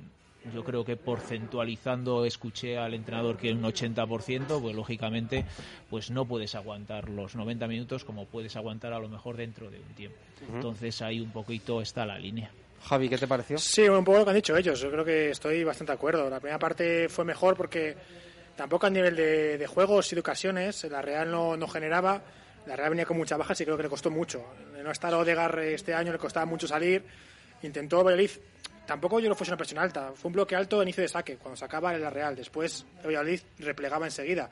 yo 0.51 0.63
creo 0.63 0.83
que 0.83 0.97
porcentualizando 0.97 2.25
escuché 2.25 2.79
al 2.79 2.95
entrenador 2.95 3.37
que 3.37 3.53
un 3.53 3.61
80%, 3.61 4.59
pues 4.61 4.75
lógicamente 4.75 5.45
pues 5.91 6.09
no 6.09 6.25
puedes 6.25 6.55
aguantar 6.55 7.07
los 7.07 7.35
90 7.35 7.67
minutos 7.67 8.03
como 8.03 8.25
puedes 8.25 8.55
aguantar 8.55 8.93
a 8.93 8.99
lo 8.99 9.09
mejor 9.09 9.37
dentro 9.37 9.69
de 9.69 9.77
un 9.77 9.93
tiempo. 9.95 10.17
Entonces 10.51 11.03
ahí 11.03 11.21
un 11.21 11.31
poquito 11.31 11.81
está 11.81 12.05
la 12.05 12.17
línea. 12.17 12.49
Javi, 12.83 13.07
¿qué 13.07 13.17
te 13.17 13.27
pareció? 13.27 13.57
Sí, 13.57 13.87
un 13.87 14.03
poco 14.03 14.19
lo 14.19 14.23
que 14.25 14.31
han 14.31 14.35
dicho 14.35 14.57
ellos. 14.57 14.79
Yo 14.79 14.91
creo 14.91 15.05
que 15.05 15.29
estoy 15.29 15.63
bastante 15.63 15.91
de 15.91 15.95
acuerdo. 15.95 16.29
La 16.29 16.39
primera 16.39 16.59
parte 16.59 17.07
fue 17.07 17.23
mejor 17.23 17.55
porque 17.55 17.95
tampoco 18.55 18.87
a 18.87 18.89
nivel 18.89 19.15
de, 19.15 19.57
de 19.57 19.67
juegos 19.67 20.11
y 20.11 20.15
de 20.15 20.19
ocasiones 20.21 20.83
la 20.85 21.01
Real 21.01 21.31
no, 21.31 21.67
generaba. 21.67 22.21
La 22.65 22.75
Real 22.75 22.89
venía 22.89 23.05
con 23.05 23.17
muchas 23.17 23.37
bajas 23.37 23.59
y 23.61 23.63
creo 23.63 23.77
que 23.77 23.83
le 23.83 23.89
costó 23.89 24.11
mucho. 24.11 24.43
De 24.73 24.83
no 24.83 24.91
estar 24.91 25.13
Odegar 25.13 25.57
este 25.59 25.93
año 25.93 26.11
le 26.11 26.19
costaba 26.19 26.45
mucho 26.45 26.67
salir. 26.67 27.03
Intentó 27.61 28.03
Valladolid. 28.03 28.31
Tampoco 28.85 29.21
yo 29.21 29.29
no 29.29 29.35
fuese 29.35 29.51
una 29.51 29.57
presión 29.57 29.79
alta. 29.79 30.11
Fue 30.13 30.27
un 30.27 30.33
bloque 30.33 30.55
alto 30.55 30.81
a 30.81 30.83
inicio 30.83 31.01
de 31.03 31.07
saque, 31.07 31.37
cuando 31.37 31.55
sacaba 31.55 31.97
la 31.97 32.09
Real. 32.09 32.35
Después 32.35 32.85
Valladolid 33.03 33.39
replegaba 33.59 34.05
enseguida. 34.05 34.49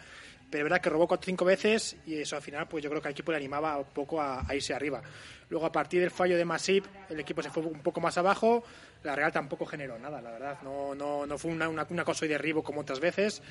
Pero 0.52 0.66
es 0.66 0.70
verdad 0.70 0.82
que 0.82 0.90
robó 0.90 1.08
cuatro 1.08 1.24
o 1.24 1.26
cinco 1.26 1.46
veces 1.46 1.96
y 2.06 2.16
eso 2.16 2.36
al 2.36 2.42
final 2.42 2.68
pues 2.68 2.84
yo 2.84 2.90
creo 2.90 3.02
que 3.02 3.08
al 3.08 3.14
equipo 3.14 3.32
le 3.32 3.38
animaba 3.38 3.78
un 3.78 3.86
poco 3.86 4.22
a, 4.22 4.44
a 4.46 4.54
irse 4.54 4.74
arriba. 4.74 5.02
Luego 5.50 5.66
a 5.66 5.72
partir 5.72 6.02
del 6.02 6.12
fallo 6.12 6.36
de 6.38 6.44
Masip 6.44 6.86
el 7.10 7.22
equipo 7.22 7.42
se 7.42 7.50
fue 7.50 7.64
un 7.64 7.80
poco 7.80 8.02
más 8.02 8.18
abajo. 8.18 8.64
La 9.04 9.16
Real 9.16 9.32
tampoco 9.32 9.66
generó 9.66 9.98
nada, 9.98 10.22
la 10.22 10.30
verdad. 10.30 10.58
No, 10.62 10.94
no, 10.94 11.26
no 11.26 11.38
fue 11.38 11.52
una, 11.52 11.70
una, 11.70 11.88
una 11.90 12.04
cosa 12.04 12.26
de 12.26 12.34
derribo 12.34 12.62
como 12.62 12.82
otras 12.82 13.00
veces. 13.00 13.42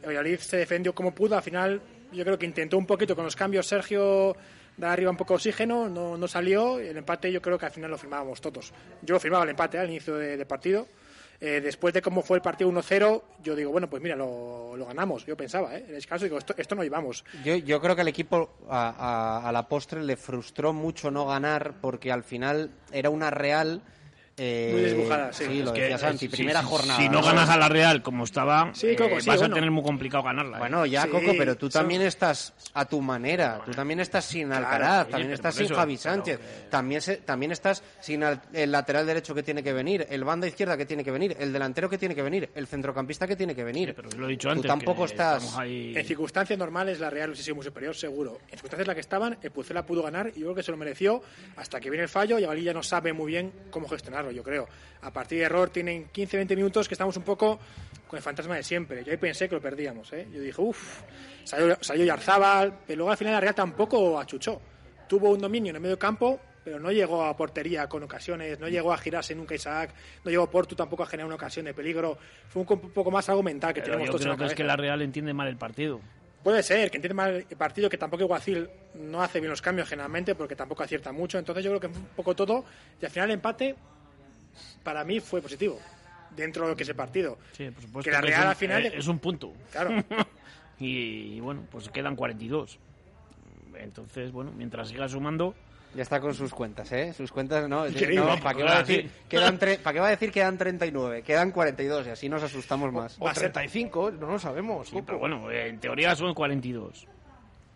El 0.00 0.08
Valladolid 0.08 0.38
se 0.38 0.56
defendió 0.56 0.94
como 0.94 1.12
pudo. 1.12 1.36
Al 1.36 1.42
final 1.42 1.82
yo 2.12 2.24
creo 2.24 2.38
que 2.38 2.46
intentó 2.46 2.78
un 2.78 2.86
poquito 2.86 3.16
con 3.16 3.24
los 3.24 3.34
cambios 3.34 3.66
Sergio 3.66 4.36
dar 4.76 4.92
arriba 4.92 5.10
un 5.10 5.16
poco 5.16 5.34
de 5.34 5.36
oxígeno, 5.36 5.88
no, 5.88 6.16
no 6.16 6.28
salió. 6.28 6.78
El 6.78 6.96
empate 6.96 7.32
yo 7.32 7.42
creo 7.42 7.58
que 7.58 7.66
al 7.66 7.72
final 7.72 7.90
lo 7.90 7.98
firmábamos 7.98 8.40
todos. 8.40 8.72
Yo 9.02 9.14
lo 9.14 9.20
firmaba 9.20 9.44
el 9.44 9.50
empate 9.50 9.78
al 9.78 9.88
inicio 9.90 10.16
del 10.16 10.38
de 10.38 10.46
partido. 10.46 10.86
Eh, 11.46 11.60
después 11.60 11.92
de 11.92 12.00
cómo 12.00 12.22
fue 12.22 12.38
el 12.38 12.42
partido 12.42 12.70
1-0, 12.72 13.22
yo 13.42 13.54
digo, 13.54 13.70
bueno, 13.70 13.90
pues 13.90 14.02
mira, 14.02 14.16
lo, 14.16 14.74
lo 14.78 14.86
ganamos. 14.86 15.26
Yo 15.26 15.36
pensaba, 15.36 15.76
¿eh? 15.76 15.84
En 15.90 15.96
ese 15.96 16.08
caso, 16.08 16.24
digo, 16.24 16.38
esto, 16.38 16.54
esto 16.56 16.74
no 16.74 16.82
llevamos. 16.82 17.22
Yo, 17.44 17.54
yo 17.56 17.82
creo 17.82 17.94
que 17.94 18.00
al 18.00 18.08
equipo 18.08 18.48
a, 18.66 19.46
a 19.46 19.52
la 19.52 19.68
postre 19.68 20.02
le 20.02 20.16
frustró 20.16 20.72
mucho 20.72 21.10
no 21.10 21.26
ganar 21.26 21.74
porque 21.82 22.10
al 22.10 22.22
final 22.24 22.70
era 22.92 23.10
una 23.10 23.28
Real 23.28 23.82
eh, 24.36 24.70
Muy 24.72 24.80
desdibujada, 24.82 25.32
sí. 25.32 25.44
lo 25.62 25.66
Es 25.68 25.72
que, 25.72 25.80
decía 25.82 25.98
Santi, 25.98 26.28
primera 26.28 26.60
si- 26.60 26.66
jornada. 26.66 27.00
Si 27.00 27.08
no 27.08 27.22
ganas 27.22 27.48
a 27.48 27.56
la 27.56 27.68
Real 27.68 28.02
como 28.02 28.24
estaba, 28.24 28.70
Sí, 28.74 28.88
eh, 28.88 28.96
Coco, 28.96 29.20
sí, 29.20 29.26
vas 29.28 29.38
bueno. 29.38 29.54
a 29.54 29.56
tener 29.56 29.70
muy 29.70 29.82
complicado 29.84 30.24
ganarla. 30.24 30.56
¿eh? 30.56 30.60
Bueno, 30.60 30.86
ya, 30.86 31.02
Sí, 31.02 31.08
Coco, 31.08 31.32
pero 31.38 31.56
tú 31.56 31.68
también 31.68 32.02
estás 32.02 32.52
a 32.74 32.84
tu 32.84 33.00
manera. 33.00 33.60
Tú 33.64 33.72
también 33.72 34.00
estás 34.00 34.24
sin 34.24 34.52
Alcaraz, 34.52 35.02
oye, 35.04 35.10
también 35.12 35.32
estás 35.32 35.54
sin 35.54 35.64
eso, 35.66 35.74
Javi 35.76 35.96
Sánchez, 35.96 36.40
también, 36.70 37.00
se- 37.00 37.18
también 37.18 37.52
estás 37.52 37.82
sin 38.00 38.24
al- 38.24 38.42
el 38.52 38.72
lateral 38.72 39.06
derecho 39.06 39.34
que 39.34 39.42
tiene 39.42 39.62
que 39.62 39.72
venir, 39.72 40.06
el 40.10 40.24
banda 40.24 40.46
izquierda 40.48 40.76
que 40.76 40.86
tiene 40.86 41.04
que 41.04 41.10
venir, 41.10 41.36
el 41.38 41.52
delantero 41.52 41.88
que 41.88 41.98
tiene 41.98 42.14
que 42.14 42.22
venir, 42.22 42.50
el 42.54 42.66
centrocampista 42.66 43.26
que 43.26 43.36
tiene 43.36 43.54
que 43.54 43.62
venir. 43.64 43.94
pero 43.94 44.08
lo 44.18 44.26
he 44.26 44.30
dicho 44.30 44.48
tú 44.48 44.52
antes, 44.52 44.66
tampoco 44.68 45.04
que 45.04 45.12
estás. 45.12 45.56
ahí- 45.56 45.92
En 45.96 46.04
circunstancias 46.04 46.58
normales 46.58 46.98
la 47.00 47.10
Real 47.10 47.28
hubiese 47.30 47.44
sido 47.44 47.56
muy 47.56 47.64
superior, 47.64 47.94
seguro. 47.94 48.38
En 48.44 48.50
circunstancias 48.58 48.80
en 48.80 48.86
las 48.88 48.94
que 48.94 49.00
estaban, 49.00 49.38
el 49.42 49.50
Pucela 49.50 49.86
pudo 49.86 50.02
ganar 50.02 50.28
y 50.34 50.40
yo 50.40 50.46
creo 50.46 50.54
que 50.56 50.62
se 50.62 50.70
lo 50.72 50.76
mereció 50.76 51.22
hasta 51.56 51.78
que 51.80 51.90
viene 51.90 52.02
el 52.04 52.08
fallo 52.08 52.38
y 52.38 52.44
Avalí 52.44 52.62
ya 52.64 52.72
no 52.72 52.82
sabe 52.82 53.12
muy 53.12 53.30
bien 53.32 53.52
cómo 53.70 53.86
yo 54.30 54.42
creo. 54.42 54.68
A 55.02 55.12
partir 55.12 55.38
de 55.38 55.44
error 55.44 55.70
tienen 55.70 56.10
15-20 56.12 56.56
minutos 56.56 56.88
que 56.88 56.94
estamos 56.94 57.16
un 57.16 57.22
poco 57.24 57.58
con 58.06 58.16
el 58.16 58.22
fantasma 58.22 58.56
de 58.56 58.62
siempre. 58.62 59.02
Yo 59.04 59.12
ahí 59.12 59.18
pensé 59.18 59.48
que 59.48 59.54
lo 59.54 59.60
perdíamos, 59.60 60.12
¿eh? 60.12 60.26
Yo 60.32 60.40
dije, 60.40 60.60
uff, 60.60 61.02
salió, 61.44 61.76
salió 61.80 62.04
Yarzábal, 62.04 62.80
pero 62.86 62.98
luego 62.98 63.10
al 63.10 63.16
final 63.16 63.34
la 63.34 63.40
Real 63.40 63.54
tampoco 63.54 64.18
achuchó. 64.18 64.60
Tuvo 65.08 65.30
un 65.30 65.38
dominio 65.40 65.70
en 65.70 65.76
el 65.76 65.82
medio 65.82 65.98
campo, 65.98 66.40
pero 66.64 66.78
no 66.80 66.90
llegó 66.90 67.22
a 67.24 67.36
portería 67.36 67.86
con 67.88 68.02
ocasiones, 68.02 68.58
no 68.58 68.68
llegó 68.68 68.92
a 68.92 68.96
girarse 68.98 69.34
nunca 69.34 69.54
Isaac, 69.54 69.94
no 70.24 70.30
llegó 70.30 70.48
Portu 70.50 70.74
tampoco 70.74 71.02
a 71.02 71.06
generar 71.06 71.26
una 71.26 71.34
ocasión 71.36 71.66
de 71.66 71.74
peligro. 71.74 72.16
Fue 72.48 72.60
un, 72.60 72.66
co- 72.66 72.80
un 72.82 72.90
poco 72.90 73.10
más 73.10 73.28
algo 73.28 73.42
mental 73.42 73.74
que 73.74 73.80
Pero 73.82 73.92
tenemos 73.92 74.06
yo 74.06 74.12
todos 74.12 74.22
en 74.22 74.24
creo 74.28 74.32
la 74.36 74.38
que 74.38 74.46
es 74.52 74.54
que 74.56 74.64
la 74.64 74.76
Real 74.76 75.02
entiende 75.02 75.34
mal 75.34 75.46
el 75.48 75.56
partido. 75.58 76.00
Puede 76.42 76.62
ser, 76.62 76.90
que 76.90 76.98
entiende 76.98 77.14
mal 77.14 77.46
el 77.48 77.56
partido, 77.56 77.88
que 77.90 77.96
tampoco 77.98 78.22
Iguacil 78.24 78.68
no 78.94 79.22
hace 79.22 79.40
bien 79.40 79.50
los 79.50 79.62
cambios 79.62 79.88
generalmente 79.88 80.34
porque 80.34 80.54
tampoco 80.56 80.82
acierta 80.82 81.10
mucho. 81.12 81.38
Entonces 81.38 81.64
yo 81.64 81.70
creo 81.70 81.80
que 81.80 81.88
fue 81.88 81.98
un 82.00 82.08
poco 82.16 82.34
todo. 82.34 82.64
Y 83.00 83.04
al 83.04 83.10
final 83.10 83.30
el 83.30 83.34
empate, 83.36 83.74
para 84.84 85.02
mí, 85.04 85.18
fue 85.18 85.42
positivo. 85.42 85.80
Dentro 86.36 86.64
de 86.64 86.70
lo 86.70 86.76
que 86.76 86.82
es 86.84 86.88
el 86.88 86.96
partido. 86.96 87.38
Sí, 87.52 87.70
por 87.70 87.82
supuesto. 87.82 88.10
Que 88.10 88.14
la 88.14 88.20
Real 88.20 88.32
es 88.34 88.44
un, 88.44 88.48
al 88.50 88.56
final. 88.56 88.86
eh, 88.86 88.92
es 88.96 89.06
un 89.08 89.18
punto. 89.18 89.52
Claro. 89.72 89.90
y, 90.78 91.40
bueno, 91.40 91.62
pues 91.70 91.88
quedan 91.88 92.14
42. 92.16 92.78
Entonces, 93.76 94.32
bueno, 94.32 94.52
mientras 94.56 94.88
siga 94.88 95.08
sumando, 95.08 95.54
Ya 95.94 96.02
está 96.02 96.20
con 96.20 96.34
sus 96.34 96.52
cuentas, 96.52 96.90
¿eh? 96.90 97.12
Sus 97.12 97.30
cuentas, 97.30 97.68
¿no? 97.68 97.86
Increíble. 97.86 98.16
no 98.16 98.40
¿Para 98.40 98.54
qué, 98.56 98.62
va 98.64 98.76
a 98.78 98.82
decir, 98.82 99.10
quedan 99.28 99.58
tre- 99.60 99.78
¿Para 99.78 99.94
qué 99.94 100.00
va 100.00 100.06
a 100.08 100.10
decir 100.10 100.32
quedan 100.32 100.58
39? 100.58 101.22
Quedan 101.22 101.52
42 101.52 102.06
y 102.08 102.10
así 102.10 102.28
nos 102.28 102.42
asustamos 102.42 102.92
más. 102.92 103.16
O 103.20 103.30
35, 103.32 104.10
no 104.12 104.26
lo 104.32 104.38
sabemos. 104.40 104.88
Sí, 104.88 105.00
pero 105.06 105.18
bueno, 105.20 105.48
en 105.52 105.78
teoría 105.78 106.16
son 106.16 106.34
42. 106.34 107.06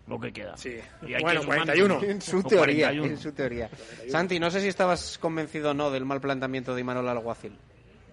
Lo 0.09 0.19
que 0.19 0.33
queda. 0.33 0.57
Sí. 0.57 0.77
Y 1.07 1.15
hay 1.15 1.21
Bueno, 1.23 1.41
que 1.41 1.47
sumar- 1.47 1.57
41. 1.65 2.01
En 2.03 2.21
su 2.23 2.43
teoría, 2.43 2.87
41. 2.89 3.05
en 3.13 3.19
su 3.19 3.33
teoría. 3.33 3.71
Santi, 4.09 4.39
no 4.41 4.51
sé 4.51 4.61
si 4.61 4.69
estabas 4.69 5.19
convencido 5.19 5.71
o 5.71 5.75
no 5.75 5.91
del 5.91 6.05
mal 6.05 6.21
planteamiento 6.21 6.75
de 6.75 6.81
Imanol 6.81 7.09
Alguacil. 7.09 7.53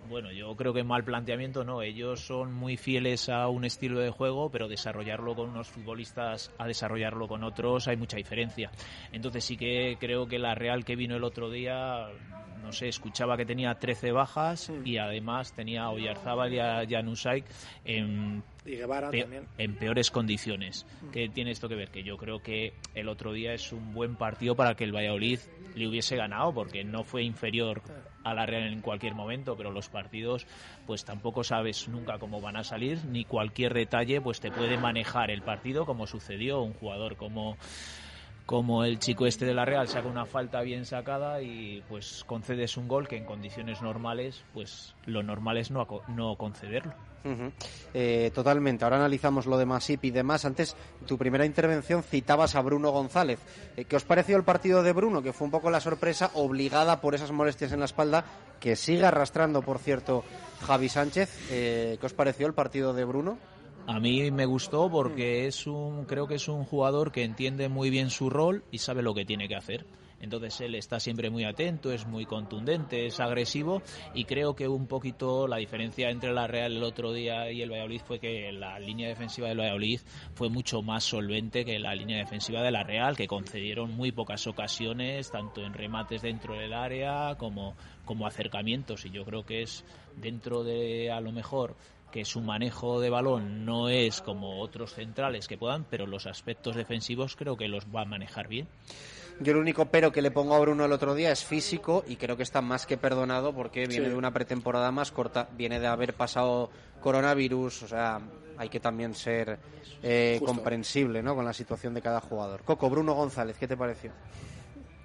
Bueno, 0.07 0.31
yo 0.31 0.55
creo 0.55 0.71
que 0.71 0.83
mal 0.83 1.03
planteamiento 1.03 1.63
no. 1.63 1.81
Ellos 1.81 2.19
son 2.19 2.53
muy 2.53 2.77
fieles 2.77 3.27
a 3.27 3.47
un 3.47 3.65
estilo 3.65 3.99
de 3.99 4.11
juego, 4.11 4.51
pero 4.51 4.67
desarrollarlo 4.67 5.33
con 5.35 5.49
unos 5.49 5.67
futbolistas 5.69 6.51
a 6.59 6.67
desarrollarlo 6.67 7.27
con 7.27 7.43
otros 7.43 7.87
hay 7.87 7.97
mucha 7.97 8.15
diferencia. 8.17 8.69
Entonces 9.11 9.43
sí 9.43 9.57
que 9.57 9.97
creo 9.99 10.27
que 10.27 10.37
la 10.37 10.53
Real 10.53 10.85
que 10.85 10.95
vino 10.95 11.15
el 11.15 11.23
otro 11.23 11.49
día, 11.49 12.05
no 12.61 12.71
sé, 12.71 12.87
escuchaba 12.87 13.35
que 13.35 13.47
tenía 13.47 13.73
13 13.79 14.11
bajas 14.11 14.71
y 14.83 14.97
además 14.97 15.53
tenía 15.53 15.83
a 15.85 15.89
Oyarzábal 15.89 16.53
y 16.53 16.59
a 16.59 16.85
Januzaj 16.87 17.41
en 17.83 18.43
Y 18.65 18.75
Guevara 18.77 19.09
pe- 19.11 19.21
también. 19.21 19.47
en 19.57 19.75
peores 19.75 20.09
condiciones. 20.11 20.85
¿Qué 21.11 21.29
tiene 21.29 21.51
esto 21.51 21.69
que 21.69 21.75
ver? 21.75 21.91
Que 21.91 22.03
yo 22.03 22.17
creo 22.17 22.41
que 22.41 22.73
el 22.93 23.07
otro 23.09 23.31
día 23.31 23.53
es 23.53 23.71
un 23.71 23.93
buen 23.93 24.15
partido 24.15 24.55
para 24.55 24.75
que 24.75 24.83
el 24.83 24.95
Valladolid 24.95 25.39
le 25.75 25.87
hubiese 25.87 26.15
ganado, 26.15 26.53
porque 26.53 26.83
no 26.85 27.03
fue 27.03 27.23
inferior 27.23 27.81
a 28.23 28.33
la 28.33 28.45
Real 28.45 28.71
en 28.71 28.81
cualquier 28.81 29.13
momento, 29.13 29.55
pero 29.57 29.71
los 29.71 29.89
partidos 29.89 30.47
pues 30.85 31.03
tampoco 31.03 31.43
sabes 31.43 31.87
nunca 31.89 32.17
cómo 32.17 32.39
van 32.41 32.55
a 32.55 32.63
salir, 32.63 33.03
ni 33.05 33.25
cualquier 33.25 33.73
detalle 33.73 34.21
pues 34.21 34.39
te 34.39 34.51
puede 34.51 34.77
manejar 34.77 35.31
el 35.31 35.41
partido 35.43 35.85
como 35.85 36.07
sucedió 36.07 36.61
un 36.61 36.73
jugador 36.73 37.17
como 37.17 37.57
como 38.45 38.83
el 38.85 38.99
chico 38.99 39.25
este 39.27 39.45
de 39.45 39.53
la 39.55 39.65
Real 39.65 39.87
saca 39.87 40.07
una 40.07 40.25
falta 40.25 40.61
bien 40.61 40.85
sacada 40.85 41.41
y 41.41 41.81
pues 41.87 42.23
concedes 42.25 42.77
un 42.77 42.87
gol 42.87 43.07
que 43.07 43.17
en 43.17 43.25
condiciones 43.25 43.81
normales 43.81 44.43
pues 44.53 44.95
lo 45.05 45.23
normal 45.23 45.57
es 45.57 45.71
no, 45.71 45.85
no 46.07 46.35
concederlo. 46.37 46.93
Eh, 47.93 48.31
totalmente. 48.33 48.83
Ahora 48.83 48.97
analizamos 48.97 49.45
lo 49.45 49.57
de 49.57 49.65
Masip 49.65 50.05
y 50.05 50.11
demás. 50.11 50.45
Antes, 50.45 50.75
en 51.01 51.07
tu 51.07 51.17
primera 51.17 51.45
intervención 51.45 52.03
citabas 52.03 52.55
a 52.55 52.61
Bruno 52.61 52.91
González. 52.91 53.39
Eh, 53.75 53.85
¿Qué 53.85 53.95
os 53.95 54.03
pareció 54.03 54.37
el 54.37 54.43
partido 54.43 54.83
de 54.83 54.93
Bruno? 54.93 55.21
Que 55.21 55.33
fue 55.33 55.45
un 55.45 55.51
poco 55.51 55.69
la 55.69 55.79
sorpresa, 55.79 56.31
obligada 56.35 57.01
por 57.01 57.15
esas 57.15 57.31
molestias 57.31 57.71
en 57.71 57.79
la 57.79 57.85
espalda, 57.85 58.25
que 58.59 58.75
sigue 58.75 59.05
arrastrando, 59.05 59.61
por 59.61 59.79
cierto, 59.79 60.23
Javi 60.61 60.89
Sánchez. 60.89 61.29
Eh, 61.51 61.97
¿Qué 61.99 62.05
os 62.05 62.13
pareció 62.13 62.47
el 62.47 62.53
partido 62.53 62.93
de 62.93 63.05
Bruno? 63.05 63.37
A 63.87 63.99
mí 63.99 64.31
me 64.31 64.45
gustó 64.45 64.89
porque 64.89 65.45
es 65.45 65.67
un, 65.67 66.05
creo 66.05 66.27
que 66.27 66.35
es 66.35 66.47
un 66.47 66.65
jugador 66.65 67.11
que 67.11 67.23
entiende 67.23 67.69
muy 67.69 67.91
bien 67.91 68.09
su 68.09 68.31
rol 68.31 68.63
y 68.71 68.79
sabe 68.79 69.03
lo 69.03 69.13
que 69.13 69.25
tiene 69.25 69.47
que 69.47 69.55
hacer. 69.55 69.85
Entonces 70.19 70.61
él 70.61 70.75
está 70.75 70.99
siempre 70.99 71.29
muy 71.29 71.43
atento, 71.43 71.91
es 71.91 72.05
muy 72.07 72.25
contundente, 72.25 73.05
es 73.05 73.19
agresivo 73.19 73.81
y 74.13 74.25
creo 74.25 74.55
que 74.55 74.67
un 74.67 74.87
poquito 74.87 75.47
la 75.47 75.57
diferencia 75.57 76.09
entre 76.09 76.33
la 76.33 76.47
Real 76.47 76.77
el 76.77 76.83
otro 76.83 77.13
día 77.13 77.51
y 77.51 77.61
el 77.61 77.71
Valladolid 77.71 78.01
fue 78.01 78.19
que 78.19 78.51
la 78.51 78.79
línea 78.79 79.09
defensiva 79.09 79.49
del 79.49 79.59
Valladolid 79.59 79.99
fue 80.33 80.49
mucho 80.49 80.81
más 80.81 81.03
solvente 81.03 81.65
que 81.65 81.79
la 81.79 81.93
línea 81.93 82.17
defensiva 82.17 82.61
de 82.61 82.71
la 82.71 82.83
Real, 82.83 83.15
que 83.15 83.27
concedieron 83.27 83.91
muy 83.91 84.11
pocas 84.11 84.47
ocasiones, 84.47 85.31
tanto 85.31 85.61
en 85.61 85.73
remates 85.73 86.21
dentro 86.21 86.55
del 86.55 86.73
área 86.73 87.35
como, 87.37 87.75
como 88.05 88.27
acercamientos. 88.27 89.05
Y 89.05 89.11
yo 89.11 89.25
creo 89.25 89.45
que 89.45 89.61
es 89.61 89.83
dentro 90.15 90.63
de 90.63 91.11
a 91.11 91.19
lo 91.21 91.31
mejor 91.31 91.75
que 92.11 92.23
su 92.23 92.41
manejo 92.41 93.01
de 93.01 93.09
balón 93.09 93.65
no 93.65 93.89
es 93.89 94.21
como 94.21 94.61
otros 94.61 94.93
centrales 94.93 95.47
que 95.47 95.57
puedan, 95.57 95.83
pero 95.83 96.07
los 96.07 96.27
aspectos 96.27 96.75
defensivos 96.75 97.35
creo 97.35 97.57
que 97.57 97.67
los 97.67 97.85
va 97.93 98.03
a 98.03 98.05
manejar 98.05 98.47
bien. 98.47 98.67
Yo 99.39 99.51
el 99.51 99.57
único 99.57 99.85
pero 99.85 100.11
que 100.11 100.21
le 100.21 100.31
pongo 100.31 100.55
a 100.55 100.59
Bruno 100.59 100.85
el 100.85 100.91
otro 100.91 101.13
día 101.13 101.31
es 101.31 101.43
físico 101.43 102.03
y 102.07 102.15
creo 102.15 102.37
que 102.37 102.43
está 102.43 102.61
más 102.61 102.85
que 102.85 102.97
perdonado 102.97 103.53
porque 103.53 103.81
viene 103.87 104.05
Sí. 104.05 104.09
de 104.11 104.15
una 104.15 104.31
pretemporada 104.31 104.91
más 104.91 105.11
corta, 105.11 105.49
viene 105.57 105.79
de 105.79 105.87
haber 105.87 106.13
pasado 106.13 106.69
coronavirus, 107.01 107.83
o 107.83 107.87
sea, 107.87 108.21
hay 108.57 108.69
que 108.69 108.79
también 108.79 109.13
ser 109.13 109.59
eh, 110.01 110.39
comprensible 110.45 111.21
¿no? 111.21 111.35
con 111.35 111.43
la 111.45 111.53
situación 111.53 111.93
de 111.93 112.01
cada 112.01 112.21
jugador. 112.21 112.61
Coco, 112.63 112.89
Bruno 112.89 113.13
González, 113.13 113.57
¿qué 113.57 113.67
te 113.67 113.75
pareció? 113.75 114.11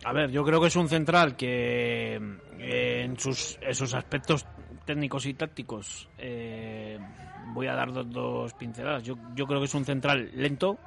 A 0.05 0.13
ver, 0.13 0.31
yo 0.31 0.45
creo 0.45 0.61
que 0.61 0.69
es 0.69 0.77
un 0.77 0.89
central 0.89 1.37
que 1.37 2.15
eh, 2.59 3.03
en 3.05 3.19
sus, 3.19 3.59
en 3.61 3.75
sus 3.75 3.93
aspectos 3.95 4.47
técnicos 4.87 5.27
y 5.27 5.35
tácticos 5.35 6.09
eh, 6.17 6.99
voy 7.53 7.67
a 7.67 7.75
dar 7.75 7.93
dos, 7.93 8.09
dos 8.11 8.55
pinceladas. 8.55 9.03
Yo, 9.03 9.17
yo 9.35 9.47
creo 9.47 9.59
que 9.59 9.67
es 9.67 9.75
un 9.75 9.85
central 9.85 10.31
lento, 10.35 10.79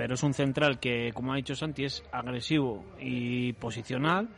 pero 0.00 0.14
es 0.14 0.22
un 0.22 0.32
central 0.32 0.80
que, 0.80 1.12
como 1.12 1.34
ha 1.34 1.36
dicho 1.36 1.54
Santi, 1.54 1.84
es 1.84 2.02
agresivo 2.10 2.82
y 2.98 3.52
posicional. 3.52 4.30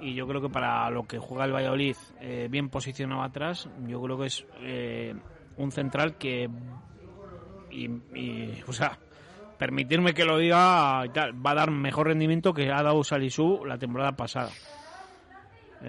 Y 0.00 0.14
yo 0.14 0.26
creo 0.26 0.40
que 0.40 0.48
para 0.48 0.88
lo 0.88 1.02
que 1.02 1.18
juega 1.18 1.44
el 1.44 1.52
Valladolid, 1.52 1.94
eh, 2.22 2.48
bien 2.50 2.70
posicionado 2.70 3.22
atrás, 3.22 3.68
yo 3.86 4.00
creo 4.00 4.18
que 4.18 4.28
es 4.28 4.46
eh, 4.62 5.14
un 5.58 5.72
central 5.72 6.16
que. 6.16 6.48
O 8.66 8.72
sea, 8.72 8.98
permitirme 9.58 10.14
que 10.14 10.24
lo 10.24 10.38
diga 10.38 11.02
y 11.04 11.10
tal, 11.10 11.34
va 11.34 11.50
a 11.50 11.56
dar 11.56 11.70
mejor 11.70 12.06
rendimiento 12.06 12.54
que 12.54 12.72
ha 12.72 12.82
dado 12.82 13.04
Salisu 13.04 13.66
la 13.66 13.76
temporada 13.76 14.12
pasada. 14.12 14.48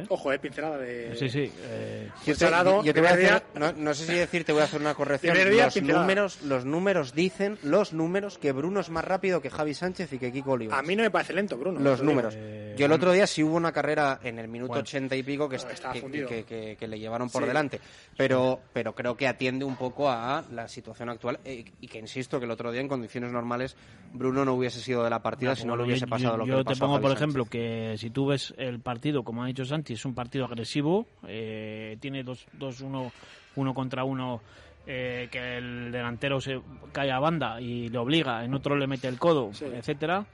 Ojo, 0.09 0.31
eh, 0.31 0.39
pincelada 0.39 0.77
de. 0.77 1.15
Sí, 1.15 1.29
sí. 1.29 1.51
eh, 1.63 2.09
Yo 2.25 2.35
te, 2.35 2.45
yo 2.85 2.93
te 2.93 2.99
voy 3.01 3.09
a 3.09 3.13
hacer, 3.13 3.43
no, 3.55 3.71
no 3.73 3.93
sé 3.93 4.05
si 4.05 4.13
decirte, 4.13 4.51
voy 4.53 4.61
a 4.61 4.65
hacer 4.65 4.79
una 4.79 4.93
corrección. 4.93 5.33
Primer 5.33 5.53
día, 5.53 5.65
Los 5.65 5.73
pincelada. 5.73 6.01
números, 6.01 6.41
los 6.43 6.65
números 6.65 7.13
dicen, 7.13 7.57
los 7.63 7.91
números, 7.93 8.37
que 8.37 8.51
Bruno 8.53 8.79
es 8.79 8.89
más 8.89 9.03
rápido 9.03 9.41
que 9.41 9.49
Javi 9.49 9.73
Sánchez 9.73 10.13
y 10.13 10.17
que 10.17 10.31
Kiko 10.31 10.51
Olivas. 10.51 10.79
A 10.79 10.81
mí 10.81 10.95
no 10.95 11.03
me 11.03 11.11
parece 11.11 11.33
lento, 11.33 11.57
Bruno. 11.57 11.79
los 11.79 12.01
números. 12.01 12.37
Yo 12.77 12.85
el 12.85 12.91
otro 12.93 13.11
día 13.11 13.27
sí 13.27 13.43
hubo 13.43 13.55
una 13.57 13.71
carrera 13.73 14.19
en 14.23 14.39
el 14.39 14.47
minuto 14.47 14.69
Bueno. 14.69 14.81
ochenta 14.81 15.15
y 15.15 15.23
pico 15.23 15.49
que, 15.49 15.57
Estaba 15.57 15.93
que, 15.93 16.01
fundido. 16.01 16.27
que- 16.29 16.43
que- 16.45 16.77
que 16.79 16.87
le 16.87 16.97
llevaron 16.97 17.29
por 17.29 17.41
Sí. 17.41 17.47
delante. 17.49 17.79
Pero, 18.17 18.59
pero 18.73 18.95
creo 18.95 19.15
que 19.17 19.27
atiende 19.27 19.65
un 19.65 19.75
poco 19.75 20.09
a 20.09 20.43
la 20.51 20.67
situación 20.67 21.09
actual 21.09 21.39
eh, 21.43 21.65
y 21.81 21.87
que 21.87 21.99
insisto 21.99 22.39
que 22.39 22.45
el 22.45 22.51
otro 22.51 22.71
día 22.71 22.81
en 22.81 22.87
condiciones 22.87 23.31
normales 23.31 23.75
Bruno 24.13 24.45
no 24.45 24.53
hubiese 24.53 24.79
sido 24.79 25.03
de 25.03 25.09
la 25.09 25.21
partida 25.21 25.55
si 25.55 25.65
no 25.65 25.75
le 25.75 25.83
hubiese 25.83 26.01
yo- 26.05 26.09
pasado 26.09 26.33
yo, 26.33 26.37
lo 26.37 26.45
que 26.45 26.51
yo 26.51 26.57
te 26.59 26.63
pasó 26.63 26.83
a 26.85 26.87
pongo, 26.87 26.93
Javi 26.95 27.01
por 27.01 27.09
Sánchez. 27.11 27.21
ejemplo, 27.23 27.45
que 27.45 27.95
si 27.97 28.09
tú 28.09 28.25
ves 28.27 28.53
el 28.57 28.79
partido, 28.79 29.23
como 29.23 29.43
ha 29.43 29.47
dicho 29.47 29.65
Santi, 29.81 29.93
es 29.93 30.05
un 30.05 30.13
partido 30.13 30.45
agresivo, 30.45 31.07
eh, 31.27 31.97
tiene 31.99 32.23
dos, 32.23 32.45
dos 32.53 32.81
uno, 32.81 33.11
uno 33.55 33.73
contra 33.73 34.03
uno, 34.03 34.41
eh, 34.85 35.27
que 35.31 35.57
el 35.57 35.91
delantero 35.91 36.39
se 36.39 36.61
cae 36.91 37.11
a 37.11 37.17
banda 37.19 37.59
y 37.59 37.89
le 37.89 37.97
obliga, 37.97 38.43
en 38.45 38.53
otro 38.53 38.75
le 38.75 38.85
mete 38.85 39.07
el 39.07 39.17
codo, 39.17 39.49
etcétera. 39.75 40.25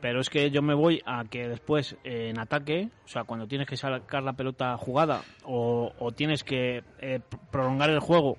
Pero 0.00 0.20
es 0.20 0.28
que 0.28 0.50
yo 0.50 0.60
me 0.62 0.74
voy 0.74 1.02
a 1.06 1.24
que 1.24 1.48
después 1.48 1.96
eh, 2.04 2.28
en 2.30 2.38
ataque, 2.38 2.88
o 3.04 3.08
sea, 3.08 3.24
cuando 3.24 3.46
tienes 3.46 3.66
que 3.66 3.76
sacar 3.76 4.22
la 4.22 4.32
pelota 4.34 4.76
jugada 4.76 5.22
o, 5.44 5.92
o 5.98 6.12
tienes 6.12 6.44
que 6.44 6.82
eh, 7.00 7.20
pr- 7.30 7.38
prolongar 7.50 7.90
el 7.90 8.00
juego, 8.00 8.36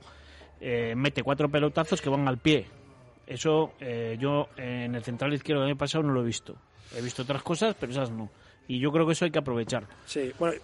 mete 0.95 1.21
cuatro 1.21 1.47
pelotazos 1.49 2.01
que 2.01 2.09
van 2.09 2.27
al 2.27 2.39
pie. 2.39 2.65
Eso 3.27 3.73
yo 4.17 4.47
en 4.57 4.95
el 4.95 5.03
central 5.03 5.31
izquierdo 5.33 5.61
del 5.61 5.71
año 5.71 5.77
pasado 5.77 6.03
no 6.03 6.13
lo 6.13 6.21
he 6.21 6.25
visto. 6.25 6.55
He 6.97 7.01
visto 7.01 7.21
otras 7.21 7.43
cosas, 7.43 7.75
pero 7.79 7.91
esas 7.91 8.09
no. 8.09 8.29
Y 8.67 8.79
yo 8.79 8.91
creo 8.91 9.05
que 9.05 9.13
eso 9.13 9.25
hay 9.25 9.31
que 9.31 9.39
aprovechar. 9.39 9.87
Sí, 10.05 10.31
bueno. 10.39 10.59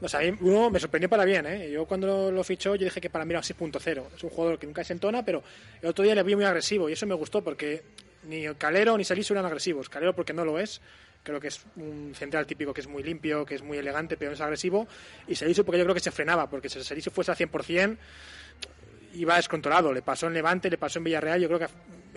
O 0.00 0.08
sea, 0.08 0.20
Bruno 0.30 0.70
me 0.70 0.78
sorprendió 0.78 1.08
para 1.08 1.24
bien, 1.24 1.44
¿eh? 1.46 1.70
Yo 1.72 1.84
cuando 1.84 2.30
lo, 2.30 2.44
fichó, 2.44 2.76
yo 2.76 2.84
dije 2.84 3.00
que 3.00 3.10
para 3.10 3.24
mí 3.24 3.32
era 3.32 3.40
un 3.40 3.44
6.0. 3.44 4.02
Es 4.16 4.22
un 4.22 4.30
jugador 4.30 4.58
que 4.58 4.66
nunca 4.66 4.84
se 4.84 4.92
entona, 4.92 5.24
pero 5.24 5.42
el 5.82 5.88
otro 5.88 6.04
día 6.04 6.14
le 6.14 6.22
vi 6.22 6.36
muy 6.36 6.44
agresivo 6.44 6.88
y 6.88 6.92
eso 6.92 7.04
me 7.06 7.16
gustó 7.16 7.42
porque 7.42 7.82
ni 8.28 8.46
Calero 8.54 8.96
ni 8.96 9.02
Salisu 9.02 9.34
eran 9.34 9.46
agresivos. 9.46 9.88
Calero 9.88 10.14
porque 10.14 10.32
no 10.32 10.44
lo 10.44 10.60
es. 10.60 10.80
Creo 11.24 11.40
que 11.40 11.48
es 11.48 11.60
un 11.74 12.12
central 12.14 12.46
típico 12.46 12.72
que 12.72 12.80
es 12.80 12.86
muy 12.86 13.02
limpio, 13.02 13.44
que 13.44 13.56
es 13.56 13.62
muy 13.62 13.76
elegante, 13.76 14.16
pero 14.16 14.30
no 14.30 14.34
es 14.36 14.40
agresivo. 14.40 14.86
Y 15.26 15.34
Salisu 15.34 15.64
porque 15.64 15.78
yo 15.78 15.84
creo 15.84 15.94
que 15.94 16.00
se 16.00 16.12
frenaba, 16.12 16.48
porque 16.48 16.68
si 16.68 16.80
Salisu 16.82 17.10
fuese 17.10 17.32
al 17.32 17.36
100%, 17.36 17.96
iba 19.14 19.34
descontrolado. 19.34 19.92
Le 19.92 20.02
pasó 20.02 20.28
en 20.28 20.34
Levante, 20.34 20.70
le 20.70 20.78
pasó 20.78 21.00
en 21.00 21.04
Villarreal. 21.04 21.40
Yo 21.40 21.48
creo 21.48 21.58
que 21.58 21.66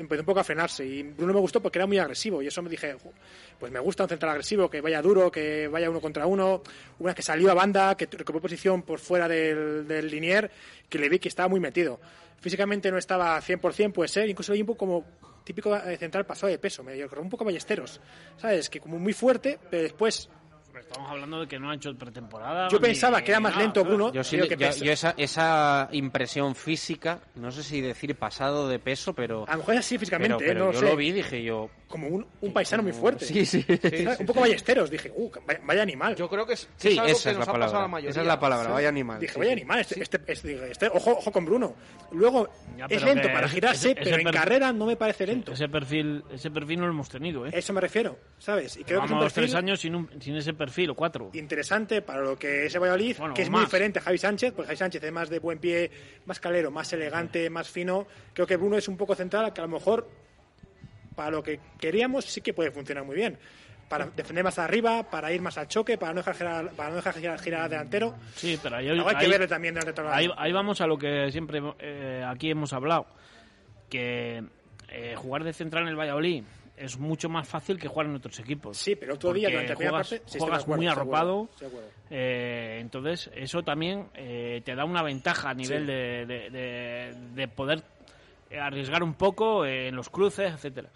empezó 0.01 0.21
un 0.21 0.25
poco 0.25 0.39
a 0.41 0.43
frenarse. 0.43 0.85
Y 0.85 1.03
Bruno 1.03 1.33
me 1.33 1.39
gustó 1.39 1.61
porque 1.61 1.79
era 1.79 1.87
muy 1.87 1.97
agresivo. 1.97 2.41
Y 2.41 2.47
eso 2.47 2.61
me 2.61 2.69
dije, 2.69 2.93
"Jo, 2.93 3.13
pues 3.59 3.71
me 3.71 3.79
gusta 3.79 4.03
un 4.03 4.09
central 4.09 4.31
agresivo, 4.31 4.69
que 4.69 4.81
vaya 4.81 5.01
duro, 5.01 5.31
que 5.31 5.67
vaya 5.67 5.89
uno 5.89 6.01
contra 6.01 6.25
uno. 6.25 6.61
Una 6.99 7.13
que 7.13 7.21
salió 7.21 7.49
a 7.51 7.53
banda, 7.53 7.95
que 7.95 8.05
recuperó 8.05 8.41
posición 8.41 8.83
por 8.83 8.99
fuera 8.99 9.27
del, 9.27 9.87
del 9.87 10.07
linier, 10.07 10.51
que 10.89 10.99
le 10.99 11.09
vi 11.09 11.19
que 11.19 11.29
estaba 11.29 11.47
muy 11.47 11.59
metido. 11.59 11.99
Físicamente 12.39 12.91
no 12.91 12.97
estaba 12.97 13.39
100%, 13.41 13.93
puede 13.93 14.07
ser. 14.07 14.27
Incluso 14.29 14.53
vi 14.53 14.61
un 14.61 14.67
poco 14.67 14.79
como 14.79 15.05
típico 15.43 15.75
eh, 15.75 15.97
central 15.97 16.25
pasado 16.25 16.51
de 16.51 16.57
peso. 16.59 16.83
Medio 16.83 17.09
un 17.17 17.29
poco 17.29 17.45
ballesteros. 17.45 18.01
¿Sabes? 18.37 18.69
Que 18.69 18.79
como 18.79 18.99
muy 18.99 19.13
fuerte, 19.13 19.59
pero 19.69 19.83
después 19.83 20.29
Estamos 20.79 21.09
hablando 21.11 21.39
de 21.41 21.47
que 21.47 21.59
no 21.59 21.69
ha 21.69 21.75
hecho 21.75 21.95
pretemporada. 21.97 22.67
Yo 22.69 22.77
ni- 22.79 22.85
pensaba 22.87 23.21
que 23.21 23.31
era 23.31 23.39
más 23.39 23.51
nada, 23.53 23.63
lento. 23.63 23.83
Bruno. 23.83 24.11
Yo, 24.11 24.23
sí, 24.23 24.37
que 24.47 24.55
yo- 24.57 24.91
esa, 24.91 25.13
esa 25.17 25.89
impresión 25.91 26.55
física, 26.55 27.19
no 27.35 27.51
sé 27.51 27.63
si 27.63 27.81
decir 27.81 28.15
pasado 28.15 28.67
de 28.67 28.79
peso, 28.79 29.13
pero... 29.13 29.45
A 29.47 29.53
lo 29.53 29.57
mejor 29.59 29.73
es 29.75 29.79
así 29.81 29.97
físicamente, 29.97 30.35
pero, 30.39 30.47
pero 30.53 30.65
no 30.67 30.71
yo 30.73 30.79
sé. 30.79 30.85
lo 30.85 30.95
vi 30.95 31.11
dije 31.11 31.43
yo... 31.43 31.69
Como 31.87 32.07
un, 32.07 32.25
un 32.39 32.53
paisano 32.53 32.83
muy 32.83 32.93
fuerte. 32.93 33.25
Sí, 33.25 33.45
sí. 33.45 33.63
¿Sabes? 33.63 34.21
un 34.21 34.25
poco 34.25 34.39
ballesteros. 34.39 34.89
Dije, 34.89 35.11
uh, 35.13 35.29
vaya, 35.45 35.59
vaya 35.65 35.81
animal. 35.81 36.15
Yo 36.15 36.29
creo 36.29 36.45
que 36.45 36.53
es, 36.53 36.69
Sí, 36.77 36.97
esa 37.05 37.31
es 37.31 37.37
la 37.37 37.45
palabra. 37.45 37.99
Esa 37.99 38.21
es 38.21 38.27
la 38.27 38.39
palabra, 38.39 38.69
vaya 38.69 38.87
animal. 38.87 39.19
Dije, 39.19 39.33
Sí, 39.33 39.39
vaya 39.39 39.49
sí. 39.51 39.57
animal. 39.59 39.79
Este, 39.81 40.01
este, 40.01 40.21
este- 40.25 40.71
este- 40.71 40.87
ojo, 40.87 41.11
ojo 41.11 41.31
con 41.33 41.43
Bruno. 41.43 41.75
Luego, 42.13 42.47
Ya, 42.77 42.85
es 42.85 42.91
pero 43.01 43.05
lento 43.07 43.27
que 43.27 43.33
para 43.33 43.45
ese- 43.47 43.55
girarse, 43.55 43.89
ese- 43.91 43.99
ese 43.99 44.09
pero 44.09 44.21
en 44.21 44.23
perfil- 44.27 44.33
carrera 44.39 44.71
no 44.71 44.85
me 44.85 44.95
parece 44.95 45.27
lento. 45.27 45.51
Ese 45.51 45.67
perfil, 45.67 46.23
ese 46.31 46.49
perfil 46.49 46.79
no 46.79 46.85
lo 46.85 46.93
hemos 46.93 47.09
tenido, 47.09 47.45
¿eh? 47.45 47.49
Eso 47.51 47.73
me 47.73 47.81
refiero, 47.81 48.17
¿sabes? 48.39 48.77
Y 48.77 48.85
creo 48.85 49.01
que 49.01 49.05
es 49.07 49.11
un 49.11 49.17
Vamos 49.17 49.33
perfil 49.33 49.49
tres 49.51 49.55
años 49.61 49.81
sin, 49.81 49.95
un- 49.95 50.09
sin 50.21 50.37
ese 50.37 50.53
perfil, 50.61 50.91
o 50.91 50.95
cuatro. 50.95 51.31
interesante 51.33 52.03
para 52.03 52.21
lo 52.21 52.37
que 52.37 52.67
es 52.67 52.75
el 52.75 52.81
Valladolid, 52.81 53.17
Bueno, 53.17 53.33
que 53.33 53.41
es 53.41 53.49
muy 53.49 53.61
diferente 53.61 53.97
a 53.97 54.01
Javi 54.03 54.19
Sánchez, 54.19 54.53
porque 54.53 54.67
Javi 54.67 54.77
Sánchez 54.77 55.03
es 55.03 55.11
más 55.11 55.27
de 55.27 55.39
buen 55.39 55.57
pie, 55.57 55.89
más 56.25 56.39
calero, 56.39 56.69
más 56.69 56.93
elegante, 56.93 57.49
más 57.49 57.67
fino. 57.67 58.05
Creo 58.33 58.45
que 58.45 58.57
Bruno 58.57 58.77
es 58.77 58.87
un 58.87 58.95
poco 58.95 59.15
central, 59.15 59.51
que 59.53 59.61
a 59.61 59.63
lo 59.63 59.71
mejor 59.71 60.07
para 61.15 61.31
lo 61.31 61.41
que 61.41 61.59
queríamos 61.79 62.25
sí 62.25 62.41
que 62.41 62.53
puede 62.53 62.69
funcionar 62.69 63.03
muy 63.03 63.15
bien. 63.15 63.39
Para 63.89 64.05
defender 64.05 64.43
más 64.43 64.59
arriba, 64.59 65.09
para 65.09 65.33
ir 65.33 65.41
más 65.41 65.57
al 65.57 65.67
choque, 65.67 65.97
para 65.97 66.13
no 66.13 66.19
dejar 66.19 66.35
girar, 66.35 66.71
para 66.73 66.89
no 66.91 66.95
dejar 66.97 67.39
girar, 67.39 67.69
delantero. 67.69 68.13
Sí, 68.35 68.59
pero 68.61 68.75
ahí, 68.75 68.87
hay 68.87 69.15
que 69.15 69.27
verle 69.27 69.47
también 69.47 69.75
ahí, 70.11 70.29
ahí 70.37 70.51
vamos 70.51 70.79
a 70.79 70.87
lo 70.87 70.97
que 70.97 71.31
siempre 71.31 71.59
eh, 71.79 72.23
aquí 72.25 72.51
hemos 72.51 72.71
hablado. 72.71 73.07
Que 73.89 74.43
eh, 74.89 75.15
jugar 75.17 75.43
de 75.43 75.53
central 75.53 75.83
en 75.83 75.89
el 75.89 75.99
Valladolid 75.99 76.43
es 76.81 76.97
mucho 76.97 77.29
más 77.29 77.47
fácil 77.47 77.77
que 77.79 77.87
jugar 77.87 78.07
en 78.07 78.15
otros 78.15 78.39
equipos. 78.39 78.77
Sí, 78.77 78.95
pero 78.95 79.13
otro 79.15 79.31
día, 79.33 79.47
Porque 79.49 79.53
durante 79.65 79.73
la 79.73 79.75
juegas, 79.75 80.09
parte, 80.09 80.17
sí, 80.17 80.23
estoy 80.25 80.33
de 80.33 80.39
juegas 80.45 80.63
acuerdo, 80.63 80.77
muy 80.81 80.87
acuerdo, 80.87 81.01
arropado. 81.01 81.49
acuerdo. 81.55 81.87
eh, 82.09 82.77
entonces, 82.81 83.29
eso 83.35 83.63
también 83.63 84.07
eh, 84.15 84.61
te 84.65 84.75
da 84.75 84.83
una 84.85 85.03
ventaja 85.03 85.49
a 85.49 85.53
nivel 85.53 85.81
Sí. 85.85 85.91
de, 85.91 86.25
de- 86.25 86.49
de- 86.49 87.15
de 87.35 87.47
poder 87.47 87.83
arriesgar 88.59 89.01
un 89.03 89.13
poco 89.13 89.65
en 89.65 89.95
los 89.95 90.09
cruces, 90.09 90.53
etcétera. 90.53 90.89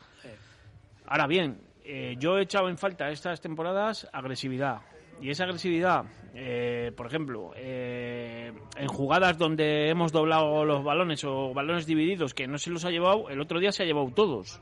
Ahora 1.08 1.28
bien, 1.28 1.62
eh, 1.84 2.16
yo 2.18 2.38
he 2.38 2.42
echado 2.42 2.68
en 2.70 2.78
falta 2.78 3.10
estas 3.10 3.40
temporadas 3.42 4.08
agresividad. 4.12 4.80
Y 5.22 5.30
esa 5.30 5.46
agresividad, 5.46 6.04
eh, 6.34 6.92
por 6.98 7.08
ejemplo, 7.08 7.54
eh, 7.56 8.52
en 8.76 8.88
jugadas 8.88 9.38
donde 9.38 9.88
hemos 9.90 10.12
doblado 10.12 10.66
los 10.66 10.84
balones 10.84 11.24
o 11.24 11.54
balones 11.54 11.86
divididos 11.86 12.34
que 12.34 12.48
no 12.48 12.58
se 12.58 12.70
los 12.72 12.84
ha 12.84 12.90
llevado, 12.90 13.30
el 13.30 13.40
otro 13.40 13.60
día 13.62 13.72
se 13.72 13.84
ha 13.84 13.86
llevado 13.86 14.12
todos. 14.14 14.60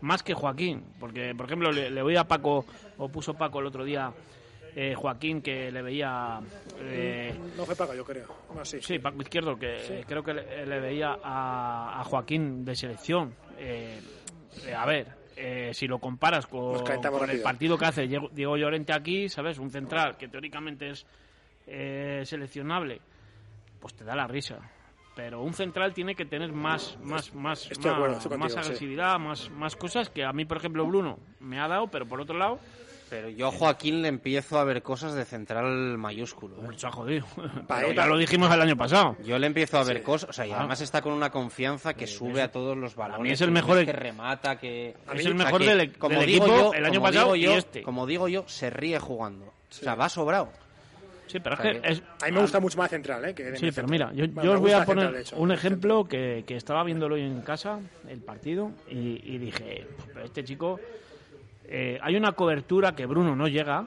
Más 0.00 0.22
que 0.22 0.34
Joaquín. 0.34 0.84
Porque, 1.00 1.34
por 1.34 1.46
ejemplo, 1.46 1.70
le, 1.72 1.90
le 1.90 2.02
voy 2.02 2.16
a 2.16 2.24
Paco, 2.24 2.64
o 2.98 3.08
puso 3.08 3.34
Paco 3.34 3.60
el 3.60 3.66
otro 3.66 3.84
día, 3.84 4.12
eh, 4.74 4.94
Joaquín, 4.94 5.40
que 5.42 5.70
le 5.72 5.82
veía... 5.82 6.40
eh, 6.80 7.34
No 7.56 7.64
fue 7.64 7.74
Paco, 7.76 7.94
yo 7.94 8.04
creo. 8.04 8.26
No, 8.54 8.64
sí. 8.64 8.98
Paco 8.98 9.22
Izquierdo, 9.22 9.56
que 9.58 10.04
creo 10.06 10.22
que 10.22 10.34
le, 10.34 10.66
le 10.66 10.80
veía 10.80 11.16
a, 11.22 12.00
a 12.00 12.04
Joaquín 12.04 12.64
de 12.64 12.74
selección. 12.76 13.34
Eh, 13.58 13.98
eh, 14.66 14.74
a 14.74 14.84
ver, 14.86 15.08
eh, 15.36 15.70
si 15.72 15.86
lo 15.86 15.98
comparas 15.98 16.46
con, 16.46 16.82
con 16.84 17.30
el 17.30 17.40
partido 17.40 17.78
que 17.78 17.84
hace 17.86 18.06
Diego, 18.06 18.28
Diego 18.32 18.56
Llorente 18.56 18.92
aquí, 18.92 19.28
¿sabes? 19.28 19.58
Un 19.58 19.70
central 19.70 20.16
que 20.18 20.28
teóricamente 20.28 20.90
es 20.90 21.06
eh, 21.66 22.22
seleccionable, 22.24 23.00
pues 23.80 23.94
te 23.94 24.04
da 24.04 24.14
la 24.14 24.26
risa. 24.26 24.58
Pero 25.16 25.40
un 25.42 25.54
central 25.54 25.94
tiene 25.94 26.14
que 26.14 26.26
tener 26.26 26.52
más, 26.52 26.96
más, 27.02 27.34
más, 27.34 27.70
Estoy 27.70 27.90
de 27.90 27.96
acuerdo, 27.96 28.38
más, 28.38 28.52
sí. 28.52 28.58
agresividad, 28.58 29.18
más, 29.18 29.50
más 29.50 29.74
cosas 29.74 30.10
que 30.10 30.22
a 30.24 30.32
mí, 30.32 30.44
por 30.44 30.58
ejemplo, 30.58 30.84
Bruno 30.86 31.18
me 31.40 31.58
ha 31.58 31.66
dado, 31.66 31.88
pero 31.88 32.06
por 32.06 32.20
otro 32.20 32.36
lado, 32.38 32.58
Pero 33.08 33.28
yo 33.30 33.46
a 33.46 33.50
Joaquín 33.52 34.02
le 34.02 34.08
empiezo 34.08 34.58
a 34.58 34.64
ver 34.64 34.82
cosas 34.82 35.14
de 35.14 35.24
central 35.24 35.96
mayúsculo. 35.96 36.56
¿eh? 36.56 36.74
se 36.76 36.88
ha 36.88 36.90
jodido. 36.90 37.24
Pero 37.68 37.92
ya 37.92 38.04
lo 38.04 38.18
dijimos 38.18 38.52
el 38.52 38.60
año 38.60 38.76
pasado. 38.76 39.16
Yo 39.24 39.38
le 39.38 39.46
empiezo 39.46 39.78
a 39.78 39.84
ver 39.84 39.98
Sí. 39.98 40.02
cosas, 40.02 40.30
o 40.30 40.32
sea, 40.32 40.44
y 40.44 40.50
Ah. 40.50 40.56
además 40.58 40.80
está 40.80 41.00
con 41.02 41.12
una 41.12 41.30
confianza 41.30 41.94
que 41.94 42.08
sube 42.08 42.42
a 42.42 42.50
todos 42.50 42.76
los 42.76 42.96
balones. 42.96 43.22
mí 43.22 43.30
es 43.30 43.40
el 43.40 43.46
que 43.46 43.52
mejor- 43.52 43.84
que 43.86 43.92
remata, 43.92 44.58
que 44.58 44.96
Es 45.14 45.24
el 45.24 45.34
mejor 45.36 45.60
del- 45.64 45.78
del 45.78 45.92
digo 45.92 46.20
equipo 46.22 46.46
yo, 46.48 46.72
el 46.74 46.84
año 46.84 46.94
como 46.94 47.06
pasado 47.06 47.32
digo 47.32 47.36
y 47.36 47.42
yo, 47.42 47.52
este. 47.54 47.82
Como 47.82 48.06
digo 48.06 48.26
yo, 48.28 48.42
se 48.48 48.70
ríe 48.70 48.98
jugando. 48.98 49.46
O 49.46 49.52
sea, 49.70 49.94
va 49.94 50.08
sobrado. 50.08 50.50
Sí, 51.26 51.40
pero 51.40 51.54
es 51.56 51.60
O 51.60 51.62
sea 51.62 51.72
que 51.72 51.80
que- 51.80 51.88
es- 51.92 52.02
A 52.22 52.26
mí 52.26 52.32
me 52.32 52.40
gusta 52.40 52.60
mucho 52.60 52.78
más 52.78 52.88
central, 52.90 53.24
¿eh? 53.24 53.34
Que 53.34 53.44
de 53.44 53.56
Sí, 53.56 53.70
pero 53.74 53.88
central. 53.88 53.90
mira, 53.90 54.12
yo, 54.12 54.32
Bueno, 54.32 54.42
yo 54.44 54.50
me 54.50 54.54
os 54.56 54.60
voy 54.60 54.72
a 54.72 54.84
poner 54.84 55.12
central, 55.24 55.40
un 55.42 55.52
ejemplo 55.52 56.04
que, 56.04 56.44
que 56.46 56.56
estaba 56.56 56.84
viéndolo 56.84 57.16
hoy 57.16 57.22
en 57.22 57.40
casa, 57.42 57.80
el 58.08 58.20
partido, 58.20 58.70
y, 58.88 59.20
y 59.24 59.38
dije, 59.38 59.86
"Pues, 59.96 60.08
pero 60.14 60.24
este 60.24 60.44
chico, 60.44 60.78
eh, 61.68 61.98
hay 62.00 62.16
una 62.16 62.32
cobertura 62.32 62.94
que 62.94 63.06
Bruno 63.06 63.34
no 63.34 63.48
llega, 63.48 63.86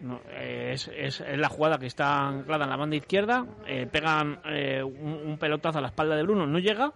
no, 0.00 0.20
eh, 0.30 0.70
es, 0.74 0.88
es- 0.88 1.20
es 1.20 1.38
la 1.38 1.48
jugada 1.48 1.78
que 1.78 1.86
está 1.86 2.26
anclada 2.26 2.64
en 2.64 2.70
la 2.70 2.76
banda 2.76 2.96
izquierda, 2.96 3.46
eh, 3.66 3.86
pegan 3.90 4.40
eh, 4.46 4.82
un, 4.82 5.12
un 5.24 5.38
pelotazo 5.38 5.78
a 5.78 5.80
la 5.80 5.88
espalda 5.88 6.16
de 6.16 6.24
Bruno, 6.24 6.44
no 6.44 6.58
llega, 6.58 6.92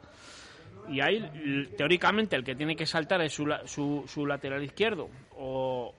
y 0.88 1.00
ahí 1.00 1.68
teóricamente 1.76 2.34
el 2.34 2.42
que 2.44 2.56
tiene 2.56 2.74
que 2.74 2.86
saltar 2.86 3.20
es 3.20 3.32
su, 3.32 3.46
la- 3.46 3.64
su, 3.66 4.04
su 4.08 4.26
lateral 4.26 4.62
izquierdo, 4.64 5.08
o, 5.36 5.94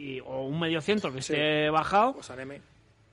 y- 0.00 0.20
o 0.20 0.44
un 0.44 0.58
medio 0.58 0.80
centro 0.80 1.12
que 1.12 1.20
Sí. 1.22 1.32
esté 1.32 1.70
bajado, 1.70 2.22
Saneme. 2.22 2.60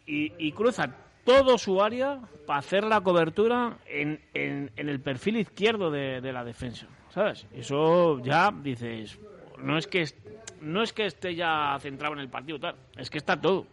y, 0.06 0.32
y 0.38 0.52
cruza 0.54 0.90
todo 1.26 1.58
su 1.58 1.82
área 1.84 2.20
para 2.46 2.60
hacer 2.60 2.84
la 2.86 3.02
cobertura 3.02 3.78
en, 3.88 4.22
en- 4.34 4.72
en 4.78 4.88
el 4.90 5.02
perfil 5.02 5.38
izquierdo 5.38 5.92
de, 5.92 6.22
de 6.22 6.32
la 6.32 6.46
defensa, 6.46 6.88
¿sabes? 7.10 7.46
Eso 7.54 8.20
ya 8.24 8.52
dices, 8.64 9.20
no 9.60 9.78
es 9.78 9.86
que 9.88 10.06
no 10.62 10.82
es 10.82 10.94
que 10.94 11.06
esté 11.06 11.36
ya 11.36 11.78
centrado 11.82 12.14
en 12.14 12.20
el 12.22 12.30
partido 12.30 12.60
tal, 12.60 12.76
es 12.96 13.10
que 13.10 13.18
está 13.18 13.40
todo. 13.40 13.68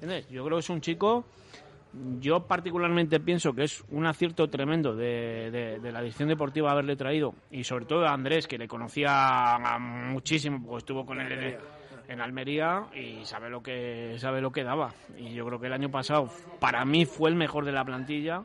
¿Entiendes? 0.00 0.28
Yo 0.30 0.44
creo 0.44 0.56
que 0.56 0.60
es 0.60 0.70
un 0.70 0.80
chico, 0.80 1.24
yo 2.20 2.40
particularmente 2.46 3.20
pienso 3.20 3.52
que 3.54 3.64
es 3.64 3.84
un 3.90 4.06
acierto 4.06 4.48
tremendo 4.48 4.96
de, 4.96 5.50
de- 5.52 5.78
de 5.78 5.92
la 5.92 6.00
dirección 6.00 6.28
deportiva 6.30 6.72
haberle 6.72 6.96
traído 6.96 7.34
y 7.50 7.62
sobre 7.64 7.84
todo 7.84 8.06
a 8.06 8.12
Andrés 8.12 8.46
que 8.48 8.58
le 8.58 8.66
conocía 8.66 9.58
muchísimo 9.78 10.60
porque 10.64 10.78
estuvo 10.78 11.04
con 11.06 11.20
él 11.20 11.58
en, 12.08 12.20
Almería 12.20 12.86
y 12.94 13.24
sabe 13.24 13.50
lo 13.50 13.62
que 13.62 14.16
sabe 14.18 14.40
lo 14.40 14.52
que 14.52 14.64
daba 14.64 14.94
y 15.16 15.34
yo 15.34 15.46
creo 15.46 15.60
que 15.60 15.66
el 15.66 15.72
año 15.72 15.90
pasado 15.90 16.28
para 16.60 16.84
mí 16.84 17.04
fue 17.06 17.30
el 17.30 17.36
mejor 17.36 17.64
de 17.64 17.72
la 17.72 17.84
plantilla 17.84 18.44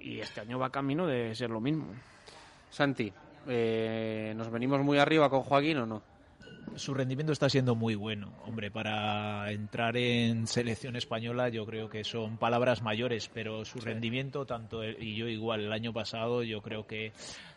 y 0.00 0.20
este 0.20 0.40
año 0.40 0.58
va 0.58 0.70
camino 0.70 1.06
de 1.06 1.34
ser 1.34 1.50
lo 1.50 1.60
mismo. 1.60 1.86
Santi, 2.70 3.12
eh, 3.48 4.34
¿nos 4.36 4.50
venimos 4.50 4.80
muy 4.82 4.98
arriba 4.98 5.30
con 5.30 5.42
Joaquín 5.42 5.78
o 5.78 5.86
no? 5.86 6.02
Su 6.74 6.94
rendimiento 6.94 7.32
está 7.32 7.48
siendo 7.48 7.74
muy 7.74 7.94
bueno. 7.94 8.32
Hombre, 8.44 8.70
para 8.70 9.50
entrar 9.50 9.96
en 9.96 10.46
selección 10.46 10.96
española 10.96 11.48
yo 11.48 11.64
creo 11.64 11.88
que 11.88 12.04
son 12.04 12.36
palabras 12.38 12.82
mayores, 12.82 13.30
pero 13.32 13.64
su 13.64 13.80
rendimiento, 13.80 14.44
tanto 14.44 14.82
él 14.82 14.96
y 15.00 15.14
yo 15.14 15.28
igual 15.28 15.62
el 15.62 15.72
año 15.72 15.92
pasado, 15.92 16.42
yo 16.42 16.60
creo 16.60 16.86
que 16.86 17.12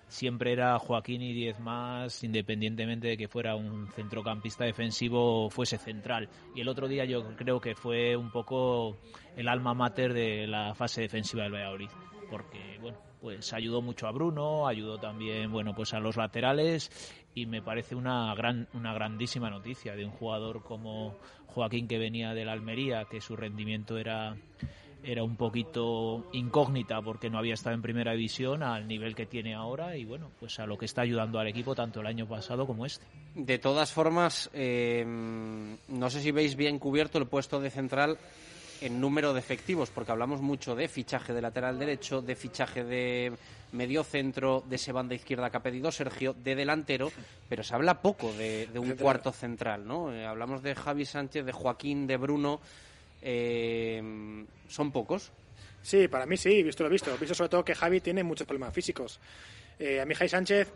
siempre 0.10 0.52
era 0.52 0.78
Joaquín 0.80 1.22
y 1.22 1.34
10 1.34 1.60
más, 1.60 2.24
independientemente 2.24 3.08
de 3.08 3.18
que 3.18 3.28
fuera 3.28 3.56
un 3.56 3.88
centrocampista 3.94 4.66
defensivo 4.66 5.46
o 5.46 5.50
fuese 5.50 5.78
central. 5.78 6.28
Y 6.56 6.62
el 6.62 6.68
otro 6.68 6.88
día 6.88 7.06
yo 7.06 7.36
creo 7.38 7.62
que 7.62 7.76
fue 7.76 8.18
un 8.18 8.32
poco 8.32 8.98
el 9.38 9.48
alma 9.48 9.74
mater 9.74 10.14
de 10.14 10.48
la 10.48 10.76
fase 10.76 11.02
defensiva 11.02 11.44
del 11.44 11.54
Valladolid, 11.54 11.90
porque 12.30 12.78
bueno, 12.82 12.98
pues 13.22 13.54
ayudó 13.54 13.82
mucho 13.82 14.08
a 14.08 14.12
Bruno, 14.12 14.68
ayudó 14.68 14.98
también, 14.98 15.52
bueno, 15.52 15.74
pues 15.74 15.94
a 15.94 16.00
los 16.00 16.18
laterales 16.18 16.92
y 17.36 17.46
me 17.46 17.62
parece 17.62 17.96
una 17.96 18.34
gran 18.34 18.68
una 18.74 18.94
grandísima 18.94 19.50
noticia 19.50 19.96
de 19.96 20.06
un 20.06 20.12
jugador 20.12 20.64
como 20.64 21.18
Joaquín 21.48 21.88
que 21.88 22.00
venía 22.00 22.34
de 22.34 22.46
la 22.46 22.54
Almería, 22.54 23.06
que 23.06 23.22
su 23.22 23.36
rendimiento 23.36 23.98
era 23.98 24.36
era 25.04 25.24
un 25.24 25.36
poquito 25.36 26.28
incógnita 26.34 27.02
porque 27.02 27.30
no 27.30 27.38
había 27.38 27.54
estado 27.54 27.76
en 27.76 27.82
primera 27.82 28.12
división 28.12 28.64
al 28.64 28.88
nivel 28.88 29.16
que 29.16 29.26
tiene 29.26 29.54
ahora 29.56 29.96
y 29.96 30.06
bueno, 30.06 30.30
pues 30.40 30.60
a 30.60 30.66
lo 30.66 30.78
que 30.78 30.86
está 30.86 31.02
ayudando 31.02 31.40
al 31.40 31.48
equipo 31.48 31.76
tanto 31.76 32.02
el 32.02 32.08
año 32.08 32.28
pasado 32.28 32.68
como 32.68 32.86
este. 32.86 33.06
De 33.36 33.60
todas 33.60 33.92
formas, 33.92 34.50
eh, 34.54 35.06
no 35.06 36.10
sé 36.10 36.22
si 36.22 36.32
veis 36.32 36.56
bien 36.56 36.80
cubierto 36.80 37.18
el 37.18 37.28
puesto 37.28 37.60
de 37.60 37.70
central 37.70 38.18
en 38.82 39.02
número 39.02 39.34
de 39.34 39.40
efectivos, 39.40 39.90
porque 39.90 40.12
hablamos 40.12 40.42
mucho 40.42 40.74
de 40.76 40.88
fichaje 40.88 41.34
de 41.34 41.42
lateral 41.42 41.78
derecho, 41.78 42.22
de 42.22 42.36
fichaje 42.36 42.84
de 42.84 43.34
medio 43.74 44.04
centro, 44.04 44.64
de 44.68 44.78
ese 44.78 44.92
banda 44.94 45.14
izquierda 45.16 45.50
que 45.50 45.58
ha 45.58 45.62
pedido 45.62 45.92
Sergio, 45.92 46.34
de 46.34 46.56
delantero, 46.56 47.12
pero 47.50 47.62
se 47.62 47.76
habla 47.76 48.02
poco 48.02 48.32
de, 48.34 48.68
de 48.68 48.80
un 48.80 48.88
Central. 48.88 49.04
cuarto 49.04 49.32
central, 49.34 49.86
¿no? 49.86 50.14
Eh, 50.14 50.26
hablamos 50.26 50.64
de 50.64 50.76
Javi 50.76 51.06
Sánchez, 51.06 51.46
de 51.46 51.52
Joaquín, 51.52 52.08
de 52.08 52.18
Bruno, 52.18 52.62
eh, 53.22 54.02
son 54.68 54.92
pocos. 54.92 55.32
Sí, 55.82 56.08
para 56.08 56.26
mí 56.26 56.38
sí, 56.38 56.64
visto 56.64 56.84
lo 56.84 56.90
visto. 56.90 57.16
Visto 57.18 57.36
sobre 57.36 57.50
todo 57.50 57.64
que 57.64 57.76
Javi 57.76 58.02
tiene 58.02 58.24
muchos 58.24 58.46
problemas 58.46 58.74
físicos. 58.74 59.20
Eh, 59.78 60.02
a 60.02 60.06
mí 60.06 60.14
Javi 60.14 60.30
Sánchez, 60.30 60.72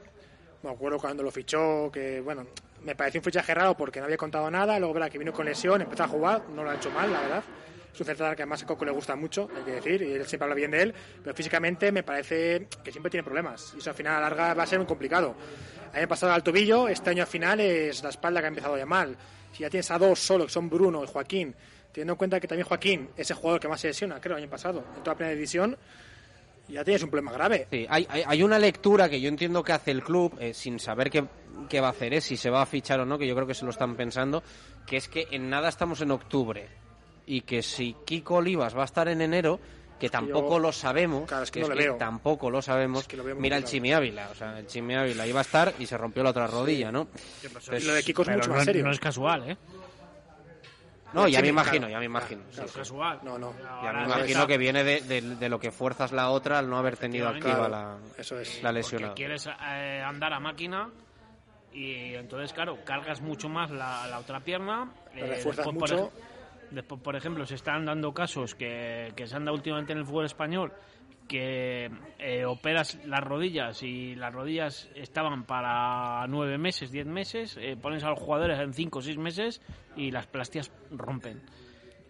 me 0.63 0.71
acuerdo 0.71 0.97
cuando 0.97 1.23
lo 1.23 1.31
fichó, 1.31 1.91
que 1.91 2.21
bueno, 2.21 2.47
me 2.83 2.95
pareció 2.95 3.19
un 3.19 3.25
fichaje 3.25 3.53
raro 3.53 3.75
porque 3.75 3.99
no 3.99 4.05
había 4.05 4.17
contado 4.17 4.49
nada, 4.49 4.79
luego 4.79 4.93
verá 4.93 5.09
que 5.09 5.17
vino 5.17 5.33
con 5.33 5.45
lesión, 5.45 5.81
empezó 5.81 6.03
a 6.03 6.07
jugar, 6.07 6.49
no 6.49 6.63
lo 6.63 6.69
ha 6.69 6.75
hecho 6.75 6.89
mal, 6.89 7.11
la 7.11 7.21
verdad. 7.21 7.43
Es 7.93 7.99
un 7.99 8.05
central 8.07 8.35
que 8.35 8.41
además 8.41 8.63
a 8.63 8.65
Coco 8.65 8.85
le 8.85 8.91
gusta 8.91 9.15
mucho, 9.15 9.47
hay 9.55 9.63
que 9.63 9.71
decir, 9.73 10.01
y 10.01 10.13
él 10.13 10.25
siempre 10.25 10.45
habla 10.45 10.55
bien 10.55 10.71
de 10.71 10.81
él, 10.81 10.93
pero 11.21 11.35
físicamente 11.35 11.91
me 11.91 12.01
parece 12.01 12.67
que 12.83 12.91
siempre 12.91 13.11
tiene 13.11 13.23
problemas. 13.23 13.73
Y 13.75 13.79
eso 13.79 13.91
al 13.91 13.95
final 13.95 14.15
a 14.15 14.19
la 14.19 14.29
larga 14.29 14.53
va 14.55 14.63
a 14.63 14.65
ser 14.65 14.79
muy 14.79 14.87
complicado. 14.87 15.35
Año 15.93 16.07
pasado 16.07 16.33
al 16.33 16.41
tobillo, 16.41 16.87
este 16.87 17.11
año 17.11 17.21
al 17.21 17.27
final 17.27 17.59
es 17.59 18.01
la 18.01 18.09
espalda 18.09 18.39
que 18.39 18.45
ha 18.45 18.49
empezado 18.49 18.77
ya 18.77 18.85
mal. 18.85 19.15
si 19.51 19.59
ya 19.59 19.69
tienes 19.69 19.91
a 19.91 19.99
dos 19.99 20.19
solo, 20.19 20.45
que 20.45 20.51
son 20.51 20.69
Bruno 20.69 21.03
y 21.03 21.07
Joaquín, 21.07 21.53
teniendo 21.93 22.13
en 22.13 22.17
cuenta 22.17 22.39
que 22.39 22.47
también 22.47 22.67
Joaquín 22.67 23.09
es 23.15 23.29
el 23.29 23.37
jugador 23.37 23.61
que 23.61 23.67
más 23.69 23.79
se 23.79 23.87
lesiona, 23.87 24.19
creo, 24.19 24.35
el 24.35 24.43
año 24.43 24.51
pasado, 24.51 24.79
en 24.79 25.03
toda 25.03 25.13
la 25.13 25.15
primera 25.15 25.35
división, 25.35 25.77
ya 26.67 26.83
tienes 26.83 27.03
un 27.03 27.09
problema 27.09 27.31
grave. 27.31 27.67
Sí, 27.71 27.85
hay, 27.89 28.05
hay, 28.09 28.23
hay 28.25 28.43
una 28.43 28.57
lectura 28.57 29.09
que 29.09 29.19
yo 29.21 29.29
entiendo 29.29 29.63
que 29.63 29.73
hace 29.73 29.91
el 29.91 30.03
club, 30.03 30.35
eh, 30.39 30.53
sin 30.53 30.79
saber 30.79 31.09
qué, 31.09 31.23
qué 31.69 31.79
va 31.81 31.87
a 31.87 31.91
hacer, 31.91 32.13
eh, 32.13 32.21
si 32.21 32.35
se 32.37 32.49
va 32.49 32.61
a 32.61 32.65
fichar 32.65 32.99
o 32.99 33.05
no, 33.05 33.17
que 33.17 33.27
yo 33.27 33.35
creo 33.35 33.45
que 33.47 33.53
se 33.53 33.65
lo 33.65 33.71
están 33.71 33.95
pensando, 33.95 34.41
que 34.87 34.97
es 34.97 35.07
que 35.07 35.27
en 35.31 35.49
nada 35.49 35.69
estamos 35.69 36.01
en 36.01 36.11
octubre 36.11 36.67
y 37.25 37.41
que 37.41 37.61
si 37.61 37.95
Kiko 38.05 38.35
Olivas 38.35 38.75
va 38.75 38.81
a 38.81 38.85
estar 38.85 39.07
en 39.07 39.21
enero, 39.21 39.59
que 39.99 40.09
tampoco 40.09 40.53
yo- 40.55 40.59
lo 40.59 40.71
sabemos, 40.71 41.27
Claro, 41.27 41.43
es 41.43 41.51
que 41.51 41.59
que 41.61 41.67
no 41.67 41.71
es 41.71 41.77
le 41.77 41.83
que 41.83 41.89
veo. 41.89 41.97
tampoco 41.97 42.49
lo 42.49 42.61
sabemos, 42.61 43.07
lo 43.13 43.23
veo 43.23 43.35
muy 43.35 43.41
mira 43.43 43.57
el. 43.57 43.63
Chimi 43.65 43.93
Ávila, 43.93 44.29
o 44.31 44.35
sea, 44.35 44.57
el 44.59 44.67
Chimi 44.67 44.95
Ávila 44.95 45.27
iba 45.27 45.39
a 45.39 45.43
estar 45.43 45.73
y 45.79 45.85
se 45.85 45.97
rompió 45.97 46.23
la 46.23 46.31
otra 46.31 46.47
rodilla, 46.47 46.91
¿no? 46.91 47.07
Lo 47.69 47.93
de 47.93 48.03
Kiko 48.03 48.23
es 48.23 48.29
mucho 48.29 48.49
no, 48.49 48.55
más 48.55 48.65
serio. 48.65 48.83
no 48.83 48.91
es 48.91 48.99
casual, 48.99 49.49
¿eh? 49.51 49.57
No, 51.13 51.27
ya 51.27 51.39
me 51.39 51.43
claro. 51.43 51.47
imagino, 51.47 51.89
ya 51.89 51.99
me 51.99 52.05
imagino. 52.05 52.41
sí. 52.49 52.61
casual. 52.75 53.19
No, 53.23 53.37
no. 53.37 53.53
Ya 53.83 53.93
me 53.93 54.03
imagino 54.05 54.47
que 54.47 54.57
viene 54.57 54.83
de, 54.83 55.01
de- 55.01 55.21
de 55.35 55.49
lo 55.49 55.59
que 55.59 55.71
fuerzas 55.71 56.11
la 56.11 56.29
otra 56.29 56.59
al 56.59 56.69
no 56.69 56.77
haber 56.77 56.97
tenido 56.97 57.27
activa 57.29 57.69
la, 57.69 57.97
Eso 58.17 58.39
es. 58.39 58.55
la 58.63 58.69
Porque 58.69 58.73
lesionada. 58.79 59.13
quieres 59.13 59.47
eh, 59.47 60.01
andar 60.05 60.33
a 60.33 60.39
máquina 60.39 60.89
y 61.71 62.13
entonces, 62.15 62.53
claro, 62.53 62.77
cargas 62.85 63.21
mucho 63.21 63.49
más 63.49 63.71
la, 63.71 64.07
la 64.07 64.19
otra 64.19 64.39
pierna. 64.39 64.91
Eh, 65.15 65.21
refuerzas 65.27 65.65
después, 65.65 65.91
mucho. 65.91 66.09
Por, 66.11 66.71
después, 66.71 67.01
por 67.01 67.15
ejemplo, 67.15 67.45
se 67.45 67.55
están 67.55 67.85
dando 67.85 68.13
casos 68.13 68.53
que, 68.55 69.11
que 69.15 69.25
se 69.27 69.35
han 69.35 69.45
dado 69.45 69.55
últimamente 69.55 69.93
en 69.93 69.99
el 69.99 70.05
fútbol 70.05 70.25
español 70.25 70.71
que 71.27 71.89
eh, 72.19 72.45
operas 72.45 72.99
las 73.05 73.21
rodillas 73.21 73.81
y 73.83 74.15
las 74.15 74.33
rodillas 74.33 74.89
estaban 74.95 75.45
para 75.45 76.25
nueve 76.27 76.57
meses, 76.57 76.91
diez 76.91 77.05
meses, 77.05 77.57
eh, 77.59 77.75
pones 77.81 78.03
a 78.03 78.09
los 78.09 78.19
jugadores 78.19 78.59
en 78.59 78.73
cinco 78.73 78.99
o 78.99 79.01
seis 79.01 79.17
meses 79.17 79.61
y 79.95 80.11
las 80.11 80.27
plastias 80.27 80.71
rompen. 80.91 81.41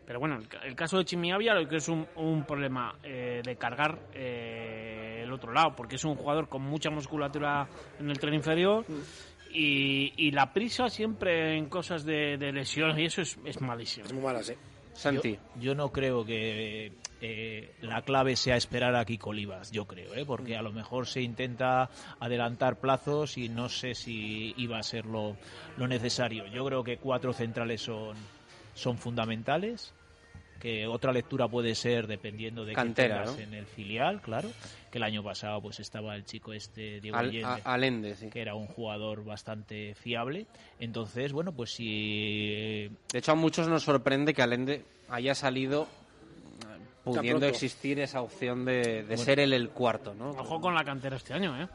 Pero 0.06 0.20
bueno, 0.20 0.36
el, 0.36 0.48
el 0.66 0.76
caso 0.76 0.98
de 0.98 1.06
Chimiavia 1.06 1.54
lo 1.54 1.68
que 1.68 1.78
es 1.78 1.88
un, 1.88 2.06
un 2.16 2.44
problema 2.46 2.96
eh, 3.04 3.42
de 3.44 3.56
cargar 3.56 4.00
eh, 4.14 5.22
el 5.24 5.32
otro 5.32 5.54
lado, 5.54 5.74
porque 5.76 5.96
es 5.96 6.04
un 6.04 6.16
jugador 6.16 6.50
con 6.50 6.62
mucha 6.62 6.90
musculatura 6.90 7.68
en 8.00 8.10
el 8.10 8.20
tren 8.20 8.34
inferior 8.34 8.86
y, 9.50 10.12
y 10.18 10.32
la 10.32 10.52
prisa 10.52 10.90
siempre 10.90 11.58
en 11.58 11.70
cosas 11.70 12.04
de, 12.04 12.38
de 12.38 12.52
lesiones 12.52 12.98
y 13.00 13.06
eso 13.06 13.22
es, 13.22 13.40
es 13.46 13.62
malísimo. 13.62 14.06
Es 14.06 14.14
muy 14.14 14.24
mala, 14.24 14.44
sí. 14.44 14.54
Santi. 14.94 15.34
Yo, 15.56 15.62
yo 15.62 15.76
no 15.76 15.92
creo 15.92 16.26
que 16.26 16.94
eh, 17.26 17.74
la 17.82 18.02
clave 18.02 18.36
sea 18.36 18.58
esperar 18.58 18.96
a 18.96 19.06
Kiko 19.06 19.30
Olivas, 19.30 19.72
yo 19.72 19.86
creo, 19.86 20.14
¿eh? 20.14 20.26
porque 20.26 20.58
a 20.58 20.62
lo 20.62 20.72
mejor 20.72 21.08
se 21.08 21.22
intenta 21.22 21.90
adelantar 22.20 22.82
plazos 22.82 23.38
y 23.38 23.48
no 23.48 23.70
sé 23.70 23.96
si 23.96 24.54
iba 24.58 24.78
a 24.78 24.84
ser 24.84 25.06
lo, 25.06 25.38
lo 25.78 25.88
necesario. 25.88 26.46
Yo 26.48 26.66
creo 26.66 26.84
que 26.84 26.98
cuatro 26.98 27.32
centrales 27.32 27.82
son, 27.82 28.18
son 28.74 28.98
fundamentales. 28.98 29.94
Que 30.64 30.88
otra 30.88 31.12
lectura 31.12 31.48
puede 31.50 31.76
ser 31.76 32.08
dependiendo 32.08 32.64
de 32.64 32.72
Cantera, 32.72 33.16
qué 33.18 33.22
tengas 33.26 33.38
¿no? 33.38 33.44
en 33.44 33.54
el 33.54 33.66
filial, 33.66 34.22
claro. 34.22 34.50
Que 34.90 34.98
el 34.98 35.04
año 35.04 35.22
pasado 35.22 35.62
pues 35.62 35.82
estaba 35.82 36.16
el 36.16 36.24
chico 36.24 36.54
este 36.54 37.02
Diego 37.02 37.18
Al- 37.18 37.28
Allende 37.30 37.46
a- 37.66 37.74
Allende, 37.74 38.16
sí. 38.16 38.30
que 38.30 38.42
era 38.42 38.56
un 38.56 38.68
jugador 38.68 39.26
bastante 39.26 39.94
fiable. 39.94 40.46
Entonces, 40.80 41.34
bueno, 41.34 41.52
pues 41.52 41.72
si 41.72 42.90
De 43.12 43.20
hecho, 43.20 43.34
a 43.34 43.36
muchos 43.36 43.68
nos 43.68 43.84
sorprende 43.84 44.34
que 44.34 44.42
Allende 44.42 44.86
haya 45.10 45.36
salido 45.36 45.84
eh, 45.84 46.80
pudiendo 47.04 47.46
existir 47.46 48.00
esa 48.00 48.22
opción 48.22 48.64
de, 48.64 48.82
de 48.82 49.04
Bueno. 49.04 49.18
ser 49.24 49.42
él 49.42 49.52
el 49.52 49.70
cuarto, 49.70 50.14
¿no? 50.14 50.30
Ojo 50.30 50.62
con 50.62 50.74
la 50.74 50.86
cantera 50.86 51.18
este 51.18 51.34
año, 51.34 51.62
¿eh? 51.62 51.68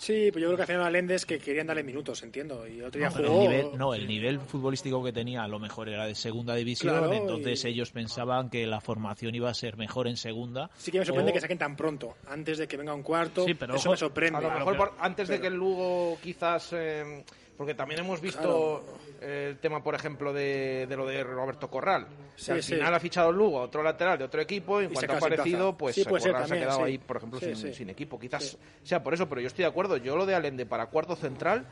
Sí, 0.00 0.30
pero 0.32 0.40
yo 0.40 0.46
creo 0.48 0.56
que 0.56 0.62
hacían 0.62 0.80
a 0.80 0.88
Lendes 0.88 1.26
que 1.26 1.38
querían 1.38 1.66
darle 1.66 1.82
minutos, 1.82 2.22
entiendo. 2.22 2.66
Y 2.66 2.80
otro 2.80 2.98
día 2.98 3.10
No, 3.10 3.16
jugó. 3.16 3.42
el 3.42 3.48
nivel, 3.50 3.66
no, 3.78 3.92
el 3.94 4.06
nivel 4.08 4.40
futbolístico 4.40 5.04
que 5.04 5.12
tenía 5.12 5.42
a 5.44 5.48
lo 5.48 5.58
mejor 5.58 5.90
era 5.90 6.06
de 6.06 6.14
segunda 6.14 6.54
división, 6.54 6.96
Claro, 6.96 7.12
entonces 7.12 7.62
y- 7.66 7.68
ellos 7.68 7.90
pensaban 7.90 8.48
que 8.48 8.66
la 8.66 8.80
formación 8.80 9.34
iba 9.34 9.50
a 9.50 9.54
ser 9.54 9.76
mejor 9.76 10.08
en 10.08 10.16
segunda. 10.16 10.70
Sí 10.78 10.90
que 10.90 11.00
me 11.00 11.04
sorprende 11.04 11.32
o- 11.32 11.34
que 11.34 11.40
saquen 11.42 11.58
tan 11.58 11.76
pronto, 11.76 12.16
antes 12.28 12.56
de 12.56 12.66
que 12.66 12.78
venga 12.78 12.94
un 12.94 13.02
cuarto. 13.02 13.44
Sí, 13.44 13.52
pero 13.52 13.74
Eso 13.74 13.82
ojo, 13.82 13.90
me 13.90 13.96
sorprende. 13.98 14.38
A 14.38 14.40
lo 14.40 14.50
mejor 14.50 14.76
por- 14.78 14.92
antes 15.00 15.28
de 15.28 15.38
que 15.38 15.48
el 15.48 15.54
Lugo 15.56 16.16
quizás... 16.22 16.70
eh, 16.72 17.22
porque 17.60 17.74
también 17.74 18.00
hemos 18.00 18.22
visto 18.22 18.82
eh, 19.20 19.48
el 19.50 19.58
tema, 19.58 19.82
por 19.82 19.94
ejemplo, 19.94 20.32
de, 20.32 20.86
de 20.88 20.96
lo 20.96 21.04
de 21.06 21.22
Roberto 21.22 21.68
Corral. 21.68 22.06
Sí, 22.34 22.52
al 22.52 22.62
sí. 22.62 22.72
final 22.76 22.94
ha 22.94 22.98
fichado 22.98 23.28
el 23.28 23.36
Lugo 23.36 23.58
a 23.58 23.64
otro 23.64 23.82
lateral 23.82 24.16
de 24.16 24.24
otro 24.24 24.40
equipo 24.40 24.80
y 24.80 24.86
en 24.86 24.92
Y 24.92 24.94
cuanto 24.94 25.12
ha 25.12 25.16
aparecido, 25.18 25.76
pues 25.76 25.94
Sí, 25.94 26.02
ser 26.04 26.10
Corral 26.10 26.48
se 26.48 26.54
ha 26.54 26.58
quedado 26.58 26.78
sí. 26.78 26.84
ahí, 26.84 26.96
por 26.96 27.18
ejemplo, 27.18 27.38
Sí, 27.38 27.44
sin, 27.54 27.56
sí. 27.56 27.74
sin 27.74 27.90
equipo. 27.90 28.18
Quizás 28.18 28.44
Sí. 28.44 28.56
sea 28.82 29.02
por 29.02 29.12
eso, 29.12 29.28
pero 29.28 29.42
yo 29.42 29.48
estoy 29.48 29.64
de 29.64 29.68
acuerdo. 29.68 29.98
Yo 29.98 30.16
lo 30.16 30.24
de 30.24 30.34
Allende 30.34 30.64
para 30.64 30.86
cuarto 30.86 31.14
central 31.16 31.66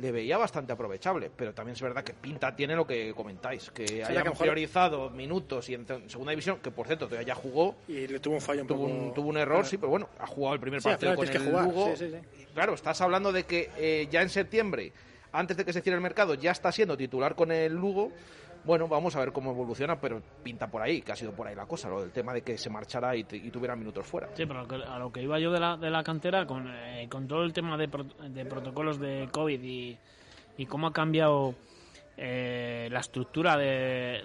le 0.00 0.10
veía 0.10 0.36
bastante 0.38 0.72
aprovechable, 0.72 1.30
pero 1.36 1.54
también 1.54 1.74
es 1.74 1.82
verdad 1.82 2.02
que 2.02 2.14
pinta 2.14 2.56
tiene 2.56 2.74
lo 2.74 2.84
que 2.84 3.14
comentáis, 3.14 3.70
que 3.70 3.84
que 3.84 4.02
a 4.02 4.06
lo 4.06 4.10
hayamos 4.10 4.30
mejor- 4.32 4.38
priorizado 4.46 5.10
minutos 5.10 5.68
y 5.68 5.74
en 5.74 5.86
segunda 6.10 6.30
división, 6.30 6.58
que 6.58 6.72
por 6.72 6.86
cierto 6.88 7.06
todavía 7.06 7.28
ya 7.28 7.34
jugó, 7.36 7.76
Y 7.86 8.08
le 8.08 8.18
tuvo 8.18 8.34
un 8.34 8.40
fallo 8.40 8.62
un 8.62 8.66
tuvo 8.66 8.88
poco. 8.88 8.92
un, 8.92 9.14
tuvo 9.14 9.28
un 9.28 9.36
error, 9.36 9.64
sí, 9.64 9.76
pero 9.76 9.90
bueno, 9.90 10.08
ha 10.18 10.26
jugado 10.26 10.54
el 10.54 10.60
primer 10.60 10.80
Sí, 10.82 10.88
partido 10.88 11.14
con 11.14 11.26
el 11.28 11.32
que 11.32 11.38
jugar, 11.38 11.64
Lugo. 11.64 11.94
sí, 11.96 12.10
sí, 12.10 12.44
Claro, 12.54 12.74
estás 12.74 13.00
hablando 13.02 13.30
de 13.30 13.44
que 13.44 13.70
eh, 13.76 14.08
ya 14.10 14.22
en 14.22 14.30
septiembre, 14.30 14.92
antes 15.38 15.56
de 15.56 15.64
que 15.64 15.72
se 15.72 15.80
cierre 15.80 15.96
el 15.96 16.02
mercado, 16.02 16.34
ya 16.34 16.50
está 16.50 16.72
siendo 16.72 16.96
titular 16.96 17.34
con 17.34 17.52
el 17.52 17.72
Lugo. 17.74 18.10
Bueno, 18.64 18.88
vamos 18.88 19.14
a 19.16 19.20
ver 19.20 19.32
cómo 19.32 19.52
evoluciona, 19.52 20.00
pero 20.00 20.20
pinta 20.42 20.66
por 20.66 20.82
ahí, 20.82 21.00
que 21.00 21.12
ha 21.12 21.16
sido 21.16 21.32
por 21.32 21.46
ahí 21.46 21.54
la 21.54 21.66
cosa, 21.66 21.88
lo 21.88 22.00
del 22.02 22.10
tema 22.10 22.34
de 22.34 22.42
que 22.42 22.58
se 22.58 22.68
marchara 22.68 23.14
y, 23.16 23.20
y 23.30 23.50
tuviera 23.50 23.76
minutos 23.76 24.04
fuera. 24.06 24.28
Sí, 24.34 24.44
pero 24.46 24.66
a 24.90 24.98
lo 24.98 25.12
que- 25.12 25.22
iba 25.22 25.38
yo 25.38 25.52
de 25.52 25.60
la, 25.60 25.76
de 25.76 25.88
la 25.90 26.02
cantera, 26.02 26.44
con, 26.44 26.66
eh, 26.68 27.08
todo 27.26 27.44
el 27.44 27.52
tema 27.52 27.76
de, 27.78 27.88
pro- 27.88 28.04
de 28.04 28.44
protocolos 28.44 28.98
de 28.98 29.28
COVID 29.30 29.62
y, 29.62 29.96
cómo 30.66 30.88
ha 30.88 30.92
cambiado 30.92 31.54
eh, 32.16 32.88
la 32.90 32.98
estructura 32.98 33.56
de 33.56 34.24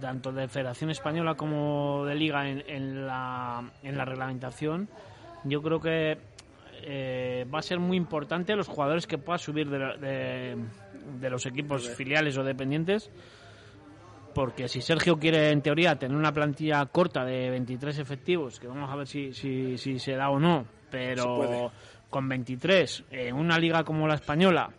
tanto 0.00 0.30
de 0.30 0.46
Federación 0.46 0.90
Española 0.90 1.34
como 1.36 2.04
de 2.04 2.14
Liga 2.14 2.48
en 2.48 3.06
la, 3.06 3.64
en 3.82 3.96
la 3.96 4.04
reglamentación, 4.04 4.88
yo 5.44 5.62
creo 5.62 5.80
que 5.80 6.18
eh, 6.82 7.46
va 7.52 7.58
a 7.60 7.62
ser 7.62 7.78
muy 7.78 7.96
importante 7.96 8.54
los 8.56 8.68
jugadores 8.68 9.06
que 9.06 9.18
puedan 9.18 9.38
subir 9.38 9.68
de, 9.68 9.78
la- 9.78 9.96
de- 9.96 10.56
de 11.20 11.30
los 11.30 11.46
equipos 11.46 11.88
filiales 11.90 12.36
o 12.38 12.44
dependientes 12.44 13.10
porque 14.34 14.68
si 14.68 14.80
Sergio 14.80 15.18
quiere 15.18 15.50
en 15.50 15.60
teoría 15.60 15.96
tener 15.96 16.16
una 16.16 16.32
plantilla 16.32 16.84
corta 16.86 17.24
de 17.24 17.50
23 17.50 17.98
efectivos, 17.98 18.60
que 18.60 18.68
vamos 18.68 18.88
a 18.90 18.94
ver 18.96 19.06
si, 19.08 19.32
si, 19.32 19.76
si 19.76 19.98
se 19.98 20.12
da 20.12 20.30
o 20.30 20.38
no, 20.38 20.64
pero 20.90 21.72
con 22.08 22.28
23 22.28 23.04
en 23.10 23.34
una 23.34 23.58
liga 23.58 23.82
como 23.82 24.06
la 24.06 24.14
española, 24.14 24.70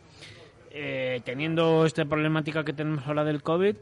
eh, 0.71 1.19
teniendo 1.25 1.85
esta 1.85 2.05
problemática 2.05 2.63
que 2.63 2.71
tenemos 2.73 3.05
ahora 3.05 3.25
del 3.25 3.43
COVID, 3.43 3.75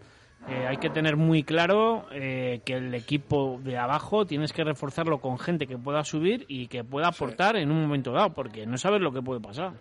eh, 0.48 0.68
hay 0.68 0.78
que 0.78 0.90
tener 0.90 1.16
muy 1.18 1.44
claro 1.44 2.08
eh, 2.12 2.62
que 2.64 2.74
el 2.74 2.94
equipo 2.96 3.60
de 3.64 3.78
abajo 3.78 4.26
tienes 4.26 4.54
que 4.54 4.64
reforzarlo 4.64 5.20
con 5.20 5.38
gente 5.38 5.68
que 5.68 5.78
pueda 5.78 6.04
subir 6.04 6.46
y 6.48 6.68
que 6.68 6.84
pueda 6.84 7.08
aportar 7.10 7.56
en 7.58 7.72
un 7.72 7.82
momento 7.82 8.12
dado, 8.12 8.34
porque 8.34 8.66
no 8.66 8.78
sabes 8.78 9.02
lo 9.02 9.12
que 9.12 9.22
puede 9.22 9.42
pasar. 9.42 9.74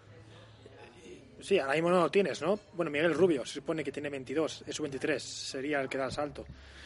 Sí, 1.41 1.59
ahora 1.59 1.75
mismo 1.75 1.91
no 1.91 2.01
lo 2.01 2.11
tienes, 2.11 2.43
¿no? 2.43 2.59
Bueno, 2.75 2.91
Miguel 2.91 3.15
Rubio 3.15 3.47
se 3.47 3.55
supone 3.55 3.85
que 3.85 3.93
tiene 3.93 4.11
22, 4.11 4.65
es 4.67 4.75
su 4.75 4.83
23, 4.83 5.23
sería 5.23 5.81
el 5.81 5.89
que 5.89 5.97
da 5.97 6.07
el 6.07 6.13
salto. 6.13 6.45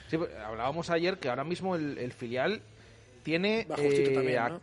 Sí, 0.08 0.18
pues, 0.18 0.30
hablábamos 0.36 0.90
ayer 0.90 1.18
que 1.18 1.30
ahora 1.30 1.42
mismo 1.42 1.74
el, 1.74 1.96
el 1.96 2.12
filial 2.12 2.60
tiene 3.22 3.60
eh, 3.78 4.10
también, 4.14 4.38
a 4.38 4.48
¿no? 4.50 4.60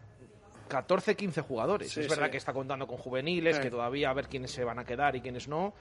14, 0.67 1.15
15 1.15 1.41
jugadores. 1.41 1.91
Sí, 1.91 2.01
es 2.01 2.07
verdad 2.07 2.25
sí. 2.25 2.31
que 2.31 2.37
está 2.37 2.53
contando 2.53 2.85
con 2.85 2.97
juveniles, 2.97 3.59
que 3.59 3.71
todavía 3.71 4.11
a 4.11 4.13
ver 4.13 4.27
quiénes 4.27 4.51
se 4.51 4.63
van 4.63 4.77
a 4.77 4.85
quedar 4.85 5.15
y 5.15 5.21
quiénes 5.21 5.47
no. 5.47 5.73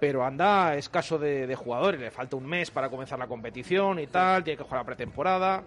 Pero 0.00 0.24
anda 0.24 0.76
escaso 0.76 1.18
de, 1.18 1.46
de 1.46 1.54
jugadores, 1.54 2.00
le 2.00 2.10
falta 2.10 2.36
un 2.36 2.46
mes 2.46 2.70
para 2.70 2.88
comenzar 2.90 3.18
la 3.18 3.26
competición 3.26 3.98
y 4.00 4.06
tal, 4.08 4.44
tiene 4.44 4.56
que 4.58 4.64
jugar 4.64 4.80
la 4.80 4.86
pretemporada. 4.86 5.62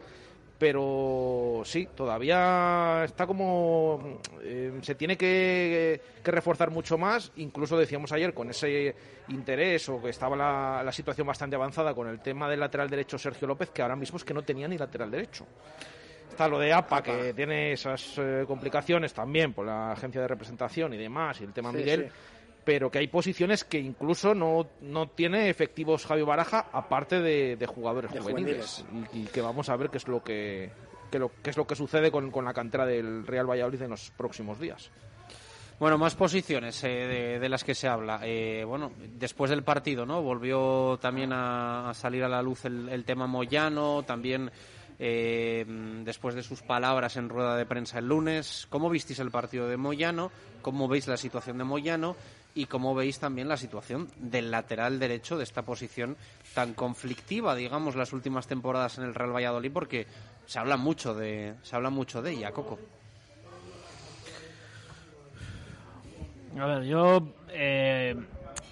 Pero 0.60 1.62
sí, 1.66 1.88
todavía 1.96 3.04
está 3.06 3.28
como. 3.28 4.20
eh, 4.42 4.74
se 4.82 4.96
tiene 4.96 5.16
que, 5.16 6.02
que 6.24 6.32
reforzar 6.32 6.72
mucho 6.72 6.98
más. 6.98 7.32
Incluso 7.36 7.78
decíamos 7.78 8.12
ayer 8.12 8.34
con 8.34 8.50
ese 8.50 8.96
interés 9.28 9.88
o 9.90 10.02
que 10.02 10.10
estaba 10.10 10.36
la, 10.36 10.82
la 10.84 10.92
situación 10.92 11.28
bastante 11.28 11.56
avanzada 11.56 11.94
con 11.94 12.08
el 12.08 12.20
tema 12.22 12.50
del 12.50 12.60
lateral 12.60 12.90
derecho 12.90 13.20
Sergio 13.20 13.48
López, 13.48 13.70
que 13.70 13.84
ahora 13.84 13.96
mismo 13.96 14.18
es 14.18 14.24
que 14.24 14.34
no 14.34 14.42
tenía 14.42 14.68
ni 14.68 14.78
lateral 14.80 15.12
derecho. 15.12 15.46
Está 16.28 16.48
lo 16.48 16.58
de 16.60 16.74
APA, 16.74 17.04
que 17.04 17.34
tiene 17.36 17.74
esas 17.74 18.16
eh, 18.18 18.44
complicaciones 18.48 19.14
también 19.14 19.54
por 19.54 19.66
la 19.66 19.92
agencia 19.92 20.22
de 20.22 20.28
representación 20.28 20.94
y 20.94 20.98
demás, 20.98 21.40
y 21.40 21.44
el 21.44 21.54
tema 21.54 21.72
Sí, 21.72 21.78
Miguel, 21.78 22.10
sí. 22.12 22.37
Pero 22.68 22.92
que 22.92 23.00
hay 23.00 23.08
posiciones 23.08 23.64
que 23.64 23.80
incluso 23.80 24.36
no, 24.36 24.68
no 24.82 25.08
tiene 25.08 25.50
efectivos 25.50 26.06
Javi 26.06 26.22
Baraja, 26.24 26.68
aparte 26.74 27.22
de, 27.22 27.56
de 27.56 27.66
jugadores 27.66 28.12
De 28.12 28.20
juveniles. 28.20 28.84
Y, 29.14 29.22
y 29.22 29.24
que 29.28 29.40
vamos 29.40 29.70
a 29.70 29.78
ver 29.78 29.90
qué 29.90 30.00
es 30.00 30.08
lo 30.10 30.22
que, 30.22 30.70
que 31.10 31.18
lo, 31.18 31.32
qué 31.42 31.52
es 31.52 31.56
lo 31.56 31.66
que 31.66 31.76
sucede 31.76 32.12
con, 32.12 32.30
con 32.30 32.44
la 32.44 32.54
cantera 32.54 32.86
del 32.86 33.26
Real 33.26 33.50
Valladolid 33.50 33.84
en 33.84 33.92
los 33.92 34.12
próximos 34.12 34.60
días. 34.60 34.92
Bueno, 35.80 35.98
más 35.98 36.16
posiciones 36.16 36.84
eh, 36.84 36.90
de, 36.90 37.40
de 37.40 37.48
las 37.48 37.64
que 37.64 37.74
se 37.74 37.88
habla. 37.88 38.20
Eh, 38.24 38.66
bueno, 38.66 38.92
después 39.14 39.50
del 39.50 39.64
partido, 39.64 40.06
¿no? 40.06 40.22
Volvió 40.22 41.00
también 41.00 41.32
a, 41.32 41.92
a 41.92 41.94
salir 41.94 42.26
a 42.26 42.28
la 42.28 42.42
luz 42.42 42.66
el, 42.66 42.90
el 42.90 43.06
tema 43.06 43.28
Moyano, 43.28 44.04
también 44.04 44.52
eh, 45.00 45.64
después 46.04 46.36
de 46.36 46.44
sus 46.44 46.64
palabras 46.64 47.16
en 47.16 47.30
rueda 47.30 47.56
de 47.56 47.66
prensa 47.66 48.00
el 48.00 48.08
lunes. 48.10 48.68
¿Cómo 48.70 48.90
visteis 48.90 49.20
el 49.20 49.32
partido 49.32 49.70
de 49.70 49.78
Moyano? 49.78 50.32
¿Cómo 50.62 50.90
veis 50.90 51.08
la 51.08 51.16
situación 51.16 51.60
de 51.60 51.64
Moyano? 51.64 52.18
Y 52.58 52.66
cómo 52.66 52.96
veis 52.96 53.20
también 53.20 53.48
la 53.48 53.56
situación 53.56 54.10
del 54.18 54.50
lateral 54.50 54.98
derecho 54.98 55.38
de 55.38 55.44
esta 55.44 55.62
posición 55.62 56.18
tan 56.56 56.74
conflictiva, 56.74 57.56
digamos, 57.56 57.96
las 57.96 58.14
últimas 58.14 58.48
temporadas 58.48 58.98
en 58.98 59.04
el 59.04 59.14
Real 59.14 59.36
Valladolid, 59.36 59.72
porque 59.72 60.08
se 60.48 60.58
habla 60.58 60.76
mucho 60.76 61.14
de, 61.14 61.54
se 61.62 61.76
habla 61.76 61.92
mucho 61.92 62.24
de 62.24 62.32
ella, 62.32 62.52
Coco. 62.52 62.80
A 66.60 66.66
ver, 66.66 66.84
yo 66.86 67.28
eh, 67.50 68.16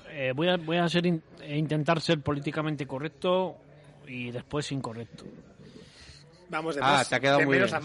eh, 0.10 0.34
voy 0.36 0.50
a, 0.50 0.58
voy 0.58 0.78
a 0.78 0.88
in- 1.04 1.22
eh, 1.42 1.56
intentar 1.58 2.02
ser 2.02 2.22
políticamente 2.22 2.88
correcto 2.88 3.56
y 4.08 4.32
después 4.32 4.72
incorrecto. 4.72 5.26
Vamos 6.48 6.76
de 6.76 6.82
Ah, 6.84 6.92
más- 6.98 7.10
te 7.10 7.16
ha 7.16 7.20
quedado 7.20 7.40
de 7.40 7.46
muy 7.46 7.56
menos 7.56 7.72
bien. 7.72 7.82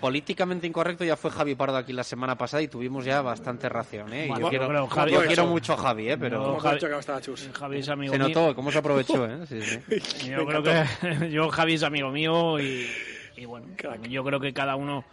políticamente 0.00 0.66
incorrecto 0.66 1.04
ya 1.04 1.16
fue 1.16 1.30
Javi 1.30 1.54
Pardo 1.54 1.76
aquí 1.76 1.92
la 1.92 2.04
semana 2.04 2.36
pasada 2.38 2.62
y 2.62 2.68
tuvimos 2.68 3.04
ya 3.04 3.20
bastante 3.22 3.68
ración. 3.68 4.12
¿eh? 4.12 4.26
Bueno, 4.28 4.46
yo 4.46 4.48
quiero, 4.50 4.66
pero 4.68 4.88
Javi- 4.88 5.10
yo 5.12 5.26
quiero 5.26 5.46
mucho 5.46 5.74
a 5.74 5.76
Javi, 5.76 6.10
¿eh? 6.10 6.16
pero 6.18 6.58
Javi, 6.58 6.80
Javi 7.52 7.78
es 7.78 7.88
amigo 7.88 8.12
se 8.12 8.18
mío. 8.18 8.28
notó 8.28 8.54
cómo 8.54 8.72
se 8.72 8.78
aprovechó. 8.78 9.26
¿eh? 9.30 9.46
Sí, 9.46 9.60
sí. 9.60 10.30
Yo 10.30 10.46
creo 10.46 10.62
que 10.62 11.30
yo 11.30 11.48
Javi 11.50 11.74
es 11.74 11.82
amigo 11.82 12.10
mío 12.10 12.58
y, 12.58 12.86
y 13.36 13.44
bueno, 13.44 13.66
yo 14.08 14.24
creo 14.24 14.40
que 14.40 14.52
cada 14.54 14.76
uno 14.76 15.04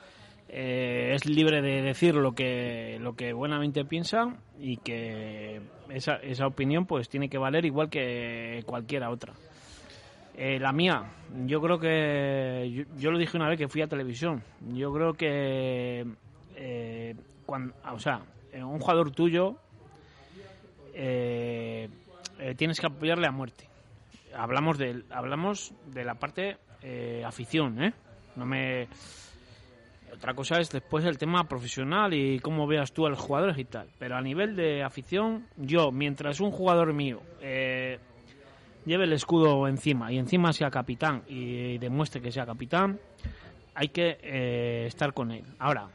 eh, 0.48 1.12
es 1.16 1.26
libre 1.26 1.62
de 1.62 1.82
decir 1.82 2.16
lo 2.16 2.34
que 2.34 2.98
lo 3.02 3.16
que 3.16 3.34
buenamente 3.34 3.84
piensa 3.86 4.36
y 4.60 4.78
que 4.78 5.62
esa, 5.90 6.16
esa 6.18 6.48
opinión 6.48 6.86
pues 6.86 7.10
tiene 7.10 7.28
que 7.30 7.38
valer 7.38 7.66
igual 7.66 7.90
que 7.90 8.64
cualquiera 8.66 9.10
otra. 9.10 9.34
Eh, 10.36 10.60
la 10.60 10.72
mía, 10.72 11.04
yo 11.46 11.62
creo 11.62 11.80
que 11.80 12.86
yo, 12.98 13.12
lo 13.12 13.18
dije 13.18 13.38
una 13.38 13.50
vez 13.50 13.58
que 13.58 13.68
fui 13.68 13.82
a 13.82 13.88
televisión. 13.88 14.44
Yo 14.74 14.92
creo 14.94 15.14
que 15.14 16.06
eh, 16.56 17.16
cuando, 17.46 17.74
o 17.92 18.00
sea, 18.00 18.22
eh, 18.52 18.64
un 18.64 18.80
jugador 18.80 19.12
tuyo 19.12 19.56
eh, 20.94 21.90
eh, 22.40 22.56
tienes 22.56 22.80
que 22.80 22.88
apoyarle 22.88 23.28
a 23.28 23.32
muerte. 23.32 23.68
Hablamos 24.36 24.78
de 24.78 25.04
hablamos 25.10 25.74
de 25.88 26.04
la 26.04 26.16
parte 26.16 26.58
afición, 27.26 27.82
¿eh? 27.82 27.94
No 28.36 28.46
me 28.46 28.88
otra 30.14 30.34
cosa 30.36 30.60
es 30.60 30.70
después 30.70 31.06
el 31.06 31.18
tema 31.18 31.48
profesional 31.48 32.14
y 32.14 32.40
cómo 32.40 32.68
veas 32.68 32.92
tú 32.92 33.06
a 33.06 33.10
los 33.10 33.20
jugadores 33.20 33.58
y 33.58 33.66
tal. 33.66 33.88
Pero 33.98 34.16
a 34.16 34.22
nivel 34.22 34.56
de 34.56 34.84
afición, 34.84 35.48
yo, 35.58 35.92
mientras 35.92 36.40
un 36.40 36.52
jugador 36.52 36.94
mío 36.94 37.22
eh, 37.42 38.00
lleve 38.86 39.06
el 39.06 39.14
escudo 39.14 39.68
encima 39.68 40.12
y 40.12 40.18
encima 40.18 40.54
sea 40.54 40.70
capitán 40.70 41.24
y 41.28 41.78
demuestre 41.78 42.22
que 42.22 42.32
sea 42.32 42.46
capitán, 42.46 43.00
hay 43.76 43.90
que 43.90 44.18
eh, 44.22 44.86
estar 44.88 45.14
con 45.14 45.32
él. 45.32 45.44
Ahora, 45.60 45.90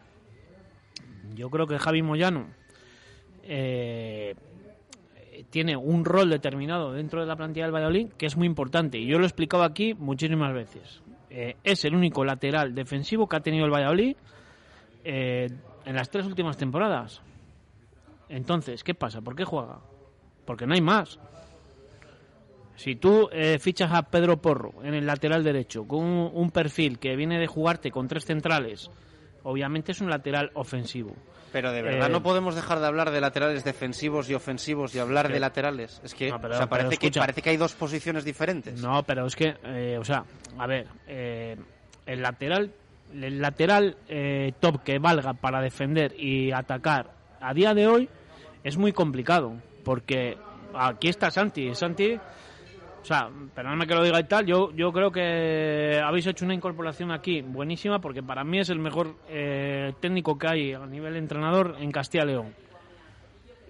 yo 1.34 1.50
creo 1.50 1.66
que 1.66 1.78
Javi 1.78 2.02
Moyano 2.02 2.48
eh, 3.42 4.34
tiene 5.50 5.76
un 5.76 6.04
rol 6.04 6.30
determinado 6.30 6.92
dentro 6.92 7.20
de 7.20 7.26
la 7.26 7.36
plantilla 7.36 7.66
del 7.66 7.74
Valladolid 7.74 8.08
que 8.18 8.26
es 8.26 8.36
muy 8.36 8.46
importante 8.46 8.98
y 8.98 9.06
yo 9.06 9.18
lo 9.18 9.24
he 9.24 9.28
explicado 9.28 9.62
aquí 9.62 9.94
muchísimas 9.94 10.52
veces. 10.52 11.02
Eh, 11.30 11.56
es 11.62 11.84
el 11.84 11.94
único 11.94 12.24
lateral 12.24 12.74
defensivo 12.74 13.28
que 13.28 13.36
ha 13.36 13.40
tenido 13.40 13.64
el 13.64 13.70
Valladolid 13.70 14.16
eh, 15.04 15.48
en 15.84 15.94
las 15.94 16.10
tres 16.10 16.26
últimas 16.26 16.56
temporadas. 16.56 17.22
Entonces, 18.28 18.82
¿qué 18.84 18.94
pasa? 18.94 19.20
¿Por 19.20 19.36
qué 19.36 19.44
juega? 19.44 19.78
Porque 20.44 20.66
no 20.66 20.74
hay 20.74 20.80
más. 20.80 21.18
Si 22.78 22.94
tú 22.94 23.28
eh, 23.32 23.58
fichas 23.58 23.90
a 23.92 24.02
Pedro 24.04 24.36
Porro 24.40 24.72
en 24.84 24.94
el 24.94 25.04
lateral 25.04 25.42
derecho 25.42 25.84
con 25.86 25.98
un, 26.04 26.30
un 26.32 26.50
perfil 26.52 26.98
que 27.00 27.16
viene 27.16 27.38
de 27.40 27.46
jugarte 27.48 27.90
con 27.90 28.06
tres 28.06 28.24
centrales, 28.24 28.88
obviamente 29.42 29.90
es 29.92 30.00
un 30.00 30.08
lateral 30.08 30.50
ofensivo. 30.54 31.12
Pero 31.50 31.72
de 31.72 31.82
verdad 31.82 32.08
Eh, 32.08 32.12
no 32.12 32.22
podemos 32.22 32.54
dejar 32.54 32.78
de 32.78 32.86
hablar 32.86 33.10
de 33.10 33.20
laterales 33.20 33.64
defensivos 33.64 34.30
y 34.30 34.34
ofensivos 34.34 34.94
y 34.94 34.98
hablar 35.00 35.28
de 35.32 35.40
laterales. 35.40 36.00
Es 36.04 36.14
que, 36.14 36.30
No, 36.30 36.40
pero- 36.40 36.54
o 36.54 36.56
sea, 36.56 36.68
parece, 36.68 36.90
que 36.98 37.06
escucha. 37.06 37.20
parece 37.20 37.42
que 37.42 37.50
hay 37.50 37.56
dos 37.56 37.74
posiciones 37.74 38.24
diferentes. 38.24 38.80
No, 38.80 39.02
pero 39.02 39.26
es 39.26 39.34
que, 39.34 39.56
eh, 39.64 39.96
o 39.98 40.04
sea, 40.04 40.24
a 40.56 40.66
ver, 40.68 40.86
eh, 41.08 41.56
el 42.06 42.22
lateral, 42.22 42.70
el 43.12 43.40
lateral 43.40 43.96
eh, 44.08 44.52
top 44.60 44.84
que 44.84 44.98
valga 45.00 45.32
para 45.32 45.60
defender 45.62 46.14
y 46.16 46.52
atacar 46.52 47.10
a 47.40 47.52
día 47.54 47.74
de 47.74 47.88
hoy 47.88 48.08
es 48.62 48.76
muy 48.76 48.92
complicado, 48.92 49.54
porque 49.84 50.36
aquí 50.74 51.08
está 51.08 51.30
Santi, 51.30 51.74
Santi, 51.74 52.18
sea, 53.08 53.30
perdóname 53.54 53.86
que 53.86 53.94
lo 53.94 54.02
diga 54.02 54.20
y 54.20 54.24
tal, 54.24 54.46
yo, 54.46 54.70
yo 54.72 54.92
creo 54.92 55.10
que 55.10 56.00
habéis 56.04 56.26
hecho 56.26 56.44
una 56.44 56.54
incorporación 56.54 57.10
aquí 57.10 57.42
buenísima, 57.42 58.00
porque 58.00 58.22
para 58.22 58.44
mí 58.44 58.58
es 58.58 58.70
el 58.70 58.78
mejor 58.78 59.16
eh, 59.28 59.94
técnico 60.00 60.38
que 60.38 60.46
hay 60.48 60.72
a 60.72 60.86
nivel 60.86 61.16
entrenador 61.16 61.76
en 61.80 61.90
Castilla 61.90 62.24
y 62.24 62.26
León. 62.26 62.54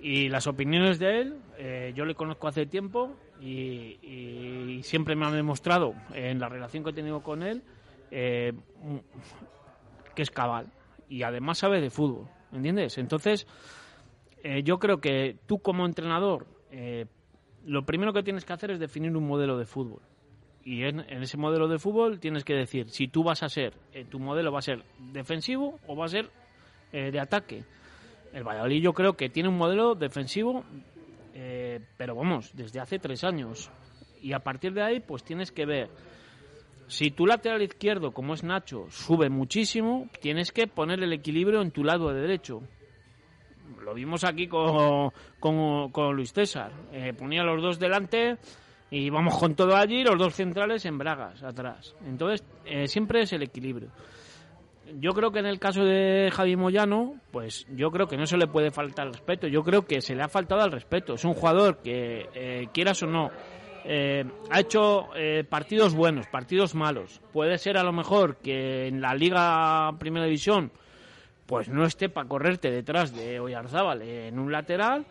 Y 0.01 0.29
las 0.29 0.47
opiniones 0.47 0.99
de 0.99 1.21
él, 1.21 1.39
eh, 1.59 1.93
yo 1.95 2.05
le 2.05 2.15
conozco 2.15 2.49
hace 2.49 2.67
tiempo 2.67 3.15
y, 3.41 4.81
siempre 4.83 5.17
me 5.17 5.27
han 5.27 5.35
demostrado 5.35 5.95
en 6.15 6.39
la 6.39 6.49
relación 6.49 6.85
que 6.85 6.91
he 6.91 6.93
tenido 6.93 7.21
con 7.21 7.43
él 7.43 7.63
eh, 8.11 8.53
que 10.15 10.23
es 10.23 10.31
cabal. 10.31 10.67
Y 11.09 11.23
además 11.23 11.59
sabe 11.59 11.81
de 11.81 11.91
fútbol, 11.91 12.29
¿entiendes? 12.53 12.99
Entonces, 12.99 13.47
eh, 14.43 14.63
yo 14.63 14.79
creo 14.79 15.01
que 15.01 15.37
tú 15.47 15.59
como 15.59 15.85
entrenador, 15.85 16.47
eh, 16.71 17.07
lo 17.67 17.85
primero 17.85 18.13
que 18.13 18.23
tienes 18.23 18.45
que 18.45 18.53
hacer 18.53 18.71
es 18.71 18.81
definir 18.81 19.17
un 19.17 19.27
modelo 19.27 19.59
de 19.59 19.65
fútbol. 19.65 20.01
Y 20.65 20.85
en, 20.85 21.01
ese 21.01 21.37
modelo 21.37 21.69
de 21.69 21.79
fútbol 21.79 22.21
tienes 22.21 22.45
que 22.45 22.55
decir 22.55 22.91
si 22.91 23.09
tú 23.09 23.23
vas 23.23 23.43
a 23.43 23.49
ser, 23.49 23.75
eh, 23.93 24.05
tu 24.05 24.19
modelo 24.19 24.53
va 24.53 24.59
a 24.59 24.63
ser 24.63 24.85
defensivo 25.13 25.79
o 25.87 25.97
va 25.97 26.07
a 26.07 26.09
ser 26.09 26.31
eh, 26.93 27.11
de 27.11 27.21
ataque. 27.21 27.65
El 28.33 28.45
Valladolid 28.45 28.83
yo 28.83 28.93
creo 28.93 29.15
que 29.15 29.31
tiene 29.31 29.49
un 29.49 29.57
modelo 29.57 29.95
defensivo, 29.95 30.65
eh, 31.35 31.81
pero 31.97 32.15
vamos, 32.15 32.55
desde 32.55 32.81
hace 32.81 32.99
tres 32.99 33.25
años. 33.25 33.71
Y 34.21 34.33
a 34.33 34.41
partir 34.41 34.75
de 34.75 34.83
ahí, 34.83 35.01
pues 35.01 35.25
tienes 35.25 35.53
que 35.53 35.65
ver. 35.65 35.89
Si 36.89 37.11
tu 37.11 37.27
lateral 37.27 37.63
izquierdo, 37.63 38.13
como 38.13 38.35
es 38.35 38.43
Nacho, 38.43 38.87
sube 38.91 39.29
muchísimo, 39.29 40.09
tienes 40.21 40.53
que 40.53 40.67
poner 40.67 41.03
el 41.03 41.13
equilibrio 41.13 41.63
en 41.63 41.71
tu 41.71 41.85
lado 41.85 42.13
de 42.13 42.21
derecho. 42.21 42.63
Lo 43.83 43.95
vimos 43.95 44.25
aquí 44.25 44.47
con, 44.49 45.11
con, 45.41 46.17
Luis 46.17 46.33
César. 46.33 46.73
Eh, 46.93 47.13
ponía 47.13 47.43
los 47.43 47.63
dos 47.63 47.79
delante 47.79 48.39
y 48.91 49.11
vamos 49.11 49.37
con 49.39 49.55
todo 49.55 49.77
allí, 49.77 50.03
los 50.03 50.19
dos 50.19 50.35
centrales 50.35 50.85
en 50.87 50.99
bragas, 50.99 51.43
atrás. 51.43 51.95
Entonces, 52.07 52.45
eh, 52.65 52.89
siempre 52.89 53.23
es 53.23 53.33
el 53.33 53.43
equilibrio. 53.43 53.89
Yo 54.99 55.13
creo 55.13 55.31
que 55.31 55.41
en 55.41 55.47
el 55.47 55.59
caso 55.59 55.85
de 55.85 56.31
Javi 56.33 56.57
Moyano, 56.57 57.17
pues 57.31 57.67
yo 57.71 57.91
creo 57.91 58.07
que 58.07 58.17
no 58.17 58.25
se 58.25 58.39
le 58.39 58.47
puede 58.47 58.71
faltar 58.71 59.09
respeto. 59.09 59.47
Yo 59.47 59.63
creo 59.63 59.85
que 59.85 60.01
se 60.01 60.15
le 60.15 60.23
ha 60.23 60.29
faltado 60.29 60.63
al 60.63 60.73
respeto. 60.73 61.15
Es 61.15 61.25
un 61.25 61.35
jugador 61.35 61.79
que, 61.83 62.29
eh, 62.35 62.69
quieras 62.73 63.03
o 63.03 63.07
no, 63.07 63.31
ha 64.51 64.61
hecho 64.61 65.09
partidos 65.49 65.95
buenos, 65.95 66.27
partidos 66.27 66.75
malos. 66.75 67.23
Puede 67.33 67.57
ser 67.57 67.79
a 67.79 67.83
lo 67.83 67.93
mejor 67.93 68.37
que 68.37 68.87
en 68.87 69.01
la 69.01 69.15
Liga 69.15 69.93
Primera 69.99 70.27
División 70.27 70.73
pues 71.49 71.71
no 71.71 71.87
esté 71.87 72.11
para 72.11 72.29
correrte 72.29 72.71
detrás 72.71 73.15
de 73.15 73.41
Oyarzábal 73.41 74.03
en 74.03 74.39
un 74.39 74.53
lateral, 74.53 75.07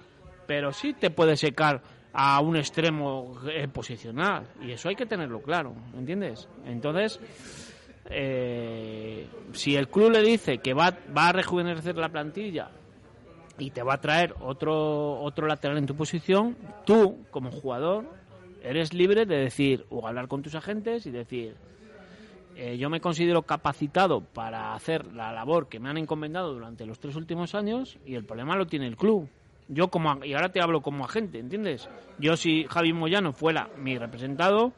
pero 0.46 0.72
sí 0.72 0.94
te 0.94 1.10
puede 1.10 1.36
secar 1.36 1.82
a 2.14 2.40
un 2.42 2.56
extremo 2.56 3.36
eh, 3.50 3.68
posicional. 3.68 4.46
Y 4.62 4.72
eso 4.72 4.88
hay 4.88 4.96
que 4.96 5.08
tenerlo 5.08 5.42
claro, 5.42 5.74
¿entiendes? 5.98 6.48
Entonces, 6.64 7.20
eh, 8.06 9.28
si 9.54 9.76
el 9.76 9.88
club 9.88 10.12
le 10.12 10.22
dice 10.22 10.60
que 10.60 10.76
va, 10.76 10.96
va 11.16 11.30
a 11.30 11.34
rejuvenecer 11.34 11.98
la 11.98 12.10
plantilla 12.10 12.70
y 13.58 13.72
te 13.72 13.82
va 13.82 13.96
a 13.96 14.02
traer 14.02 14.36
otro, 14.40 15.20
otro 15.20 15.48
lateral 15.48 15.80
en 15.80 15.88
tu 15.88 15.96
posición, 15.96 16.56
tú, 16.86 17.18
como 17.32 17.50
jugador, 17.50 18.06
eres 18.62 18.94
libre 18.94 19.26
de 19.26 19.38
decir 19.38 19.88
o 19.90 20.08
hablar 20.08 20.28
con 20.28 20.44
tus 20.44 20.54
agentes 20.54 21.08
y 21.08 21.10
decir, 21.10 21.56
eh, 22.60 22.76
yo 22.80 22.90
me 22.90 23.00
considero 23.00 23.44
capacitado 23.44 24.22
para 24.22 24.74
hacer 24.74 25.14
la 25.14 25.32
labor 25.32 25.70
que 25.70 25.80
me 25.80 25.90
han 25.90 25.98
encomendado 26.00 26.54
durante 26.54 26.88
los 26.88 26.98
tres 26.98 27.16
últimos 27.16 27.54
años 27.54 28.00
y 28.04 28.16
el 28.16 28.26
problema 28.26 28.56
lo 28.56 28.66
tiene 28.66 28.88
el 28.88 28.98
club. 28.98 29.30
Yo 29.68 29.90
como 29.90 30.26
y 30.26 30.34
ahora 30.34 30.50
te 30.50 30.60
hablo 30.60 30.82
como 30.82 31.06
agente, 31.06 31.38
¿entiendes? 31.38 31.88
Yo 32.18 32.36
si 32.36 32.64
Javi 32.64 32.94
Moyano 32.94 33.32
fuera 33.32 33.70
mi 33.78 33.96
representado, 34.00 34.74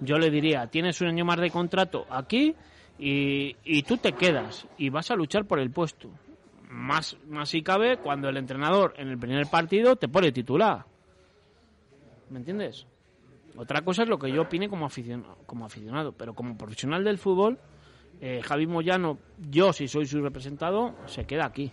yo 0.00 0.18
le 0.18 0.30
diría, 0.30 0.66
tienes 0.66 1.00
un 1.00 1.08
año 1.08 1.24
más 1.24 1.40
de 1.40 1.50
contrato 1.50 2.04
aquí 2.10 2.54
y, 2.98 3.56
y 3.64 3.82
tú 3.84 3.96
te 3.96 4.12
quedas 4.12 4.68
y 4.76 4.90
vas 4.90 5.10
a 5.10 5.16
luchar 5.16 5.46
por 5.46 5.60
el 5.60 5.70
puesto. 5.70 6.10
Más, 6.68 7.16
más 7.26 7.48
si 7.48 7.62
cabe 7.62 7.96
cuando 7.96 8.28
el 8.28 8.36
entrenador 8.36 8.92
en 8.98 9.08
el 9.08 9.18
primer 9.18 9.46
partido 9.46 9.96
te 9.96 10.08
pone 10.08 10.30
titular. 10.30 10.84
¿Me 12.28 12.40
entiendes? 12.40 12.86
Otra 13.58 13.82
cosa 13.82 14.04
es 14.04 14.08
lo 14.08 14.20
que 14.20 14.30
yo 14.30 14.42
opine 14.42 14.68
como 14.68 14.86
aficionado, 14.86 15.36
como 15.44 15.66
aficionado 15.66 16.12
pero 16.12 16.32
como 16.32 16.56
profesional 16.56 17.02
del 17.02 17.18
fútbol, 17.18 17.58
eh, 18.20 18.40
Javi 18.44 18.68
Moyano, 18.68 19.18
yo 19.50 19.72
si 19.72 19.88
soy 19.88 20.06
su 20.06 20.22
representado, 20.22 20.94
se 21.06 21.26
queda 21.26 21.44
aquí. 21.46 21.72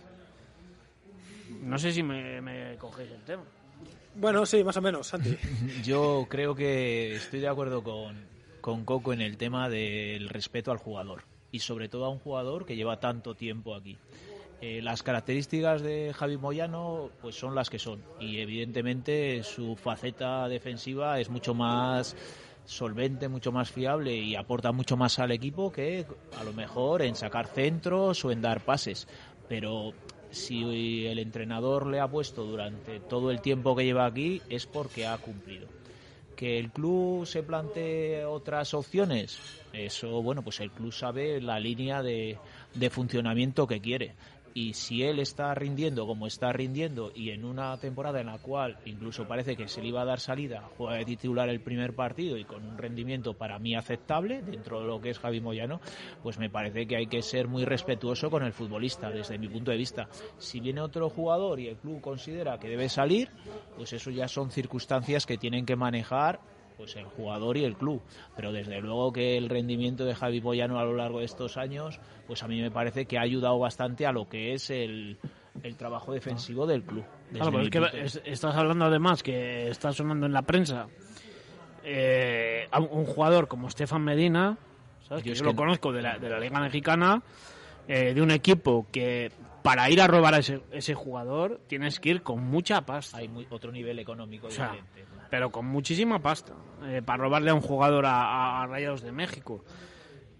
No 1.62 1.78
sé 1.78 1.92
si 1.92 2.02
me, 2.02 2.40
me 2.40 2.76
cogéis 2.76 3.12
el 3.12 3.22
tema. 3.22 3.44
Bueno, 4.16 4.44
sí, 4.46 4.64
más 4.64 4.76
o 4.76 4.82
menos, 4.82 5.06
Santi. 5.06 5.36
Yo 5.84 6.26
creo 6.28 6.54
que 6.54 7.16
estoy 7.16 7.40
de 7.40 7.48
acuerdo 7.48 7.82
con, 7.82 8.16
con 8.60 8.84
Coco 8.84 9.12
en 9.12 9.20
el 9.20 9.36
tema 9.36 9.68
del 9.68 10.28
respeto 10.28 10.72
al 10.72 10.78
jugador 10.78 11.24
y 11.52 11.58
sobre 11.60 11.88
todo 11.88 12.06
a 12.06 12.08
un 12.08 12.18
jugador 12.18 12.64
que 12.66 12.76
lleva 12.76 12.98
tanto 12.98 13.34
tiempo 13.34 13.74
aquí. 13.74 13.98
Eh, 14.62 14.80
las 14.82 15.02
características 15.02 15.82
de 15.82 16.14
Javi 16.14 16.38
Moyano 16.38 17.10
pues 17.20 17.34
son 17.34 17.54
las 17.54 17.68
que 17.68 17.78
son 17.78 18.02
y 18.18 18.38
evidentemente 18.38 19.42
su 19.42 19.76
faceta 19.76 20.48
defensiva 20.48 21.20
es 21.20 21.28
mucho 21.28 21.52
más 21.52 22.16
solvente, 22.64 23.28
mucho 23.28 23.52
más 23.52 23.70
fiable 23.70 24.16
y 24.16 24.34
aporta 24.34 24.72
mucho 24.72 24.96
más 24.96 25.18
al 25.18 25.30
equipo 25.30 25.70
que 25.70 26.06
a 26.38 26.42
lo 26.42 26.54
mejor 26.54 27.02
en 27.02 27.16
sacar 27.16 27.48
centros 27.48 28.24
o 28.24 28.30
en 28.30 28.40
dar 28.40 28.62
pases. 28.62 29.06
Pero 29.46 29.92
si 30.30 31.06
el 31.06 31.18
entrenador 31.18 31.86
le 31.86 32.00
ha 32.00 32.08
puesto 32.08 32.44
durante 32.44 32.98
todo 33.00 33.30
el 33.30 33.42
tiempo 33.42 33.76
que 33.76 33.84
lleva 33.84 34.06
aquí 34.06 34.40
es 34.48 34.66
porque 34.66 35.06
ha 35.06 35.18
cumplido. 35.18 35.68
Que 36.34 36.58
el 36.58 36.70
club 36.70 37.24
se 37.26 37.42
plantee 37.42 38.24
otras 38.26 38.74
opciones, 38.74 39.38
eso, 39.72 40.22
bueno, 40.22 40.42
pues 40.42 40.60
el 40.60 40.70
club 40.70 40.92
sabe 40.92 41.40
la 41.40 41.58
línea 41.58 42.02
de, 42.02 42.38
de 42.74 42.90
funcionamiento 42.90 43.66
que 43.66 43.80
quiere 43.80 44.14
y 44.56 44.72
si 44.72 45.02
él 45.02 45.18
está 45.18 45.54
rindiendo 45.54 46.06
como 46.06 46.26
está 46.26 46.50
rindiendo 46.50 47.12
y 47.14 47.28
en 47.28 47.44
una 47.44 47.76
temporada 47.76 48.22
en 48.22 48.28
la 48.28 48.38
cual 48.38 48.78
incluso 48.86 49.28
parece 49.28 49.54
que 49.54 49.68
se 49.68 49.82
le 49.82 49.88
iba 49.88 50.00
a 50.00 50.06
dar 50.06 50.18
salida, 50.18 50.70
juega 50.78 50.96
de 50.96 51.04
titular 51.04 51.50
el 51.50 51.60
primer 51.60 51.94
partido 51.94 52.38
y 52.38 52.44
con 52.44 52.64
un 52.66 52.78
rendimiento 52.78 53.34
para 53.34 53.58
mí 53.58 53.76
aceptable 53.76 54.40
dentro 54.40 54.80
de 54.80 54.86
lo 54.86 54.98
que 54.98 55.10
es 55.10 55.18
Javi 55.18 55.42
Moyano, 55.42 55.82
pues 56.22 56.38
me 56.38 56.48
parece 56.48 56.86
que 56.86 56.96
hay 56.96 57.06
que 57.06 57.20
ser 57.20 57.48
muy 57.48 57.66
respetuoso 57.66 58.30
con 58.30 58.44
el 58.44 58.54
futbolista 58.54 59.10
desde 59.10 59.36
mi 59.36 59.46
punto 59.46 59.72
de 59.72 59.76
vista. 59.76 60.08
Si 60.38 60.58
viene 60.58 60.80
otro 60.80 61.10
jugador 61.10 61.60
y 61.60 61.68
el 61.68 61.76
club 61.76 62.00
considera 62.00 62.58
que 62.58 62.70
debe 62.70 62.88
salir, 62.88 63.28
pues 63.76 63.92
eso 63.92 64.10
ya 64.10 64.26
son 64.26 64.50
circunstancias 64.50 65.26
que 65.26 65.36
tienen 65.36 65.66
que 65.66 65.76
manejar 65.76 66.40
pues 66.76 66.94
el 66.96 67.04
jugador 67.04 67.56
y 67.56 67.64
el 67.64 67.76
club. 67.76 68.02
Pero 68.36 68.52
desde 68.52 68.80
luego 68.80 69.12
que 69.12 69.36
el 69.36 69.48
rendimiento 69.48 70.04
de 70.04 70.14
Javi 70.14 70.40
Moyano 70.40 70.78
a 70.78 70.84
lo 70.84 70.94
largo 70.94 71.20
de 71.20 71.24
estos 71.24 71.56
años, 71.56 71.98
pues 72.26 72.42
a 72.42 72.48
mí 72.48 72.60
me 72.60 72.70
parece 72.70 73.06
que 73.06 73.18
ha 73.18 73.22
ayudado 73.22 73.58
bastante 73.58 74.06
a 74.06 74.12
lo 74.12 74.28
que 74.28 74.52
es 74.52 74.70
el, 74.70 75.16
el 75.62 75.76
trabajo 75.76 76.12
defensivo 76.12 76.66
del 76.66 76.82
club. 76.82 77.04
Claro, 77.32 77.50
pero 77.50 77.62
es 77.62 77.70
que 77.70 78.00
es- 78.04 78.22
estás 78.24 78.54
hablando 78.56 78.84
además 78.84 79.22
que 79.22 79.68
está 79.68 79.92
sonando 79.92 80.26
en 80.26 80.32
la 80.32 80.42
prensa 80.42 80.86
eh, 81.84 82.66
a 82.70 82.80
un- 82.80 83.04
jugador 83.06 83.48
como 83.48 83.70
Stefan 83.70 84.02
Medina, 84.02 84.56
¿sabes? 85.08 85.22
Yo 85.24 85.32
que 85.32 85.36
yo 85.36 85.42
que 85.42 85.46
lo 85.46 85.52
no. 85.52 85.56
conozco 85.56 85.92
de 85.92 86.02
la, 86.02 86.18
de 86.18 86.28
la 86.28 86.40
Liga 86.40 86.60
Mexicana, 86.60 87.22
eh, 87.88 88.14
de 88.14 88.22
un 88.22 88.30
equipo 88.30 88.86
que 88.92 89.30
para 89.62 89.90
ir 89.90 90.00
a 90.00 90.06
robar 90.06 90.34
a 90.34 90.38
ese, 90.38 90.60
ese 90.70 90.94
jugador 90.94 91.60
tienes 91.66 91.98
que 92.00 92.10
ir 92.10 92.22
con 92.22 92.42
mucha 92.42 92.82
pasta. 92.82 93.16
Hay 93.18 93.28
muy- 93.28 93.46
otro 93.50 93.72
nivel 93.72 93.98
económico 93.98 94.46
O 94.46 94.50
sea, 94.50 94.70
diferente. 94.72 95.04
pero 95.30 95.50
con 95.50 95.66
muchísima 95.66 96.20
pasta 96.20 96.52
eh, 96.84 97.02
para 97.04 97.24
robarle 97.24 97.50
a 97.50 97.54
un 97.54 97.60
jugador 97.60 98.06
a, 98.06 98.12
a- 98.22 98.62
a 98.62 98.66
Rayados 98.66 99.02
de 99.02 99.10
México. 99.12 99.64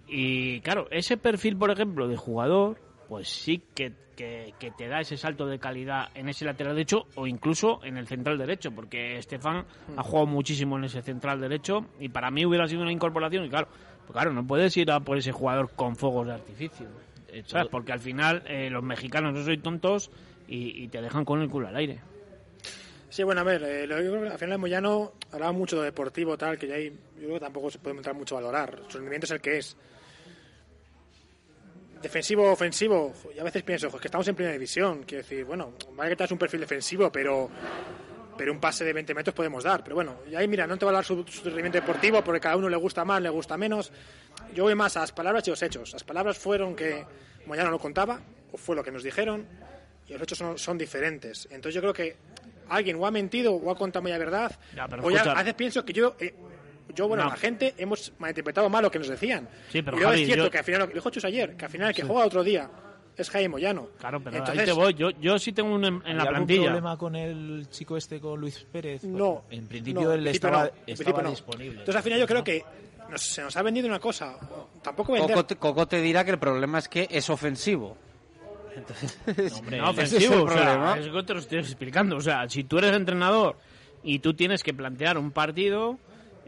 Y 0.08 0.60
claro, 0.60 0.86
ese 0.90 1.16
perfil, 1.16 1.56
por 1.56 1.70
ejemplo, 1.70 2.06
de 2.06 2.16
jugador, 2.16 2.78
pues 3.08 3.28
sí 3.28 3.62
que, 3.74 3.92
que- 4.14 4.54
que 4.60 4.70
te 4.70 4.86
da 4.86 5.00
ese 5.00 5.16
salto 5.16 5.46
de 5.46 5.58
calidad 5.58 6.08
en 6.14 6.28
ese 6.28 6.44
lateral 6.44 6.74
derecho 6.76 7.06
o 7.16 7.26
incluso 7.26 7.80
en 7.84 7.96
el 7.96 8.06
central 8.06 8.38
derecho, 8.38 8.70
porque 8.70 9.18
Estefan 9.18 9.64
ha 9.96 10.02
jugado 10.02 10.26
muchísimo 10.26 10.78
en 10.78 10.84
ese 10.84 11.02
central 11.02 11.40
derecho 11.40 11.84
y 11.98 12.08
para 12.08 12.30
mí 12.30 12.46
hubiera 12.46 12.68
sido 12.68 12.82
una 12.82 12.92
incorporación 12.92 13.44
y 13.44 13.48
claro, 13.50 13.66
pues 14.06 14.12
claro, 14.12 14.32
no 14.32 14.46
puedes 14.46 14.76
ir 14.76 14.90
a 14.92 15.00
por 15.00 15.18
ese 15.18 15.32
jugador 15.32 15.70
con 15.74 15.96
fuegos 15.96 16.28
de 16.28 16.34
artificio. 16.34 16.86
¿Sabes? 17.44 17.68
Porque 17.70 17.92
al 17.92 18.00
final 18.00 18.42
eh, 18.46 18.70
los 18.70 18.82
mexicanos 18.82 19.34
no 19.34 19.44
soy 19.44 19.58
tontos 19.58 20.10
y, 20.48 20.84
y 20.84 20.88
te 20.88 21.02
dejan 21.02 21.24
con 21.24 21.42
el 21.42 21.48
culo 21.48 21.68
al 21.68 21.76
aire. 21.76 22.00
Sí, 23.08 23.22
bueno, 23.22 23.40
a 23.40 23.44
ver, 23.44 23.62
eh, 23.62 23.86
lo- 23.86 24.02
yo 24.02 24.10
creo 24.10 24.22
que 24.24 24.28
al 24.28 24.38
final 24.38 24.50
de 24.52 24.58
Moyano 24.58 25.12
hablaba 25.32 25.52
mucho 25.52 25.78
de 25.78 25.86
deportivo, 25.86 26.36
tal, 26.36 26.58
que 26.58 26.66
ya 26.66 26.74
ahí 26.74 26.90
yo 27.16 27.22
creo 27.22 27.34
que 27.34 27.40
tampoco 27.40 27.70
se 27.70 27.78
puede 27.78 27.96
entrar 27.96 28.14
mucho 28.14 28.36
a 28.36 28.40
valorar. 28.40 28.82
Su 28.88 28.98
rendimiento 28.98 29.24
es 29.26 29.30
el 29.30 29.40
que 29.40 29.58
es. 29.58 29.76
Defensivo, 32.02 32.52
ofensivo, 32.52 33.14
y 33.34 33.38
a 33.38 33.42
veces 33.44 33.62
pienso, 33.62 33.86
es 33.88 33.94
que 33.96 34.08
estamos 34.08 34.28
en 34.28 34.34
primera 34.34 34.52
división. 34.52 35.02
Quiero 35.04 35.22
decir, 35.24 35.44
bueno, 35.44 35.72
vale 35.94 36.10
que 36.10 36.16
tengas 36.16 36.30
un 36.32 36.38
perfil 36.38 36.60
defensivo, 36.60 37.10
pero 37.10 37.48
pero 38.36 38.52
un 38.52 38.60
pase 38.60 38.84
de 38.84 38.92
20 38.92 39.14
metros 39.14 39.34
podemos 39.34 39.64
dar. 39.64 39.82
Pero 39.82 39.96
bueno, 39.96 40.16
y 40.30 40.34
ahí 40.34 40.46
mira, 40.48 40.66
no 40.66 40.76
te 40.76 40.84
va 40.84 40.90
a 40.90 40.94
hablar 40.94 41.04
su, 41.04 41.24
su 41.26 41.44
rendimiento 41.44 41.78
deportivo 41.80 42.22
porque 42.22 42.40
cada 42.40 42.56
uno 42.56 42.68
le 42.68 42.76
gusta 42.76 43.04
más, 43.04 43.20
le 43.22 43.28
gusta 43.28 43.56
menos. 43.56 43.92
Yo 44.54 44.64
voy 44.64 44.74
más 44.74 44.96
a 44.96 45.00
las 45.00 45.12
palabras 45.12 45.46
y 45.46 45.50
los 45.50 45.62
hechos. 45.62 45.92
Las 45.92 46.04
palabras 46.04 46.38
fueron 46.38 46.74
que 46.76 47.04
Moyano 47.46 47.70
no 47.70 47.78
contaba, 47.78 48.20
o 48.52 48.56
fue 48.58 48.76
lo 48.76 48.82
que 48.84 48.90
nos 48.90 49.02
dijeron, 49.02 49.46
y 50.08 50.12
los 50.12 50.22
hechos 50.22 50.38
son, 50.38 50.58
son 50.58 50.76
diferentes. 50.78 51.46
Entonces 51.50 51.74
yo 51.74 51.80
creo 51.80 51.92
que 51.92 52.16
alguien 52.68 52.96
o 52.96 53.06
ha 53.06 53.10
mentido 53.10 53.52
o 53.54 53.70
ha 53.70 53.76
contado 53.76 54.02
media 54.02 54.18
verdad, 54.18 54.52
Ya, 54.74 54.86
pero 54.88 55.04
o 55.04 55.10
ya 55.10 55.22
a 55.22 55.34
veces 55.34 55.54
pienso 55.54 55.84
que 55.84 55.92
yo... 55.92 56.16
eh, 56.20 56.34
yo, 56.94 57.08
bueno, 57.08 57.24
No. 57.24 57.30
la 57.30 57.36
gente 57.36 57.74
hemos 57.78 58.12
malinterpretado 58.18 58.70
mal 58.70 58.82
lo 58.82 58.90
que 58.90 58.98
nos 58.98 59.08
decían. 59.08 59.48
Sí, 59.70 59.82
pero 59.82 59.96
y 59.96 60.00
luego 60.00 60.10
Javi, 60.12 60.22
es 60.22 60.26
cierto 60.28 60.44
yo- 60.44 60.50
que 60.50 60.58
al 60.58 60.64
final, 60.64 60.80
lo 60.82 60.86
dijo 60.86 61.10
Chus 61.10 61.24
ayer, 61.24 61.56
que 61.56 61.64
al 61.64 61.70
final 61.70 61.88
el 61.88 61.94
que 61.94 62.02
Sí. 62.02 62.08
juega 62.08 62.24
otro 62.24 62.42
día 62.44 62.70
es 63.16 63.30
Jaime 63.30 63.48
Moyano. 63.48 63.88
Claro, 63.98 64.20
pero 64.22 64.36
Entonces- 64.38 64.60
ahí 64.60 64.66
te 64.66 64.72
voy. 64.72 64.94
Yo, 64.94 65.10
yo 65.10 65.38
sí 65.38 65.52
tengo 65.52 65.74
un 65.74 65.84
en, 65.84 65.94
en 65.96 66.02
¿Hay 66.06 66.14
la 66.14 66.22
algún 66.22 66.34
plantilla. 66.46 66.64
problema 66.64 66.96
con 66.98 67.16
el 67.16 67.68
chico 67.70 67.96
este, 67.96 68.20
con 68.20 68.40
Luis 68.40 68.66
Pérez? 68.70 69.04
No. 69.04 69.44
En 69.50 69.66
principio 69.66 70.02
no, 70.02 70.12
él 70.12 70.22
principio 70.22 70.48
estaba, 70.48 70.64
no, 70.64 70.64
en 70.64 70.72
estaba 70.76 70.86
principio 70.96 71.22
no. 71.22 71.30
disponible. 71.30 71.70
Entonces 71.80 71.96
al 71.96 72.02
final 72.02 72.20
yo 72.20 72.26
creo 72.26 72.44
que 72.44 72.64
nos- 73.10 73.22
se 73.22 73.42
nos 73.42 73.56
ha 73.56 73.62
vendido 73.62 73.86
una 73.88 73.98
cosa. 74.00 74.36
Tampoco 74.82 75.12
vender. 75.12 75.30
Coco 75.34 75.46
te, 75.46 75.56
Coco 75.56 75.86
te 75.88 76.00
dirá 76.00 76.24
que 76.24 76.32
el 76.32 76.38
problema 76.38 76.78
es 76.78 76.88
que 76.88 77.08
es 77.10 77.28
ofensivo. 77.30 77.96
Entonces, 78.74 79.18
no 79.26 79.32
ese 79.32 79.46
es 79.46 79.72
el 79.72 79.80
ofensivo, 79.82 80.34
o 80.44 80.48
sea, 80.48 80.56
problema. 80.56 80.98
es 80.98 81.08
que 81.08 81.22
te 81.22 81.32
lo 81.34 81.40
estoy 81.40 81.58
explicando. 81.58 82.16
O 82.16 82.20
sea, 82.20 82.48
si 82.48 82.64
tú 82.64 82.78
eres 82.78 82.94
entrenador 82.94 83.56
y 84.02 84.18
tú 84.18 84.34
tienes 84.34 84.62
que 84.62 84.74
plantear 84.74 85.16
un 85.16 85.30
partido, 85.30 85.98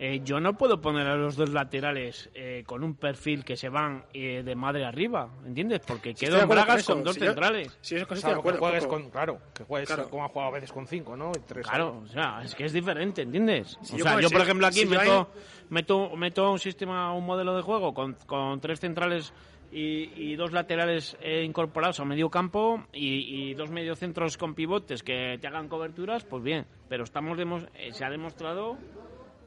eh, 0.00 0.20
yo 0.24 0.38
no 0.38 0.56
puedo 0.56 0.80
poner 0.80 1.06
a 1.08 1.16
los 1.16 1.34
dos 1.36 1.50
laterales 1.50 2.30
eh, 2.34 2.62
con 2.66 2.84
un 2.84 2.94
perfil 2.94 3.44
que 3.44 3.56
se 3.56 3.68
van 3.68 4.04
eh, 4.14 4.42
de 4.44 4.54
madre 4.54 4.84
arriba, 4.84 5.28
¿entiendes? 5.44 5.80
Porque 5.86 6.14
quedo 6.14 6.36
en 6.36 6.40
con 6.46 6.50
bragas 6.50 6.86
con 6.86 7.02
dos 7.02 7.14
Si 7.14 7.20
yo- 7.20 7.26
centrales. 7.26 7.76
si 7.80 7.96
eso 7.96 8.06
es 8.14 8.20
Salvo 8.20 8.42
que 8.42 8.52
juegues 8.52 8.86
con, 8.86 9.10
claro, 9.10 9.40
que 9.54 9.64
juegues 9.64 9.88
Claro. 9.88 10.08
como 10.08 10.24
ha 10.24 10.28
jugado 10.28 10.50
a 10.50 10.54
veces 10.54 10.72
con 10.72 10.86
cinco, 10.86 11.16
¿no? 11.16 11.32
Y 11.36 11.40
tres, 11.46 11.66
Claro, 11.66 12.02
o 12.04 12.06
sea, 12.06 12.40
es 12.44 12.54
que 12.54 12.64
es 12.64 12.72
diferente, 12.72 13.22
¿entiendes? 13.22 13.76
Si 13.82 13.96
o 13.96 13.98
yo 13.98 14.04
sea, 14.04 14.20
yo 14.20 14.30
por 14.30 14.40
ejemplo 14.40 14.66
aquí 14.66 14.86
meto, 14.86 15.28
meto, 15.70 16.16
meto 16.16 16.52
un 16.52 16.58
sistema, 16.58 17.12
un 17.12 17.26
modelo 17.26 17.56
de 17.56 17.62
juego 17.62 17.92
con, 17.92 18.14
con 18.26 18.60
tres 18.60 18.80
centrales 18.80 19.32
y, 19.70 20.10
y 20.16 20.36
dos 20.36 20.52
laterales 20.52 21.16
eh, 21.20 21.42
incorporados 21.44 22.00
a 22.00 22.04
medio 22.06 22.30
campo 22.30 22.84
y, 22.92 23.50
y 23.50 23.54
dos 23.54 23.68
mediocentros 23.70 24.38
con 24.38 24.54
pivotes 24.54 25.02
que 25.02 25.36
te 25.40 25.46
hagan 25.46 25.68
coberturas, 25.68 26.24
pues 26.24 26.42
bien. 26.42 26.64
Pero 26.88 27.04
estamos 27.04 27.36
demos- 27.36 27.68
eh, 27.74 27.92
se 27.92 28.02
ha 28.04 28.08
demostrado 28.08 28.78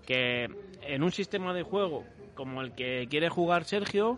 que 0.06 0.48
en 0.82 1.04
un 1.04 1.12
sistema 1.12 1.54
de 1.54 1.64
juego 1.64 2.04
como 2.36 2.62
el 2.62 2.74
que 2.74 3.08
quiere 3.10 3.30
jugar 3.30 3.66
Sergio, 3.66 4.18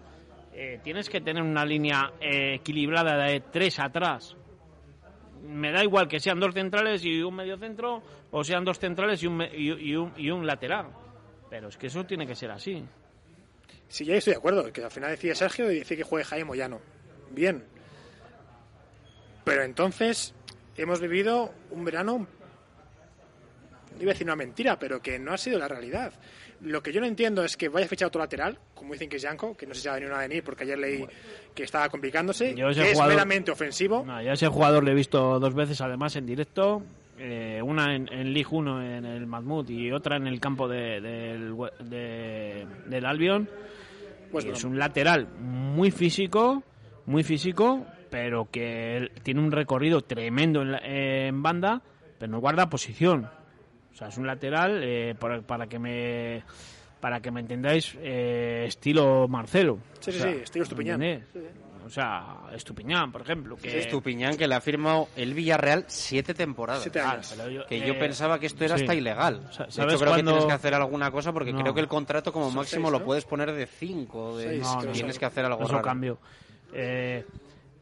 eh, 0.54 0.80
tienes 0.84 1.10
que 1.10 1.22
tener 1.22 1.44
una 1.44 1.66
línea 1.66 2.14
eh, 2.22 2.56
equilibrada 2.56 3.18
de 3.26 3.40
tres 3.40 3.80
atrás 3.80 4.36
me 5.44 5.72
da 5.72 5.84
igual 5.84 6.08
que 6.08 6.20
sean 6.20 6.40
dos 6.40 6.54
centrales 6.54 7.04
y 7.04 7.22
un 7.22 7.36
medio 7.36 7.58
centro 7.58 8.02
o 8.32 8.44
sean 8.44 8.64
dos 8.64 8.80
centrales 8.80 9.22
y 9.24 9.28
un, 9.28 9.42
y, 9.42 9.92
y 9.92 9.96
un, 9.96 10.14
y 10.18 10.32
un 10.32 10.48
lateral. 10.48 10.88
Pero 11.50 11.68
es 11.68 11.78
que 11.78 11.88
eso 11.88 12.06
tiene 12.06 12.26
que 12.26 12.34
ser 12.34 12.50
así. 12.50 12.84
Sí, 13.88 14.06
ya 14.06 14.16
estoy 14.16 14.34
de 14.34 14.38
acuerdo. 14.38 14.72
Que 14.72 14.84
al 14.84 14.90
final 14.90 15.12
decide 15.12 15.36
Sergio 15.36 15.70
y 15.72 15.80
dice 15.80 15.98
que 15.98 16.04
juegue 16.04 16.24
Jaime 16.26 16.46
Moyano. 16.46 16.80
Bien. 17.32 17.64
Pero 19.44 19.64
entonces 19.64 20.34
hemos 20.78 21.02
vivido 21.02 21.54
un 21.72 21.84
verano, 21.84 22.26
iba 24.00 24.12
a 24.12 24.14
decir 24.14 24.26
una 24.28 24.36
mentira, 24.36 24.78
pero 24.80 25.02
que 25.02 25.20
no 25.20 25.34
ha 25.34 25.38
sido 25.38 25.58
la 25.60 25.68
realidad. 25.68 26.14
Lo 26.62 26.82
que 26.82 26.94
yo 26.94 27.02
no 27.02 27.08
entiendo 27.08 27.44
es 27.44 27.58
que 27.58 27.68
vaya 27.70 27.86
a 27.86 27.90
fichar 27.90 28.08
otro 28.08 28.22
lateral, 28.22 28.58
como 28.74 28.94
dicen 28.94 29.10
que 29.10 29.18
es 29.18 29.22
Yanko, 29.22 29.56
que 29.58 29.66
no 29.66 29.74
sé 29.74 29.82
si 29.82 29.88
ha 29.90 29.94
venido 29.96 30.16
a 30.16 30.20
venir 30.20 30.44
porque 30.44 30.64
ayer 30.64 30.78
leí 30.80 31.06
que 31.54 31.64
estaba 31.64 31.90
complicándose, 31.90 32.56
Yo 32.56 32.70
que 32.70 32.92
es 32.92 33.00
meramente 33.00 33.52
ofensivo. 33.52 34.04
No, 34.06 34.22
yo 34.22 34.32
a 34.32 34.34
ese 34.34 34.48
jugador 34.48 34.84
le 34.84 34.92
he 34.92 34.96
visto 34.96 35.40
dos 35.40 35.54
veces 35.54 35.82
además 35.82 36.16
en 36.16 36.26
directo. 36.26 36.82
eh, 37.20 37.62
una 37.64 37.96
en, 37.96 38.12
en 38.12 38.34
League 38.34 38.50
1 38.50 38.82
en 38.98 39.06
el 39.06 39.28
Mahmoud 39.28 39.70
y 39.70 39.92
otra 39.92 40.18
en 40.18 40.26
el 40.28 40.40
campo 40.40 40.68
de- 40.68 41.00
del, 41.00 41.52
we- 41.54 41.70
de- 41.80 42.66
del 42.88 43.06
Albion. 43.06 43.48
Pues 44.32 44.46
no. 44.46 44.54
es 44.54 44.64
un 44.64 44.80
lateral 44.80 45.28
muy 45.40 45.92
físico, 45.92 46.64
muy 47.06 47.24
físico, 47.24 47.86
pero 48.10 48.50
que 48.50 49.12
tiene 49.22 49.42
un 49.42 49.52
recorrido 49.52 50.02
tremendo 50.02 50.64
en, 50.64 50.72
la- 50.72 50.82
en 50.84 51.44
banda, 51.44 51.82
pero 52.18 52.32
no 52.32 52.40
guarda 52.40 52.68
posición. 52.70 53.30
O 53.94 53.96
sea, 53.96 54.08
es 54.08 54.18
un 54.18 54.26
lateral, 54.28 54.82
eh, 54.84 55.16
por- 55.20 55.44
para 55.44 55.68
que 55.68 55.80
me 55.80 56.44
para 57.00 57.20
que 57.20 57.32
me 57.32 57.42
entendáis, 57.42 57.96
eh, 58.02 58.64
estilo 58.66 59.28
Marcelo. 59.28 59.78
Sí, 60.00 60.12
sí, 60.14 60.20
O 60.20 60.22
sea, 60.22 60.32
sí, 60.32 60.38
estilo 60.42 60.64
Estupiñán. 60.64 61.02
O 61.86 61.90
sea, 61.90 62.38
Estupiñán, 62.56 63.12
por 63.12 63.22
ejemplo. 63.24 63.58
Que... 63.58 63.78
Estupiñán, 63.80 64.38
que 64.38 64.48
le 64.48 64.56
ha 64.56 64.62
firmado 64.62 65.10
el 65.18 65.34
Villarreal 65.34 65.84
siete 65.88 66.34
temporadas. 66.34 66.82
Siete 66.82 67.02
años. 67.02 67.38
Ah, 67.38 67.50
yo- 67.50 67.66
que 67.66 67.82
yo 67.82 67.94
eh, 67.94 68.00
pensaba 68.00 68.40
que 68.40 68.46
esto 68.46 68.64
era 68.64 68.78
sí. 68.78 68.84
hasta 68.84 68.96
ilegal. 68.96 69.42
¿sabes 69.52 69.78
hecho, 69.78 70.00
creo 70.00 70.16
que 70.16 70.24
tienes 70.24 70.46
que 70.46 70.52
hacer 70.54 70.74
alguna 70.74 71.12
cosa 71.12 71.34
porque 71.34 71.52
No. 71.52 71.60
creo 71.60 71.74
que 71.74 71.82
el 71.82 71.90
contrato 71.90 72.32
como 72.32 72.46
Son 72.46 72.56
máximo 72.56 72.88
seis, 72.90 73.00
lo 73.00 73.06
puedes 73.06 73.26
poner 73.26 73.52
de 73.52 73.66
cinco. 73.68 74.38
De... 74.38 74.48
Seis, 74.48 74.62
No, 74.62 74.92
tienes 74.94 75.20
que 75.20 75.26
hacer 75.26 75.44
algo 75.44 75.62
Eso 75.64 75.74
raro. 75.74 75.84
cambio. 75.84 76.20
Eh, 76.74 77.26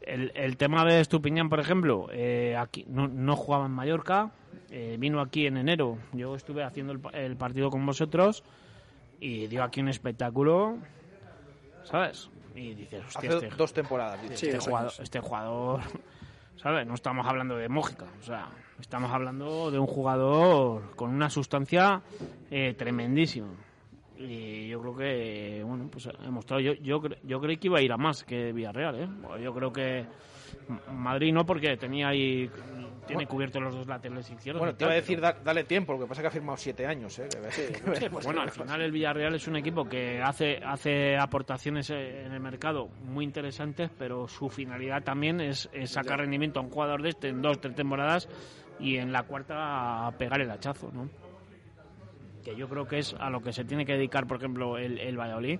el, 0.00 0.32
el 0.34 0.56
tema 0.56 0.84
de 0.84 1.00
Estupiñán, 1.00 1.48
por 1.48 1.60
ejemplo, 1.60 2.08
eh, 2.12 2.56
aquí 2.58 2.84
no, 2.88 3.06
no 3.06 3.36
jugaba 3.36 3.66
en 3.66 3.72
Mallorca, 3.72 4.32
eh, 4.72 4.96
vino 4.98 5.20
aquí 5.20 5.46
en 5.46 5.58
enero. 5.58 5.98
Yo 6.12 6.34
estuve 6.34 6.64
haciendo 6.64 6.92
el, 6.92 6.98
pa- 6.98 7.10
el 7.10 7.36
partido 7.36 7.70
con 7.70 7.84
vosotros 7.86 8.42
y 9.20 9.46
dio 9.46 9.62
aquí 9.62 9.80
un 9.80 9.88
espectáculo, 9.88 10.78
¿sabes? 11.84 12.28
y 12.54 12.74
dices, 12.74 13.02
Hace 13.16 13.28
hostia, 13.28 13.48
este, 13.48 13.56
dos 13.56 13.72
temporadas. 13.72 14.20
este, 14.30 14.46
dice. 14.52 14.58
jugador, 14.58 14.92
este 15.00 15.20
jugador, 15.20 15.80
¿sabes? 16.56 16.86
No 16.86 16.94
estamos 16.94 17.26
hablando 17.26 17.56
de 17.56 17.68
Mójica, 17.68 18.06
o 18.20 18.22
sea, 18.22 18.48
estamos 18.80 19.10
hablando 19.10 19.70
de 19.70 19.78
un 19.78 19.86
jugador 19.86 20.94
con 20.96 21.10
una 21.10 21.30
sustancia 21.30 22.02
eh, 22.50 22.74
tremendísima. 22.76 23.48
Y 24.18 24.68
yo 24.68 24.80
creo 24.80 24.96
que, 24.96 25.62
bueno, 25.66 25.88
pues 25.90 26.06
ha 26.06 26.30
mostrado. 26.30 26.60
Yo, 26.60 26.74
yo, 26.74 27.00
cre- 27.00 27.18
yo 27.24 27.40
creí 27.40 27.56
que 27.56 27.66
iba 27.68 27.78
a 27.78 27.82
ir 27.82 27.90
a 27.90 27.96
más 27.96 28.22
que 28.22 28.52
Villarreal, 28.52 29.00
¿eh? 29.00 29.08
Yo 29.42 29.52
creo 29.54 29.72
que 29.72 30.04
Madrid 30.92 31.32
no, 31.32 31.44
porque 31.46 31.76
tenía 31.76 32.08
ahí. 32.08 32.48
Tiene 33.06 33.14
Bueno. 33.24 33.28
cubiertos 33.30 33.60
los 33.62 33.74
dos 33.74 33.86
laterales 33.88 34.30
izquierdos. 34.30 34.60
Bueno, 34.60 34.76
te 34.76 34.84
iba 34.84 34.92
a 34.92 34.96
decir, 34.96 35.20
da- 35.20 35.36
dale 35.44 35.64
tiempo, 35.64 35.92
lo 35.92 35.98
que 35.98 36.06
pasa 36.06 36.20
es 36.20 36.22
que 36.22 36.28
ha 36.28 36.30
firmado 36.30 36.56
siete 36.56 36.86
años. 36.86 37.18
¿eh? 37.18 37.28
Que- 37.28 37.50
Sí, 37.50 37.62
que 38.00 38.10
pues 38.10 38.24
bueno, 38.24 38.42
al 38.42 38.50
final 38.52 38.80
el 38.80 38.92
Villarreal 38.92 39.34
es 39.34 39.48
un 39.48 39.56
equipo 39.56 39.84
que 39.88 40.22
hace, 40.22 40.58
hace 40.64 41.16
aportaciones 41.16 41.90
eh, 41.90 42.24
en 42.26 42.32
el 42.32 42.38
mercado 42.40 42.88
muy 43.04 43.24
interesantes, 43.24 43.90
pero 43.98 44.28
su 44.28 44.48
finalidad 44.48 45.02
también 45.02 45.40
es, 45.40 45.68
es 45.72 45.90
sacar 45.90 46.18
Ya. 46.18 46.22
rendimiento 46.22 46.60
a 46.60 46.62
un 46.62 46.70
jugador 46.70 47.02
de 47.02 47.08
este 47.08 47.28
en 47.30 47.42
dos, 47.42 47.60
tres 47.60 47.74
temporadas 47.74 48.28
y 48.78 48.96
en 48.98 49.10
la 49.12 49.24
cuarta 49.24 50.06
a 50.06 50.12
pegar 50.12 50.40
el 50.40 50.50
hachazo, 50.50 50.90
¿no? 50.92 51.10
Que 52.44 52.54
yo 52.56 52.68
creo 52.68 52.86
que 52.86 52.98
es 52.98 53.14
a 53.18 53.30
lo 53.30 53.40
que 53.40 53.52
se 53.52 53.64
tiene 53.64 53.84
que 53.84 53.92
dedicar, 53.94 54.26
por 54.26 54.36
ejemplo, 54.38 54.78
el, 54.78 54.98
el 54.98 55.16
Valladolid. 55.18 55.58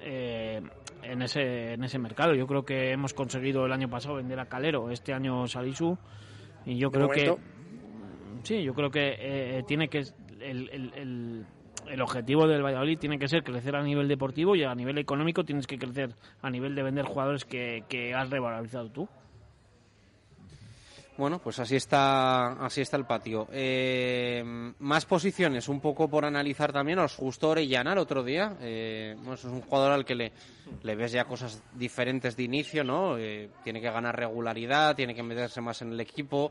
eh, 0.00 0.60
en 1.02 1.20
ese 1.22 1.74
en 1.74 1.84
ese 1.84 1.98
mercado 1.98 2.34
yo 2.34 2.46
creo 2.46 2.64
que 2.64 2.90
hemos 2.92 3.12
conseguido 3.12 3.66
el 3.66 3.72
año 3.72 3.90
pasado 3.90 4.14
vender 4.14 4.40
a 4.40 4.46
Calero 4.46 4.90
este 4.90 5.12
año 5.12 5.46
Salisu 5.46 5.98
y 6.66 6.76
yo 6.78 6.88
De 6.88 6.94
creo 6.94 7.06
momento. 7.08 7.36
que 7.36 7.54
Sí, 8.44 8.62
yo 8.62 8.74
creo 8.74 8.90
que 8.90 9.16
eh, 9.18 9.62
tiene 9.66 9.88
que 9.88 10.00
el, 10.40 10.68
el, 10.70 10.92
el, 10.94 11.46
el 11.88 12.02
objetivo 12.02 12.46
del 12.46 12.62
Valladolid 12.62 12.98
tiene 12.98 13.18
que 13.18 13.28
ser 13.28 13.42
crecer 13.42 13.74
a 13.74 13.82
nivel 13.82 14.06
deportivo 14.06 14.54
y 14.54 14.64
a 14.64 14.74
nivel 14.74 14.98
económico 14.98 15.44
tienes 15.44 15.66
que 15.66 15.78
crecer 15.78 16.10
a 16.42 16.50
nivel 16.50 16.74
de 16.74 16.82
vender 16.82 17.06
jugadores 17.06 17.44
que, 17.44 17.84
que 17.88 18.14
has 18.14 18.28
revalorizado 18.28 18.90
tú. 18.90 19.08
Bueno, 21.16 21.38
pues 21.38 21.60
así 21.60 21.76
está, 21.76 22.54
así 22.64 22.80
está 22.80 22.96
el 22.96 23.04
patio. 23.04 23.46
Eh, 23.52 24.42
más 24.80 25.06
posiciones, 25.06 25.68
un 25.68 25.80
poco 25.80 26.08
por 26.08 26.24
analizar 26.24 26.72
también. 26.72 26.98
Os 26.98 27.16
gustó 27.16 27.50
Orellana 27.50 27.92
el 27.92 27.98
otro 27.98 28.24
día. 28.24 28.56
Eh, 28.60 29.14
bueno, 29.18 29.34
es 29.34 29.44
un 29.44 29.60
jugador 29.60 29.92
al 29.92 30.04
que 30.04 30.16
le, 30.16 30.32
le 30.82 30.96
ves 30.96 31.12
ya 31.12 31.24
cosas 31.24 31.62
diferentes 31.72 32.36
de 32.36 32.42
inicio, 32.42 32.82
¿no? 32.82 33.16
Eh, 33.16 33.48
tiene 33.62 33.80
que 33.80 33.90
ganar 33.90 34.16
regularidad, 34.16 34.96
tiene 34.96 35.14
que 35.14 35.22
meterse 35.22 35.60
más 35.60 35.82
en 35.82 35.92
el 35.92 36.00
equipo, 36.00 36.50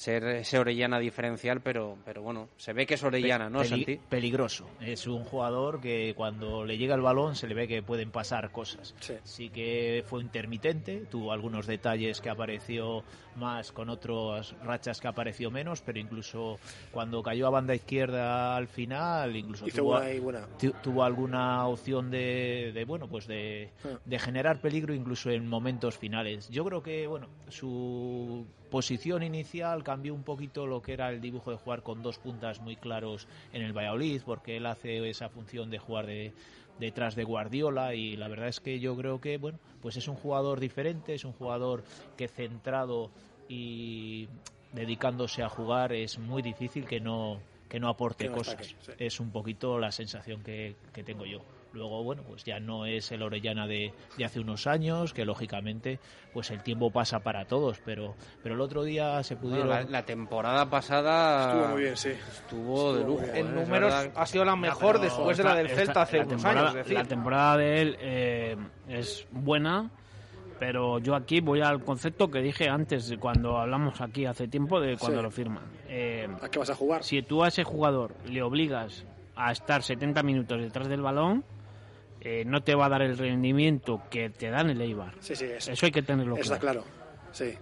ser 0.00 0.24
ese 0.24 0.58
Orellana 0.58 0.98
diferencial, 0.98 1.60
pero, 1.60 1.98
pero 2.06 2.22
bueno, 2.22 2.48
se 2.56 2.72
ve 2.72 2.86
que 2.86 2.94
es 2.94 3.02
Orellana, 3.04 3.50
¿no, 3.50 3.58
Peli- 3.58 3.68
Santi? 3.68 3.96
Peligroso. 4.08 4.66
Es 4.80 5.06
un 5.06 5.24
jugador 5.24 5.78
que 5.82 6.14
cuando 6.16 6.64
le 6.64 6.78
llega 6.78 6.94
el 6.94 7.02
balón 7.02 7.36
se 7.36 7.46
le 7.46 7.54
ve 7.54 7.68
que 7.68 7.82
pueden 7.82 8.10
pasar 8.10 8.50
cosas. 8.50 8.94
Sí. 9.24 9.50
que 9.50 10.02
fue 10.06 10.22
intermitente, 10.22 11.04
tuvo 11.10 11.32
algunos 11.32 11.66
detalles 11.66 12.22
que 12.22 12.30
apareció 12.30 13.04
más 13.36 13.72
con 13.72 13.90
otras 13.90 14.54
rachas 14.64 15.00
que 15.02 15.08
apareció 15.08 15.50
menos, 15.50 15.82
pero 15.82 15.98
incluso 15.98 16.58
cuando 16.92 17.22
cayó 17.22 17.46
a 17.46 17.50
banda 17.50 17.74
izquierda 17.74 18.56
al 18.56 18.68
final, 18.68 19.36
incluso 19.36 19.66
Hizo 19.66 19.82
tuvo, 19.82 20.00
buena. 20.22 20.46
tu- 20.58 20.72
tuvo 20.82 21.04
alguna 21.04 21.66
opción 21.66 22.10
de, 22.10 22.70
de, 22.72 22.84
bueno 22.86 23.06
pues 23.06 23.26
de, 23.26 23.70
Ah. 23.84 23.98
de 24.04 24.18
generar 24.18 24.60
peligro 24.62 24.94
incluso 24.94 25.28
en 25.30 25.46
momentos 25.46 25.98
finales. 25.98 26.48
Yo 26.48 26.64
creo 26.64 26.82
que 26.82 27.06
bueno 27.06 27.28
su 27.48 28.46
posición 28.70 29.22
inicial 29.22 29.82
cambió 29.82 30.14
un 30.14 30.22
poquito 30.22 30.66
lo 30.66 30.80
que 30.80 30.92
era 30.92 31.10
el 31.10 31.20
dibujo 31.20 31.50
de 31.50 31.56
jugar 31.56 31.82
con 31.82 32.02
dos 32.02 32.18
puntas 32.18 32.60
muy 32.60 32.76
claros 32.76 33.26
en 33.52 33.62
el 33.62 33.72
Valladolid, 33.72 34.22
porque 34.24 34.56
él 34.56 34.66
hace 34.66 35.08
esa 35.08 35.28
función 35.28 35.70
de 35.70 35.78
jugar 35.78 36.06
de 36.06 36.32
detrás 36.78 37.14
de 37.14 37.24
Guardiola 37.24 37.94
y 37.94 38.16
la 38.16 38.28
verdad 38.28 38.48
es 38.48 38.58
que 38.58 38.80
yo 38.80 38.96
creo 38.96 39.20
que 39.20 39.36
bueno 39.36 39.58
pues 39.82 39.96
es 39.96 40.08
un 40.08 40.16
jugador 40.16 40.58
diferente 40.58 41.14
es 41.14 41.24
un 41.24 41.32
jugador 41.32 41.84
que 42.16 42.26
centrado 42.26 43.10
y 43.48 44.28
dedicándose 44.72 45.42
a 45.42 45.50
jugar 45.50 45.92
es 45.92 46.18
muy 46.18 46.40
difícil 46.40 46.86
que 46.86 46.98
no 46.98 47.38
que 47.68 47.78
no 47.78 47.88
aporte 47.88 48.28
cosas 48.30 48.66
sí. 48.66 48.92
es 48.98 49.20
un 49.20 49.30
poquito 49.30 49.78
la 49.78 49.92
sensación 49.92 50.42
que, 50.42 50.74
que 50.94 51.04
tengo 51.04 51.26
yo 51.26 51.40
luego 51.72 52.02
bueno 52.02 52.22
pues 52.26 52.44
ya 52.44 52.58
no 52.60 52.84
es 52.86 53.12
el 53.12 53.22
Orellana 53.22 53.66
de, 53.66 53.92
de 54.18 54.24
hace 54.24 54.40
unos 54.40 54.66
años 54.66 55.14
que 55.14 55.24
lógicamente 55.24 56.00
pues 56.32 56.50
el 56.50 56.62
tiempo 56.62 56.90
pasa 56.90 57.20
para 57.20 57.44
todos 57.46 57.80
pero 57.84 58.14
pero 58.42 58.54
el 58.56 58.60
otro 58.60 58.82
día 58.82 59.22
se 59.22 59.34
Bueno, 59.36 59.48
pudieron 59.56 59.68
la, 59.68 59.82
la 60.00 60.04
temporada 60.04 60.68
pasada 60.68 61.50
Estuvo 61.52 61.68
muy 61.72 61.82
bien, 61.82 61.96
sí. 61.96 62.08
Estuvo 62.10 62.94
de 62.94 63.04
lujo. 63.04 63.22
¿eh? 63.24 63.40
En 63.40 63.46
Es 63.46 63.52
números 63.54 63.94
ha 64.14 64.26
sido 64.26 64.44
la 64.44 64.56
mejor 64.56 65.00
después 65.00 65.36
de 65.36 65.44
la 65.44 65.54
del 65.54 65.66
esta- 65.66 65.78
Celta 65.84 66.02
hace 66.02 66.18
la 66.18 66.24
unos 66.24 66.44
años. 66.44 66.68
Es 66.70 66.74
decir, 66.74 66.94
La 66.94 67.04
temporada 67.04 67.56
de 67.56 67.80
él 67.82 67.96
eh, 68.00 68.56
es 68.88 69.26
buena, 69.30 69.90
pero 70.58 70.98
yo 70.98 71.14
aquí 71.14 71.40
voy 71.40 71.60
al 71.62 71.82
concepto 71.84 72.30
que 72.30 72.40
dije 72.40 72.68
antes, 72.68 73.14
cuando 73.18 73.56
hablamos 73.58 74.00
aquí 74.00 74.26
hace 74.26 74.46
tiempo, 74.48 74.80
de 74.80 74.96
cuando 74.96 75.18
Sí. 75.18 75.22
lo 75.22 75.30
firman. 75.30 75.64
Eh, 75.88 76.28
¿A 76.42 76.48
qué 76.48 76.58
vas 76.58 76.70
a 76.70 76.74
jugar? 76.74 77.02
Si 77.04 77.22
tú 77.22 77.42
a 77.44 77.48
ese 77.48 77.64
jugador 77.64 78.14
le 78.26 78.42
obligas 78.42 79.06
a 79.36 79.52
estar 79.52 79.82
70 79.82 80.22
minutos 80.22 80.60
detrás 80.60 80.88
del 80.88 81.00
balón, 81.00 81.44
eh, 82.20 82.44
no 82.46 82.62
te 82.62 82.74
va 82.74 82.86
a 82.86 82.88
dar 82.88 83.02
el 83.02 83.16
rendimiento 83.16 84.02
que 84.10 84.30
te 84.30 84.50
dan 84.50 84.70
el 84.70 84.80
Eibar. 84.80 85.14
Sí, 85.20 85.34
sí, 85.36 85.44
eso, 85.46 85.72
Eso 85.72 85.86
hay 85.86 85.92
que 85.92 86.02
tenerlo 86.02 86.36
Está 86.36 86.58
claro. 86.58 86.82
claro. 86.82 87.00
Sí. 87.32 87.54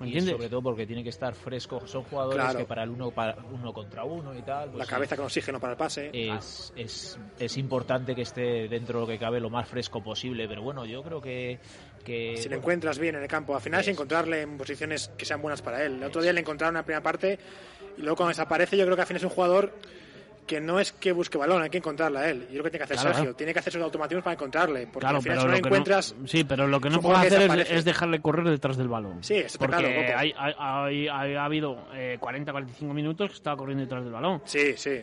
y 0.00 0.04
entiendes? 0.04 0.32
sobre 0.34 0.48
todo 0.50 0.62
porque 0.62 0.86
tiene 0.86 1.02
que 1.02 1.08
estar 1.08 1.34
fresco 1.34 1.86
son 1.86 2.04
jugadores 2.04 2.42
Claro. 2.44 2.58
que 2.58 2.64
para 2.66 2.82
el 2.82 2.90
uno 2.90 3.10
para 3.10 3.36
uno 3.50 3.72
contra 3.72 4.04
uno 4.04 4.34
y 4.36 4.42
tal 4.42 4.68
pues 4.68 4.78
La 4.78 4.84
sí. 4.84 4.90
cabeza 4.90 5.16
con 5.16 5.24
oxígeno 5.24 5.58
para 5.58 5.72
el 5.72 5.78
pase. 5.78 6.10
es, 6.12 6.72
es, 6.76 7.18
es 7.38 7.56
importante 7.56 8.14
que 8.14 8.22
esté 8.22 8.68
dentro 8.68 9.00
de 9.00 9.06
lo 9.06 9.10
que 9.10 9.18
cabe 9.18 9.40
lo 9.40 9.48
más 9.50 9.66
fresco 9.68 10.02
posible, 10.02 10.46
pero 10.48 10.60
bueno, 10.62 10.84
yo 10.84 11.02
creo 11.02 11.20
que... 11.22 11.58
que 12.04 12.36
Si 12.36 12.42
lo 12.44 12.50
bueno, 12.50 12.56
encuentras 12.58 12.98
bien 12.98 13.14
en 13.16 13.22
el 13.22 13.28
campo, 13.28 13.54
al 13.54 13.62
final 13.62 13.80
es 13.80 13.88
encontrarle 13.88 14.42
en 14.42 14.58
posiciones 14.58 15.10
que 15.16 15.24
sean 15.24 15.40
buenas 15.40 15.62
para 15.62 15.82
él. 15.84 15.94
El 15.96 16.04
otro 16.04 16.20
día 16.20 16.32
le 16.34 16.40
encontraron 16.40 16.74
en 16.76 16.80
la 16.80 16.84
primera 16.84 17.02
parte 17.02 17.38
y 17.96 18.02
luego 18.02 18.16
cuando 18.16 18.28
desaparece 18.30 18.76
yo 18.76 18.84
creo 18.84 18.96
que 18.96 19.02
al 19.02 19.08
final 19.08 19.20
es 19.20 19.24
un 19.24 19.30
jugador 19.30 19.72
que 20.46 20.60
no 20.60 20.78
es 20.80 20.92
que 20.92 21.12
busque 21.12 21.36
balón, 21.36 21.62
hay 21.62 21.70
que 21.70 21.78
encontrarla 21.78 22.30
él. 22.30 22.46
Y 22.48 22.52
es 22.52 22.58
lo 22.58 22.62
que 22.64 22.70
tiene 22.70 22.78
que 22.78 22.84
hacer 22.84 22.96
Claro. 22.98 23.14
Sergio, 23.16 23.34
tiene 23.34 23.52
que 23.52 23.58
hacer 23.58 23.72
sus 23.72 23.82
automatismos 23.82 24.22
para 24.24 24.34
encontrarle, 24.34 24.86
porque 24.86 25.00
Claro, 25.00 25.16
al 25.16 25.22
final 25.22 25.36
pero 25.38 25.40
si 25.40 25.46
no 25.46 25.52
lo 25.52 25.66
encuentras... 25.66 26.14
sí, 26.26 26.44
pero 26.44 26.66
lo 26.66 26.80
que 26.80 26.88
no 26.90 27.00
puedo 27.00 27.16
hacer 27.16 27.50
es, 27.70 27.84
dejarle 27.84 28.20
correr 28.20 28.46
detrás 28.48 28.76
del 28.76 28.88
balón. 28.88 29.22
Sí, 29.24 29.34
está 29.34 29.58
Porque 29.58 29.76
claro, 29.76 29.88
hay, 30.18 30.32
hay- 30.36 31.06
ha 31.36 31.44
habido 31.44 31.88
eh, 31.94 32.18
40-45 32.20 32.92
minutos 32.94 33.30
que 33.30 33.36
estaba 33.36 33.56
corriendo 33.56 33.82
detrás 33.84 34.04
del 34.04 34.12
balón. 34.12 34.40
Sí, 34.44 34.74
sí. 34.76 35.02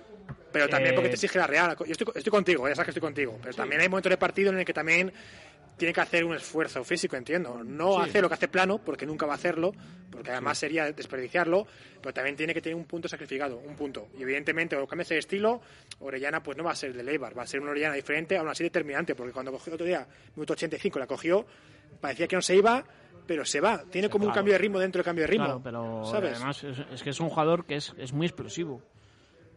Pero 0.52 0.70
también 0.70 0.92
Eh, 0.94 0.96
porque 0.96 1.10
te 1.10 1.16
exige 1.16 1.40
la 1.40 1.48
Real. 1.48 1.76
Yo 1.80 1.86
estoy, 1.92 2.08
estoy 2.16 2.32
contigo, 2.32 2.68
ya 2.70 2.76
sabes 2.76 2.86
que 2.86 2.92
estoy 2.92 3.02
contigo. 3.02 3.38
Pero 3.42 3.54
también 3.56 3.82
hay 3.82 3.90
momentos 3.90 4.10
de 4.12 4.18
partido 4.18 4.52
en 4.52 4.60
el 4.60 4.66
que 4.66 4.74
también 4.74 5.12
tiene 5.78 5.94
que 5.94 6.02
hacer 6.02 6.24
un 6.24 6.36
esfuerzo 6.36 6.84
físico, 6.84 7.16
entiendo. 7.16 7.64
No 7.64 7.96
Sí. 8.04 8.10
hace 8.10 8.22
lo 8.22 8.28
que 8.28 8.36
hace 8.36 8.48
plano, 8.48 8.78
porque 8.78 9.06
nunca 9.06 9.26
va 9.26 9.34
a 9.34 9.36
hacerlo, 9.36 9.72
porque 10.12 10.32
además 10.32 10.58
sería 10.58 10.92
desperdiciarlo, 10.92 11.66
pero 12.02 12.14
también 12.14 12.36
tiene 12.36 12.54
que 12.54 12.62
tener 12.62 12.76
un 12.76 12.86
punto 12.86 13.08
sacrificado, 13.08 13.58
un 13.58 13.76
punto. 13.76 14.10
Y 14.18 14.22
evidentemente, 14.24 14.76
o 14.76 14.86
cambias 14.88 15.10
el 15.12 15.18
estilo, 15.20 15.62
Orellana 16.00 16.42
pues 16.44 16.58
no 16.58 16.64
va 16.64 16.72
a 16.72 16.76
ser 16.76 16.94
de 16.94 17.04
Leibar, 17.04 17.38
va 17.38 17.44
a 17.44 17.48
ser 17.48 17.60
una 17.62 17.72
Orellana 17.72 17.96
diferente, 17.96 18.38
aún 18.38 18.48
así 18.50 18.64
determinante, 18.64 19.16
porque 19.16 19.34
cuando 19.34 19.52
cogió 19.52 19.72
el 19.72 19.76
otro 19.76 19.88
día, 19.88 20.08
minuto 20.36 20.54
85, 20.54 21.00
la 21.00 21.08
cogió, 21.08 21.46
parecía 22.00 22.28
que 22.28 22.36
no 22.36 22.42
se 22.42 22.56
iba, 22.56 22.84
pero 23.26 23.44
se 23.46 23.60
va. 23.62 23.84
Tiene 23.90 24.10
como 24.10 24.26
un 24.28 24.34
cambio 24.34 24.54
de 24.54 24.60
ritmo 24.60 24.80
dentro 24.80 25.00
del 25.00 25.06
cambio 25.06 25.24
de 25.24 25.28
ritmo. 25.28 25.46
Claro, 25.46 25.62
pero 25.64 26.06
¿sabes? 26.06 26.36
además 26.36 26.64
es, 26.64 26.78
es 26.94 27.04
que 27.04 27.10
es 27.10 27.20
un 27.20 27.30
jugador 27.30 27.66
que 27.66 27.76
es, 27.78 27.94
es 27.98 28.12
muy 28.14 28.28
explosivo. 28.28 28.82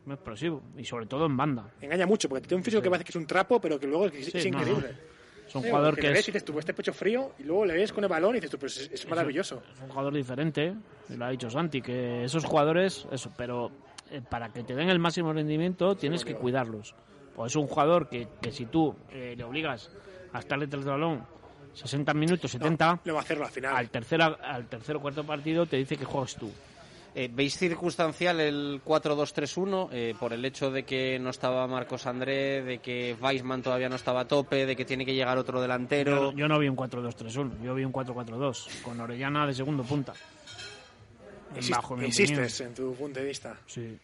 Muy 0.04 0.14
explosivo. 0.14 0.62
Y 0.76 0.84
sobre 0.84 1.06
todo 1.06 1.26
en 1.26 1.36
banda. 1.36 1.68
Engaña 1.80 2.06
mucho, 2.06 2.28
porque 2.28 2.46
tiene 2.46 2.60
un 2.60 2.64
físico 2.64 2.80
que 2.80 2.88
parece 2.88 3.04
que 3.04 3.10
es 3.10 3.16
un 3.16 3.26
trapo, 3.26 3.60
pero 3.60 3.78
que 3.80 3.88
luego 3.88 4.06
es, 4.06 4.26
Sí, 4.26 4.50
no, 4.52 4.58
increíble. 4.60 4.88
no. 4.92 5.15
Es 5.58 5.62
un 5.62 5.62
Sí, 5.64 5.68
jugador 5.70 5.96
que 5.96 6.08
ves 6.10 6.18
es, 6.20 6.28
y 6.28 6.32
dices 6.32 6.44
tú, 6.44 6.58
este 6.58 6.74
pecho 6.74 6.92
frío, 6.92 7.32
y 7.38 7.44
luego 7.44 7.64
le 7.66 7.74
ves 7.74 7.92
con 7.92 8.04
el 8.04 8.08
balón 8.10 8.32
y 8.32 8.34
dices 8.36 8.50
tú, 8.50 8.58
pues 8.58 8.76
es, 8.78 8.90
es 8.92 9.08
maravilloso. 9.08 9.62
es 9.74 9.80
un 9.82 9.88
jugador 9.88 10.14
diferente. 10.14 10.74
Lo 11.10 11.24
ha 11.24 11.30
dicho 11.30 11.48
Santi, 11.50 11.80
que 11.82 12.24
esos 12.24 12.44
jugadores, 12.44 13.06
eso, 13.10 13.30
pero 13.36 13.70
eh, 14.10 14.20
para 14.28 14.48
que 14.52 14.62
te 14.62 14.74
den 14.74 14.88
el 14.90 14.98
máximo 14.98 15.32
rendimiento 15.32 15.96
tienes 15.96 16.24
que 16.24 16.34
cuidarlos. 16.34 16.94
Pues 17.34 17.52
es 17.52 17.56
un 17.56 17.66
jugador 17.66 18.08
que, 18.08 18.28
que 18.40 18.50
si 18.52 18.66
tú 18.66 18.94
eh, 19.10 19.34
le 19.36 19.44
obligas 19.44 19.90
a 20.32 20.38
estar 20.38 20.58
detrás 20.58 20.84
del 20.84 20.92
balón 20.92 21.22
60 21.74 22.14
minutos, 22.14 22.50
70, 22.50 23.00
Le 23.04 23.12
va 23.12 23.18
a 23.18 23.22
hacerlo 23.22 23.44
al 23.44 23.50
final. 23.50 23.76
al 23.76 23.90
tercer, 23.90 24.22
al 24.22 24.66
tercer 24.66 24.96
o 24.96 25.00
cuarto 25.00 25.24
partido 25.24 25.66
te 25.66 25.76
dice 25.76 25.96
que 25.96 26.04
juegas 26.06 26.34
tú. 26.36 26.50
Eh, 27.18 27.30
¿Veis 27.32 27.56
circunstancial 27.56 28.40
el 28.40 28.82
4-2-3-1 28.84 29.88
eh, 29.90 30.14
por 30.20 30.34
el 30.34 30.44
hecho 30.44 30.70
de 30.70 30.82
que 30.84 31.18
no 31.18 31.30
estaba 31.30 31.66
Marcos 31.66 32.04
André, 32.06 32.62
de 32.62 32.78
que 32.78 33.16
Weisman 33.18 33.62
todavía 33.62 33.88
no 33.88 33.96
estaba 33.96 34.20
a 34.20 34.28
tope, 34.28 34.66
de 34.66 34.76
que 34.76 34.84
tiene 34.84 35.06
que 35.06 35.14
llegar 35.14 35.38
otro 35.38 35.62
delantero? 35.62 36.32
Yo, 36.32 36.36
yo 36.36 36.46
no 36.48 36.58
vi 36.58 36.68
un 36.68 36.76
4-2-3-1, 36.76 37.62
yo 37.62 37.74
vi 37.74 37.84
un 37.86 37.92
4-4-2, 37.94 38.82
con 38.82 39.00
Orellana 39.00 39.46
de 39.46 39.54
segundo 39.54 39.82
punta. 39.82 40.12
Insist- 41.56 41.70
Bajo 41.70 41.96
mi 41.96 42.04
insistes 42.04 42.60
en 42.60 42.74
tu 42.74 42.94
punto 42.94 43.18
de 43.20 43.24
vista. 43.26 43.56
Sí. 43.66 43.96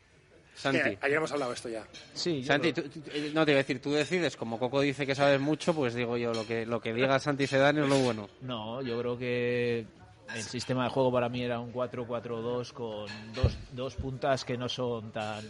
Santi. 0.55 0.78
Eh, 0.78 0.98
ayer 1.02 1.16
hemos 1.18 1.32
hablado 1.32 1.51
de 1.51 1.56
esto 1.56 1.68
ya. 1.68 1.84
Sí, 2.14 2.43
Santi, 2.44 2.72
tú- 2.72 2.82
eh, 3.12 3.30
no 3.34 3.44
te 3.44 3.51
iba 3.52 3.59
a 3.59 3.62
decir, 3.62 3.80
tú 3.82 3.93
decides, 3.93 4.39
como 4.39 4.59
Coco 4.59 4.80
dice 4.80 5.05
que 5.06 5.14
sabes 5.14 5.39
mucho, 5.39 5.74
pues 5.74 5.93
digo 5.94 6.16
yo, 6.16 6.32
lo 6.32 6.47
que, 6.47 6.64
lo 6.64 6.80
que 6.80 6.94
diga 6.94 7.18
Santi 7.18 7.47
Sedán 7.47 7.76
es 7.76 7.86
lo 7.89 7.98
bueno. 7.98 8.30
No, 8.40 8.80
yo 8.80 8.98
creo 8.98 9.18
que 9.18 9.84
el 10.34 10.42
sistema 10.42 10.84
de 10.84 10.90
juego 10.90 11.12
para 11.12 11.28
mí 11.28 11.42
era 11.42 11.59
un 11.60 11.72
4-4-2 11.72 12.72
con 12.72 13.06
dos, 13.34 13.56
dos 13.72 13.94
puntas 13.96 14.44
que 14.44 14.56
no 14.56 14.68
son 14.68 15.10
tan 15.12 15.44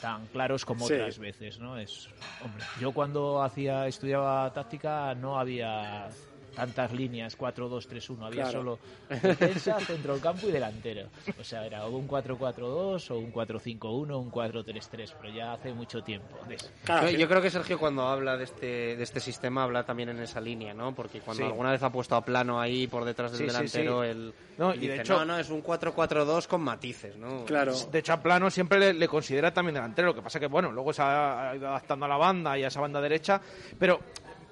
tan 0.00 0.26
claros 0.26 0.64
como 0.66 0.86
Sí. 0.86 0.92
otras 0.92 1.18
veces, 1.18 1.58
¿no? 1.58 1.78
Es, 1.78 2.08
hombre, 2.44 2.62
yo 2.78 2.92
cuando 2.92 3.42
hacía 3.42 3.86
estudiaba 3.86 4.52
táctica 4.52 5.14
no 5.14 5.38
había 5.38 6.08
tantas 6.56 6.90
líneas 6.92 7.36
4-2-3-1, 7.38 8.26
había 8.26 8.42
Claro. 8.44 8.58
solo 8.58 8.78
defensa, 9.22 9.78
centro 9.80 10.14
del 10.14 10.22
campo 10.22 10.48
y 10.48 10.52
delantero. 10.52 11.08
O 11.38 11.44
sea, 11.44 11.64
era 11.66 11.86
o 11.86 11.96
un 11.96 12.08
4-4-2 12.08 13.10
o 13.10 13.18
un 13.18 13.32
4-5-1 13.32 14.10
o 14.10 14.18
un 14.18 14.30
4-3-3, 14.32 15.12
pero 15.20 15.32
ya 15.32 15.52
hace 15.52 15.72
mucho 15.72 16.02
tiempo 16.02 16.34
de 16.48 16.54
eso. 16.56 16.70
yo, 17.02 17.10
yo 17.10 17.28
creo 17.28 17.42
que 17.42 17.50
Sergio 17.50 17.78
cuando 17.78 18.02
habla 18.08 18.36
de 18.36 18.44
este, 18.44 18.96
de 18.96 19.02
este 19.02 19.20
sistema 19.20 19.62
habla 19.64 19.84
también 19.84 20.08
en 20.08 20.18
esa 20.20 20.40
línea, 20.40 20.72
¿no? 20.74 20.94
Porque 20.94 21.20
cuando 21.20 21.42
Sí. 21.44 21.46
alguna 21.46 21.70
vez 21.70 21.82
ha 21.82 21.90
puesto 21.92 22.16
a 22.16 22.24
plano 22.24 22.58
ahí 22.60 22.86
por 22.86 23.04
detrás 23.04 23.32
del 23.32 23.40
Sí, 23.40 23.46
delantero, 23.46 24.02
sí. 24.02 24.08
él 24.08 24.34
No, 24.56 24.74
y 24.74 24.78
de 24.78 24.80
dice, 24.88 25.00
hecho- 25.02 25.18
no, 25.18 25.24
no, 25.26 25.38
es 25.38 25.50
un 25.50 25.62
4-4-2 25.62 26.46
con 26.48 26.62
matices, 26.62 27.16
¿no? 27.16 27.44
De 27.44 27.98
hecho, 27.98 28.14
a 28.14 28.22
Plano 28.22 28.50
siempre 28.50 28.78
le, 28.78 28.94
le 28.94 29.06
considera 29.08 29.52
también 29.52 29.74
delantero. 29.74 30.08
Lo 30.08 30.14
que 30.14 30.22
pasa 30.22 30.40
que, 30.40 30.46
bueno, 30.46 30.72
luego 30.72 30.92
se 30.94 31.02
ha, 31.02 31.50
ha 31.50 31.56
ido 31.56 31.68
adaptando 31.68 32.06
a 32.06 32.08
la 32.08 32.16
banda 32.16 32.56
y 32.58 32.64
a 32.64 32.68
esa 32.68 32.80
banda 32.80 33.00
derecha. 33.00 33.40
Pero 33.78 34.00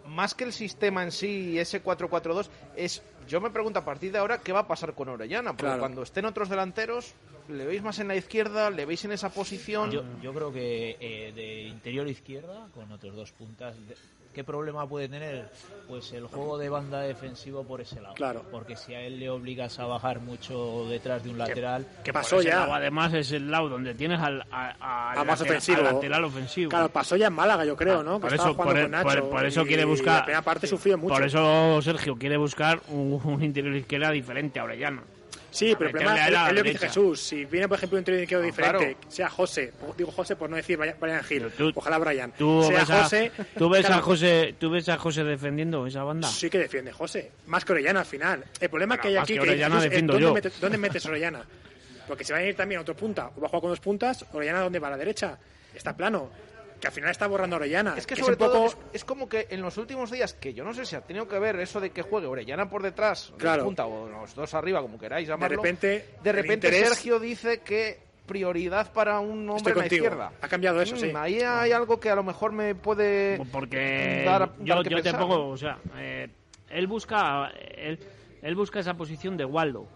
más 0.07 0.35
que 0.35 0.45
el 0.45 0.53
sistema 0.53 1.03
en 1.03 1.11
sí 1.13 1.51
y 1.53 1.59
ese 1.59 1.83
4-4-2, 1.83 2.49
es. 2.77 3.03
Yo 3.27 3.41
me 3.41 3.51
pregunto 3.51 3.79
a 3.79 3.85
partir 3.85 4.13
de 4.13 4.19
ahora 4.19 4.39
qué 4.39 4.53
va 4.53 4.61
a 4.61 4.69
pasar 4.69 4.93
con 4.95 5.09
Orellana. 5.09 5.53
Porque 5.53 5.65
Claro. 5.65 5.81
cuando 5.81 6.03
estén 6.03 6.27
otros 6.27 6.49
delanteros, 6.51 7.15
¿le 7.49 7.65
veis 7.65 7.83
más 7.83 7.99
en 7.99 8.09
la 8.09 8.17
izquierda? 8.17 8.69
¿Le 8.69 8.85
veis 8.85 9.03
en 9.07 9.13
esa 9.13 9.31
posición? 9.31 9.91
Yo, 9.91 10.03
yo 10.23 10.35
creo 10.35 10.53
que 10.53 10.97
eh, 11.01 11.33
de 11.35 11.63
interior 11.63 12.07
izquierda, 12.07 12.69
con 12.75 12.91
otros 12.93 13.15
dos 13.17 13.33
puntas, 13.33 13.75
de- 13.89 13.97
¿qué 14.35 14.45
problema 14.45 14.87
puede 14.87 15.09
tener? 15.09 15.49
Pues 15.89 16.13
el 16.13 16.27
juego 16.27 16.59
de 16.59 16.69
banda 16.69 17.01
defensivo 17.01 17.63
por 17.65 17.81
ese 17.81 18.01
lado. 18.01 18.15
Claro. 18.15 18.43
Porque 18.51 18.77
si 18.77 18.95
a 18.95 19.01
él 19.01 19.19
le 19.21 19.31
obligas 19.31 19.79
a 19.79 19.87
bajar 19.87 20.21
mucho 20.21 20.87
detrás 20.89 21.23
de 21.25 21.31
un 21.31 21.39
lateral... 21.39 21.87
que 22.03 22.13
Por 22.13 22.23
pasó 22.23 22.43
ya. 22.43 22.61
lado, 22.61 22.75
además 22.75 23.13
es 23.15 23.33
el 23.33 23.51
lado 23.51 23.69
donde 23.69 23.95
tienes 23.95 24.21
al, 24.21 24.43
a- 24.51 24.75
a- 24.81 25.13
A 25.13 25.25
más 25.25 25.41
lateral- 25.41 25.43
ofensivo. 25.43 25.79
al 25.79 25.95
lateral 25.95 26.25
ofensivo. 26.25 26.71
Claro, 26.71 26.89
pasó 26.89 27.17
ya 27.17 27.29
en 27.29 27.33
Málaga, 27.35 27.65
yo 27.65 27.77
creo, 27.77 28.03
¿no? 28.03 28.15
Que 28.17 28.23
Por 28.23 28.33
estaba 28.33 28.51
eso, 28.51 28.57
por, 28.57 29.03
por- 29.21 29.31
por 29.31 29.47
eso 29.47 29.63
y 29.63 29.67
quiere 29.67 29.85
buscar. 29.85 30.15
La 30.21 30.25
primera 30.25 30.43
parte 30.43 30.67
sufrió 30.67 30.99
mucho. 30.99 31.15
Por 31.15 31.25
eso 31.25 31.81
Sergio 31.83 32.17
quiere 32.17 32.37
buscar 32.37 32.81
un, 32.89 33.21
un 33.25 33.43
interior 33.43 33.75
izquierda 33.77 34.11
diferente 34.11 34.59
a 34.59 34.65
Orellana. 34.65 35.03
Sí, 35.55 35.75
pero 35.79 35.87
el 35.87 35.93
problema 35.93 36.27
es, 36.49 36.53
lo 36.53 36.63
que 36.65 36.73
dice. 36.73 36.89
Jesús. 36.89 37.21
Si 37.21 37.45
viene, 37.45 37.69
por 37.69 37.79
ejemplo, 37.79 37.97
un 37.97 38.03
izquierdo 38.03 38.43
No, 38.43 38.47
diferente, 38.47 38.97
claro. 38.97 39.11
sea 39.11 39.29
José, 39.31 39.73
digo 39.97 40.11
José 40.11 40.35
por 40.35 40.51
no 40.51 40.57
decir 40.57 40.77
Brian 40.77 41.23
Gil, 41.23 41.47
ojalá 41.77 41.99
Brian, 41.99 42.33
Tú 42.37 42.65
sea 42.65 42.81
ves, 42.81 42.91
a, 42.91 43.03
José, 43.05 43.33
tú, 43.57 43.69
ves 43.69 43.85
a 43.85 43.89
claro, 43.89 44.03
José, 44.03 44.55
tú 44.59 44.71
ves 44.71 44.89
a 44.89 44.99
José 44.99 45.23
defendiendo 45.23 45.87
esa 45.87 46.03
banda. 46.03 46.27
Sí 46.27 46.51
que 46.51 46.59
defiende 46.59 46.91
José, 46.91 47.31
más 47.47 47.65
que 47.65 47.73
Orellana 47.73 48.01
al 48.01 48.07
final. 48.07 48.45
El 48.61 48.69
problema 48.69 48.97
Pero 48.97 49.03
que 49.03 49.09
hay 49.09 49.17
aquí 49.17 49.27
que 49.29 49.35
que 49.35 49.41
Orellana 49.41 49.77
Jesús, 49.77 49.85
es 49.85 49.91
defiendo 49.91 50.13
¿dónde, 50.15 50.27
yo. 50.27 50.35
metes, 50.35 50.61
¿dónde 50.61 50.79
metes 50.79 51.07
Orellana? 51.07 51.45
Porque 52.09 52.25
si 52.25 52.33
va 52.33 52.39
a 52.39 52.45
ir 52.45 52.57
también 52.57 52.81
a 52.81 52.83
otro 52.83 52.97
punta, 52.97 53.31
o 53.37 53.41
va 53.41 53.47
a 53.47 53.49
jugar 53.49 53.61
con 53.61 53.71
dos 53.71 53.81
puntas, 53.81 54.27
Orellana 54.33 54.61
¿dónde 54.61 54.81
va? 54.81 54.89
A 54.89 54.91
la 54.91 54.97
derecha. 54.97 55.39
Está 55.73 55.97
plano. 55.97 56.31
Que 56.81 56.89
al 56.89 56.93
final 56.93 57.11
está 57.11 57.27
borrando 57.27 57.57
a 57.57 57.59
Orellana. 57.59 57.95
Es 57.97 58.07
que 58.07 58.15
sobre 58.17 58.33
un 58.33 58.39
poco... 58.39 58.53
todo 58.53 58.67
es, 58.67 58.77
es 58.93 59.05
como 59.05 59.29
que 59.29 59.47
en 59.51 59.63
los 59.63 59.77
últimos 59.79 60.11
días, 60.11 60.35
que 60.35 60.53
yo 60.53 60.65
no 60.65 60.75
sé 60.75 60.85
si 60.85 60.97
ha 60.97 61.01
tenido 61.01 61.27
que 61.29 61.39
ver 61.39 61.59
eso 61.61 61.81
de 61.81 61.91
que 61.91 62.03
juegue 62.03 62.27
Orellana 62.27 62.69
por 62.69 62.83
detrás, 62.83 63.31
de 63.33 63.39
Claro. 63.39 63.65
punta 63.65 63.87
o 63.87 64.09
los 64.09 64.35
dos 64.35 64.53
arriba, 64.55 64.83
como 64.83 64.99
queráis 64.99 65.27
llamarlo. 65.29 65.57
repente, 65.57 66.09
de 66.23 66.33
repente 66.33 66.69
interés- 66.69 66.89
Sergio 66.89 67.19
dice 67.19 67.61
que 67.61 68.03
prioridad 68.27 68.93
para 68.93 69.21
un 69.21 69.49
hombre 69.51 69.57
Estoy 69.57 69.73
en 69.73 69.79
la 69.79 69.83
contigo. 69.85 70.05
izquierda. 70.07 70.33
Ha 70.41 70.49
cambiado 70.49 70.81
eso, 70.81 70.95
Mm, 70.97 70.99
sí. 70.99 71.13
Ahí 71.15 71.41
hay 71.41 71.73
algo 71.73 72.01
que 72.01 72.11
a 72.11 72.15
lo 72.17 72.23
mejor 72.23 72.53
me 72.53 72.75
puede 72.75 73.39
Porque 73.53 74.23
dar, 74.27 74.51
yo, 74.61 74.75
dar 74.75 74.85
que 74.85 74.91
yo 74.91 74.97
te 74.97 75.03
pensar. 75.05 75.21
pongo, 75.21 75.49
o 75.49 75.57
sea, 75.57 75.79
eh, 75.99 76.29
él 76.71 76.87
busca 76.87 77.51
él, 77.77 77.99
él 78.43 78.55
busca 78.57 78.81
esa 78.81 78.95
posición 78.95 79.37
de 79.37 79.45
Waldo. 79.45 79.87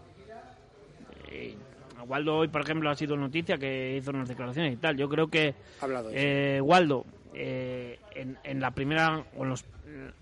Eh, 1.31 1.55
Waldo 2.03 2.37
hoy, 2.37 2.47
por 2.47 2.61
ejemplo, 2.61 2.89
ha 2.89 2.95
sido 2.95 3.15
noticia 3.17 3.57
que 3.57 3.97
hizo 3.97 4.11
unas 4.11 4.27
declaraciones 4.29 4.73
y 4.73 4.77
tal. 4.77 4.95
Yo 4.97 5.07
creo 5.09 5.27
que 5.27 5.53
hablado, 5.81 6.09
eh, 6.13 6.59
Waldo 6.63 7.05
eh, 7.33 7.99
en, 8.15 8.37
en 8.43 8.59
la 8.59 8.71
primera 8.71 9.23
o 9.37 9.43
en, 9.43 9.49
los- 9.49 9.65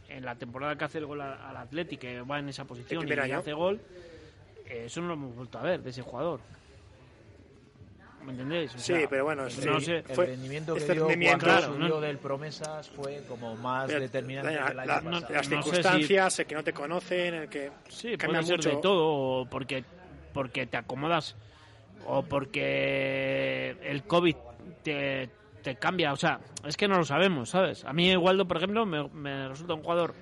en 0.10 0.26
la 0.26 0.36
temporada 0.36 0.76
que 0.78 0.86
hace 0.86 0.98
el 0.98 1.06
gol 1.06 1.22
al 1.22 1.58
que 1.98 2.22
va 2.22 2.40
en 2.40 2.50
esa 2.50 2.66
posición 2.66 3.02
y 3.08 3.12
año. 3.32 3.38
hace 3.40 3.54
gol, 3.54 3.80
eh, 4.66 4.84
eso 4.86 5.02
no 5.02 5.08
lo 5.08 5.14
hemos 5.14 5.36
vuelto 5.36 5.58
a 5.60 5.62
ver 5.64 5.82
de 5.82 5.90
ese 5.90 6.02
jugador. 6.02 6.40
¿Me 8.26 8.34
entendéis? 8.34 8.76
O 8.76 8.80
Sí, 8.80 8.94
sea, 8.94 9.08
pero 9.10 9.24
bueno, 9.24 9.50
sí, 9.50 9.66
no 9.66 9.80
sé. 9.80 9.98
el 9.98 10.04
fue- 10.04 10.26
rendimiento 10.26 10.74
que 10.74 10.80
este 10.82 10.94
dio 10.94 11.08
rendimiento- 11.08 11.46
cuando 11.46 11.60
Claro, 11.62 11.74
subió 11.76 11.88
no- 11.96 12.02
del 12.02 12.18
Promesas 12.18 12.90
fue 12.90 13.24
como 13.30 13.56
más 13.56 13.88
determinante 13.88 14.54
la- 14.54 14.66
que 14.66 14.72
el 14.74 14.80
año 14.80 14.88
la- 14.88 15.02
pasado. 15.02 15.34
las 15.34 15.50
no 15.50 15.62
sé 15.64 15.66
circunstancias, 15.72 16.40
el 16.40 16.46
que 16.46 16.56
no 16.56 16.64
te 16.66 16.74
conocen, 16.74 17.34
el 17.36 17.48
que 17.50 17.72
Sí, 17.88 18.18
cambia 18.18 18.42
puede 18.42 18.44
ser 18.48 18.58
mucho. 18.58 18.70
de 18.70 18.76
todo, 18.82 19.08
o 19.08 19.46
porque, 19.46 19.86
porque 20.34 20.66
te 20.68 20.76
acomodas, 20.76 21.38
o 22.08 22.24
porque 22.24 23.76
el 23.84 24.04
COVID 24.04 24.36
te, 24.84 25.30
te 25.62 25.76
cambia, 25.76 26.14
o 26.14 26.16
sea, 26.16 26.40
es 26.66 26.78
que 26.78 26.88
no 26.88 26.98
lo 26.98 27.04
sabemos, 27.06 27.50
¿sabes? 27.50 27.84
A 27.86 27.94
mí 27.94 28.16
Waldo, 28.16 28.48
por 28.48 28.58
ejemplo, 28.58 28.86
me, 28.86 29.08
me 29.10 29.48
resulta 29.50 29.74
un 29.74 29.84
jugador 29.84 30.14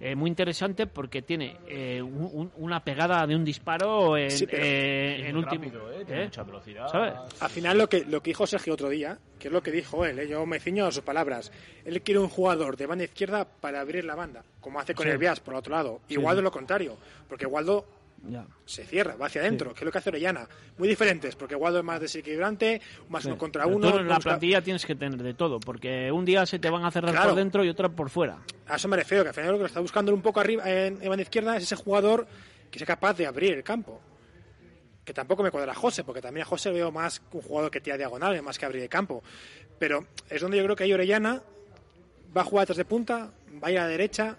eh, 0.00 0.14
muy 0.14 0.30
interesante 0.30 0.86
porque 0.86 1.22
tiene 1.22 1.56
eh, 1.66 2.00
un- 2.00 2.30
un- 2.32 2.52
una 2.58 2.84
pegada 2.84 3.26
de 3.26 3.34
un 3.34 3.44
disparo 3.44 4.16
en, 4.16 4.30
Sí, 4.30 4.46
pero- 4.46 4.62
eh, 4.62 5.14
Es 5.22 5.26
en 5.26 5.34
muy 5.34 5.42
último. 5.44 5.64
rápido, 5.64 5.92
¿eh? 5.92 6.04
Tiene 6.04 6.20
¿eh? 6.22 6.24
mucha 6.26 6.42
velocidad. 6.44 6.86
¿Sabes? 6.88 7.14
Al 7.40 7.50
final 7.50 7.76
lo 7.78 7.88
que, 7.88 8.04
lo 8.04 8.20
que 8.22 8.30
dijo 8.30 8.46
Sergio 8.46 8.74
otro 8.74 8.88
día, 8.90 9.18
que 9.40 9.48
es 9.48 9.52
lo 9.52 9.60
que 9.60 9.72
dijo 9.72 10.04
él, 10.04 10.20
¿eh? 10.20 10.28
yo 10.28 10.46
me 10.46 10.60
ciño 10.60 10.86
a 10.86 10.92
sus 10.92 11.02
palabras, 11.02 11.50
él 11.84 12.00
quiere 12.02 12.20
un 12.20 12.28
jugador 12.28 12.76
de 12.76 12.86
banda 12.86 13.04
izquierda 13.04 13.44
para 13.44 13.80
abrir 13.80 14.04
la 14.04 14.14
banda, 14.14 14.44
como 14.60 14.78
hace 14.78 14.94
con 14.94 15.04
Sí. 15.04 15.10
el 15.10 15.18
Bias 15.18 15.40
por 15.40 15.56
otro 15.56 15.74
lado. 15.74 16.00
Sí, 16.06 16.14
Y 16.14 16.16
Waldo 16.16 16.42
sí. 16.42 16.44
lo 16.44 16.52
contrario, 16.52 16.96
porque 17.28 17.46
Waldo 17.46 17.84
Ya. 18.26 18.46
se 18.66 18.84
cierra, 18.84 19.14
va 19.16 19.26
hacia 19.26 19.40
adentro, 19.40 19.72
que 19.72 19.80
es 19.80 19.84
lo 19.84 19.92
que 19.92 19.98
hace 19.98 20.10
Orellana. 20.10 20.46
Muy 20.76 20.88
diferentes, 20.88 21.36
porque 21.36 21.54
Waldo 21.54 21.78
es 21.78 21.84
más 21.84 22.00
desequilibrante, 22.00 22.80
más 23.08 23.22
Sí. 23.22 23.28
uno 23.28 23.38
contra 23.38 23.64
Pero 23.64 23.76
uno. 23.76 23.88
en 24.00 24.08
la 24.08 24.16
busca- 24.16 24.30
plantilla 24.30 24.60
tienes 24.60 24.84
que 24.84 24.94
tener 24.94 25.22
de 25.22 25.34
todo, 25.34 25.60
porque 25.60 26.10
un 26.12 26.24
día 26.24 26.44
se 26.44 26.58
te 26.58 26.68
van 26.68 26.84
a 26.84 26.90
cerrar 26.90 27.12
Claro. 27.12 27.28
por 27.30 27.38
dentro 27.38 27.64
y 27.64 27.68
otra 27.68 27.88
por 27.88 28.10
fuera. 28.10 28.38
A 28.66 28.76
eso 28.76 28.88
me 28.88 28.96
refiero, 28.96 29.22
que 29.24 29.28
al 29.28 29.34
final 29.34 29.52
lo 29.52 29.58
que 29.58 29.64
está 29.66 29.80
buscando 29.80 30.12
un 30.12 30.20
poco 30.20 30.40
arriba 30.40 30.68
en, 30.68 31.00
en 31.00 31.08
banda 31.08 31.22
izquierda 31.22 31.56
es 31.56 31.62
ese 31.62 31.76
jugador 31.76 32.26
que 32.70 32.78
sea 32.78 32.86
capaz 32.86 33.14
de 33.14 33.26
abrir 33.26 33.54
el 33.54 33.62
campo. 33.62 34.00
Que 35.04 35.14
tampoco 35.14 35.42
me 35.42 35.50
cuadra 35.50 35.72
a 35.72 35.74
José, 35.74 36.04
porque 36.04 36.20
también 36.20 36.42
a 36.42 36.46
José 36.46 36.70
veo 36.70 36.90
más 36.92 37.22
un 37.32 37.40
jugador 37.40 37.70
que 37.70 37.80
tira 37.80 37.96
diagonales, 37.96 38.42
más 38.42 38.58
que 38.58 38.66
abrir 38.66 38.82
el 38.82 38.90
campo. 38.90 39.22
Pero 39.78 40.06
es 40.28 40.42
donde 40.42 40.58
yo 40.58 40.64
creo 40.64 40.76
que 40.76 40.84
ahí 40.84 40.92
Orellana 40.92 41.42
va 42.36 42.42
a 42.42 42.44
jugar 42.44 42.64
detrás 42.64 42.76
de 42.76 42.84
punta, 42.84 43.30
va 43.62 43.68
a 43.68 43.70
ir 43.70 43.78
a 43.78 43.82
la 43.84 43.88
derecha 43.88 44.36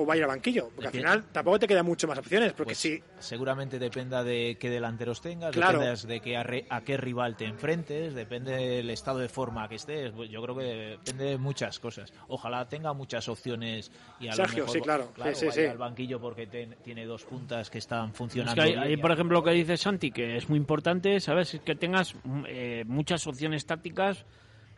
o 0.00 0.06
va 0.06 0.14
a 0.14 0.16
ir 0.16 0.22
al 0.22 0.28
banquillo. 0.28 0.68
Porque 0.74 0.86
al 0.88 0.92
final 0.92 1.24
tampoco 1.32 1.58
te 1.58 1.66
quedan 1.66 1.84
mucho 1.84 2.06
más 2.06 2.18
opciones, 2.18 2.52
porque 2.52 2.70
Pues 2.70 2.78
si 2.78 3.02
Seguramente 3.18 3.78
dependa 3.78 4.22
de 4.22 4.56
qué 4.60 4.70
delanteros 4.70 5.20
tengas, 5.20 5.50
Claro. 5.52 5.80
de 5.80 6.20
que 6.20 6.36
a, 6.36 6.42
re- 6.42 6.66
a 6.70 6.82
qué 6.82 6.96
rival 6.96 7.36
te 7.36 7.46
enfrentes, 7.46 8.14
depende 8.14 8.52
del 8.56 8.90
estado 8.90 9.18
de 9.18 9.28
forma 9.28 9.68
que 9.68 9.74
estés. 9.74 10.12
Pues 10.12 10.30
Yo 10.30 10.40
creo 10.42 10.56
que 10.56 10.64
depende 10.64 11.24
de 11.24 11.38
muchas 11.38 11.78
cosas. 11.80 12.12
Ojalá 12.28 12.68
tenga 12.68 12.92
muchas 12.92 13.28
opciones 13.28 13.90
y 14.20 14.28
a 14.28 14.32
Sergio, 14.34 14.58
lo 14.58 14.64
mejor 14.66 14.76
sí, 14.76 14.80
claro. 14.82 15.12
Sí, 15.16 15.34
sí, 15.34 15.46
vaya 15.46 15.52
sí. 15.62 15.66
al 15.66 15.78
banquillo 15.78 16.20
porque 16.20 16.46
ten- 16.46 16.76
tiene 16.84 17.04
dos 17.06 17.24
puntas 17.24 17.70
que 17.70 17.78
están 17.78 18.10
Es 18.10 18.16
funcionando 18.16 18.54
que 18.54 18.60
ahí, 18.68 18.72
bien 18.74 18.82
ahí, 18.84 18.92
y 18.92 18.96
por 18.98 19.10
ejemplo, 19.10 19.38
lo 19.38 19.44
que 19.44 19.50
dice 19.50 19.76
Santi, 19.76 20.10
que 20.12 20.36
es 20.36 20.48
muy 20.48 20.58
importante, 20.58 21.18
¿sabes? 21.20 21.54
Es 21.54 21.60
que 21.62 21.74
tengas 21.74 22.14
mm, 22.24 22.44
eh, 22.46 22.84
muchas 22.86 23.26
opciones 23.26 23.66
tácticas, 23.66 24.24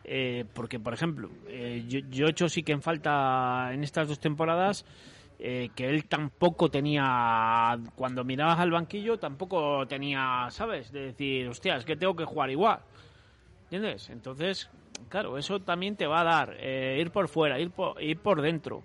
eh, 0.03 0.45
porque, 0.53 0.79
por 0.79 0.93
ejemplo, 0.95 1.29
eh, 1.47 1.83
yo, 1.87 1.99
yo 2.09 2.25
he 2.25 2.31
hecho 2.31 2.49
sí 2.49 2.63
que 2.63 2.71
en 2.71 2.81
falta 2.81 3.69
en 3.71 3.83
estas 3.83 4.07
dos 4.07 4.19
temporadas 4.19 4.83
eh, 5.43 5.71
que 5.75 5.89
él 5.89 6.05
tampoco 6.05 6.69
tenía, 6.69 7.75
cuando 7.95 8.23
mirabas 8.23 8.59
al 8.59 8.69
banquillo, 8.69 9.17
tampoco 9.17 9.87
tenía, 9.87 10.45
¿sabes? 10.51 10.91
De 10.91 11.07
decir, 11.07 11.47
hostia, 11.47 11.77
es 11.77 11.83
que 11.83 11.95
tengo 11.95 12.15
que 12.15 12.25
jugar 12.25 12.51
igual. 12.51 12.79
¿Entiendes? 13.63 14.11
Entonces, 14.11 14.69
claro, 15.09 15.39
eso 15.39 15.59
también 15.59 15.95
te 15.95 16.05
va 16.05 16.21
a 16.21 16.23
dar 16.23 16.55
eh, 16.59 16.99
ir 17.01 17.09
por 17.09 17.27
fuera, 17.27 17.59
ir 17.59 17.71
por, 17.71 17.99
ir 17.99 18.19
por 18.19 18.39
dentro, 18.39 18.83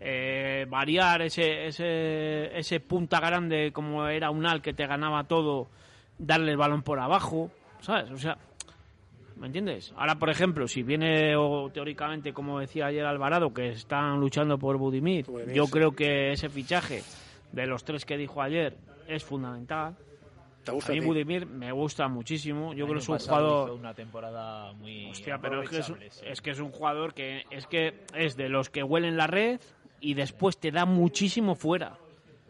eh, 0.00 0.64
variar 0.70 1.20
ese, 1.20 1.66
ese, 1.66 2.58
ese 2.58 2.80
punta 2.80 3.20
grande 3.20 3.70
como 3.74 4.08
era 4.08 4.30
un 4.30 4.46
al 4.46 4.62
que 4.62 4.72
te 4.72 4.86
ganaba 4.86 5.24
todo, 5.24 5.68
darle 6.16 6.52
el 6.52 6.56
balón 6.56 6.82
por 6.82 7.00
abajo, 7.00 7.50
¿sabes? 7.80 8.10
O 8.12 8.16
sea, 8.16 8.38
¿me 9.38 9.46
entiendes? 9.46 9.92
Ahora, 9.96 10.16
por 10.18 10.30
ejemplo, 10.30 10.66
si 10.68 10.82
viene 10.82 11.36
o 11.36 11.70
teóricamente, 11.70 12.32
como 12.32 12.60
decía 12.60 12.86
ayer 12.86 13.04
Alvarado, 13.04 13.52
que 13.54 13.68
están 13.70 14.18
luchando 14.20 14.58
por 14.58 14.76
Budimir, 14.76 15.26
Budimir, 15.26 15.54
yo 15.54 15.66
sí. 15.66 15.72
creo 15.72 15.92
que 15.92 16.32
ese 16.32 16.48
fichaje 16.48 17.02
de 17.52 17.66
los 17.66 17.84
tres 17.84 18.04
que 18.04 18.16
dijo 18.16 18.42
ayer 18.42 18.76
es 19.06 19.24
fundamental. 19.24 19.96
¿Te 20.64 20.72
gusta 20.72 20.92
a 20.92 20.94
mí 20.94 21.00
a? 21.00 21.06
Budimir 21.06 21.46
me 21.46 21.72
gusta 21.72 22.08
muchísimo. 22.08 22.74
Yo 22.74 22.84
creo 22.84 22.96
que 22.96 23.02
es 23.02 23.08
un 23.08 23.18
jugador 23.18 23.68
hizo 23.68 23.74
una 23.78 23.94
temporada 23.94 24.72
muy 24.74 25.06
Hostia, 25.10 25.38
pero 25.38 25.62
es 25.62 25.70
que 25.70 25.78
es, 25.78 25.88
un- 25.88 25.98
sí. 26.10 26.24
es 26.26 26.40
que 26.42 26.50
es 26.50 26.60
un 26.60 26.70
jugador 26.72 27.14
que 27.14 27.44
es 27.50 27.66
que 27.66 27.94
es 28.14 28.36
de 28.36 28.48
los 28.50 28.68
que 28.68 28.82
huelen 28.82 29.16
la 29.16 29.26
red 29.26 29.60
y 30.00 30.12
después 30.14 30.58
te 30.58 30.70
da 30.70 30.84
muchísimo 30.84 31.54
fuera. 31.54 31.96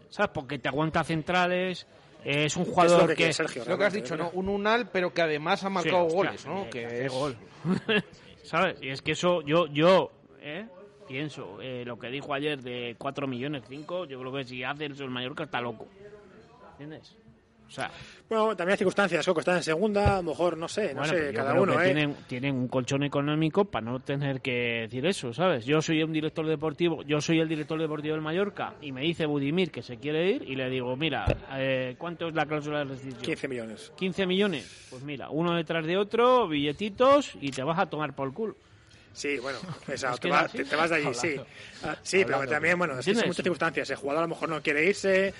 ¿Sabes? 0.08 0.30
Porque 0.34 0.58
te 0.58 0.68
aguanta 0.68 1.04
centrales. 1.04 1.86
Es 2.24 2.56
un 2.56 2.64
jugador 2.64 3.02
que 3.02 3.08
que, 3.08 3.14
quiere 3.14 3.32
Sergio, 3.32 3.64
Lo 3.66 3.78
que 3.78 3.84
has 3.84 3.92
dicho, 3.92 4.16
¿no? 4.16 4.30
Un 4.30 4.48
unal, 4.48 4.88
pero 4.92 5.12
que 5.12 5.22
además 5.22 5.64
ha 5.64 5.70
marcado 5.70 6.08
Sí, 6.08 6.16
goles, 6.16 6.34
hostia, 6.34 6.52
¿no? 6.52 6.70
que 6.70 7.04
es 7.06 7.12
gol. 7.12 7.36
¿Sabes? 8.42 8.82
Y 8.82 8.90
es 8.90 9.02
que 9.02 9.12
eso 9.12 9.42
yo 9.42 9.66
yo 9.66 10.10
¿eh? 10.40 10.66
pienso 11.06 11.60
eh, 11.60 11.84
lo 11.84 11.98
que 11.98 12.08
dijo 12.08 12.34
ayer 12.34 12.60
de 12.60 12.96
4 12.98 13.26
millones 13.26 13.64
5, 13.68 14.06
yo 14.06 14.20
creo 14.20 14.32
que 14.32 14.44
si 14.44 14.62
hace 14.62 14.86
eso 14.86 15.04
el 15.04 15.10
Mallorca 15.10 15.44
está 15.44 15.60
loco. 15.60 15.86
¿Entiendes? 16.72 17.16
O 17.68 17.70
sea, 17.70 17.90
Bueno, 18.30 18.56
también 18.56 18.72
hay 18.72 18.78
circunstancias, 18.78 19.26
Coco 19.26 19.40
está 19.40 19.56
en 19.56 19.62
segunda, 19.62 20.14
a 20.14 20.16
lo 20.22 20.30
mejor, 20.30 20.56
no 20.56 20.68
sé, 20.68 20.94
no 20.94 21.00
bueno, 21.00 21.12
sé, 21.14 21.32
cada 21.34 21.52
uno, 21.54 21.78
¿eh? 21.80 21.84
tienen, 21.84 22.16
tienen 22.26 22.54
un 22.54 22.68
colchón 22.68 23.02
económico 23.02 23.66
para 23.66 23.84
no 23.84 24.00
tener 24.00 24.40
que 24.40 24.86
decir 24.88 25.04
eso, 25.06 25.32
¿sabes? 25.34 25.64
Yo 25.66 25.82
soy 25.82 26.02
un 26.02 26.12
director 26.12 26.46
deportivo, 26.46 27.02
yo 27.02 27.20
soy 27.20 27.40
el 27.40 27.48
director 27.48 27.78
deportivo 27.78 28.14
del 28.14 28.22
Mallorca 28.22 28.74
y 28.80 28.92
me 28.92 29.02
dice 29.02 29.26
Budimir 29.26 29.70
que 29.70 29.82
se 29.82 29.98
quiere 29.98 30.30
ir 30.30 30.42
y 30.42 30.56
le 30.56 30.70
digo, 30.70 30.96
mira, 30.96 31.26
eh, 31.52 31.94
¿cuánto 31.98 32.28
es 32.28 32.34
la 32.34 32.46
cláusula 32.46 32.78
de 32.78 32.84
rescisión? 32.84 33.20
15 33.22 33.48
millones. 33.48 33.92
15 33.96 34.26
millones. 34.26 34.86
Pues 34.90 35.02
mira, 35.02 35.28
uno 35.30 35.54
detrás 35.54 35.84
de 35.86 35.96
otro, 35.98 36.48
billetitos 36.48 37.32
y 37.40 37.50
te 37.50 37.62
vas 37.62 37.78
a 37.78 37.86
tomar 37.86 38.14
por 38.14 38.32
culo. 38.32 38.56
Sí, 39.12 39.38
bueno, 39.38 39.58
exacto, 39.88 40.14
Es 40.14 40.20
que 40.20 40.28
te, 40.28 40.34
así. 40.34 40.58
te- 40.58 40.64
te 40.64 40.76
vas 40.76 40.90
de 40.90 40.96
allí, 40.96 41.14
sí. 41.14 41.36
Ah, 41.82 41.96
sí, 42.02 42.24
pero 42.24 42.46
también, 42.46 42.78
bueno, 42.78 42.98
es 42.98 43.06
muchas 43.08 43.36
circunstancias. 43.36 43.90
El 43.90 43.96
jugador 43.96 44.20
a 44.22 44.26
lo 44.26 44.28
mejor 44.28 44.48
no 44.48 44.62
quiere 44.62 44.84
irse, 44.86 45.34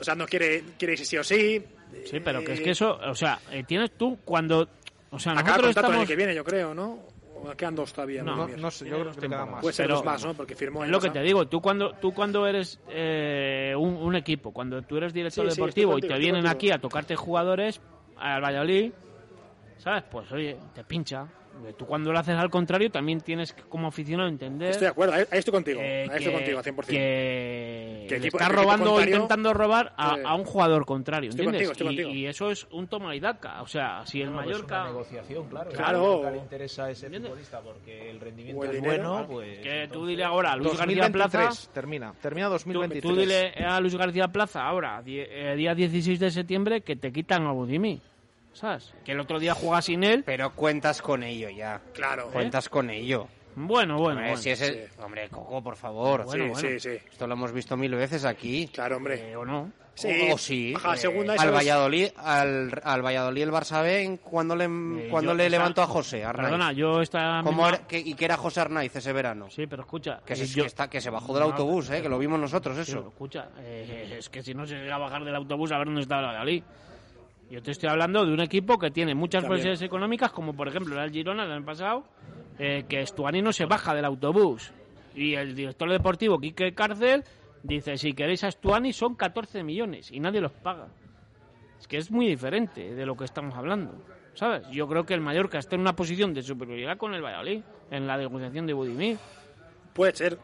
o 0.00 0.04
sea, 0.04 0.14
no 0.14 0.26
quiere, 0.26 0.62
quiere 0.78 0.92
irse 0.94 1.04
sí 1.04 1.16
o 1.18 1.24
sí. 1.24 1.64
Sí, 2.04 2.20
pero 2.20 2.42
que 2.44 2.52
es 2.52 2.60
que 2.60 2.70
eso, 2.70 2.98
o 2.98 3.14
sea, 3.14 3.38
eh, 3.50 3.64
tienes 3.66 3.92
tú 3.92 4.18
cuando... 4.24 4.68
O 5.10 5.18
sea, 5.18 5.32
Acaba 5.32 5.56
el 5.56 5.62
nosotros 5.62 5.66
contrato 5.74 5.88
el 5.88 5.94
año 5.94 6.02
estamos... 6.02 6.08
que 6.08 6.16
viene, 6.16 6.34
yo 6.34 6.44
creo, 6.44 6.72
¿no? 6.74 6.98
O 7.42 7.50
quedan 7.56 7.74
dos 7.74 7.92
todavía. 7.92 8.22
No, 8.22 8.46
no 8.46 8.70
sé, 8.70 8.86
yo 8.88 9.00
creo 9.00 9.12
que 9.12 9.20
le 9.22 9.28
queda 9.28 9.46
más. 9.46 9.60
Puede 9.62 9.72
ser 9.72 9.86
Pero- 9.86 9.96
dos 9.96 10.04
más, 10.04 10.24
¿no? 10.24 10.34
Porque 10.34 10.54
firmó 10.54 10.82
Es 10.82 10.86
el 10.88 10.92
lo 10.92 11.00
que 11.00 11.10
te 11.10 11.20
digo, 11.22 11.48
tú 11.48 11.60
cuando, 11.60 11.92
tú 11.94 12.12
cuando 12.12 12.46
eres 12.46 12.78
eh, 12.90 13.74
un, 13.76 13.94
un 13.96 14.14
equipo, 14.14 14.52
cuando 14.52 14.82
tú 14.82 14.98
eres 14.98 15.12
director 15.14 15.46
Sí, 15.46 15.50
sí, 15.50 15.56
deportivo 15.56 15.98
y 15.98 16.02
te 16.02 16.08
vienen 16.18 16.42
contigo. 16.42 16.50
aquí 16.52 16.70
a 16.70 16.78
tocarte 16.78 17.16
jugadores 17.16 17.80
al 18.18 18.42
Valladolid, 18.42 18.92
¿sabes? 19.78 20.04
Pues 20.10 20.30
oye, 20.32 20.58
te 20.74 20.84
pincha. 20.84 21.26
Tú 21.76 21.86
cuando 21.86 22.12
lo 22.12 22.18
haces 22.18 22.36
al 22.36 22.50
contrario 22.50 22.90
también 22.90 23.20
tienes 23.20 23.52
que, 23.52 23.62
como 23.62 23.88
aficionado 23.88 24.28
entender 24.28 24.70
Estoy 24.70 24.84
de 24.86 24.90
acuerdo, 24.90 25.14
ahí, 25.14 25.24
estoy 25.30 25.52
contigo. 25.52 25.80
eh, 25.82 26.02
ahí 26.10 26.18
estoy 26.18 26.24
que- 26.26 26.32
contigo, 26.32 26.62
100%. 26.62 26.86
que, 26.86 28.06
Que 28.08 28.16
equipo- 28.16 28.38
está 28.38 28.48
robando 28.48 28.94
o 28.94 29.00
intentando 29.00 29.52
robar 29.54 29.92
a, 29.96 30.14
Sí. 30.16 30.20
a 30.24 30.34
un 30.34 30.44
jugador 30.44 30.84
contrario, 30.86 31.30
Estoy 31.30 31.46
¿entiendes? 31.46 31.68
contigo, 31.68 31.72
estoy 31.72 31.86
Y- 31.86 32.04
contigo. 32.06 32.18
Y, 32.20 32.26
eso 32.26 32.50
es 32.50 32.66
un 32.70 32.88
toma 32.88 33.14
y 33.14 33.20
daca. 33.20 33.62
O 33.62 33.66
sea, 33.66 34.04
si 34.06 34.20
el 34.22 34.30
No, 34.30 34.36
pues 34.36 34.46
Mallorca... 34.46 34.80
una 34.82 34.90
negociación, 34.90 35.48
claro. 35.48 35.70
Claro. 35.70 36.22
Si 36.26 36.30
le 36.32 36.38
interesa 36.38 36.84
a 36.84 36.90
ese 36.90 37.08
futbolista 37.10 37.60
porque 37.60 38.10
el 38.10 38.20
rendimiento 38.20 38.64
el 38.64 38.76
es 38.76 38.82
bueno, 38.82 39.26
pues... 39.28 39.58
Que 39.60 39.88
tú 39.92 40.06
dile 40.06 40.24
ahora 40.24 40.52
a 40.52 40.56
Luis 40.56 40.68
García 40.76 40.86
2023 41.02 41.30
Plaza... 41.46 41.70
termina, 41.72 42.14
termina 42.20 42.46
Tú, 42.46 42.52
2023. 42.52 43.02
tú 43.02 43.20
dile 43.20 43.48
a 43.64 43.80
Luis 43.80 43.94
García 43.96 44.28
Plaza 44.28 44.62
ahora, 44.64 45.02
die- 45.02 45.26
eh, 45.30 45.56
día 45.56 45.74
16 45.74 46.18
de 46.18 46.30
septiembre, 46.30 46.80
que 46.82 46.96
te 46.96 47.12
quitan 47.12 47.46
a 47.46 47.52
Budimir. 47.52 48.00
¿Sabes? 48.52 48.92
Que 49.04 49.12
el 49.12 49.20
otro 49.20 49.38
día 49.38 49.54
juega 49.54 49.80
sin 49.82 50.04
él. 50.04 50.22
Pero 50.24 50.54
cuentas 50.54 51.00
con 51.02 51.22
ello 51.22 51.48
ya. 51.50 51.80
Claro. 51.94 52.28
Cuentas 52.30 52.68
con 52.68 52.90
ello. 52.90 53.28
Bueno, 53.56 53.96
bueno, 53.98 54.10
Hombre, 54.10 54.26
bueno. 54.28 54.36
si 54.36 54.50
es 54.50 54.60
el- 54.62 54.88
Hombre, 55.02 55.28
Coco, 55.28 55.62
por 55.62 55.76
favor. 55.76 56.24
Bueno, 56.24 56.44
Sí, 56.44 56.50
bueno. 56.50 56.68
sí, 56.68 56.80
sí. 56.80 57.04
Esto 57.10 57.26
lo 57.26 57.34
hemos 57.34 57.52
visto 57.52 57.76
mil 57.76 57.94
veces 57.94 58.24
aquí. 58.24 58.68
Claro, 58.72 58.96
hombre. 58.96 59.34
¿O 59.36 59.44
no? 59.44 59.72
Sí, 59.94 60.28
O, 60.30 60.34
o 60.34 60.38
sí. 60.38 60.72
baja 60.72 60.92
a 60.92 60.94
Eh, 60.94 60.98
segunda 60.98 61.34
y 61.36 61.38
al 61.40 61.52
Valladolid, 61.52 62.08
al, 62.16 62.80
al 62.84 63.02
Valladolid 63.04 63.42
el 63.42 63.50
Barça 63.50 63.82
B, 63.82 64.18
cuando 64.22 64.54
le, 64.56 64.66
cuando 65.10 65.32
yo- 65.32 65.36
le 65.36 65.50
levantó 65.50 65.82
a 65.82 65.86
José 65.86 66.24
Arnaiz? 66.24 66.46
Perdona, 66.48 66.72
yo 66.72 67.02
esta 67.02 67.40
¿Cómo 67.44 67.64
misma- 67.64 67.68
era- 67.76 67.86
que- 67.88 67.98
¿Y 67.98 68.14
que 68.14 68.24
era 68.24 68.36
José 68.36 68.60
Arnaiz 68.60 68.94
ese 68.96 69.12
verano? 69.12 69.50
Sí, 69.50 69.66
pero 69.66 69.82
escucha... 69.82 70.20
Que, 70.24 70.34
eh, 70.34 70.36
se, 70.36 70.46
yo- 70.46 70.62
que 70.62 70.68
está, 70.68 70.88
que 70.88 71.00
se 71.00 71.10
bajó 71.10 71.34
del 71.34 71.42
No, 71.42 71.50
autobús, 71.50 71.86
¿eh? 71.86 71.90
pero- 71.94 72.02
Que 72.04 72.08
lo 72.08 72.18
vimos 72.18 72.38
nosotros, 72.40 72.76
Sí, 72.76 72.82
eso. 72.82 72.98
pero 72.98 73.08
escucha, 73.10 73.48
eh, 73.58 74.16
es 74.18 74.28
que 74.30 74.42
si 74.42 74.54
no 74.54 74.64
se 74.64 74.76
llega 74.76 74.94
a 74.94 74.98
bajar 74.98 75.24
del 75.24 75.34
autobús 75.34 75.70
a 75.72 75.76
ver 75.78 75.86
dónde 75.88 76.02
está 76.02 76.20
el 76.20 76.26
Valladolid. 76.26 76.62
Yo 77.50 77.60
te 77.60 77.72
estoy 77.72 77.88
hablando 77.88 78.24
de 78.24 78.32
un 78.32 78.40
equipo 78.40 78.78
que 78.78 78.92
tiene 78.92 79.12
muchas 79.12 79.44
posibilidades 79.44 79.82
económicas, 79.82 80.30
como 80.30 80.54
por 80.54 80.68
ejemplo 80.68 80.94
era 80.94 81.04
el 81.04 81.10
Girona 81.10 81.44
el 81.44 81.50
año 81.50 81.64
pasado, 81.64 82.04
eh, 82.60 82.84
que 82.88 83.00
Estuani 83.00 83.42
no 83.42 83.52
se 83.52 83.64
baja 83.64 83.92
del 83.92 84.04
autobús. 84.04 84.72
Y 85.16 85.34
el 85.34 85.56
director 85.56 85.90
deportivo, 85.90 86.38
Quique 86.38 86.72
Cárcel, 86.72 87.24
dice, 87.64 87.98
si 87.98 88.12
queréis 88.12 88.44
a 88.44 88.48
Estuani 88.48 88.92
son 88.92 89.16
14 89.16 89.64
millones 89.64 90.12
y 90.12 90.20
nadie 90.20 90.40
los 90.40 90.52
paga. 90.52 90.88
Es 91.80 91.88
que 91.88 91.96
es 91.96 92.12
muy 92.12 92.28
diferente 92.28 92.94
de 92.94 93.04
lo 93.04 93.16
que 93.16 93.24
estamos 93.24 93.56
hablando. 93.56 93.94
¿Sabes? 94.34 94.68
Yo 94.70 94.86
creo 94.86 95.04
que 95.04 95.14
el 95.14 95.20
Mallorca 95.20 95.58
está 95.58 95.74
en 95.74 95.80
una 95.80 95.96
posición 95.96 96.32
de 96.32 96.42
superioridad 96.44 96.96
con 96.98 97.14
el 97.14 97.22
Valladolid 97.22 97.62
en 97.90 98.06
la 98.06 98.16
negociación 98.16 98.64
de 98.64 98.74
Budimir. 98.74 99.18
Puede 99.92 100.14
ser. 100.14 100.38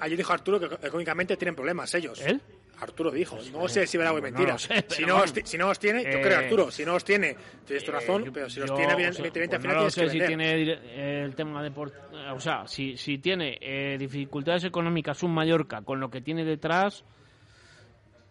Ayer 0.00 0.16
dijo 0.16 0.32
Arturo 0.32 0.58
que 0.58 0.66
económicamente 0.66 1.36
tienen 1.36 1.54
problemas 1.54 1.94
ellos. 1.94 2.20
¿Él? 2.20 2.42
Arturo 2.80 3.10
dijo. 3.10 3.36
No 3.52 3.68
sé 3.68 3.86
si 3.86 3.96
verá 3.98 4.10
algo 4.10 4.20
no 4.20 4.24
mentira. 4.24 4.56
sé, 4.58 4.84
si, 4.88 5.04
no 5.04 5.16
os, 5.22 5.32
si 5.44 5.58
no 5.58 5.68
os 5.68 5.78
tiene, 5.78 6.02
yo 6.04 6.18
Eh, 6.18 6.22
creo 6.22 6.38
Arturo, 6.38 6.70
si 6.70 6.84
no 6.84 6.94
os 6.94 7.04
tiene, 7.04 7.36
tienes 7.66 7.84
tu 7.84 7.90
Eh, 7.90 7.94
razón, 7.94 8.24
yo- 8.24 8.32
pero 8.32 8.48
si 8.48 8.60
los 8.60 8.70
yo, 8.70 8.76
tiene, 8.76 8.92
o 8.92 8.96
sea, 8.96 9.08
evidentemente 9.08 9.56
al 9.56 9.60
pues 9.60 9.62
final 9.62 9.76
no 9.76 9.82
lo 9.84 9.90
tienes 9.90 9.94
que 9.94 10.00
sé 10.00 10.10
si 10.10 10.26
tiene 10.26 10.62
eh, 10.62 11.22
el 11.24 11.34
tema 11.34 11.62
de 11.62 11.70
por- 11.70 11.92
o 12.32 12.40
sea, 12.40 12.66
si, 12.66 12.96
si 12.96 13.18
tiene 13.18 13.58
eh, 13.60 13.96
dificultades 13.98 14.64
económicas 14.64 15.22
un 15.22 15.34
Mallorca 15.34 15.82
con 15.82 15.98
lo 16.00 16.08
que 16.10 16.20
tiene 16.20 16.44
detrás, 16.44 17.04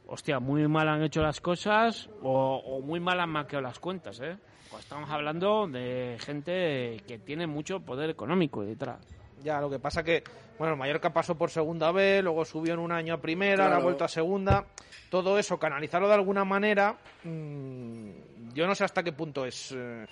hostia, 0.07 0.39
muy 0.39 0.67
mal 0.67 0.87
han 0.87 1.03
hecho 1.03 1.21
las 1.21 1.41
cosas 1.41 2.09
o, 2.21 2.55
o 2.65 2.81
muy 2.81 2.99
mal 2.99 3.19
han 3.19 3.29
maqueado 3.29 3.63
las 3.63 3.79
cuentas, 3.79 4.19
¿eh? 4.21 4.37
Pues 4.69 4.83
estamos 4.83 5.09
hablando 5.09 5.67
de 5.67 6.17
gente 6.19 6.97
que 7.07 7.19
tiene 7.19 7.47
mucho 7.47 7.79
poder 7.81 8.09
económico 8.09 8.63
detrás. 8.63 8.99
Ya, 9.43 9.61
lo 9.61 9.69
que 9.69 9.79
pasa 9.79 10.03
que, 10.03 10.23
bueno, 10.57 10.73
el 10.73 10.79
Mallorca 10.79 11.11
pasó 11.13 11.35
por 11.37 11.49
segunda 11.51 11.91
B, 11.91 12.21
luego 12.23 12.43
subió 12.45 12.73
en 12.73 12.79
un 12.79 12.91
año 12.91 13.13
a 13.13 13.17
primera, 13.21 13.55
Claro. 13.65 13.71
la 13.77 13.79
vuelta 13.83 14.05
a 14.05 14.07
segunda. 14.07 14.65
Todo 15.09 15.37
eso, 15.39 15.57
canalizarlo 15.59 16.07
de 16.07 16.15
alguna 16.15 16.43
manera, 16.43 16.97
mm, 17.23 18.09
yo 18.53 18.67
no 18.67 18.75
sé 18.75 18.83
hasta 18.83 19.03
qué 19.03 19.11
punto 19.13 19.45
es, 19.45 19.73
eh, 19.77 20.05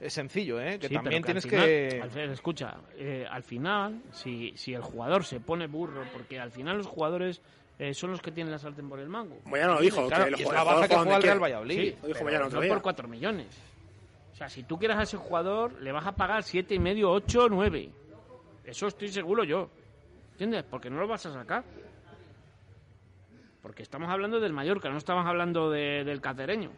es 0.00 0.12
sencillo, 0.12 0.60
¿eh? 0.60 0.78
Que 0.78 0.88
Sí, 0.88 0.94
también 0.94 1.22
tienes 1.22 1.44
al 1.44 1.50
final- 1.50 1.66
que... 1.66 2.00
Alfred, 2.02 2.30
escucha, 2.30 2.74
eh, 2.96 3.26
al 3.30 3.42
final, 3.42 4.02
si, 4.12 4.52
si 4.56 4.74
el 4.74 4.82
jugador 4.82 5.24
se 5.24 5.40
pone 5.40 5.66
burro, 5.66 6.02
porque 6.12 6.38
al 6.38 6.50
final 6.50 6.76
los 6.78 6.86
jugadores 6.86 7.40
eh, 7.78 7.92
son 7.94 8.10
los 8.12 8.20
que 8.20 8.30
tienen 8.30 8.52
la 8.52 8.58
sartén 8.58 8.88
por 8.88 9.00
el 9.00 9.08
mango. 9.08 9.38
Moyano 9.46 9.74
lo 9.74 9.80
dijo, 9.80 10.06
Claro, 10.06 10.26
que 10.36 10.42
es 10.42 10.48
jugador 10.48 10.66
la 10.66 10.74
baza 10.74 10.88
que 10.88 10.94
juega 10.94 11.10
donde 11.12 11.26
Real. 11.26 11.42
Valladolid. 11.42 11.76
Sí, 11.80 11.96
lo 12.02 12.08
dijo 12.08 12.22
Moyano 12.24 12.46
otro 12.46 12.56
no 12.58 12.62
día. 12.62 12.72
por 12.74 12.82
4 12.82 13.08
millones. 13.08 13.46
O 14.32 14.36
sea, 14.36 14.48
si 14.48 14.62
tú 14.64 14.78
quieres 14.78 14.96
a 14.96 15.02
ese 15.02 15.16
jugador, 15.16 15.80
le 15.80 15.90
vas 15.92 16.06
a 16.06 16.12
pagar 16.12 16.42
siete 16.44 16.74
y 16.74 16.78
medio, 16.78 17.10
8, 17.10 17.48
9. 17.48 17.90
Eso 18.64 18.86
estoy 18.88 19.08
seguro 19.08 19.44
yo. 19.44 19.70
¿Entiendes? 20.32 20.64
Porque 20.68 20.90
no 20.90 20.98
lo 20.98 21.06
vas 21.06 21.24
a 21.26 21.32
sacar. 21.32 21.64
Porque 23.62 23.82
estamos 23.82 24.10
hablando 24.10 24.40
del 24.40 24.52
Mallorca, 24.52 24.90
no 24.90 24.98
estamos 24.98 25.26
hablando 25.26 25.70
de- 25.70 26.04
del 26.04 26.20
cacereño. 26.20 26.70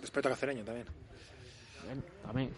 Respeto 0.00 0.28
a 0.28 0.30
Cacereño 0.32 0.64
también. 0.64 0.86
Bien, 1.84 2.04
también. 2.24 2.50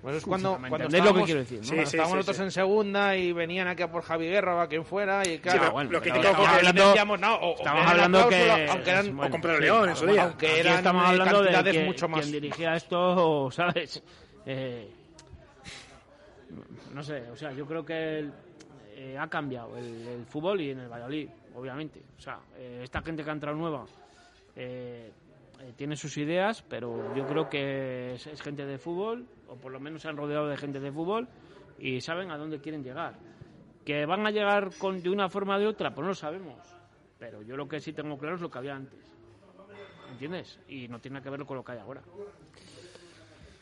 Pues 0.00 0.16
es 0.18 0.24
cuando, 0.24 0.56
¿Me 0.58 0.68
cuando 0.68 0.86
entendéis 0.86 1.04
lo 1.04 1.12
que 1.14 1.20
estábamos- 1.22 1.26
quiero 1.26 1.40
decir, 1.40 1.58
no? 1.60 1.66
cuando 1.66 1.82
Sí, 1.82 1.90
sí, 1.90 1.96
estábamos 1.96 2.10
sí, 2.12 2.16
nosotros 2.18 2.36
sí. 2.36 2.42
en 2.44 2.50
segunda 2.52 3.16
y 3.16 3.32
venían 3.32 3.66
aquí 3.66 3.82
a 3.82 3.90
por 3.90 4.02
Javi 4.04 4.26
Guerra 4.28 4.54
o 4.54 4.60
a 4.60 4.68
quien 4.68 4.84
fuera 4.84 5.26
y 5.26 5.38
claro, 5.40 5.58
pero 5.58 5.72
bueno, 5.72 5.90
lo 5.90 6.00
que 6.00 6.08
estamos 6.10 6.48
hablando- 6.48 6.86
decíamos, 6.86 7.20
no, 7.20 7.34
o- 7.34 7.50
o 7.50 7.56
estamos 7.56 7.80
que 7.80 7.80
era 7.80 7.90
hablando 7.90 8.18
la 8.20 8.28
que 8.28 8.44
cláusula, 8.44 8.72
aunque 8.72 8.90
eran 8.90 9.16
bueno, 9.16 9.36
o 9.36 9.38
sí, 9.56 9.60
León 9.60 9.88
en 9.90 9.96
su 9.96 10.06
día, 10.06 10.22
aunque 10.22 10.60
eran 10.60 10.74
estamos 10.76 11.04
hablando 11.04 11.38
de 11.42 11.50
cantidades 11.50 11.76
que, 11.76 11.84
mucho 11.84 12.08
más 12.08 12.20
quien 12.20 12.32
dirigía 12.32 12.76
esto, 12.76 13.50
¿sabes? 13.50 14.02
Eh, 14.46 14.88
no 16.94 17.02
sé, 17.02 17.30
o 17.30 17.36
sea, 17.36 17.52
yo 17.52 17.66
creo 17.66 17.84
que 17.84 18.18
el- 18.18 18.32
eh, 18.96 19.16
ha 19.16 19.28
cambiado 19.28 19.76
el, 19.76 20.24
fútbol 20.26 20.60
y 20.60 20.70
en 20.70 20.80
el 20.80 20.88
Valladolid, 20.88 21.28
obviamente. 21.54 22.02
O 22.16 22.20
sea, 22.20 22.40
eh, 22.56 22.80
esta 22.82 23.00
gente 23.02 23.22
que 23.22 23.30
ha 23.30 23.32
entrado 23.32 23.56
nueva 23.56 23.86
eh, 24.56 25.12
eh, 25.60 25.72
tiene 25.76 25.94
sus 25.94 26.16
ideas, 26.18 26.64
pero 26.68 27.14
yo 27.14 27.24
creo 27.24 27.48
que 27.48 28.14
es, 28.14 28.42
gente 28.42 28.66
de 28.66 28.78
fútbol, 28.78 29.24
o 29.48 29.54
por 29.54 29.70
lo 29.70 29.78
menos 29.78 30.02
se 30.02 30.08
han 30.08 30.16
rodeado 30.16 30.48
de 30.48 30.56
gente 30.56 30.80
de 30.80 30.90
fútbol 30.90 31.28
y 31.78 32.00
saben 32.00 32.30
a 32.32 32.36
dónde 32.36 32.58
quieren 32.58 32.82
llegar. 32.82 33.14
Que 33.84 34.04
van 34.04 34.26
a 34.26 34.30
llegar 34.30 34.70
con, 34.78 35.00
de 35.00 35.10
una 35.10 35.28
forma 35.28 35.56
o 35.56 35.58
de 35.60 35.66
otra, 35.68 35.94
pues 35.94 36.02
no 36.02 36.08
lo 36.08 36.14
sabemos. 36.14 36.56
Pero 37.18 37.42
yo 37.42 37.56
lo 37.56 37.68
que 37.68 37.80
sí 37.80 37.92
tengo 37.92 38.18
claro 38.18 38.34
es 38.36 38.42
lo 38.42 38.50
que 38.50 38.58
había 38.58 38.74
antes. 38.74 38.98
¿Entiendes? 40.10 40.58
Y 40.68 40.88
no 40.88 40.98
tiene 40.98 41.22
que 41.22 41.30
ver 41.30 41.44
con 41.44 41.56
lo 41.56 41.64
que 41.64 41.72
hay 41.72 41.78
ahora. 41.78 42.02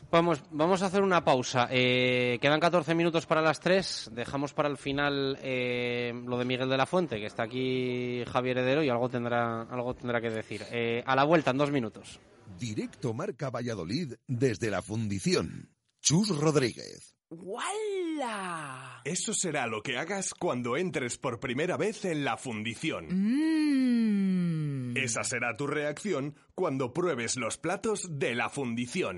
Vamos, 0.09 0.41
vamos 0.51 0.81
a 0.81 0.85
hacer 0.85 1.03
una 1.03 1.25
pausa. 1.25 1.67
Eh, 1.69 2.37
quedan 2.41 2.61
14 2.61 2.95
minutos 2.95 3.25
para 3.25 3.41
las 3.41 3.59
3. 3.59 4.11
Dejamos 4.13 4.53
para 4.53 4.69
el 4.69 4.77
final 4.77 5.37
eh, 5.41 6.13
lo 6.25 6.37
de 6.37 6.45
Miguel 6.45 6.69
de 6.69 6.77
la 6.77 6.85
Fuente, 6.85 7.19
que 7.19 7.25
está 7.25 7.43
aquí 7.43 8.23
Javier 8.31 8.59
Heredero 8.59 8.83
y 8.83 8.89
algo 8.89 9.09
tendrá, 9.09 9.63
algo 9.63 9.93
tendrá 9.95 10.21
que 10.21 10.29
decir. 10.29 10.63
Eh, 10.71 11.03
a 11.05 11.13
la 11.15 11.25
vuelta, 11.25 11.51
en 11.51 11.57
dos 11.57 11.71
minutos. 11.71 12.19
Directo 12.57 13.13
Marca 13.13 13.49
Valladolid 13.49 14.13
desde 14.27 14.71
la 14.71 14.81
fundición. 14.81 15.69
Chus 16.01 16.29
Rodríguez. 16.29 17.13
¡Wala! 17.29 19.01
Eso 19.03 19.33
será 19.33 19.67
lo 19.67 19.83
que 19.83 19.97
hagas 19.97 20.33
cuando 20.33 20.77
entres 20.77 21.17
por 21.17 21.41
primera 21.41 21.75
vez 21.75 22.05
en 22.05 22.23
la 22.23 22.37
fundición. 22.37 23.07
Esa 24.95 25.25
será 25.25 25.57
tu 25.57 25.67
reacción 25.67 26.35
cuando 26.55 26.93
pruebes 26.93 27.35
los 27.35 27.57
platos 27.57 28.07
de 28.09 28.33
la 28.33 28.47
fundición. 28.49 29.17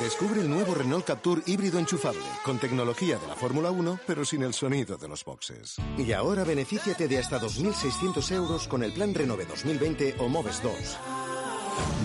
Descubre 0.00 0.40
el 0.40 0.48
nuevo 0.48 0.74
Renault 0.74 1.04
Captur 1.04 1.42
híbrido 1.46 1.78
enchufable, 1.78 2.22
con 2.44 2.58
tecnología 2.58 3.18
de 3.18 3.26
la 3.26 3.34
Fórmula 3.34 3.70
1, 3.70 4.00
pero 4.06 4.24
sin 4.24 4.42
el 4.42 4.54
sonido 4.54 4.96
de 4.96 5.08
los 5.08 5.24
boxes. 5.24 5.76
Y 5.98 6.12
ahora 6.12 6.44
benefíciate 6.44 7.08
de 7.08 7.18
hasta 7.18 7.38
2.600 7.38 8.32
euros 8.32 8.68
con 8.68 8.82
el 8.82 8.92
plan 8.92 9.14
Renove 9.14 9.44
2020 9.44 10.16
o 10.18 10.28
Moves 10.28 10.62
2. 10.62 10.98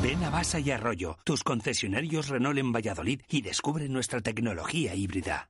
Ven 0.04 0.24
a 0.24 0.30
Basa 0.30 0.60
y 0.60 0.72
Arroyo, 0.72 1.18
tus 1.24 1.44
concesionarios 1.44 2.30
Renault 2.30 2.60
en 2.60 2.72
Valladolid 2.72 3.22
y 3.30 3.42
descubre 3.42 3.90
nuestra 3.90 4.22
tecnología 4.22 4.94
híbrida. 4.94 5.50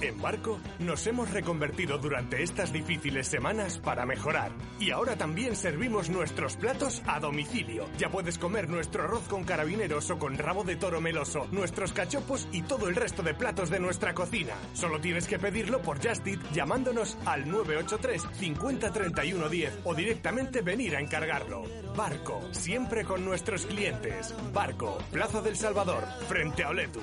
En 0.00 0.20
Barco 0.22 0.60
nos 0.78 1.06
hemos 1.08 1.30
reconvertido 1.32 1.98
durante 1.98 2.42
estas 2.42 2.72
difíciles 2.72 3.26
semanas 3.26 3.78
para 3.78 4.06
mejorar. 4.06 4.52
Y 4.78 4.90
ahora 4.90 5.16
también 5.16 5.56
servimos 5.56 6.08
nuestros 6.08 6.56
platos 6.56 7.02
a 7.06 7.18
domicilio. 7.18 7.86
Ya 7.98 8.08
puedes 8.08 8.38
comer 8.38 8.68
nuestro 8.68 9.02
arroz 9.02 9.26
con 9.28 9.42
carabineros 9.42 10.10
o 10.10 10.18
con 10.18 10.38
rabo 10.38 10.62
de 10.62 10.76
toro 10.76 11.00
meloso, 11.00 11.48
nuestros 11.50 11.92
cachopos 11.92 12.46
y 12.52 12.62
todo 12.62 12.88
el 12.88 12.94
resto 12.94 13.22
de 13.22 13.34
platos 13.34 13.70
de 13.70 13.80
nuestra 13.80 14.14
cocina. 14.14 14.54
Solo 14.72 15.00
tienes 15.00 15.26
que 15.26 15.38
pedirlo 15.38 15.82
por 15.82 15.96
Just 15.96 16.26
Eat 16.26 16.52
llamándonos 16.52 17.18
al 17.26 17.48
983 17.48 18.22
50 18.38 18.92
31 18.92 19.48
10 19.48 19.80
o 19.84 19.94
directamente 19.94 20.62
venir 20.62 20.94
a 20.94 21.00
encargarlo. 21.00 21.64
Barco, 21.96 22.40
siempre 22.52 23.04
con 23.04 23.24
nuestros 23.24 23.66
clientes. 23.66 24.32
Barco, 24.52 24.98
Plaza 25.10 25.42
del 25.42 25.56
Salvador, 25.56 26.04
frente 26.28 26.62
a 26.62 26.68
Oletu. 26.68 27.00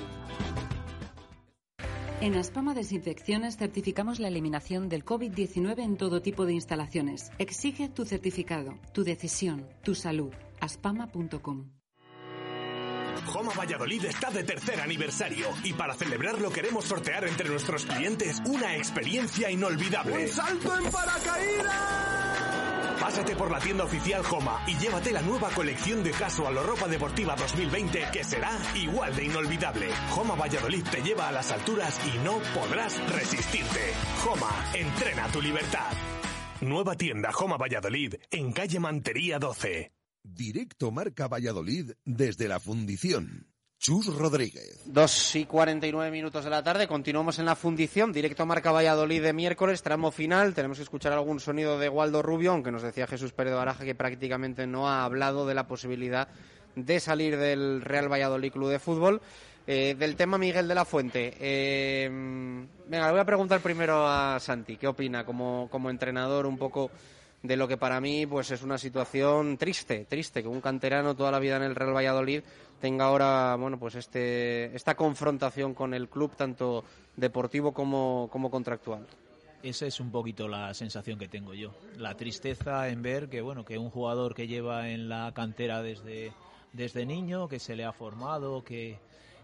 En 2.18 2.34
Aspama 2.34 2.72
Desinfecciones 2.72 3.58
certificamos 3.58 4.20
la 4.20 4.28
eliminación 4.28 4.88
del 4.88 5.04
COVID-19 5.04 5.80
en 5.80 5.96
todo 5.98 6.22
tipo 6.22 6.46
de 6.46 6.54
instalaciones. 6.54 7.30
Exige 7.38 7.90
tu 7.90 8.06
certificado, 8.06 8.78
tu 8.94 9.04
decisión, 9.04 9.68
tu 9.82 9.94
salud. 9.94 10.32
aspama.com. 10.58 11.75
Joma 13.24 13.52
Valladolid 13.54 14.04
está 14.04 14.30
de 14.30 14.44
tercer 14.44 14.80
aniversario 14.80 15.48
y 15.64 15.72
para 15.72 15.94
celebrarlo 15.94 16.50
queremos 16.50 16.84
sortear 16.84 17.26
entre 17.26 17.48
nuestros 17.48 17.86
clientes 17.86 18.42
una 18.46 18.76
experiencia 18.76 19.50
inolvidable. 19.50 20.24
¡Un 20.24 20.28
salto 20.28 20.76
en 20.76 20.90
paracaídas! 20.90 22.46
Pásate 23.00 23.36
por 23.36 23.50
la 23.50 23.60
tienda 23.60 23.84
oficial 23.84 24.22
Joma 24.24 24.62
y 24.66 24.76
llévate 24.78 25.12
la 25.12 25.22
nueva 25.22 25.50
colección 25.50 26.02
de 26.02 26.10
casual 26.10 26.56
o 26.58 26.62
ropa 26.62 26.88
deportiva 26.88 27.36
2020 27.36 28.08
que 28.12 28.24
será 28.24 28.50
igual 28.74 29.14
de 29.14 29.24
inolvidable. 29.24 29.88
Joma 30.10 30.34
Valladolid 30.34 30.84
te 30.90 31.02
lleva 31.02 31.28
a 31.28 31.32
las 31.32 31.52
alturas 31.52 32.00
y 32.06 32.18
no 32.18 32.38
podrás 32.54 32.98
resistirte. 33.12 33.92
Joma, 34.24 34.50
entrena 34.74 35.28
tu 35.28 35.40
libertad. 35.40 35.92
Nueva 36.62 36.96
tienda 36.96 37.32
Joma 37.32 37.56
Valladolid 37.56 38.14
en 38.30 38.52
calle 38.52 38.80
Mantería 38.80 39.38
12. 39.38 39.95
Directo 40.34 40.90
Marca 40.90 41.28
Valladolid 41.28 41.92
desde 42.04 42.48
la 42.48 42.58
Fundición. 42.58 43.46
Chus 43.78 44.06
Rodríguez. 44.06 44.82
Dos 44.86 45.36
y 45.36 45.44
49 45.44 46.10
minutos 46.10 46.42
de 46.42 46.50
la 46.50 46.62
tarde, 46.62 46.88
continuamos 46.88 47.38
en 47.38 47.44
la 47.44 47.54
fundición, 47.54 48.12
directo 48.12 48.44
Marca 48.44 48.72
Valladolid 48.72 49.22
de 49.22 49.32
miércoles, 49.32 49.82
tramo 49.82 50.10
final, 50.10 50.54
tenemos 50.54 50.78
que 50.78 50.82
escuchar 50.82 51.12
algún 51.12 51.38
sonido 51.38 51.78
de 51.78 51.88
Waldo 51.88 52.22
Rubio, 52.22 52.52
aunque 52.52 52.72
nos 52.72 52.82
decía 52.82 53.06
Jesús 53.06 53.32
Pérez 53.32 53.52
de 53.52 53.58
Baraja 53.58 53.84
que 53.84 53.94
prácticamente 53.94 54.66
no 54.66 54.88
ha 54.88 55.04
hablado 55.04 55.46
de 55.46 55.54
la 55.54 55.68
posibilidad 55.68 56.28
de 56.74 57.00
salir 57.00 57.36
del 57.36 57.82
Real 57.82 58.10
Valladolid 58.10 58.52
Club 58.52 58.70
de 58.70 58.78
Fútbol. 58.78 59.20
Eh, 59.68 59.96
del 59.98 60.14
tema 60.14 60.38
Miguel 60.38 60.68
de 60.68 60.74
la 60.76 60.84
Fuente, 60.84 61.34
eh, 61.40 62.08
venga, 62.08 63.06
le 63.06 63.10
voy 63.10 63.20
a 63.20 63.24
preguntar 63.24 63.60
primero 63.60 64.06
a 64.06 64.38
Santi, 64.38 64.76
¿qué 64.76 64.86
opina 64.86 65.24
como, 65.24 65.68
como 65.72 65.90
entrenador 65.90 66.46
un 66.46 66.56
poco 66.56 66.92
de 67.46 67.56
lo 67.56 67.68
que 67.68 67.76
para 67.76 68.00
mí 68.00 68.26
pues 68.26 68.50
es 68.50 68.62
una 68.62 68.78
situación 68.78 69.56
triste, 69.56 70.04
triste, 70.04 70.42
que 70.42 70.48
un 70.48 70.60
canterano 70.60 71.14
toda 71.14 71.30
la 71.30 71.38
vida 71.38 71.56
en 71.56 71.62
el 71.62 71.74
Real 71.74 71.94
Valladolid 71.94 72.42
tenga 72.80 73.06
ahora 73.06 73.56
bueno 73.56 73.78
pues 73.78 73.94
este 73.94 74.74
esta 74.74 74.94
confrontación 74.94 75.74
con 75.74 75.94
el 75.94 76.08
club 76.08 76.34
tanto 76.36 76.84
deportivo 77.16 77.72
como, 77.72 78.28
como 78.30 78.50
contractual. 78.50 79.06
Esa 79.62 79.86
es 79.86 80.00
un 80.00 80.10
poquito 80.10 80.46
la 80.46 80.74
sensación 80.74 81.18
que 81.18 81.28
tengo 81.28 81.54
yo. 81.54 81.74
La 81.96 82.14
tristeza 82.14 82.88
en 82.88 83.02
ver 83.02 83.28
que 83.28 83.40
bueno 83.40 83.64
que 83.64 83.78
un 83.78 83.90
jugador 83.90 84.34
que 84.34 84.46
lleva 84.46 84.90
en 84.90 85.08
la 85.08 85.32
cantera 85.34 85.82
desde, 85.82 86.32
desde 86.72 87.06
niño, 87.06 87.48
que 87.48 87.58
se 87.58 87.74
le 87.74 87.84
ha 87.84 87.92
formado, 87.92 88.62
que, 88.62 88.98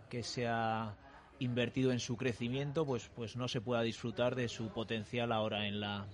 que 0.09 0.23
se 0.23 0.47
ha 0.47 0.95
invertido 1.39 1.91
en 1.91 1.99
su 1.99 2.17
crecimiento, 2.17 2.87
pues, 2.87 3.11
pues 3.17 3.35
no 3.37 3.49
se 3.49 3.61
pueda 3.61 3.83
disfrutar 3.83 4.37
de 4.37 4.49
su 4.49 4.69
potencial 4.69 5.33
ahora 5.33 5.67
en 5.67 5.81
la, 5.81 6.07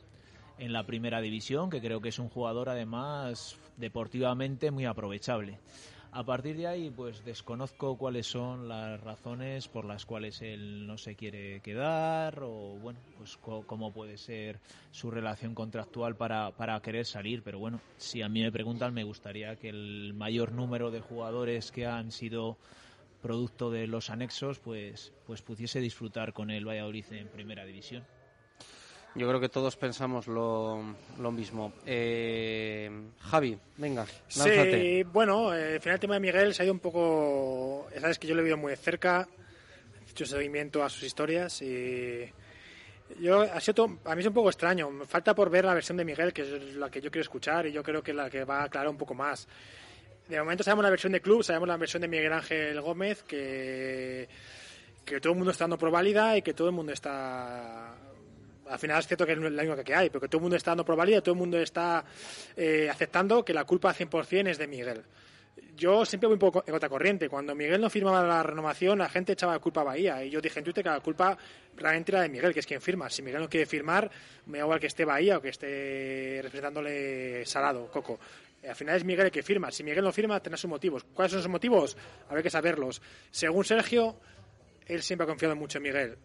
en 0.58 0.72
la 0.72 0.84
primera 0.84 1.20
división, 1.20 1.70
que 1.70 1.80
creo 1.80 2.00
que 2.00 2.08
es 2.10 2.18
un 2.18 2.28
jugador 2.28 2.68
además 2.68 3.56
deportivamente 3.76 4.70
muy 4.70 4.84
aprovechable. 4.84 5.58
A 6.10 6.24
partir 6.24 6.56
de 6.56 6.66
ahí, 6.66 6.90
pues 6.90 7.22
desconozco 7.24 7.98
cuáles 7.98 8.26
son 8.26 8.66
las 8.66 8.98
razones 9.02 9.68
por 9.68 9.84
las 9.84 10.06
cuales 10.06 10.40
él 10.40 10.86
no 10.86 10.96
se 10.96 11.14
quiere 11.14 11.60
quedar 11.60 12.42
o, 12.42 12.78
bueno, 12.80 12.98
pues 13.18 13.36
cómo 13.36 13.92
puede 13.92 14.16
ser 14.16 14.58
su 14.90 15.10
relación 15.10 15.54
contractual 15.54 16.16
para, 16.16 16.80
querer 16.82 17.04
salir. 17.04 17.42
Pero 17.42 17.58
bueno, 17.58 17.80
si 17.98 18.22
a 18.22 18.28
mí 18.28 18.42
me 18.42 18.50
preguntan, 18.50 18.94
me 18.94 19.04
gustaría 19.04 19.56
que 19.56 19.68
el 19.68 20.14
mayor 20.14 20.52
número 20.52 20.90
de 20.90 21.00
jugadores 21.00 21.70
que 21.70 21.86
han 21.86 22.10
sido 22.10 22.56
producto 23.20 23.70
de 23.70 23.86
los 23.86 24.08
anexos, 24.08 24.60
pues, 24.60 25.12
pues 25.26 25.42
pudiese 25.42 25.78
disfrutar 25.80 26.32
con 26.32 26.50
el 26.50 26.66
Valladolid 26.66 27.04
en 27.12 27.28
primera 27.28 27.66
división. 27.66 28.02
Yo 29.14 29.26
creo 29.26 29.40
que 29.40 29.48
todos 29.48 29.76
pensamos 29.76 30.28
lo, 30.28 30.94
lo 31.18 31.32
mismo. 31.32 31.72
Eh, 31.84 32.90
Javi, 33.20 33.58
venga, 33.76 34.02
lánzate. 34.36 34.80
Sí, 34.80 35.02
bueno, 35.02 35.52
eh, 35.54 35.74
al 35.74 35.80
final 35.80 35.94
el 35.94 36.00
tema 36.00 36.14
de 36.14 36.20
Miguel 36.20 36.54
se 36.54 36.62
ha 36.62 36.64
ido 36.64 36.74
un 36.74 36.78
poco... 36.80 37.88
Sabes 38.00 38.18
que 38.18 38.26
yo 38.28 38.34
lo 38.34 38.42
he 38.42 38.44
visto 38.44 38.56
muy 38.58 38.70
de 38.70 38.76
cerca, 38.76 39.26
he 40.06 40.10
hecho 40.10 40.24
seguimiento 40.24 40.84
a 40.84 40.88
sus 40.88 41.02
historias 41.02 41.60
y... 41.62 42.30
Yo, 43.20 43.40
ha 43.40 43.58
sido 43.60 43.74
todo- 43.74 43.98
a 44.04 44.14
mí 44.14 44.20
es 44.20 44.26
un 44.28 44.34
poco 44.34 44.50
extraño. 44.50 44.90
Me 44.90 45.06
falta 45.06 45.34
por 45.34 45.48
ver 45.50 45.64
la 45.64 45.72
versión 45.74 45.96
de 45.96 46.04
Miguel, 46.04 46.32
que 46.32 46.42
es 46.42 46.74
la 46.76 46.90
que 46.90 47.00
yo 47.00 47.10
quiero 47.10 47.22
escuchar 47.22 47.66
y 47.66 47.72
yo 47.72 47.82
creo 47.82 48.02
que 48.02 48.10
es 48.10 48.16
la 48.16 48.28
que 48.28 48.44
va 48.44 48.60
a 48.60 48.64
aclarar 48.64 48.90
un 48.90 48.98
poco 48.98 49.14
más. 49.14 49.48
De 50.28 50.38
momento 50.38 50.62
sabemos 50.62 50.82
la 50.84 50.90
versión 50.90 51.12
de 51.12 51.22
club, 51.22 51.42
sabemos 51.42 51.66
la 51.66 51.78
versión 51.78 52.02
de 52.02 52.08
Miguel 52.08 52.34
Ángel 52.34 52.78
Gómez, 52.82 53.22
que, 53.22 54.28
que 55.06 55.20
todo 55.20 55.32
el 55.32 55.38
mundo 55.38 55.52
está 55.52 55.64
dando 55.64 55.78
por 55.78 55.90
válida 55.90 56.36
y 56.36 56.42
que 56.42 56.52
todo 56.52 56.68
el 56.68 56.74
mundo 56.74 56.92
está 56.92 57.94
al 58.68 58.78
final 58.78 58.98
es 58.98 59.06
cierto 59.06 59.26
que 59.26 59.32
es 59.32 59.38
la 59.38 59.62
única 59.62 59.84
que 59.84 59.94
hay, 59.94 60.10
pero 60.10 60.20
que 60.20 60.28
todo 60.28 60.38
el 60.38 60.42
mundo 60.42 60.56
está 60.56 60.72
dando 60.72 60.84
por 60.84 60.96
todo 60.96 61.32
el 61.32 61.38
mundo 61.38 61.58
está 61.58 62.04
eh, 62.56 62.88
aceptando 62.90 63.44
que 63.44 63.54
la 63.54 63.64
culpa 63.64 63.90
al 63.90 63.96
100% 63.96 64.48
es 64.48 64.58
de 64.58 64.66
Miguel. 64.66 65.02
Yo 65.76 66.04
siempre 66.04 66.26
voy 66.26 66.34
un 66.34 66.40
poco 66.40 66.64
en 66.66 66.74
otra 66.74 66.88
corriente. 66.88 67.28
Cuando 67.28 67.54
Miguel 67.54 67.80
no 67.80 67.88
firmaba 67.88 68.22
la 68.26 68.42
renovación, 68.42 68.98
la 68.98 69.08
gente 69.08 69.32
echaba 69.32 69.52
la 69.52 69.58
culpa 69.60 69.82
a 69.82 69.84
Bahía. 69.84 70.24
Y 70.24 70.30
yo 70.30 70.40
dije 70.40 70.58
en 70.58 70.64
Twitter 70.64 70.82
que 70.82 70.90
la 70.90 71.00
culpa 71.00 71.38
realmente 71.76 72.12
era 72.12 72.22
de 72.22 72.28
Miguel, 72.28 72.52
que 72.52 72.60
es 72.60 72.66
quien 72.66 72.80
firma. 72.80 73.08
Si 73.08 73.22
Miguel 73.22 73.42
no 73.42 73.48
quiere 73.48 73.64
firmar, 73.64 74.10
me 74.46 74.58
da 74.58 74.64
igual 74.64 74.80
que 74.80 74.88
esté 74.88 75.04
Bahía 75.04 75.38
o 75.38 75.40
que 75.40 75.50
esté 75.50 76.40
representándole 76.42 77.46
Salado, 77.46 77.88
Coco. 77.90 78.18
Al 78.68 78.74
final 78.74 78.96
es 78.96 79.04
Miguel 79.04 79.26
el 79.26 79.32
que 79.32 79.42
firma. 79.42 79.70
Si 79.70 79.84
Miguel 79.84 80.02
no 80.02 80.12
firma, 80.12 80.40
tendrá 80.40 80.56
sus 80.56 80.68
motivos. 80.68 81.04
¿Cuáles 81.04 81.32
son 81.32 81.42
sus 81.42 81.50
motivos? 81.50 81.96
Habrá 82.28 82.42
que 82.42 82.50
saberlos. 82.50 83.00
Según 83.30 83.64
Sergio, 83.64 84.16
él 84.86 85.02
siempre 85.02 85.24
ha 85.24 85.28
confiado 85.28 85.54
mucho 85.54 85.78
en 85.78 85.84
Miguel. 85.84 86.18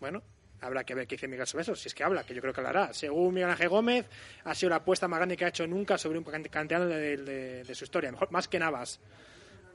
Bueno, 0.00 0.22
habrá 0.64 0.84
que 0.84 0.94
ver 0.94 1.06
qué 1.06 1.14
dice 1.16 1.28
Miguel 1.28 1.46
sobre 1.46 1.62
eso, 1.62 1.74
si 1.76 1.88
es 1.88 1.94
que 1.94 2.02
habla, 2.04 2.24
que 2.24 2.34
yo 2.34 2.40
creo 2.40 2.52
que 2.52 2.60
hablará. 2.60 2.92
Según 2.92 3.34
Miguel 3.34 3.50
Ángel 3.50 3.68
Gómez, 3.68 4.06
ha 4.44 4.54
sido 4.54 4.70
la 4.70 4.76
apuesta 4.76 5.06
más 5.08 5.18
grande 5.18 5.36
que 5.36 5.44
ha 5.44 5.48
hecho 5.48 5.66
nunca 5.66 5.98
sobre 5.98 6.18
un 6.18 6.24
can- 6.24 6.42
canterano 6.44 6.86
de, 6.86 7.16
de- 7.18 7.64
de 7.64 7.74
su 7.74 7.84
historia, 7.84 8.10
mejor, 8.10 8.30
más 8.32 8.48
que 8.48 8.58
Navas. 8.58 9.00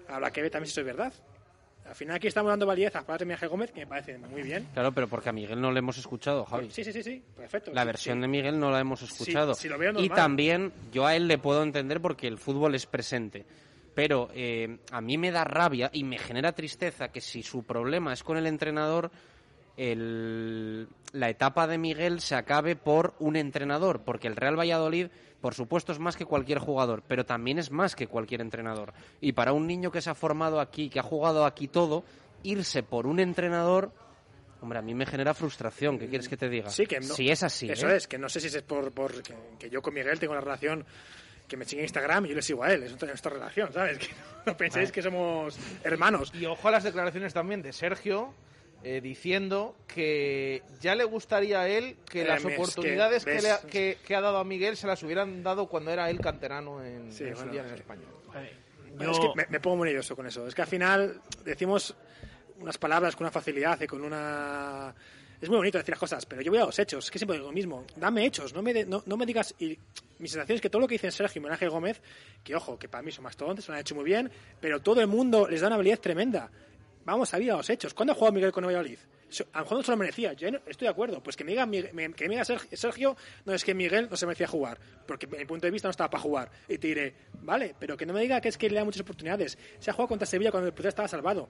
Habrá 0.08 0.32
que 0.32 0.42
ver 0.42 0.52
también 0.52 0.68
si 0.68 0.72
eso 0.72 0.82
es 0.82 0.88
verdad. 0.88 1.14
Al 1.86 1.96
final 1.96 2.16
aquí 2.18 2.28
estamos 2.28 2.50
dando 2.52 2.66
validez 2.68 2.96
a 2.96 3.00
palabras 3.02 3.20
de 3.20 3.26
Miguel 3.26 3.36
Ángel 3.38 3.50
Gómez, 3.50 3.72
que 3.72 3.80
me 3.80 3.88
parece 3.88 4.18
muy 4.18 4.44
bien. 4.44 4.68
Claro, 4.74 4.92
pero 4.92 5.08
porque 5.08 5.30
a 5.30 5.32
Miguel 5.32 5.60
no 5.60 5.72
le 5.72 5.80
hemos 5.80 5.98
escuchado, 5.98 6.46
Javi. 6.46 6.70
Sí, 6.70 6.84
sí, 6.84 6.94
sí, 6.94 7.02
sí, 7.02 7.24
perfecto. 7.36 7.72
La 7.74 7.82
Sí, 7.82 7.88
versión 7.88 8.18
sí. 8.18 8.22
de 8.22 8.28
Miguel 8.28 8.60
no 8.60 8.70
la 8.70 8.80
hemos 8.80 9.02
escuchado. 9.02 9.56
si 9.56 9.68
lo 9.70 9.78
veo 9.78 9.94
y 10.00 10.10
también 10.10 10.72
yo 10.92 11.08
a 11.08 11.16
él 11.16 11.28
le 11.28 11.38
puedo 11.40 11.64
entender 11.64 12.00
porque 12.00 12.28
el 12.28 12.38
fútbol 12.38 12.76
es 12.76 12.86
presente. 12.86 13.46
Pero 13.96 14.30
eh, 14.36 14.78
a 14.92 15.02
mí 15.02 15.18
me 15.18 15.32
da 15.32 15.44
rabia 15.44 15.90
y 15.92 16.04
me 16.04 16.20
genera 16.20 16.52
tristeza 16.54 17.08
que 17.12 17.22
si 17.22 17.42
su 17.44 17.64
problema 17.64 18.14
es 18.14 18.24
con 18.24 18.38
el 18.38 18.46
entrenador, 18.46 19.10
el, 19.80 20.90
la 21.14 21.30
etapa 21.30 21.66
de 21.66 21.78
Miguel 21.78 22.20
se 22.20 22.36
acabe 22.36 22.76
por 22.76 23.16
un 23.20 23.38
entrenador, 23.38 24.02
porque 24.04 24.28
el 24.28 24.36
Real 24.36 24.60
Valladolid, 24.60 25.08
por 25.40 25.54
supuesto, 25.56 25.94
es 25.94 26.00
más 26.00 26.18
que 26.18 26.26
cualquier 26.26 26.60
jugador, 26.60 27.02
pero 27.08 27.26
también 27.26 27.60
es 27.60 27.72
más 27.72 27.96
que 27.96 28.08
cualquier 28.08 28.42
entrenador. 28.42 28.94
Y 29.22 29.32
para 29.32 29.54
un 29.54 29.68
niño 29.68 29.90
que 29.90 30.02
se 30.02 30.10
ha 30.10 30.16
formado 30.16 30.60
aquí, 30.60 30.90
que 30.90 31.00
ha 31.00 31.04
jugado 31.04 31.46
aquí 31.46 31.70
todo, 31.70 32.04
irse 32.44 32.84
por 32.84 33.08
un 33.08 33.22
entrenador, 33.22 33.94
hombre, 34.62 34.80
a 34.80 34.82
mí 34.82 34.94
me 34.94 35.06
genera 35.06 35.34
frustración. 35.34 35.98
¿Qué 35.98 36.10
quieres 36.10 36.28
que 36.28 36.36
te 36.36 36.50
diga? 36.50 36.70
Sí, 36.70 36.86
que 36.86 37.00
no- 37.00 37.16
Si 37.16 37.30
es 37.30 37.42
así. 37.44 37.72
Eso 37.72 37.90
¿eh? 37.90 37.96
es, 37.96 38.08
que 38.08 38.18
no 38.18 38.28
sé 38.28 38.42
si 38.42 38.48
es 38.48 38.62
por, 38.64 38.92
por 38.92 39.24
que, 39.24 39.34
que 39.58 39.70
yo 39.70 39.82
con 39.82 39.94
Miguel 39.94 40.20
tengo 40.20 40.34
una 40.34 40.42
relación 40.42 40.86
que 41.48 41.56
me 41.56 41.64
sigue 41.64 41.84
en 41.84 41.86
Instagram 41.86 42.26
y 42.26 42.30
yo 42.30 42.36
le 42.36 42.42
sigo 42.42 42.64
a 42.66 42.74
él. 42.74 42.84
Es 42.84 43.02
esta 43.02 43.30
relación, 43.30 43.72
¿sabes? 43.72 43.98
Que 44.44 44.52
no 44.52 44.58
penséis 44.58 44.92
que 44.92 45.02
somos 45.02 45.58
hermanos. 45.86 46.34
Y 46.36 46.46
ojo 46.46 46.68
a 46.68 46.72
las 46.72 46.84
declaraciones 46.84 47.34
también 47.34 47.62
de 47.62 47.72
Sergio 47.72 48.34
eh, 48.84 49.02
diciendo 49.02 49.76
que 49.88 50.62
ya 50.80 50.96
le 50.96 51.04
gustaría 51.04 51.62
a 51.62 51.68
él 51.68 51.98
que 52.10 52.22
Eh, 52.22 52.26
las 52.26 52.42
es 52.42 52.48
que, 52.48 52.54
oportunidades 52.56 53.26
que, 53.26 53.32
¿ves? 53.32 53.44
le 53.44 53.52
ha, 53.52 53.60
que- 53.62 53.98
que 54.06 54.16
ha 54.16 54.22
dado 54.22 54.38
a 54.38 54.44
Miguel 54.44 54.78
se 54.78 54.88
las 54.88 55.04
hubieran 55.04 55.44
dado 55.44 55.68
cuando 55.68 55.92
era 55.92 56.10
él 56.10 56.20
canterano 56.22 56.84
en, 56.84 57.12
Sí, 57.12 57.26
en 57.26 57.32
su 57.36 57.38
bueno, 57.38 57.52
día 57.52 57.62
en 57.64 57.70
sí. 57.70 57.76
español. 57.76 58.06
Bueno, 58.96 59.12
es 59.12 59.20
que 59.20 59.28
me, 59.36 59.46
me 59.50 59.60
pongo 59.60 59.78
muy 59.78 59.88
nervioso 59.88 60.16
con 60.16 60.26
eso. 60.28 60.48
Es 60.48 60.56
que 60.56 60.62
al 60.62 60.68
final 60.68 61.22
decimos 61.44 61.96
unas 62.60 62.78
palabras 62.78 63.16
con 63.16 63.26
una 63.26 63.32
facilidad 63.32 63.80
y 63.82 63.88
con 63.88 64.02
una... 64.04 64.94
Es 65.42 65.48
muy 65.48 65.58
bonito 65.58 65.78
decir 65.78 65.92
las 65.94 66.00
cosas, 66.00 66.26
pero 66.26 66.42
yo 66.42 66.52
voy 66.52 66.60
a 66.60 66.66
los 66.66 66.78
hechos. 66.80 67.06
Es 67.06 67.12
que 67.12 67.18
siempre 67.18 67.38
digo 67.38 67.48
lo 67.48 67.54
mismo. 67.54 67.86
Dame 67.96 68.26
hechos, 68.26 68.54
no 68.54 68.62
me, 68.62 68.74
de- 68.74 68.86
no, 68.86 69.02
no 69.06 69.16
me 69.16 69.26
digas... 69.26 69.56
Y 69.60 69.78
mi 70.18 70.28
sensación 70.28 70.56
es 70.58 70.62
que 70.62 70.70
todo 70.70 70.82
lo 70.82 70.88
que 70.88 70.96
dicen 70.96 71.12
Sergio 71.14 71.42
y 71.42 71.46
Ángel 71.48 71.70
Gómez, 71.70 72.02
que 72.44 72.56
ojo, 72.56 72.78
que 72.78 72.90
para 72.90 73.02
mí 73.04 73.12
son 73.14 73.24
mastodontes, 73.24 73.66
lo 73.70 73.74
han 73.74 73.80
hecho 73.80 73.96
muy 73.96 74.04
bien, 74.04 74.30
pero 74.60 74.82
todo 74.82 75.00
el 75.00 75.08
mundo 75.08 75.48
les 75.48 75.62
da 75.62 75.68
una 75.68 75.76
habilidad 75.78 76.00
tremenda. 76.00 76.50
Vamos 77.06 77.34
a 77.34 77.40
ir 77.40 77.52
a 77.52 77.58
los 77.58 77.70
hechos. 77.70 77.94
¿Cuándo 77.94 78.14
ha 78.14 78.16
jugado 78.16 78.34
Miguel 78.34 78.52
con 78.52 78.64
el 78.64 78.68
Valladolid? 78.68 79.00
A 79.54 79.60
lo 79.60 79.64
mejor 79.64 79.78
no 79.78 79.84
se 79.84 79.92
lo 79.92 79.98
merecía. 79.98 80.34
Yo 80.34 80.50
no- 80.52 80.60
estoy 80.66 80.86
de 80.88 80.92
acuerdo. 80.92 81.22
Pues 81.22 81.36
que 81.36 81.44
me 81.44 81.52
diga, 81.52 81.68
que 81.70 82.28
me 82.28 82.36
diga 82.36 82.44
Sergio, 82.46 83.16
no 83.46 83.54
es 83.54 83.64
que 83.64 83.74
Miguel 83.76 84.08
no 84.10 84.18
se 84.18 84.26
merecía 84.26 84.48
jugar. 84.48 84.80
Porque 85.08 85.28
en 85.28 85.38
mi 85.38 85.46
punto 85.46 85.68
de 85.68 85.72
vista 85.72 85.88
no 85.88 85.92
estaba 85.92 86.10
para 86.10 86.22
jugar. 86.24 86.52
Y 86.68 86.78
te 86.78 86.88
diré, 86.88 87.16
vale, 87.42 87.76
pero 87.80 87.96
que 87.96 88.06
no 88.06 88.14
me 88.14 88.22
diga 88.22 88.42
que 88.42 88.50
es 88.50 88.58
que 88.58 88.70
le 88.70 88.76
da 88.78 88.84
muchas 88.86 89.02
oportunidades. 89.02 89.58
Se 89.80 89.92
ha 89.92 89.94
jugado 89.94 90.08
contra 90.10 90.26
Sevilla 90.26 90.50
cuando 90.52 90.68
el 90.68 90.74
portero 90.74 90.90
estaba 90.90 91.08
salvado. 91.08 91.48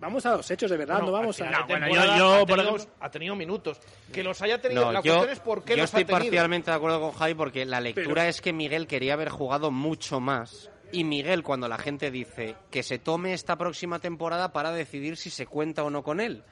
Vamos 0.00 0.24
a 0.26 0.36
los 0.36 0.48
hechos, 0.50 0.70
de 0.70 0.76
verdad. 0.76 0.94
Bueno, 0.96 1.06
no 1.08 1.12
vamos 1.12 1.40
a. 1.40 1.46
final 1.46 1.66
de 1.66 1.74
temporada 1.74 2.14
ha 2.40 2.46
tenido- 2.46 2.86
ha 3.00 3.10
tenido 3.10 3.36
minutos. 3.36 3.80
Que 4.12 4.22
los 4.22 4.40
haya 4.42 4.60
tenido. 4.60 4.84
No, 4.84 4.92
la 4.92 5.00
yo, 5.02 5.14
cuestión 5.16 5.32
es 5.32 5.40
por 5.40 5.64
qué 5.64 5.72
yo 5.76 5.82
los 5.82 5.94
ha 5.94 5.98
estoy 5.98 6.04
tenido. 6.04 6.24
parcialmente 6.24 6.70
de 6.70 6.76
acuerdo 6.76 7.00
con 7.00 7.12
Javi 7.12 7.34
porque 7.34 7.64
la 7.66 7.80
lectura 7.80 8.06
Pero- 8.14 8.22
es 8.22 8.40
que 8.40 8.52
Miguel 8.52 8.86
quería 8.86 9.14
haber 9.14 9.28
jugado 9.28 9.70
mucho 9.72 10.20
más. 10.20 10.70
Y 10.92 11.04
Miguel, 11.04 11.42
cuando 11.42 11.68
la 11.68 11.78
gente 11.78 12.10
dice 12.10 12.56
que 12.70 12.82
se 12.82 12.98
tome 12.98 13.34
esta 13.34 13.56
próxima 13.56 13.98
temporada 13.98 14.52
para 14.52 14.72
decidir 14.72 15.16
si 15.16 15.30
se 15.30 15.46
cuenta 15.46 15.84
o 15.84 15.90
no 15.90 16.02
con 16.02 16.20
él, 16.20 16.42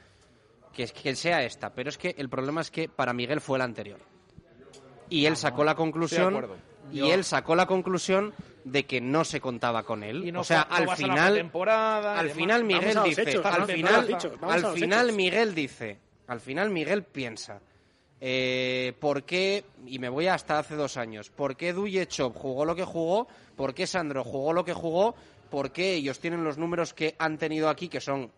que, 0.73 0.83
es, 0.83 0.91
que 0.93 1.15
sea 1.15 1.43
esta. 1.43 1.71
Pero 1.73 1.89
es 1.89 1.97
que 1.97 2.13
el 2.17 2.29
problema 2.29 2.61
es 2.61 2.69
que 2.69 2.87
para 2.87 3.13
Miguel 3.13 3.41
fue 3.41 3.57
la 3.57 3.63
anterior. 3.63 3.99
Y 5.09 5.25
él 5.25 5.35
sacó 5.37 5.63
la 5.63 5.75
conclusión. 5.75 6.47
Y 6.91 6.97
Yo- 6.99 7.13
él 7.13 7.23
sacó 7.23 7.55
la 7.55 7.65
conclusión 7.65 8.33
de 8.63 8.85
que 8.85 9.01
no 9.01 9.25
se 9.25 9.41
contaba 9.41 9.83
con 9.83 10.03
él. 10.03 10.25
Y 10.25 10.31
no 10.31 10.41
o 10.41 10.43
sea, 10.43 10.67
no 10.69 10.75
al 10.75 10.95
final, 10.95 11.51
al 12.05 12.29
final 12.29 12.63
Miguel 12.63 12.97
dice, 13.03 13.23
hechos, 13.23 13.45
al 13.45 13.65
final, 13.65 14.09
hechos, 14.09 14.31
al 14.41 14.59
hechos. 14.59 15.13
Miguel 15.13 15.55
dice, 15.55 15.99
al 16.27 16.39
final 16.39 16.69
Miguel 16.69 17.03
piensa, 17.03 17.59
eh, 18.21 18.93
¿por 18.99 19.23
qué, 19.23 19.63
y 19.85 19.99
me 19.99 20.09
voy 20.09 20.27
hasta 20.27 20.59
hace 20.59 20.75
dos 20.75 20.97
años, 20.97 21.29
por 21.29 21.55
qué 21.55 21.73
Duyechov 21.73 22.33
jugó 22.33 22.65
lo 22.65 22.75
que 22.75 22.83
jugó, 22.83 23.27
por 23.55 23.73
qué 23.73 23.85
Sandro 23.87 24.23
jugó 24.23 24.53
lo 24.53 24.63
que 24.65 24.73
jugó, 24.73 25.15
por 25.49 25.71
qué 25.71 25.93
ellos 25.93 26.19
tienen 26.19 26.43
los 26.43 26.57
números 26.57 26.93
que 26.93 27.15
han 27.19 27.37
tenido 27.37 27.69
aquí, 27.69 27.87
que 27.89 28.01
son 28.01 28.31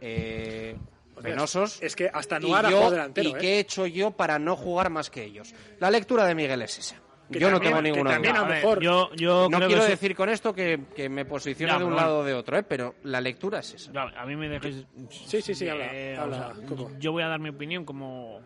eh, 0.00 0.76
penosos, 1.22 1.82
Es 1.82 1.94
que 1.96 2.08
hasta 2.12 2.38
y, 2.40 2.46
Nuar 2.48 2.66
ha 2.66 2.70
yo- 2.70 2.76
jugado 2.76 2.92
delantero. 2.92 3.28
y 3.28 3.32
¿eh? 3.32 3.36
qué 3.38 3.54
he 3.56 3.58
hecho 3.60 3.86
yo 3.86 4.10
para 4.12 4.38
no 4.38 4.56
jugar 4.56 4.90
más 4.90 5.10
que 5.10 5.24
ellos. 5.24 5.54
La 5.80 5.90
lectura 5.90 6.24
de 6.24 6.34
Miguel 6.34 6.62
es 6.62 6.78
esa. 6.78 6.96
Que 7.30 7.38
yo 7.40 7.50
no 7.50 7.60
tengo 7.60 7.82
ninguna 7.82 8.12
también 8.12 8.34
duda. 8.36 8.44
a 8.46 8.48
lo 8.48 8.54
mejor- 8.54 8.80
Yo, 8.82 9.10
yo 9.14 9.48
no 9.50 9.58
creo 9.58 9.68
quiero 9.68 9.84
que 9.84 9.90
decir 9.90 10.16
con 10.16 10.30
esto 10.30 10.54
que, 10.54 10.84
que 10.96 11.10
me 11.10 11.26
posicione 11.26 11.72
Ya, 11.74 11.78
de 11.78 11.84
un 11.84 11.94
lado 11.94 12.20
o 12.20 12.24
de 12.24 12.32
otro, 12.32 12.56
¿eh? 12.56 12.62
pero 12.62 12.94
la 13.02 13.20
lectura 13.20 13.58
es 13.58 13.74
esa. 13.74 13.92
Ya, 13.92 14.04
a 14.18 14.24
mí 14.24 14.34
me 14.34 14.48
dejéis. 14.48 14.86
Sí, 15.10 15.42
sí, 15.42 15.54
sí, 15.54 15.68
habla, 15.68 15.88
Eh, 15.92 16.16
habla, 16.16 16.48
o 16.52 16.54
sea, 16.54 16.66
Coco. 16.66 16.90
yo 16.98 17.12
voy 17.12 17.22
a 17.22 17.28
dar 17.28 17.38
mi 17.38 17.50
opinión 17.50 17.84
como 17.84 18.40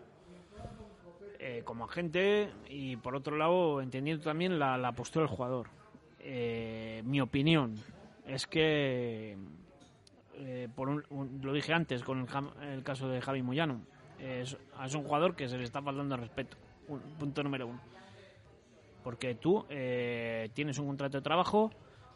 eh, 1.45 1.61
como 1.65 1.83
agente 1.83 2.49
y 2.69 2.95
por 2.95 3.17
otro 3.17 3.35
lado 3.35 3.81
entendiendo 3.81 4.23
también 4.23 4.59
la, 4.59 4.91
postura 4.93 5.25
del 5.25 5.35
jugador. 5.35 5.67
Eh, 6.21 7.01
mi 7.03 7.19
opinión 7.19 7.75
es 8.25 8.47
que 8.47 9.35
eh, 10.35 10.69
por 10.73 10.87
un- 10.87 11.41
lo 11.41 11.51
dije 11.51 11.73
antes 11.73 12.01
con 12.01 12.25
el, 12.61 12.83
caso 12.83 13.09
de 13.09 13.19
Javi 13.19 13.41
Moyano 13.41 13.81
es, 14.19 14.57
un 14.95 15.03
jugador 15.03 15.35
que 15.35 15.49
se 15.49 15.57
le 15.57 15.65
está 15.65 15.81
faltando 15.81 16.15
respeto. 16.15 16.55
Un- 16.87 17.01
punto 17.19 17.43
número 17.43 17.67
uno. 17.67 17.81
Porque 19.03 19.35
tú 19.35 19.65
eh, 19.67 20.49
tienes 20.53 20.79
un 20.79 20.87
contrato 20.87 21.17
de 21.17 21.23
trabajo 21.23 21.71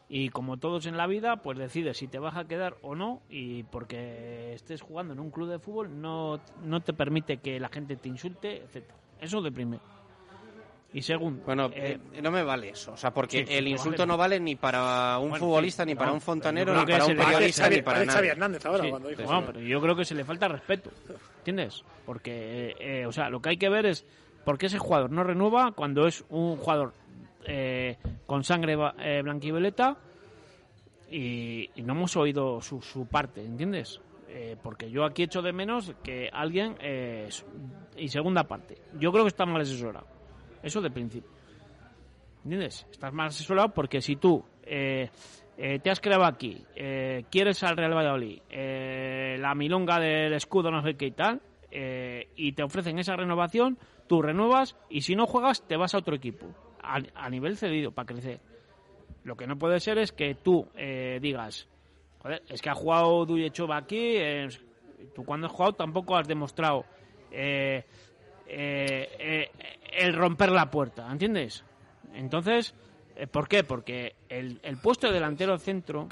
y 0.08 0.30
como 0.30 0.56
todos 0.56 0.86
en 0.86 0.96
la 0.96 1.06
vida, 1.06 1.36
pues 1.44 1.58
decides 1.58 1.98
si 1.98 2.08
te 2.08 2.18
vas 2.18 2.38
a 2.38 2.48
quedar 2.48 2.78
o 2.82 2.96
no 2.96 3.22
y 3.30 3.64
porque 3.64 4.54
estés 4.54 4.82
jugando 4.82 5.12
en 5.12 5.20
un 5.20 5.32
club 5.32 5.50
de 5.50 5.60
fútbol 5.60 6.00
no, 6.00 6.40
no 6.64 6.80
te 6.80 6.94
permite 6.94 7.40
que 7.40 7.60
la 7.60 7.68
gente 7.68 7.98
te 7.98 8.08
insulte, 8.08 8.64
etcétera. 8.64 9.07
Eso 9.22 9.42
de 9.42 9.52
primero. 9.52 9.82
Y 10.94 11.02
segundo, 11.02 11.44
Bueno, 11.46 11.70
eh, 11.74 12.00
eh, 12.14 12.22
no 12.22 12.32
me 12.32 12.44
vale 12.44 12.70
eso. 12.70 12.94
O 12.94 12.98
sea, 12.98 13.14
porque 13.14 13.46
sí, 13.46 13.54
el 13.54 13.68
insulto 13.68 14.06
no 14.06 14.16
vale 14.18 14.40
ni 14.40 14.56
para 14.56 15.20
un 15.20 15.30
Bueno, 15.30 15.46
futbolista, 15.46 15.84
sí, 15.84 15.88
ni 15.90 15.96
para 15.96 16.08
no, 16.08 16.14
un 16.16 16.22
fontanero, 16.22 16.74
ni 16.74 16.86
para 16.92 17.06
un 17.06 17.16
periodista, 17.18 17.70
ni 17.70 17.82
para 17.82 18.06
nadie. 18.06 18.32
Hernández 18.32 18.66
ahora, 18.66 18.84
Sí, 18.84 18.90
cuando 18.90 19.10
dijo 19.10 19.24
bueno, 19.24 19.44
pero 19.48 19.60
yo 19.60 19.82
creo 19.82 19.96
que 19.96 20.06
se 20.06 20.16
le 20.16 20.24
falta 20.24 20.48
respeto, 20.48 20.90
¿entiendes? 21.40 21.84
Porque, 22.06 22.70
eh, 22.70 22.76
eh, 23.02 23.06
o 23.06 23.12
sea, 23.12 23.30
lo 23.30 23.42
que 23.42 23.50
hay 23.50 23.58
que 23.58 23.70
ver 23.70 23.86
es 23.86 24.06
por 24.46 24.58
qué 24.58 24.68
ese 24.68 24.80
jugador 24.80 25.12
no 25.12 25.24
renueva 25.24 25.74
cuando 25.74 26.08
es 26.08 26.24
un 26.30 26.56
jugador 26.56 26.94
eh, 27.46 27.98
con 28.26 28.44
sangre 28.46 28.78
eh, 29.00 29.22
blanquivioleta 29.22 29.98
y, 31.12 31.70
y 31.76 31.82
no 31.84 31.94
hemos 31.94 32.16
oído 32.16 32.62
su, 32.62 32.82
su 32.82 33.06
parte, 33.08 33.44
¿entiendes? 33.44 34.00
Eh, 34.30 34.58
porque 34.62 34.90
yo 34.90 35.06
aquí 35.06 35.24
echo 35.24 35.42
de 35.42 35.54
menos 35.54 35.94
que 36.04 36.30
alguien... 36.32 36.76
eh, 36.82 37.30
y 37.96 38.10
segunda 38.10 38.44
parte, 38.44 38.78
yo 39.00 39.12
creo 39.12 39.24
que 39.24 39.30
está 39.30 39.46
mal 39.46 39.62
asesorado. 39.62 40.06
Eso 40.62 40.82
de 40.82 40.92
principio. 40.92 41.32
¿Entiendes? 42.44 42.86
Estás 42.92 43.14
mal 43.14 43.28
asesorado 43.28 43.74
porque 43.74 44.02
si 44.02 44.16
tú 44.18 44.44
eh, 44.64 45.10
eh, 45.58 45.80
te 45.80 45.90
has 45.90 46.00
creado 46.00 46.26
aquí, 46.26 46.64
quieres 47.32 47.64
al 47.64 47.78
Real 47.78 47.96
Valladolid, 47.96 48.42
la 49.40 49.56
milonga 49.56 50.00
del 50.00 50.34
escudo, 50.34 50.72
no 50.72 50.84
sé 50.84 50.96
qué 50.96 51.08
y 51.08 51.12
tal, 51.12 51.42
y 51.72 52.52
te 52.54 52.64
ofrecen 52.64 53.00
esa 53.00 53.16
renovación, 53.16 53.78
tú 54.08 54.22
renuevas 54.22 54.78
y 54.90 55.02
si 55.02 55.16
no 55.16 55.26
juegas 55.26 55.66
te 55.68 55.78
vas 55.78 55.96
a 55.96 55.98
otro 55.98 56.16
equipo, 56.16 56.48
a, 56.82 57.00
a 57.16 57.30
nivel 57.30 57.58
cedido, 57.58 57.92
para 57.92 58.06
crecer. 58.06 58.40
Lo 59.24 59.36
que 59.36 59.46
no 59.48 59.58
puede 59.58 59.82
ser 59.82 59.98
es 59.98 60.14
que 60.14 60.36
tú 60.36 60.70
eh, 60.76 61.20
digas, 61.22 61.68
joder, 62.28 62.44
es 62.50 62.62
que 62.62 62.70
ha 62.70 62.76
jugado 62.76 63.26
Duyechova 63.26 63.78
aquí, 63.78 64.18
eh, 64.18 64.50
tú 65.16 65.24
cuando 65.24 65.48
has 65.48 65.54
jugado 65.54 65.74
tampoco 65.74 66.18
has 66.18 66.28
demostrado 66.28 66.86
eh, 67.32 67.86
eh, 68.48 69.50
el 69.94 70.14
romper 70.14 70.52
la 70.52 70.70
puerta, 70.70 71.10
¿entiendes? 71.10 71.64
Entonces, 72.14 72.74
¿por 73.32 73.48
qué? 73.48 73.64
Porque 73.64 74.16
el, 74.28 74.60
el 74.62 74.78
puesto 74.78 75.08
de 75.08 75.14
delantero 75.14 75.58
centro 75.58 76.08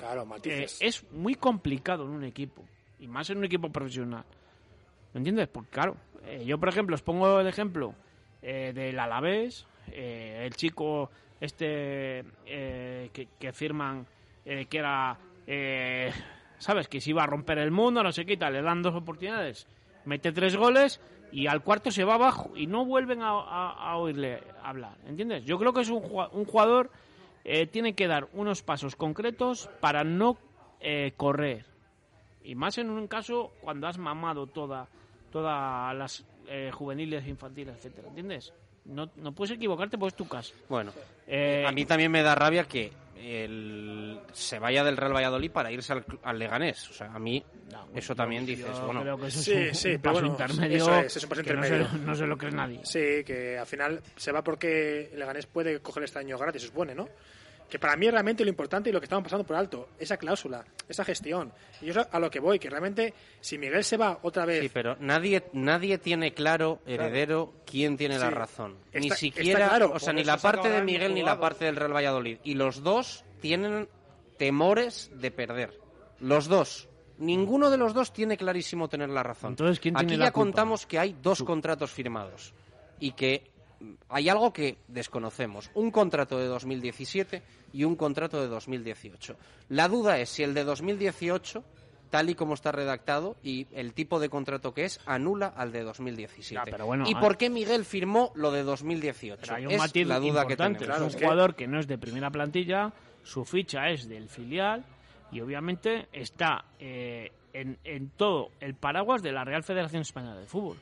es 0.79 1.03
muy 1.11 1.35
complicado 1.35 2.05
en 2.05 2.11
un 2.11 2.23
equipo, 2.23 2.63
y 2.99 3.07
más 3.07 3.29
en 3.29 3.39
un 3.39 3.45
equipo 3.45 3.69
profesional. 3.69 4.23
¿Me 5.13 5.19
entiendes? 5.19 5.47
Porque 5.47 5.69
claro, 5.69 5.97
yo 6.45 6.57
por 6.59 6.69
ejemplo 6.69 6.95
os 6.95 7.01
pongo 7.01 7.39
el 7.39 7.47
ejemplo 7.47 7.93
del 8.41 8.99
Alavés, 8.99 9.65
el 9.91 10.53
chico 10.55 11.09
este 11.39 12.23
que, 12.45 13.27
que 13.39 13.53
firman 13.53 14.05
eh, 14.45 14.67
que 14.67 14.77
era, 14.77 15.17
eh, 15.47 16.11
¿sabes? 16.57 16.87
Que 16.87 17.01
se 17.01 17.11
iba 17.11 17.23
a 17.23 17.27
romper 17.27 17.57
el 17.57 17.71
mundo, 17.71 18.03
no 18.03 18.11
sé 18.11 18.25
qué 18.25 18.37
tal, 18.37 18.53
le 18.53 18.61
dan 18.61 18.81
dos 18.81 18.95
oportunidades, 18.95 19.67
mete 20.05 20.31
tres 20.31 20.55
goles 20.55 21.01
y 21.31 21.47
al 21.47 21.63
cuarto 21.63 21.91
se 21.91 22.03
va 22.03 22.15
abajo 22.15 22.51
y 22.55 22.67
no 22.67 22.85
vuelven 22.85 23.19
a, 23.21 23.95
oírle 23.97 24.41
hablar, 24.63 24.97
¿entiendes? 25.07 25.45
Yo 25.45 25.57
creo 25.57 25.73
que 25.73 25.81
es 25.81 25.89
un, 25.89 26.03
un 26.31 26.45
jugador, 26.45 26.91
eh, 27.43 27.67
tiene 27.67 27.93
que 27.93 28.07
dar 28.07 28.27
unos 28.33 28.63
pasos 28.63 28.95
concretos 28.95 29.69
para 29.79 30.03
no 30.03 30.37
eh, 30.79 31.13
correr. 31.17 31.65
Y 32.43 32.55
más 32.55 32.77
en 32.77 32.89
un 32.89 33.07
caso 33.07 33.53
cuando 33.61 33.87
has 33.87 33.97
mamado 33.97 34.47
toda 34.47 34.87
todas 35.31 35.93
las 35.95 36.25
eh, 36.47 36.71
juveniles, 36.73 37.27
infantiles, 37.27 37.75
etcétera, 37.75 38.07
¿entiendes? 38.07 38.53
No, 38.85 39.09
no 39.15 39.31
puedes 39.33 39.55
equivocarte 39.55 39.97
porque 39.97 40.09
es 40.09 40.15
tu 40.15 40.27
casa. 40.27 40.53
Bueno, 40.69 40.91
Eh, 41.27 41.65
a 41.67 41.71
mí 41.71 41.85
también 41.85 42.11
me 42.11 42.21
da 42.21 42.35
rabia 42.35 42.65
que 42.65 42.91
el- 43.17 44.19
se 44.33 44.59
vaya 44.59 44.83
del 44.83 44.95
Real 44.97 45.13
Valladolid 45.15 45.49
para 45.51 45.71
irse 45.71 45.93
al, 45.93 46.05
al 46.23 46.37
Leganés. 46.37 46.87
O 46.89 46.93
sea, 46.93 47.07
a 47.11 47.17
mí 47.19 47.43
eso 47.95 48.13
también 48.15 48.45
dices, 48.45 48.79
bueno... 48.81 49.01
creo 49.01 49.17
que 49.17 49.27
eso 49.27 49.39
es 49.39 49.45
Sí, 49.45 49.53
un, 49.53 49.73
sí, 49.75 49.87
un 49.95 50.01
pero 50.01 50.13
paso 50.13 50.27
bueno, 50.27 50.27
intermedio 50.43 50.75
eso 50.77 50.95
es, 50.99 51.17
es 51.17 51.23
un 51.23 51.29
paso 51.29 51.41
que 51.43 51.53
no 51.53 51.65
intermedio. 51.65 51.89
se, 51.91 51.97
no 51.99 52.15
se 52.15 52.27
lo 52.27 52.37
cree 52.37 52.51
nadie. 52.51 52.79
Sí, 52.83 53.23
que 53.25 53.57
al 53.57 53.65
final 53.65 54.01
se 54.15 54.31
va 54.31 54.43
porque 54.43 55.09
el 55.11 55.19
Leganés 55.19 55.47
puede 55.47 55.79
coger 55.79 56.03
este 56.03 56.19
año 56.19 56.37
gratis, 56.37 56.61
se 56.61 56.67
supone, 56.67 56.93
¿no? 56.93 57.09
Que 57.69 57.79
para 57.79 57.95
mí 57.95 58.05
es 58.05 58.11
realmente 58.11 58.43
lo 58.43 58.49
importante 58.49 58.89
y 58.89 58.93
lo 58.93 58.99
que 58.99 59.05
estamos 59.05 59.23
pasando 59.23 59.43
por 59.45 59.55
alto, 59.55 59.89
esa 59.99 60.17
cláusula, 60.17 60.63
esa 60.87 61.03
gestión. 61.03 61.51
Y 61.81 61.89
eso 61.89 62.05
a 62.11 62.19
lo 62.19 62.29
que 62.29 62.39
voy, 62.39 62.59
que 62.59 62.69
realmente 62.69 63.13
si 63.41 63.57
Miguel 63.57 63.83
se 63.83 63.97
va 63.97 64.19
otra 64.21 64.45
vez... 64.45 64.61
Sí, 64.61 64.69
pero 64.73 64.95
nadie, 64.99 65.43
nadie 65.53 65.97
tiene 65.97 66.33
claro, 66.33 66.79
heredero, 66.85 67.53
quién 67.65 67.97
tiene 67.97 68.19
la 68.19 68.29
razón. 68.29 68.75
Está- 68.87 68.99
ni 68.99 69.09
siquiera, 69.11 69.67
claro, 69.69 69.91
o 69.93 69.99
sea, 69.99 70.13
ni 70.13 70.23
la 70.23 70.37
parte 70.37 70.69
de 70.69 70.81
Miguel 70.83 71.13
ni 71.13 71.23
la 71.23 71.39
parte 71.39 71.65
del 71.65 71.75
Real 71.75 71.93
Valladolid. 71.95 72.37
Y 72.43 72.53
los 72.53 72.83
dos 72.83 73.25
tienen 73.41 73.87
temores 74.37 75.11
de 75.15 75.31
perder. 75.31 75.79
Los 76.19 76.47
dos. 76.47 76.87
Ninguno 77.17 77.69
de 77.69 77.77
los 77.77 77.93
dos 77.93 78.11
tiene 78.13 78.37
clarísimo 78.37 78.89
tener 78.89 79.09
la 79.09 79.23
razón. 79.23 79.51
Entonces, 79.51 79.79
¿quién 79.79 79.95
Aquí 79.95 80.07
tiene 80.07 80.19
ya 80.19 80.25
la 80.25 80.31
culpa? 80.31 80.45
contamos 80.45 80.85
que 80.85 80.99
hay 80.99 81.15
dos 81.21 81.43
contratos 81.43 81.91
firmados 81.91 82.53
y 82.99 83.11
que 83.13 83.49
hay 84.09 84.29
algo 84.29 84.53
que 84.53 84.77
desconocemos. 84.87 85.69
Un 85.73 85.91
contrato 85.91 86.37
de 86.37 86.45
2017 86.45 87.41
y 87.73 87.83
un 87.83 87.95
contrato 87.95 88.41
de 88.41 88.47
2018. 88.47 89.35
La 89.69 89.87
duda 89.87 90.19
es 90.19 90.29
si 90.29 90.43
el 90.43 90.53
de 90.53 90.63
2018, 90.63 91.63
tal 92.09 92.29
y 92.29 92.35
como 92.35 92.53
está 92.53 92.71
redactado 92.71 93.35
y 93.43 93.67
el 93.73 93.93
tipo 93.93 94.19
de 94.19 94.29
contrato 94.29 94.73
que 94.73 94.85
es, 94.85 94.99
anula 95.05 95.47
al 95.47 95.71
de 95.71 95.83
2017. 95.83 96.53
Ya, 96.55 96.63
pero 96.63 96.85
bueno, 96.85 97.05
¿Y 97.07 97.13
ah. 97.15 97.19
por 97.19 97.37
qué 97.37 97.49
Miguel 97.49 97.85
firmó 97.85 98.31
lo 98.35 98.51
de 98.51 98.63
2018? 98.63 99.41
Pero 99.41 99.55
hay 99.55 99.65
un 99.65 99.73
es 99.73 100.07
la 100.07 100.19
duda 100.19 100.47
que 100.47 100.55
tenemos. 100.55 100.81
es 100.81 101.15
un 101.15 101.19
jugador 101.19 101.55
que 101.55 101.67
no 101.67 101.79
es 101.79 101.87
de 101.87 101.97
primera 101.97 102.29
plantilla, 102.31 102.93
su 103.23 103.43
ficha 103.43 103.89
es 103.89 104.07
del 104.07 104.29
filial 104.29 104.85
y 105.31 105.41
obviamente 105.41 106.07
está 106.13 106.65
eh, 106.79 107.31
en, 107.53 107.77
en 107.83 108.09
todo 108.11 108.51
el 108.59 108.75
paraguas 108.75 109.21
de 109.21 109.31
la 109.31 109.43
Real 109.43 109.63
Federación 109.63 110.03
Española 110.03 110.39
de 110.39 110.45
Fútbol. 110.45 110.77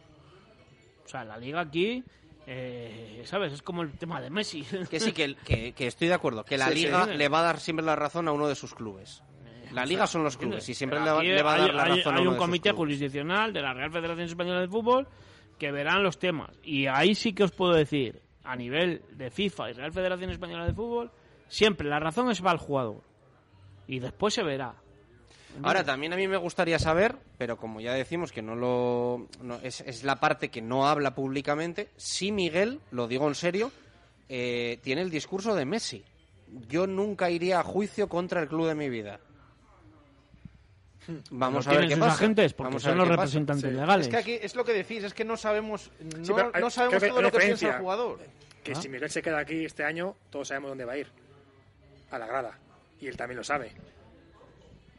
O 1.05 1.09
sea, 1.09 1.23
la 1.23 1.37
liga 1.37 1.61
aquí, 1.61 2.03
eh, 2.47 3.21
¿sabes? 3.25 3.53
Es 3.53 3.61
como 3.61 3.81
el 3.83 3.91
tema 3.93 4.19
de 4.21 4.29
Messi. 4.29 4.63
Que 4.89 4.99
sí, 4.99 5.11
que, 5.13 5.35
que- 5.35 5.73
que 5.73 5.87
estoy 5.87 6.07
de 6.07 6.13
acuerdo, 6.13 6.43
que 6.43 6.57
la 6.57 6.67
Sí, 6.69 6.75
sí. 6.77 6.85
liga 6.85 7.05
le 7.07 7.29
va 7.29 7.39
a 7.39 7.43
dar 7.43 7.59
siempre 7.59 7.85
la 7.85 7.95
razón 7.95 8.27
a 8.27 8.31
uno 8.31 8.47
de 8.47 8.55
sus 8.55 8.73
clubes. 8.73 9.23
La 9.71 9.85
liga 9.87 10.05
son 10.05 10.23
los 10.23 10.37
clubes 10.37 10.67
y 10.69 10.75
siempre 10.75 10.99
le 10.99 11.09
va, 11.09 11.23
le 11.23 11.41
va 11.41 11.55
a 11.55 11.57
dar 11.57 11.69
hay, 11.71 11.75
la 11.75 11.83
hay- 11.83 11.97
razón 11.97 12.13
a 12.13 12.17
hay 12.17 12.21
uno 12.21 12.31
un 12.31 12.35
de 12.37 12.39
comité 12.39 12.71
jurisdiccional 12.73 13.51
de 13.53 13.61
la 13.61 13.73
Real 13.73 13.91
Federación 13.91 14.27
Española 14.27 14.61
de 14.61 14.67
Fútbol 14.67 15.07
que 15.57 15.71
verán 15.71 16.03
los 16.03 16.19
temas. 16.19 16.51
Y 16.63 16.85
ahí 16.85 17.15
sí 17.15 17.33
que 17.33 17.43
os 17.43 17.51
puedo 17.51 17.73
decir, 17.73 18.21
a 18.43 18.55
nivel 18.55 19.01
de 19.13 19.31
FIFA 19.31 19.71
y 19.71 19.73
Real 19.73 19.91
Federación 19.91 20.29
Española 20.29 20.67
de 20.67 20.73
Fútbol, 20.73 21.11
siempre 21.47 21.87
la 21.89 21.99
razón 21.99 22.29
es 22.29 22.39
para 22.41 22.53
el 22.53 22.59
jugador. 22.59 23.01
Y 23.87 23.97
después 23.99 24.33
se 24.35 24.43
verá. 24.43 24.75
Ahora, 25.61 25.83
también 25.83 26.11
a 26.13 26.15
mí 26.15 26.27
me 26.27 26.37
gustaría 26.37 26.79
saber, 26.79 27.15
pero 27.37 27.57
como 27.57 27.79
ya 27.79 27.93
decimos 27.93 28.31
que 28.31 28.41
no 28.41 28.55
lo. 28.55 29.27
no- 29.41 29.59
es, 29.61 29.81
es 29.81 30.03
la 30.03 30.19
parte 30.19 30.49
que 30.49 30.61
no 30.61 30.87
habla 30.87 31.13
públicamente, 31.13 31.89
si 31.95 32.31
Miguel, 32.31 32.79
lo 32.91 33.07
digo 33.07 33.27
en 33.27 33.35
serio, 33.35 33.71
eh, 34.29 34.79
tiene 34.81 35.01
el 35.01 35.09
discurso 35.11 35.53
de 35.53 35.65
Messi. 35.65 36.03
Yo 36.69 36.87
nunca 36.87 37.29
iría 37.29 37.59
a 37.59 37.63
juicio 37.63 38.09
contra 38.09 38.41
el 38.41 38.47
club 38.47 38.67
de 38.67 38.75
mi 38.75 38.89
vida. 38.89 39.19
Vamos 41.31 41.65
Lo 41.65 41.71
a 41.73 41.75
ver 41.75 41.87
qué 41.87 41.95
sus 41.95 41.99
pasa. 41.99 42.13
agentes, 42.15 42.53
porque 42.53 42.67
Vamos 42.69 42.85
a 42.85 42.89
son 42.89 42.97
ver 42.97 43.07
los 43.07 43.15
representantes 43.17 43.73
legales. 43.73 44.07
Es 44.07 44.11
que 44.11 44.17
aquí 44.17 44.39
es 44.41 44.55
lo 44.55 44.63
que 44.63 44.71
decís, 44.73 45.03
es 45.03 45.13
que 45.13 45.25
no 45.25 45.35
sabemos, 45.35 45.91
no, 45.99 46.25
Sí, 46.25 46.31
pero 46.33 46.51
hay- 46.53 46.61
no 46.61 46.69
sabemos 46.69 47.03
todo 47.03 47.21
lo 47.21 47.31
que 47.31 47.39
piensa 47.39 47.67
el 47.75 47.81
jugador. 47.81 48.19
Que 48.63 48.71
Ah. 48.71 48.75
si 48.75 48.87
Miguel 48.87 49.09
se 49.09 49.21
queda 49.21 49.39
aquí 49.39 49.65
este 49.65 49.83
año, 49.83 50.15
todos 50.29 50.47
sabemos 50.47 50.69
dónde 50.71 50.85
va 50.85 50.93
a 50.93 50.97
ir. 50.97 51.07
A 52.11 52.17
la 52.17 52.25
grada. 52.25 52.57
Y 53.01 53.07
él 53.07 53.17
también 53.17 53.37
lo 53.37 53.43
sabe. 53.43 53.71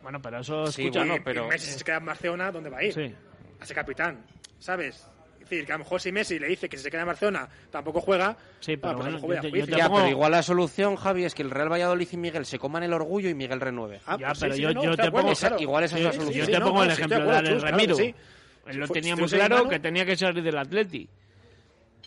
Bueno, 0.05 0.23
pero 0.23 0.39
eso 0.39 0.67
Sí, 0.69 0.83
escucha, 0.83 1.05
y- 1.05 1.09
¿no? 1.09 1.17
y 1.17 1.21
Pero 1.21 1.49
Messi 1.49 1.67
si 1.73 1.79
se 1.79 1.85
queda 1.85 1.97
en 1.97 2.05
Barcelona, 2.07 2.53
¿dónde 2.53 2.71
va 2.71 2.79
a 2.79 2.85
ir? 2.85 2.93
Sí. 2.95 3.13
A 3.59 3.65
ser 3.67 3.75
capitán, 3.75 4.25
¿sabes? 4.61 5.09
Es 5.41 5.51
decir, 5.51 5.67
que 5.67 5.73
a 5.73 5.75
lo 5.77 5.81
mejor 5.85 6.01
si 6.01 6.13
Messi 6.13 6.39
le 6.39 6.47
dice 6.47 6.69
que 6.69 6.77
si 6.77 6.85
se 6.85 6.91
queda 6.91 7.01
en 7.03 7.07
Barcelona 7.09 7.49
tampoco 7.71 8.01
juega, 8.01 8.37
Sí, 8.61 8.75
ah, 8.75 8.79
pues 8.81 8.93
a 8.95 8.97
lo 8.97 9.05
mejor 9.05 9.21
voy 9.29 9.37
a 9.37 9.43
yo 9.43 9.51
juicio. 9.51 9.77
Ya, 9.77 9.91
pero 9.91 10.09
igual 10.09 10.31
la 10.33 10.43
solución, 10.43 10.97
Javi, 10.97 11.25
es 11.25 11.35
que 11.35 11.43
el 11.43 11.51
Real 11.51 11.71
Valladolid 11.73 12.09
y 12.13 12.17
Miguel 12.17 12.47
se 12.47 12.59
coman 12.59 12.83
el 12.83 12.93
orgullo 12.95 13.29
y 13.29 13.35
Miguel 13.35 13.61
renueve. 13.61 14.01
Ah, 14.07 14.17
ya, 14.21 14.29
pues 14.29 14.41
pero 14.41 14.55
sí, 14.55 14.63
yo, 14.63 14.69
sí, 14.71 14.75
no, 14.75 14.85
yo 14.85 14.97
te 14.97 15.11
pongo, 15.11 15.33
claro. 15.35 15.57
igual 15.59 15.85
esa 15.85 15.99
es 15.99 16.05
la 16.05 16.13
Sí, 16.13 16.19
solución. 16.21 16.47
Yo 16.47 16.53
te 16.53 16.59
no, 16.61 16.67
pongo 16.67 16.79
no, 16.79 16.85
el 16.85 16.91
estoy 16.91 17.05
ejemplo 17.07 17.31
de 17.33 17.37
Alex 17.39 17.63
Ramiro. 17.63 17.97
lo 17.97 18.87
Si 18.87 18.93
tenía 18.95 19.15
fu- 19.15 19.21
muy 19.21 19.29
si 19.29 19.37
fuese 19.37 19.47
claro 19.49 19.69
que 19.69 19.79
tenía 19.81 20.05
que 20.07 20.17
salir 20.17 20.43
del 20.43 20.57
Atleti. 20.59 21.09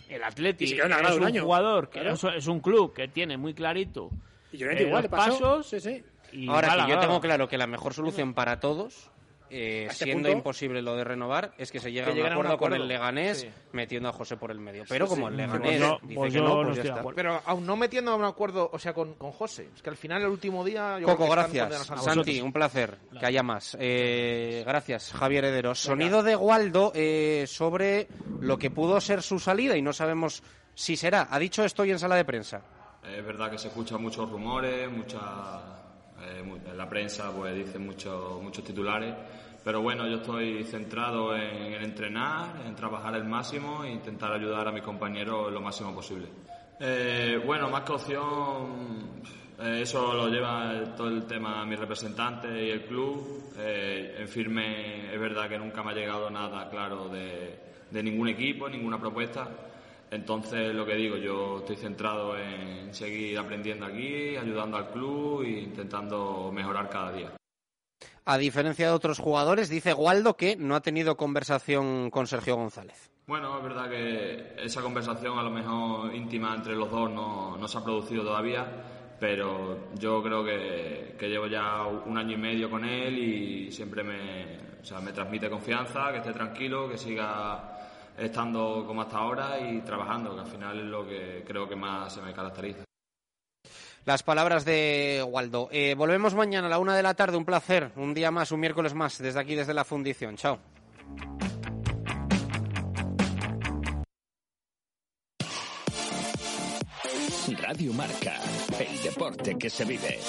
El 0.10 0.24
Atleti 0.24 0.64
es 0.66 0.82
un 0.82 1.40
jugador, 1.42 1.90
que 1.90 2.00
Claro. 2.02 2.30
es, 2.36 2.48
un 2.48 2.60
club 2.60 2.94
que 2.94 3.08
tiene 3.10 3.38
muy 3.38 3.54
clarito 3.54 4.10
Y 4.52 4.58
Llorente 4.58 4.84
eh, 4.84 4.88
igual 4.88 5.04
los 5.04 5.12
pasos. 5.12 5.74
Y 6.32 6.48
Ahora 6.50 6.68
va 6.70 6.74
a 6.74 6.76
que 6.78 6.82
la 6.84 6.90
yo 6.96 7.00
tengo 7.00 7.22
claro 7.22 7.48
que 7.48 7.58
la 7.58 7.68
mejor 7.68 7.94
solución 7.94 8.34
para 8.34 8.60
todos, 8.60 9.10
eh, 9.50 9.88
este 9.90 10.04
siendo 10.06 10.24
punto- 10.28 10.38
imposible 10.40 10.82
lo 10.82 10.98
de 10.98 11.06
renovar, 11.06 11.54
es 11.58 11.72
que 11.72 11.80
se 11.80 11.90
llegue 11.92 12.12
Que 12.14 12.22
a 12.22 12.26
un 12.26 12.32
acuerdo 12.34 12.58
con 12.58 12.74
el 12.74 12.86
Leganés 12.86 13.40
Sí. 13.42 13.50
metiendo 13.72 14.10
a 14.10 14.12
José 14.12 14.36
por 14.36 14.52
el 14.52 14.60
medio. 14.60 14.84
Pero 14.90 15.06
Sí, 15.08 15.10
como 15.16 15.30
sí. 15.30 15.36
el 15.42 15.50
Pues 15.50 15.62
Leganés 15.62 16.02
dice 16.02 16.16
pues 16.16 16.34
que 16.34 16.38
yo 16.40 16.44
no, 16.44 16.50
no 16.64 16.64
pues 16.74 16.84
ya 16.84 16.96
está. 16.96 17.04
Pero 17.16 17.42
aún 17.46 17.66
no 17.66 17.78
metiendo 17.78 18.12
a 18.12 18.16
un 18.16 18.26
acuerdo, 18.26 18.70
o 18.74 18.78
sea, 18.78 18.94
con, 18.94 19.14
con 19.14 19.32
José. 19.32 19.70
Es 19.74 19.82
que 19.82 19.90
al 19.90 19.96
final 19.96 20.22
el 20.24 20.28
último 20.28 20.66
día... 20.66 21.00
yo 21.00 21.06
creo 21.06 21.16
Coco, 21.18 21.30
que 21.30 21.32
gracias. 21.32 21.86
Santi, 22.04 22.42
un 22.42 22.52
placer 22.52 22.98
que 23.18 23.26
haya 23.26 23.42
más. 23.42 23.78
Eh, 23.80 24.64
gracias, 24.68 25.14
Javier 25.14 25.46
Heredero. 25.46 25.76
Sonido 25.76 26.24
de 26.24 26.36
Waldo 26.36 26.92
eh, 26.94 27.46
sobre 27.48 28.10
lo 28.42 28.58
que 28.58 28.70
pudo 28.70 29.00
ser 29.00 29.22
su 29.22 29.40
salida 29.40 29.78
y 29.78 29.82
no 29.82 29.94
sabemos 29.94 30.44
si 30.76 30.98
será. 30.98 31.28
Ha 31.32 31.40
dicho 31.40 31.64
estoy 31.64 31.92
en 31.92 32.00
sala 32.00 32.16
de 32.18 32.26
prensa. 32.26 32.62
Es 33.02 33.26
verdad 33.26 33.50
que 33.50 33.58
se 33.58 33.70
escuchan 33.70 34.02
muchos 34.02 34.30
rumores, 34.30 34.92
mucha, 34.92 35.18
eh, 36.28 36.74
la 36.76 36.88
prensa 36.88 37.32
pues 37.36 37.56
dicen 37.56 37.86
muchos 37.86 38.42
muchos 38.42 38.64
titulares, 38.64 39.16
pero 39.64 39.82
bueno, 39.82 40.08
yo 40.08 40.18
estoy 40.18 40.64
centrado 40.64 41.36
en, 41.36 41.74
en 41.74 41.84
entrenar, 41.84 42.62
en 42.66 42.76
trabajar 42.76 43.16
el 43.16 43.26
máximo 43.26 43.84
e 43.84 43.92
intentar 43.92 44.32
ayudar 44.32 44.68
a 44.68 44.72
mis 44.72 44.84
compañeros 44.84 45.52
lo 45.52 45.62
máximo 45.62 45.94
posible. 45.94 46.28
Eh, 46.80 47.42
bueno, 47.44 47.70
más 47.70 47.82
que 47.82 47.94
opción, 47.94 49.24
eh, 49.60 49.80
eso 49.82 50.14
lo 50.14 50.28
lleva 50.28 50.96
todo 50.96 51.08
el 51.08 51.26
tema 51.26 51.66
mi 51.66 51.76
representante 51.76 52.48
y 52.64 52.70
el 52.70 52.86
club. 52.86 53.52
Eh, 53.58 54.18
en 54.20 54.28
firme 54.28 55.12
es 55.12 55.20
verdad 55.20 55.50
que 55.50 55.58
nunca 55.58 55.82
me 55.82 55.92
ha 55.92 55.96
llegado 55.96 56.30
nada 56.30 56.70
claro 56.70 57.10
de, 57.10 57.60
de 57.90 58.04
ningún 58.04 58.30
equipo, 58.30 58.70
ninguna 58.70 59.00
propuesta. 59.00 59.50
Entonces, 60.10 60.74
lo 60.74 60.86
que 60.86 60.96
digo, 60.96 61.18
yo 61.18 61.60
estoy 61.60 61.76
centrado 61.76 62.38
en 62.38 62.94
seguir 62.94 63.38
aprendiendo 63.38 63.86
aquí, 63.86 64.38
ayudando 64.38 64.78
al 64.78 64.90
club 64.90 65.44
e 65.44 65.62
intentando 65.62 66.50
mejorar 66.54 66.90
cada 66.90 67.12
día. 67.12 67.34
A 68.26 68.38
diferencia 68.38 68.88
de 68.88 68.94
otros 68.94 69.20
jugadores, 69.20 69.70
dice 69.70 69.94
Waldo 69.94 70.36
que 70.36 70.56
no 70.56 70.76
ha 70.76 70.82
tenido 70.82 71.16
conversación 71.16 72.10
con 72.10 72.28
Sergio 72.28 72.56
González. 72.56 73.10
Bueno, 73.26 73.58
es 73.58 73.64
verdad 73.64 73.90
que 73.90 74.56
esa 74.64 74.82
conversación 74.82 75.38
a 75.38 75.44
lo 75.44 75.50
mejor 75.50 76.14
íntima 76.16 76.56
entre 76.56 76.76
los 76.76 76.90
dos 76.90 77.10
no, 77.10 77.58
no 77.58 77.68
se 77.68 77.78
ha 77.78 77.84
producido 77.84 78.24
todavía, 78.24 78.66
pero 79.20 79.94
yo 79.96 80.22
creo 80.24 80.44
que, 80.44 81.16
que 81.20 81.28
llevo 81.28 81.48
ya 81.48 81.86
un 81.86 82.18
año 82.18 82.34
y 82.34 82.40
medio 82.40 82.70
con 82.70 82.86
él 82.86 83.18
y 83.18 83.72
siempre 83.72 84.04
me, 84.04 84.58
o 84.82 84.86
sea, 84.86 85.00
me 85.00 85.12
transmite 85.12 85.50
confianza, 85.50 86.12
que 86.12 86.20
esté 86.20 86.32
tranquilo, 86.32 86.88
que 86.90 86.98
siga 86.98 87.77
estando 88.18 88.84
como 88.86 89.02
hasta 89.02 89.18
ahora 89.18 89.60
y 89.60 89.82
trabajando, 89.82 90.34
que 90.34 90.42
al 90.42 90.48
final 90.48 90.80
es 90.80 90.86
lo 90.86 91.08
que 91.08 91.44
creo 91.46 91.68
que 91.68 91.76
más 91.76 92.14
se 92.14 92.22
me 92.22 92.34
caracteriza. 92.34 92.84
Las 94.06 94.24
palabras 94.24 94.64
de 94.64 95.22
Waldo. 95.28 95.68
Eh, 95.70 95.94
volvemos 95.98 96.34
mañana 96.34 96.68
a 96.68 96.70
la 96.70 96.80
una 96.80 96.96
de 96.96 97.04
la 97.04 97.14
tarde. 97.14 97.36
Un 97.36 97.44
placer. 97.44 97.92
Un 97.98 98.14
día 98.14 98.32
más, 98.32 98.54
un 98.54 98.62
miércoles 98.62 98.94
más. 98.94 99.18
Desde 99.18 99.40
aquí, 99.40 99.54
desde 99.54 99.74
la 99.74 99.84
fundición. 99.84 100.38
Chao. 100.38 100.60
Radio 107.68 107.92
Marca, 107.94 108.40
el 108.80 109.04
deporte 109.04 109.58
que 109.58 109.70
se 109.70 109.84
vive. 109.84 110.20